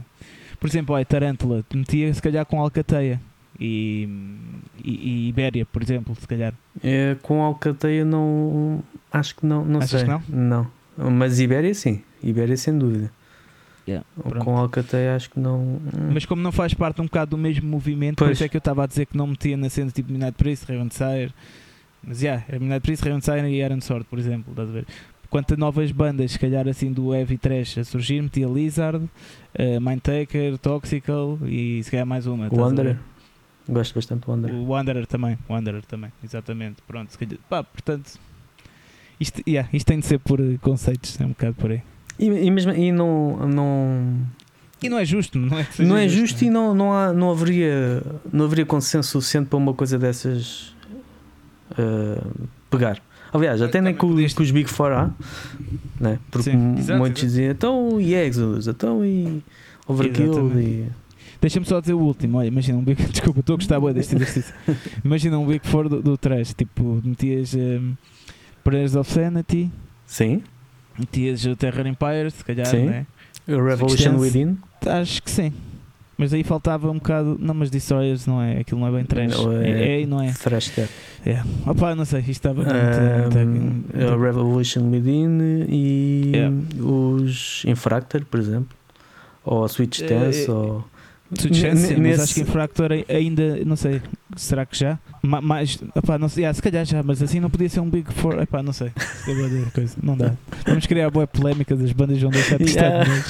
por 0.59 0.69
exemplo, 0.69 0.95
a 0.95 1.03
Tarântula 1.03 1.65
metia 1.73 2.13
se 2.13 2.21
calhar 2.21 2.45
com 2.45 2.61
Alcateia 2.61 3.19
e, 3.59 4.07
e, 4.83 4.91
e 4.91 5.29
Ibéria, 5.29 5.65
por 5.65 5.81
exemplo, 5.81 6.15
se 6.19 6.27
calhar. 6.27 6.53
É, 6.83 7.15
com 7.21 7.41
Alcateia 7.41 8.05
não. 8.05 8.83
Acho 9.11 9.35
que 9.35 9.45
não, 9.45 9.65
não 9.65 9.79
Achas 9.79 10.01
sei. 10.01 10.09
que 10.09 10.31
não? 10.31 10.67
Mas 10.97 11.39
Ibéria 11.39 11.73
sim. 11.73 12.01
Ibéria 12.23 12.55
sem 12.55 12.77
dúvida. 12.77 13.11
Yeah, 13.87 14.05
com 14.39 14.57
Alcateia 14.57 15.15
acho 15.15 15.29
que 15.31 15.39
não. 15.39 15.59
hum. 15.59 15.79
Mas 16.13 16.25
como 16.25 16.41
não 16.41 16.51
faz 16.51 16.73
parte 16.73 17.01
um 17.01 17.05
bocado 17.05 17.31
do 17.31 17.37
mesmo 17.37 17.67
movimento, 17.67 18.17
por 18.17 18.25
Pois. 18.25 18.37
isso 18.37 18.43
é 18.43 18.49
que 18.49 18.55
eu 18.55 18.59
estava 18.59 18.83
a 18.83 18.87
dizer 18.87 19.07
que 19.07 19.17
não 19.17 19.25
metia 19.27 19.57
na 19.57 19.69
cena 19.69 19.89
tipo 19.89 20.11
Midnight 20.11 20.37
Priest, 20.37 20.71
Raven 20.71 20.89
Sire. 20.91 21.33
Mas 22.03 22.19
já, 22.19 22.27
yeah, 22.27 22.45
era 22.47 22.59
Midnight 22.59 22.81
Priest, 22.81 23.03
Raven 23.03 23.21
Sire 23.21 23.47
e 23.47 23.63
Iron 23.63 23.81
Sword, 23.81 24.05
por 24.05 24.19
exemplo, 24.19 24.51
estás 24.51 24.69
a 24.69 24.71
ver? 24.71 24.85
Quanto 25.29 25.53
a 25.53 25.57
novas 25.57 25.91
bandas, 25.91 26.31
se 26.31 26.39
calhar 26.39 26.67
assim 26.67 26.91
do 26.91 27.13
Heavy 27.15 27.37
Trash 27.37 27.77
a 27.79 27.83
surgir, 27.83 28.21
metia 28.21 28.47
Lizard, 28.47 28.97
uh, 29.05 29.81
Mindtaker, 29.81 30.57
Toxical 30.57 31.39
e 31.45 31.81
se 31.83 31.89
calhar 31.89 32.05
mais 32.05 32.27
uma. 32.27 32.49
o? 32.51 32.59
Wanderer. 32.59 32.97
Gosto 33.67 33.95
bastante 33.95 34.25
do 34.25 34.31
Wanderer. 34.31 34.55
O 34.55 34.67
Wanderer 34.67 35.07
também, 35.07 35.37
o 35.47 35.53
Wanderer 35.53 35.85
também, 35.85 36.11
exatamente. 36.23 36.81
Pronto, 36.85 37.11
se 37.11 37.17
calhar, 37.17 37.37
pá, 37.49 37.63
portanto, 37.63 38.19
isto, 39.19 39.41
yeah, 39.47 39.69
isto 39.71 39.87
tem 39.87 39.99
de 39.99 40.05
ser 40.05 40.19
por 40.19 40.39
conceitos, 40.59 41.19
é 41.19 41.25
um 41.25 41.29
bocado 41.29 41.53
por 41.53 41.71
aí. 41.71 41.81
E, 42.21 42.25
e 42.27 42.51
mesmo 42.51 42.71
e 42.71 42.91
não, 42.91 43.35
não, 43.47 44.17
E 44.81 44.87
não 44.87 44.99
é 44.99 45.03
justo, 45.05 45.39
não 45.39 45.57
é? 45.57 45.67
não 45.79 45.97
é 45.97 46.07
justo 46.07 46.41
né? 46.41 46.47
e 46.47 46.49
não, 46.51 46.73
não, 46.75 46.93
há, 46.93 47.11
não, 47.11 47.31
haveria, 47.31 48.03
não 48.31 48.45
haveria 48.45 48.65
consenso 48.65 49.09
suficiente 49.09 49.47
para 49.47 49.57
uma 49.57 49.73
coisa 49.73 49.97
dessas 49.97 50.73
ah, 51.77 52.23
pegar. 52.69 53.01
Aliás, 53.33 53.61
até 53.61 53.79
nem 53.81 53.95
com, 53.95 54.09
podias- 54.09 54.33
com 54.33 54.43
os 54.43 54.51
Big 54.51 54.69
Four 54.69 54.91
há, 54.91 55.09
né? 55.99 56.19
porque 56.29 56.51
Sim, 56.51 56.75
exato, 56.77 56.99
muitos 56.99 57.23
exato. 57.23 57.33
diziam 57.35 57.51
então 57.51 58.01
e 58.01 58.13
Exodus, 58.13 58.67
então 58.67 59.05
e 59.05 59.43
Overkill 59.87 60.59
e. 60.59 60.85
Deixa-me 61.39 61.65
só 61.65 61.79
dizer 61.81 61.93
o 61.93 61.99
último, 61.99 62.37
olha, 62.37 62.47
imagina 62.47 62.77
um 62.77 62.83
Big 62.83 63.01
Desculpa, 63.09 63.39
estou 63.39 63.53
a 63.55 63.57
gostar 63.57 63.79
bué 63.79 63.93
deste 63.93 64.15
exercício. 64.15 64.53
imagina 65.03 65.39
um 65.39 65.47
Big 65.47 65.65
Four 65.67 65.89
do, 65.89 66.01
do 66.01 66.17
trash, 66.17 66.53
tipo, 66.53 67.01
metias 67.03 67.53
um, 67.55 67.95
Prayers 68.63 68.95
of 68.95 69.09
Sanity, 69.11 69.71
Sim, 70.05 70.43
metias 71.01 71.45
o 71.45 71.55
Terror 71.55 71.85
Empire, 71.85 72.31
se 72.31 72.43
calhar, 72.43 72.65
Sim. 72.65 72.85
né? 72.85 73.05
o 73.47 73.61
Revolution. 73.63 74.15
Within. 74.17 74.57
Acho 74.85 75.21
que 75.21 75.29
sim. 75.29 75.51
Mas 76.17 76.33
aí 76.33 76.43
faltava 76.43 76.89
um 76.89 76.95
bocado. 76.95 77.35
Não, 77.39 77.53
mas 77.53 77.71
Destroyers 77.71 78.27
não 78.27 78.39
é. 78.41 78.59
Aquilo 78.59 78.79
não 78.79 78.87
é 78.87 78.91
bem 78.91 79.03
trash. 79.03 79.35
Não, 79.35 79.51
é, 79.53 79.69
é- 79.69 80.01
é 80.03 80.05
não 80.05 80.21
é. 80.21 80.27
Death. 80.27 80.89
É. 81.25 81.41
Opa, 81.65 81.95
não 81.95 82.05
sei, 82.05 82.19
isto 82.19 82.29
estava 82.31 82.61
muito. 82.63 82.69
Um, 82.71 83.45
muito- 83.45 83.97
a 84.07 84.17
Revolution 84.23 84.89
Within 84.91 85.65
e 85.67 86.31
Yeah. 86.33 86.55
os 86.79 87.63
Infractor, 87.65 88.23
por 88.25 88.39
exemplo, 88.39 88.69
ou 89.43 89.63
a 89.65 89.67
Switch 89.67 90.01
Eh, 90.01 90.07
Dance, 90.07 90.45
eh, 90.47 90.51
ou 90.51 90.85
Chance, 91.39 91.87
sim, 91.87 91.95
mas 91.95 92.19
acho 92.19 92.33
que 92.33 92.41
Infractor 92.41 92.91
ai- 92.91 93.05
ainda, 93.07 93.63
não 93.63 93.75
sei, 93.77 94.01
será 94.35 94.65
que 94.65 94.77
já? 94.77 94.99
Ma- 95.23 95.39
opá, 95.95 96.17
não 96.17 96.27
sei, 96.27 96.43
ah, 96.45 96.53
se 96.53 96.61
calhar 96.61 96.83
já, 96.85 97.01
mas 97.01 97.21
assim 97.21 97.39
não 97.39 97.49
podia 97.49 97.69
ser 97.69 97.79
um 97.79 97.89
Big 97.89 98.11
Four, 98.13 98.35
não 98.63 98.73
sei, 98.73 98.91
coisa, 99.73 99.95
não 100.03 100.17
dá. 100.17 100.33
Vamos 100.65 100.85
criar 100.85 101.09
boas 101.09 101.29
polémicas, 101.29 101.79
as 101.81 101.91
bandas 101.93 102.21
vão 102.21 102.31
deixar 102.31 102.57
de 102.57 102.65
estar 102.65 102.81
Yeah. 102.81 103.05
yeah. 103.05 103.23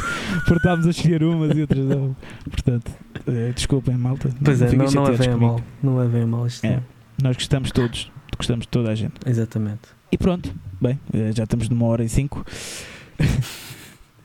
porque 0.45 0.53
estávamos 0.57 0.87
a 0.87 0.89
escolher 0.89 1.23
umas 1.23 1.55
e 1.57 1.61
outras 1.61 1.85
não. 1.85 2.15
Portanto, 2.49 2.91
eh, 3.27 3.51
desculpem, 3.53 3.95
malta. 3.95 4.29
Pois 4.43 4.61
é, 4.61 4.67
fiquem 4.67 4.85
não, 4.87 4.93
não 4.93 5.03
levem 5.03 5.29
a 5.29 5.37
mal. 5.37 5.61
Não 5.83 5.97
levem 5.97 6.21
a 6.23 6.27
mal 6.27 6.47
isto. 6.47 6.65
É. 6.65 6.75
não. 6.75 6.83
Nós 7.23 7.35
gostamos 7.35 7.71
todos, 7.71 8.11
gostamos 8.35 8.63
de 8.65 8.69
toda 8.69 8.89
a 8.89 8.95
gente. 8.95 9.13
Exatamente. 9.25 9.81
E 10.11 10.17
pronto, 10.17 10.51
bem, 10.81 10.99
eh, 11.13 11.31
já 11.35 11.43
estamos 11.43 11.69
numa 11.69 11.85
hora 11.85 12.03
e 12.03 12.09
cinco. 12.09 12.43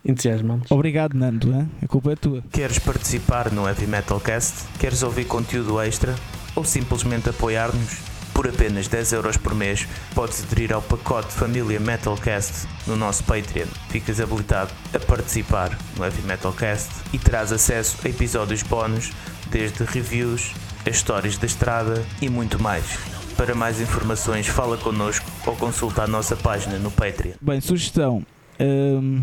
Entusiasmamos. 0.07 0.70
Obrigado, 0.70 1.14
Nando, 1.14 1.52
hein? 1.52 1.68
a 1.82 1.86
culpa 1.88 2.12
é 2.12 2.16
tua. 2.16 2.42
Queres 2.52 2.78
participar 2.78 3.50
no 3.52 3.66
Heavy 3.66 3.86
Metal 3.86 4.20
Cast? 4.20 4.66
Queres 4.78 5.02
ouvir 5.02 5.24
conteúdo 5.24 5.80
extra? 5.80 6.14
Ou 6.54 6.64
simplesmente 6.64 7.28
apoiar-nos? 7.28 7.98
Por 8.32 8.46
apenas 8.46 8.86
10 8.86 9.12
euros 9.14 9.38
por 9.38 9.54
mês 9.54 9.88
podes 10.14 10.44
aderir 10.44 10.70
ao 10.70 10.82
pacote 10.82 11.32
Família 11.32 11.80
Metalcast 11.80 12.68
no 12.86 12.94
nosso 12.94 13.24
Patreon. 13.24 13.66
Ficas 13.88 14.20
habilitado 14.20 14.70
a 14.94 14.98
participar 14.98 15.76
no 15.96 16.04
Heavy 16.04 16.20
Metal 16.20 16.52
Cast 16.52 16.90
e 17.14 17.18
terás 17.18 17.50
acesso 17.50 17.96
a 18.04 18.11
episódios 18.11 18.62
bónus, 18.62 19.11
desde 19.50 19.84
reviews, 19.84 20.52
as 20.86 20.96
histórias 20.96 21.38
da 21.38 21.46
estrada 21.46 22.04
e 22.20 22.28
muito 22.28 22.62
mais. 22.62 22.98
Para 23.38 23.54
mais 23.54 23.80
informações 23.80 24.46
fala 24.46 24.76
connosco 24.76 25.24
ou 25.46 25.57
consulta 25.57 26.02
a 26.02 26.07
nossa 26.07 26.36
página 26.36 26.78
no 26.78 26.90
Patreon. 26.90 27.36
Bem, 27.40 27.62
sugestão. 27.62 28.22
hum, 28.61 29.22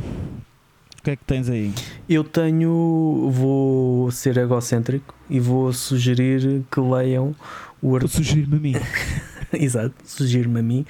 que 1.03 1.11
é 1.11 1.15
que 1.17 1.25
tens 1.25 1.49
aí? 1.49 1.73
Eu 2.07 2.23
tenho. 2.23 3.29
Vou 3.31 4.09
ser 4.11 4.37
egocêntrico 4.37 5.13
e 5.29 5.39
vou 5.39 5.73
sugerir 5.73 6.63
que 6.71 6.79
leiam 6.79 7.35
o 7.81 7.95
artigo. 7.95 8.13
sugerir-me 8.13 8.55
a 8.55 8.59
mim. 8.59 8.73
Exato, 9.53 9.93
sugiro-me 10.05 10.59
a 10.61 10.63
mim. 10.63 10.85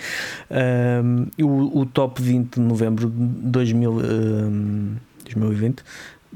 Um, 0.49 1.43
o, 1.43 1.82
o 1.82 1.86
top 1.86 2.22
20 2.22 2.55
de 2.55 2.61
novembro 2.61 3.09
de 3.09 3.16
2000, 3.16 3.91
um, 3.91 4.95
2020, 5.26 5.84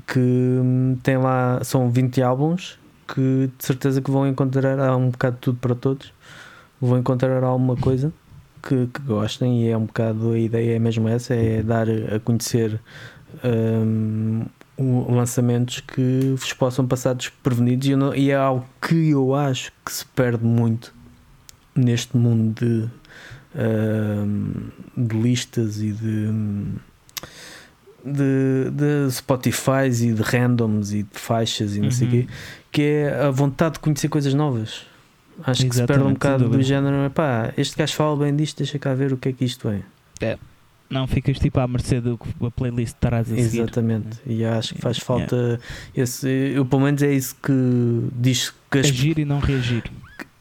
que 0.05 0.19
um, 0.19 0.97
tem 1.01 1.17
lá, 1.17 1.59
são 1.63 1.89
20 1.89 2.21
álbuns 2.21 2.77
que 3.07 3.49
de 3.57 3.65
certeza 3.65 4.01
que 4.01 4.11
vão 4.11 4.27
encontrar, 4.27 4.77
há 4.79 4.95
um 4.97 5.09
bocado 5.11 5.35
de 5.35 5.41
tudo 5.41 5.59
para 5.59 5.73
todos, 5.73 6.13
vão 6.81 6.99
encontrar 6.99 7.41
alguma 7.43 7.77
coisa 7.77 8.11
que, 8.61 8.87
que 8.87 9.01
gostem 9.01 9.63
e 9.63 9.69
é 9.69 9.77
um 9.77 9.85
bocado, 9.85 10.31
a 10.31 10.39
ideia 10.39 10.75
é 10.75 10.79
mesmo 10.79 11.07
essa, 11.07 11.33
é 11.33 11.63
dar 11.63 11.87
a 11.89 12.19
conhecer 12.19 12.81
um, 13.43 14.45
lançamentos 15.09 15.79
que 15.79 16.33
vos 16.37 16.53
possam 16.53 16.87
passar 16.87 17.13
desprevenidos 17.13 17.87
e, 17.87 17.95
não- 17.95 18.15
e 18.15 18.31
é 18.31 18.35
algo 18.35 18.65
que 18.81 19.09
eu 19.09 19.33
acho 19.33 19.71
que 19.85 19.91
se 19.91 20.05
perde 20.05 20.43
muito 20.45 20.93
neste 21.75 22.15
mundo 22.15 22.53
de, 22.59 22.89
uh, 23.55 24.71
de 24.95 25.17
listas 25.19 25.81
e 25.81 25.91
de, 25.91 26.27
de, 28.05 28.71
de 28.71 29.11
Spotify 29.11 29.87
e 29.89 30.13
de 30.13 30.21
randoms 30.21 30.91
e 30.93 31.03
de 31.03 31.19
faixas 31.19 31.75
e 31.75 31.79
não 31.79 31.85
uhum. 31.85 31.91
sei 31.91 32.07
o 32.07 32.11
quê, 32.11 32.27
que 32.71 32.81
é 32.81 33.25
a 33.25 33.31
vontade 33.31 33.73
de 33.75 33.79
conhecer 33.79 34.07
coisas 34.09 34.33
novas. 34.33 34.85
Acho 35.43 35.65
Exatamente, 35.65 35.69
que 35.69 35.75
se 35.75 35.85
perde 35.85 36.03
um 36.03 36.13
bocado 36.13 36.49
do 36.49 36.61
género, 36.63 37.11
pá, 37.11 37.53
este 37.57 37.77
gajo 37.77 37.93
fala 37.93 38.17
bem 38.17 38.35
disto, 38.35 38.57
deixa 38.57 38.79
cá 38.79 38.93
ver 38.95 39.13
o 39.13 39.17
que 39.17 39.29
é 39.29 39.33
que 39.33 39.45
isto 39.45 39.69
é. 39.69 39.81
É. 40.19 40.37
Não 40.89 41.05
ficas 41.05 41.37
tipo 41.37 41.59
à 41.59 41.67
mercê 41.67 41.99
do 41.99 42.17
que 42.17 42.45
a 42.45 42.51
playlist 42.51 42.95
estarás 42.95 43.31
a 43.31 43.35
seguir. 43.35 43.61
Exatamente, 43.61 44.19
e 44.25 44.45
acho 44.45 44.73
que 44.75 44.81
faz 44.81 44.97
falta 44.97 45.35
yeah. 45.35 45.63
esse. 45.95 46.27
Eu, 46.27 46.65
pelo 46.65 46.83
menos 46.83 47.03
é 47.03 47.11
isso 47.11 47.35
que 47.43 47.53
diz 48.13 48.53
que 48.71 48.79
as, 48.79 48.87
Agir 48.87 49.19
e 49.19 49.25
não 49.25 49.39
reagir. 49.39 49.83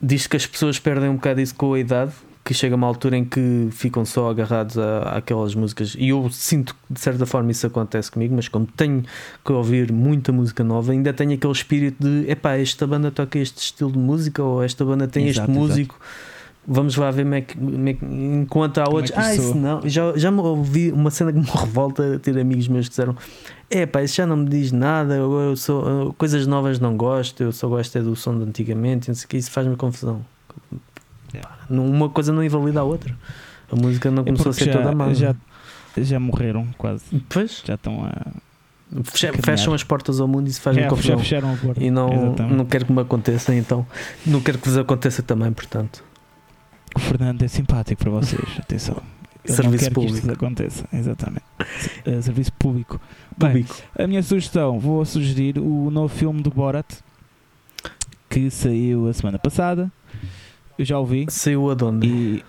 Diz 0.01 0.25
que 0.27 0.37
as 0.37 0.45
pessoas 0.45 0.79
perdem 0.79 1.09
um 1.09 1.15
bocado 1.15 1.41
isso 1.41 1.53
com 1.55 1.73
a 1.73 1.79
idade, 1.79 2.13
que 2.45 2.53
chega 2.53 2.77
uma 2.77 2.87
altura 2.87 3.17
em 3.17 3.25
que 3.25 3.67
ficam 3.71 4.05
só 4.05 4.29
agarrados 4.29 4.77
àquelas 4.77 5.53
músicas. 5.53 5.95
E 5.99 6.09
eu 6.09 6.29
sinto 6.31 6.73
que 6.73 6.93
de 6.93 6.99
certa 7.01 7.25
forma 7.25 7.51
isso 7.51 7.67
acontece 7.67 8.09
comigo, 8.09 8.33
mas 8.33 8.47
como 8.47 8.65
tenho 8.65 9.03
que 9.43 9.51
ouvir 9.51 9.91
muita 9.91 10.31
música 10.31 10.63
nova, 10.63 10.93
ainda 10.93 11.11
tenho 11.11 11.33
aquele 11.33 11.51
espírito 11.51 12.01
de 12.01 12.31
epá, 12.31 12.57
esta 12.57 12.87
banda 12.87 13.11
toca 13.11 13.37
este 13.37 13.57
estilo 13.57 13.91
de 13.91 13.97
música 13.97 14.41
ou 14.41 14.63
esta 14.63 14.85
banda 14.85 15.09
tem 15.09 15.27
exato, 15.27 15.51
este 15.51 15.59
músico. 15.59 15.95
Exato 15.99 16.36
vamos 16.67 16.97
lá 16.97 17.09
ver 17.09 17.23
como 17.23 17.35
é 17.35 17.41
que, 17.41 17.57
como 17.57 17.89
é 17.89 17.93
que 17.93 18.05
enquanto 18.05 18.79
há 18.79 18.83
como 18.83 18.97
é 18.97 19.01
outros, 19.01 19.17
é 19.17 19.21
ah, 19.21 19.35
isso 19.35 19.55
não, 19.55 19.87
já, 19.87 20.17
já 20.17 20.29
me 20.29 20.41
ouvi 20.41 20.91
uma 20.91 21.09
cena 21.09 21.31
que 21.31 21.39
me 21.39 21.45
revolta 21.47 22.19
ter 22.19 22.37
amigos 22.37 22.67
meus 22.67 22.87
que 22.87 22.89
disseram: 22.89 23.15
É 23.69 23.85
pá, 23.85 24.03
isso 24.03 24.15
já 24.15 24.25
não 24.27 24.35
me 24.35 24.49
diz 24.49 24.73
nada, 24.73 25.15
eu, 25.15 25.31
eu 25.39 25.55
sou, 25.55 26.13
coisas 26.17 26.45
novas 26.45 26.79
não 26.79 26.97
gosto, 26.97 27.41
eu 27.41 27.51
só 27.53 27.69
gosto 27.69 27.97
é 27.97 28.01
do 28.01 28.15
som 28.15 28.37
de 28.37 28.43
antigamente, 28.43 29.07
não 29.07 29.15
sei 29.15 29.27
que, 29.27 29.37
isso 29.37 29.49
faz-me 29.49 29.77
confusão. 29.77 30.25
Yeah. 31.33 31.57
Uma 31.69 32.09
coisa 32.09 32.33
não 32.33 32.43
invalida 32.43 32.81
a 32.81 32.83
outra. 32.83 33.15
A 33.71 33.75
música 33.75 34.11
não 34.11 34.23
é 34.23 34.25
começou 34.25 34.47
é 34.47 34.49
a 34.49 34.53
ser 34.53 34.65
já, 34.65 34.73
toda 34.73 34.93
má. 34.93 35.13
Já, 35.13 35.35
já 35.97 36.19
morreram 36.19 36.67
quase. 36.77 37.03
Pois. 37.29 37.63
Já 37.65 37.75
estão 37.75 38.05
a. 38.05 38.47
Fecham 39.43 39.73
as 39.73 39.83
portas 39.83 40.21
ao 40.21 40.29
mundo 40.29 40.47
e 40.47 40.53
se 40.53 40.61
faz 40.61 40.77
é, 40.77 40.87
confusão. 40.87 41.19
E 41.77 41.91
não, 41.91 42.33
não 42.49 42.63
quero 42.63 42.85
que 42.85 42.93
me 42.93 43.01
aconteça, 43.01 43.53
então 43.53 43.85
não 44.25 44.39
quero 44.39 44.57
que 44.57 44.69
vos 44.69 44.77
aconteça 44.77 45.21
também, 45.21 45.51
portanto. 45.51 46.01
O 46.97 46.99
Fernando 46.99 47.43
é 47.43 47.47
simpático 47.47 48.01
para 48.01 48.09
vocês, 48.09 48.41
atenção. 48.57 48.97
Eu 49.45 49.53
serviço 49.53 49.85
não 49.85 49.91
público. 49.91 50.13
que 50.13 50.19
isto 50.19 50.31
aconteça, 50.31 50.85
exatamente. 50.91 51.45
Uh, 52.07 52.23
serviço 52.23 52.51
público. 52.53 52.99
Bem, 53.37 53.67
a 53.95 54.07
minha 54.07 54.23
sugestão, 54.23 54.79
vou 54.79 55.05
sugerir 55.05 55.59
o 55.59 55.91
novo 55.91 56.09
filme 56.09 56.41
do 56.41 56.49
Borat 56.49 56.87
que 58.27 58.49
saiu 58.49 59.07
a 59.07 59.13
semana 59.13 59.37
passada. 59.37 59.91
Eu 60.75 60.85
já 60.85 60.97
ouvi. 60.97 61.27
Saiu 61.29 61.69
aonde? 61.69 62.07
E 62.07 62.43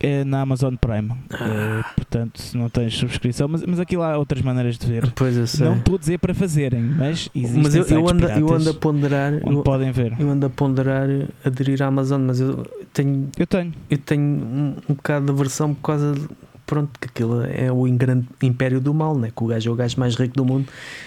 é 0.00 0.24
na 0.24 0.40
Amazon 0.40 0.74
Prime. 0.74 1.12
Ah. 1.30 1.80
Uh, 1.80 1.94
portanto, 1.94 2.40
se 2.40 2.56
não 2.56 2.68
tens 2.68 2.94
subscrição, 2.94 3.48
mas, 3.48 3.64
mas 3.64 3.80
aqui 3.80 3.96
lá 3.96 4.12
há 4.12 4.18
outras 4.18 4.42
maneiras 4.42 4.78
de 4.78 4.86
ver. 4.86 5.10
Pois 5.14 5.36
eu 5.36 5.46
sei. 5.46 5.66
Não 5.66 5.76
estou 5.76 5.96
a 5.96 5.98
dizer 5.98 6.18
para 6.18 6.34
fazerem, 6.34 6.82
mas 6.82 7.28
existem 7.34 7.62
Mas 7.62 7.74
eu, 7.74 7.84
eu, 7.84 8.08
ando, 8.08 8.26
eu 8.26 8.52
ando 8.52 8.70
a 8.70 8.74
ponderar. 8.74 9.34
Onde 9.44 9.56
eu, 9.56 9.62
podem 9.62 9.92
ver. 9.92 10.14
Eu 10.18 10.30
ando 10.30 10.46
a 10.46 10.50
ponderar 10.50 11.08
aderir 11.44 11.82
à 11.82 11.86
Amazon, 11.86 12.22
mas 12.22 12.40
eu 12.40 12.66
tenho. 12.92 13.28
Eu 13.38 13.46
tenho. 13.46 13.72
Eu 13.88 13.98
tenho 13.98 14.22
um, 14.22 14.76
um 14.88 14.94
bocado 14.94 15.26
de 15.26 15.32
aversão 15.32 15.74
por 15.74 15.82
causa 15.82 16.12
de, 16.12 16.28
pronto, 16.66 16.98
que 16.98 17.06
aquilo 17.06 17.42
é 17.44 17.70
o 17.70 17.84
grande 17.92 18.26
império 18.40 18.80
do 18.80 18.94
mal, 18.94 19.16
né? 19.16 19.30
que 19.34 19.42
o 19.42 19.46
gajo 19.46 19.70
é 19.70 19.72
o 19.72 19.76
gajo 19.76 19.98
mais 19.98 20.14
rico 20.14 20.34
do 20.34 20.44
mundo 20.44 20.66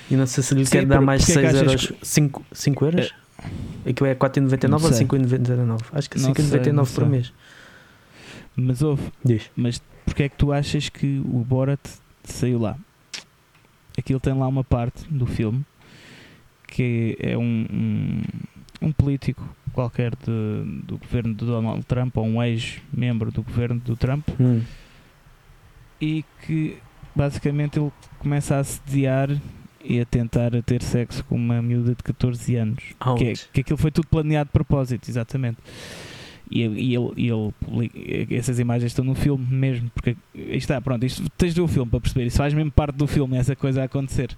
e 0.09 0.15
não 0.15 0.27
sei 0.27 0.43
se 0.43 0.53
lhe 0.53 0.65
Sim, 0.65 0.71
quer 0.71 0.85
dar 0.85 1.01
mais 1.01 1.23
6 1.23 1.37
é 1.37 1.59
euros, 1.59 1.93
5, 2.01 2.45
5 2.51 2.85
euros? 2.85 3.13
É. 3.85 3.89
Aquilo 3.89 4.07
é 4.07 4.15
4,99 4.15 4.83
ou 4.83 4.89
5,99? 4.89 5.81
Acho 5.93 6.09
que 6.09 6.17
é 6.17 6.21
5,99 6.21 6.93
por 6.93 7.07
mês. 7.07 7.33
Mas 8.55 8.81
houve. 8.81 9.11
Diz. 9.23 9.49
Mas 9.55 9.81
porque 10.05 10.23
é 10.23 10.29
que 10.29 10.37
tu 10.37 10.51
achas 10.51 10.89
que 10.89 11.19
o 11.19 11.39
Borat 11.43 11.79
saiu 12.23 12.59
lá? 12.59 12.77
Aquilo 13.97 14.19
tem 14.19 14.33
lá 14.33 14.47
uma 14.47 14.63
parte 14.63 15.05
do 15.09 15.25
filme 15.25 15.65
que 16.67 17.17
é 17.19 17.37
um, 17.37 17.65
um, 17.71 18.21
um 18.81 18.91
político 18.91 19.47
qualquer 19.71 20.11
de, 20.15 20.81
do 20.83 20.97
governo 20.97 21.33
de 21.33 21.45
Donald 21.45 21.83
Trump 21.85 22.17
ou 22.17 22.25
um 22.25 22.43
ex-membro 22.43 23.31
do 23.31 23.43
governo 23.43 23.79
do 23.79 23.95
Trump 23.95 24.27
hum. 24.39 24.61
e 25.99 26.23
que 26.45 26.77
basicamente 27.15 27.79
ele 27.79 27.91
começa 28.19 28.55
a 28.55 28.59
assediar 28.59 29.29
e 29.83 29.99
a 29.99 30.05
tentar 30.05 30.51
ter 30.63 30.81
sexo 30.81 31.23
com 31.25 31.35
uma 31.35 31.61
miúda 31.61 31.93
de 31.93 32.03
14 32.03 32.55
anos. 32.55 32.83
Que, 33.17 33.25
é, 33.25 33.33
que 33.53 33.61
aquilo 33.61 33.77
foi 33.77 33.91
tudo 33.91 34.07
planeado 34.07 34.47
de 34.47 34.53
propósito, 34.53 35.09
exatamente. 35.09 35.57
E, 36.49 36.61
e 36.61 36.95
ele, 36.95 37.11
e 37.17 37.29
ele, 37.29 38.35
essas 38.35 38.59
imagens 38.59 38.91
estão 38.91 39.03
no 39.03 39.15
filme 39.15 39.45
mesmo, 39.49 39.89
porque 39.93 40.15
está, 40.33 40.79
pronto, 40.79 41.05
isto 41.05 41.27
tens 41.37 41.53
de 41.53 41.59
ver 41.59 41.65
o 41.65 41.67
filme 41.67 41.89
para 41.89 41.99
perceber, 41.99 42.25
isso 42.27 42.37
faz 42.37 42.53
mesmo 42.53 42.71
parte 42.71 42.95
do 42.95 43.07
filme, 43.07 43.37
essa 43.37 43.55
coisa 43.55 43.81
a 43.81 43.85
acontecer. 43.85 44.37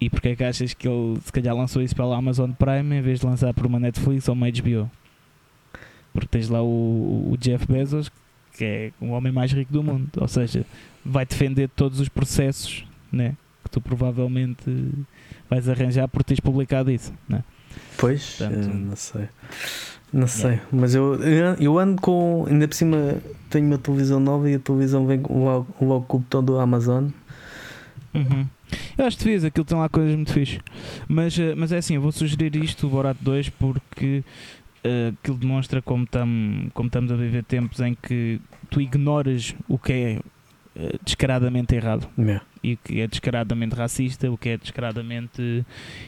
E 0.00 0.08
porque 0.08 0.30
é 0.30 0.36
que 0.36 0.44
achas 0.44 0.72
que 0.72 0.88
ele 0.88 1.20
se 1.22 1.30
calhar 1.30 1.54
lançou 1.54 1.82
isso 1.82 1.94
pela 1.94 2.16
Amazon 2.16 2.52
Prime 2.52 2.96
em 2.96 3.02
vez 3.02 3.20
de 3.20 3.26
lançar 3.26 3.52
por 3.52 3.66
uma 3.66 3.78
Netflix 3.78 4.28
ou 4.28 4.34
uma 4.34 4.50
HBO? 4.50 4.90
Porque 6.12 6.28
tens 6.28 6.48
lá 6.48 6.62
o, 6.62 7.32
o 7.32 7.36
Jeff 7.38 7.66
Bezos, 7.70 8.10
que 8.56 8.64
é 8.64 8.92
o 9.00 9.08
homem 9.08 9.32
mais 9.32 9.52
rico 9.52 9.72
do 9.72 9.82
mundo, 9.82 10.08
ou 10.16 10.26
seja, 10.26 10.64
vai 11.04 11.26
defender 11.26 11.68
todos 11.68 12.00
os 12.00 12.08
processos 12.08 12.84
né, 13.12 13.36
que 13.62 13.70
tu 13.70 13.80
provavelmente 13.80 14.64
vais 15.48 15.68
arranjar 15.68 16.08
por 16.08 16.24
teres 16.24 16.40
publicado 16.40 16.90
isso. 16.90 17.12
Né? 17.28 17.44
Pois, 17.98 18.36
Portanto, 18.38 18.68
não 18.68 18.96
sei. 18.96 19.28
Não 20.12 20.26
sei, 20.26 20.50
yeah. 20.50 20.66
mas 20.72 20.94
eu, 20.94 21.14
eu 21.60 21.78
ando 21.78 22.00
com. 22.02 22.44
Ainda 22.48 22.66
por 22.66 22.74
cima 22.74 23.16
tenho 23.48 23.66
uma 23.66 23.78
televisão 23.78 24.18
nova 24.18 24.50
e 24.50 24.54
a 24.54 24.58
televisão 24.58 25.06
vem 25.06 25.20
logo, 25.28 25.68
logo 25.80 26.04
com 26.06 26.16
o 26.16 26.20
botão 26.20 26.42
do 26.42 26.58
Amazon. 26.58 27.08
Uhum. 28.14 28.46
Eu 28.96 29.06
acho 29.06 29.18
que 29.18 29.24
fiz, 29.24 29.44
aquilo 29.44 29.64
tem 29.64 29.78
lá 29.78 29.88
coisas 29.88 30.14
muito 30.14 30.32
fixe. 30.32 30.60
Mas, 31.08 31.38
eh, 31.38 31.54
mas 31.54 31.72
é 31.72 31.78
assim, 31.78 31.94
eu 31.94 32.00
vou 32.00 32.12
sugerir 32.12 32.54
isto, 32.56 32.86
o 32.86 32.90
Borat 32.90 33.16
2, 33.20 33.48
porque 33.50 34.22
uh, 34.84 35.14
aquilo 35.20 35.38
demonstra 35.38 35.80
como, 35.82 36.06
tam, 36.06 36.68
como 36.74 36.86
estamos 36.88 37.10
a 37.10 37.16
viver 37.16 37.44
tempos 37.44 37.80
em 37.80 37.94
que 37.94 38.40
tu 38.68 38.80
ignoras 38.80 39.54
o 39.68 39.78
que 39.78 39.92
é 39.92 40.20
descaradamente 41.04 41.74
errado. 41.74 42.08
Yeah 42.18 42.42
e 42.62 42.74
o 42.74 42.76
que 42.76 43.00
é 43.00 43.06
descaradamente 43.06 43.74
racista, 43.74 44.30
o 44.30 44.36
que 44.36 44.50
é 44.50 44.56
descaradamente 44.56 45.64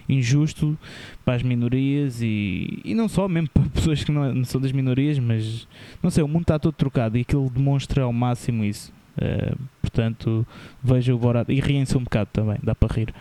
injusto 0.09 0.77
para 1.25 1.35
as 1.35 1.43
minorias 1.43 2.21
e, 2.21 2.81
e 2.85 2.95
não 2.95 3.09
só, 3.09 3.27
mesmo 3.27 3.49
para 3.49 3.63
pessoas 3.71 4.05
que 4.05 4.13
não, 4.13 4.35
não 4.35 4.45
são 4.45 4.61
das 4.61 4.73
minorias, 4.73 5.19
mas 5.19 5.67
não 6.03 6.11
sei, 6.11 6.23
o 6.23 6.29
mundo 6.29 6.43
está 6.43 6.59
todo 6.59 6.75
trocado 6.75 7.17
e 7.17 7.23
aquilo 7.23 7.49
demonstra 7.51 8.03
ao 8.03 8.13
máximo 8.13 8.65
isso. 8.65 8.93
Uh, 9.17 9.59
portanto, 9.81 10.47
veja 10.83 11.15
o 11.15 11.19
Borat 11.19 11.49
e 11.49 11.61
riem-se 11.61 11.97
um 11.97 12.05
bocado 12.05 12.31
também, 12.33 12.59
dá 12.63 12.75
para 12.75 12.95
rir. 12.95 13.15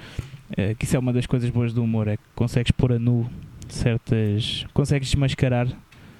Uh, 0.52 0.76
que 0.76 0.86
isso 0.86 0.96
é 0.96 1.00
uma 1.00 1.14
das 1.14 1.26
coisas 1.26 1.50
boas 1.50 1.74
do 1.74 1.84
humor, 1.84 2.08
é 2.08 2.18
que 2.18 2.24
consegues 2.36 2.72
pôr 2.72 2.94
a 2.94 3.00
nu 3.00 3.30
certas. 3.68 4.66
consegues 4.74 5.10
desmascarar 5.10 5.68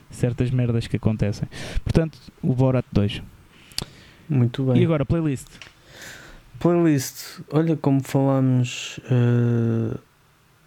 certas 0.10 0.50
merdas 0.52 0.88
que 0.88 0.98
acontecem. 0.98 1.48
Portanto, 1.84 2.18
o 2.42 2.54
Borat 2.54 2.86
2. 2.92 3.22
Muito 4.32 4.64
bem. 4.64 4.82
E 4.82 4.86
agora, 4.86 5.06
playlist. 5.06 5.48
Playlist, 6.58 7.42
olha 7.52 7.76
como 7.76 8.02
falámos 8.02 8.98
uh, 9.00 10.00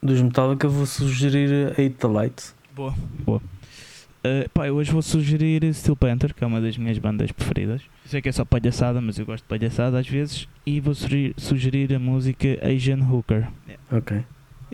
dos 0.03 0.21
Metallica, 0.21 0.69
vou 0.69 0.85
sugerir 0.85 1.73
a 1.79 1.81
Eat 1.81 1.95
the 1.97 2.07
Light. 2.07 2.55
Boa, 2.77 2.95
boa. 3.25 3.39
Uh, 3.39 4.49
pá, 4.53 4.69
hoje 4.69 4.93
vou 4.93 5.01
sugerir 5.01 5.73
Steel 5.73 5.97
Panther, 5.97 6.35
que 6.35 6.45
é 6.45 6.47
uma 6.47 6.61
das 6.61 6.77
minhas 6.77 6.99
bandas 6.99 7.32
preferidas. 7.32 7.81
Sei 8.05 8.20
que 8.20 8.28
é 8.28 8.32
só 8.32 8.45
palhaçada, 8.45 9.01
mas 9.01 9.19
eu 9.19 9.24
gosto 9.24 9.45
de 9.45 9.49
palhaçada 9.49 9.99
às 9.99 10.09
vezes. 10.09 10.47
E 10.66 10.78
vou 10.78 10.95
sugerir, 10.95 11.35
sugerir 11.39 11.95
a 11.95 11.99
música 11.99 12.59
Asian 12.62 13.01
Hooker. 13.11 13.49
Ok. 13.91 14.24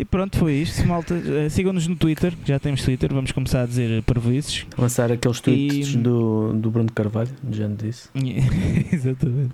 E 0.00 0.04
pronto, 0.06 0.38
foi 0.38 0.54
isto, 0.54 0.88
malta. 0.88 1.12
Uh, 1.12 1.50
Sigam-nos 1.50 1.86
no 1.86 1.94
Twitter, 1.94 2.32
já 2.46 2.58
temos 2.58 2.82
Twitter, 2.82 3.12
vamos 3.12 3.32
começar 3.32 3.64
a 3.64 3.66
dizer 3.66 4.02
parvoices. 4.04 4.64
Lançar 4.78 5.12
aqueles 5.12 5.40
tweets 5.40 5.88
e... 5.88 5.98
do, 5.98 6.54
do 6.54 6.70
Bruno 6.70 6.90
Carvalho, 6.90 7.28
já 7.50 7.66
disse. 7.66 8.08
Exatamente. 8.90 9.52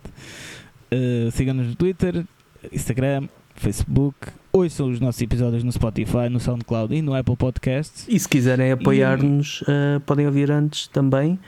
Uh, 0.93 1.33
Sigam-nos 1.33 1.67
no 1.67 1.75
Twitter, 1.75 2.25
Instagram, 2.73 3.27
Facebook. 3.57 4.15
Ouçam 4.53 4.89
os 4.89 5.01
nossos 5.01 5.21
episódios 5.21 5.65
no 5.65 5.73
Spotify, 5.73 6.29
no 6.31 6.39
SoundCloud 6.39 6.95
e 6.95 7.03
no 7.03 7.13
Apple 7.13 7.35
Podcasts. 7.35 8.07
E 8.09 8.17
se 8.17 8.29
quiserem 8.29 8.71
apoiar-nos, 8.71 9.63
uh, 9.63 9.99
podem 10.07 10.27
ouvir 10.27 10.53
antes 10.53 10.87
também, 10.87 11.41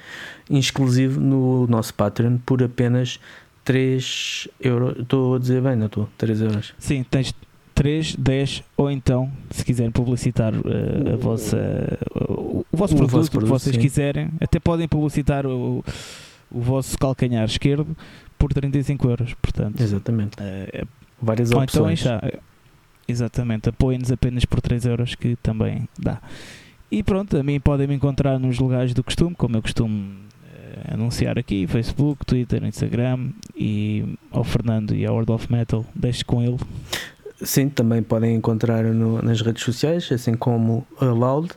exclusivo 0.50 1.20
no 1.20 1.68
nosso 1.68 1.94
Patreon, 1.94 2.38
por 2.44 2.60
apenas 2.64 3.20
3 3.64 4.48
euros. 4.60 4.98
Estou 4.98 5.36
a 5.36 5.38
dizer 5.38 5.62
bem, 5.62 5.76
não 5.76 5.86
estou? 5.86 6.08
3 6.18 6.40
euros. 6.40 6.74
Sim, 6.80 7.04
tens 7.08 7.32
3, 7.78 8.16
10 8.16 8.64
ou 8.76 8.90
então, 8.90 9.30
se 9.50 9.64
quiserem 9.64 9.92
publicitar 9.92 10.52
uh, 10.52 11.14
a 11.14 11.16
vossa, 11.16 11.96
uh, 12.12 12.66
o 12.72 12.76
vosso 12.76 12.94
o 12.94 12.96
produto, 12.96 13.12
vosso 13.12 13.30
produto, 13.30 13.46
que 13.46 13.52
vocês 13.56 13.76
sim. 13.76 13.80
quiserem, 13.80 14.30
até 14.40 14.58
podem 14.58 14.88
publicitar 14.88 15.46
o, 15.46 15.84
o 16.50 16.60
vosso 16.60 16.98
calcanhar 16.98 17.44
esquerdo 17.44 17.96
por 18.36 18.52
35 18.52 19.08
euros. 19.08 19.34
Portanto, 19.34 19.80
exatamente. 19.80 20.32
É, 20.40 20.84
Várias 21.22 21.52
opções. 21.52 22.04
Então, 22.04 22.20
exatamente, 23.06 23.68
apoiem-nos 23.68 24.10
apenas 24.10 24.44
por 24.44 24.60
3 24.60 24.84
euros, 24.84 25.14
que 25.14 25.36
também 25.36 25.88
dá. 25.96 26.20
E 26.90 27.04
pronto, 27.04 27.36
a 27.36 27.44
mim 27.44 27.60
podem 27.60 27.86
me 27.86 27.94
encontrar 27.94 28.40
nos 28.40 28.58
lugares 28.58 28.92
do 28.92 29.04
costume, 29.04 29.36
como 29.36 29.56
eu 29.56 29.62
costumo 29.62 30.16
eh, 30.52 30.94
anunciar 30.94 31.38
aqui, 31.38 31.64
Facebook, 31.68 32.26
Twitter, 32.26 32.64
Instagram 32.64 33.30
e 33.56 34.16
ao 34.32 34.42
Fernando 34.42 34.96
e 34.96 35.06
ao 35.06 35.14
World 35.14 35.30
of 35.30 35.52
Metal, 35.52 35.84
deixe 35.94 36.24
com 36.24 36.42
ele. 36.42 36.58
Sim, 37.40 37.68
também 37.68 38.02
podem 38.02 38.34
encontrar 38.34 38.82
no, 38.82 39.22
nas 39.22 39.40
redes 39.40 39.62
sociais, 39.62 40.10
assim 40.10 40.34
como 40.34 40.84
a 41.00 41.04
Loud. 41.04 41.50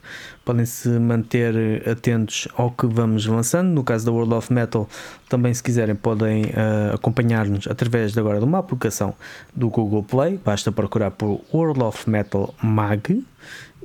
Podem 0.46 0.66
se 0.66 0.88
manter 0.90 1.88
atentos 1.90 2.48
ao 2.56 2.70
que 2.70 2.86
vamos 2.86 3.26
lançando. 3.26 3.70
No 3.70 3.84
caso 3.84 4.06
da 4.06 4.12
World 4.12 4.34
of 4.36 4.54
Metal, 4.54 4.88
também, 5.28 5.52
se 5.54 5.64
quiserem, 5.64 5.96
podem 5.96 6.46
uh, 6.46 6.94
acompanhar-nos 6.94 7.68
através 7.68 8.14
de 8.14 8.20
agora 8.20 8.38
de 8.38 8.46
uma 8.46 8.60
aplicação 8.60 9.16
do 9.56 9.70
Google 9.70 10.04
Play. 10.04 10.40
Basta 10.44 10.72
procurar 10.72 11.12
por 11.12 11.42
World 11.52 11.82
of 11.82 12.08
Metal 12.08 12.54
Mag 12.62 13.24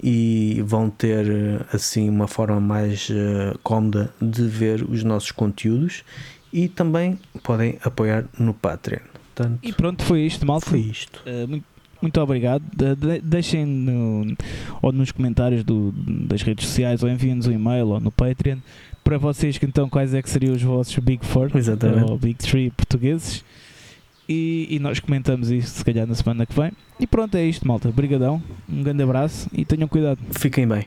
e 0.02 0.62
vão 0.66 0.90
ter 0.90 1.26
assim 1.72 2.10
uma 2.10 2.28
forma 2.28 2.60
mais 2.60 3.08
uh, 3.08 3.58
cómoda 3.62 4.12
de 4.20 4.42
ver 4.46 4.82
os 4.82 5.02
nossos 5.02 5.32
conteúdos 5.32 6.04
e 6.52 6.68
também 6.68 7.18
podem 7.42 7.78
apoiar 7.82 8.24
no 8.38 8.52
Patreon. 8.52 9.00
Portanto, 9.34 9.58
e 9.62 9.72
pronto, 9.72 10.02
foi 10.02 10.22
isto, 10.22 10.46
mal 10.46 10.60
Foi 10.60 10.80
isto. 10.80 11.22
Uh, 11.26 11.46
muito, 11.48 11.64
muito 12.00 12.20
obrigado. 12.20 12.62
De, 12.74 13.20
deixem 13.20 13.64
no, 13.64 14.36
ou 14.82 14.92
nos 14.92 15.12
comentários 15.12 15.64
do, 15.64 15.92
das 15.92 16.42
redes 16.42 16.66
sociais 16.66 17.02
ou 17.02 17.08
enviem-nos 17.08 17.46
um 17.46 17.52
e-mail 17.52 17.88
ou 17.88 18.00
no 18.00 18.10
Patreon 18.10 18.58
para 19.02 19.18
vocês 19.18 19.56
que 19.56 19.64
então 19.64 19.88
quais 19.88 20.12
é 20.14 20.20
que 20.20 20.28
seriam 20.28 20.54
os 20.54 20.62
vossos 20.62 20.98
Big 20.98 21.24
Four 21.24 21.50
Exatamente. 21.54 22.10
ou 22.10 22.18
Big 22.18 22.34
Three 22.34 22.70
portugueses 22.70 23.44
e, 24.28 24.66
e, 24.70 24.78
nós 24.80 24.98
comentamos 24.98 25.50
isso 25.50 25.70
se 25.70 25.84
calhar 25.84 26.04
na 26.06 26.14
semana 26.14 26.44
que 26.44 26.52
vem. 26.52 26.72
E 26.98 27.06
pronto, 27.06 27.36
é 27.36 27.44
isto, 27.44 27.66
malta. 27.66 27.88
Obrigadão, 27.88 28.42
um 28.68 28.82
grande 28.82 29.02
abraço 29.02 29.48
e 29.52 29.64
tenham 29.64 29.86
cuidado. 29.86 30.18
Fiquem 30.32 30.66
bem. 30.66 30.84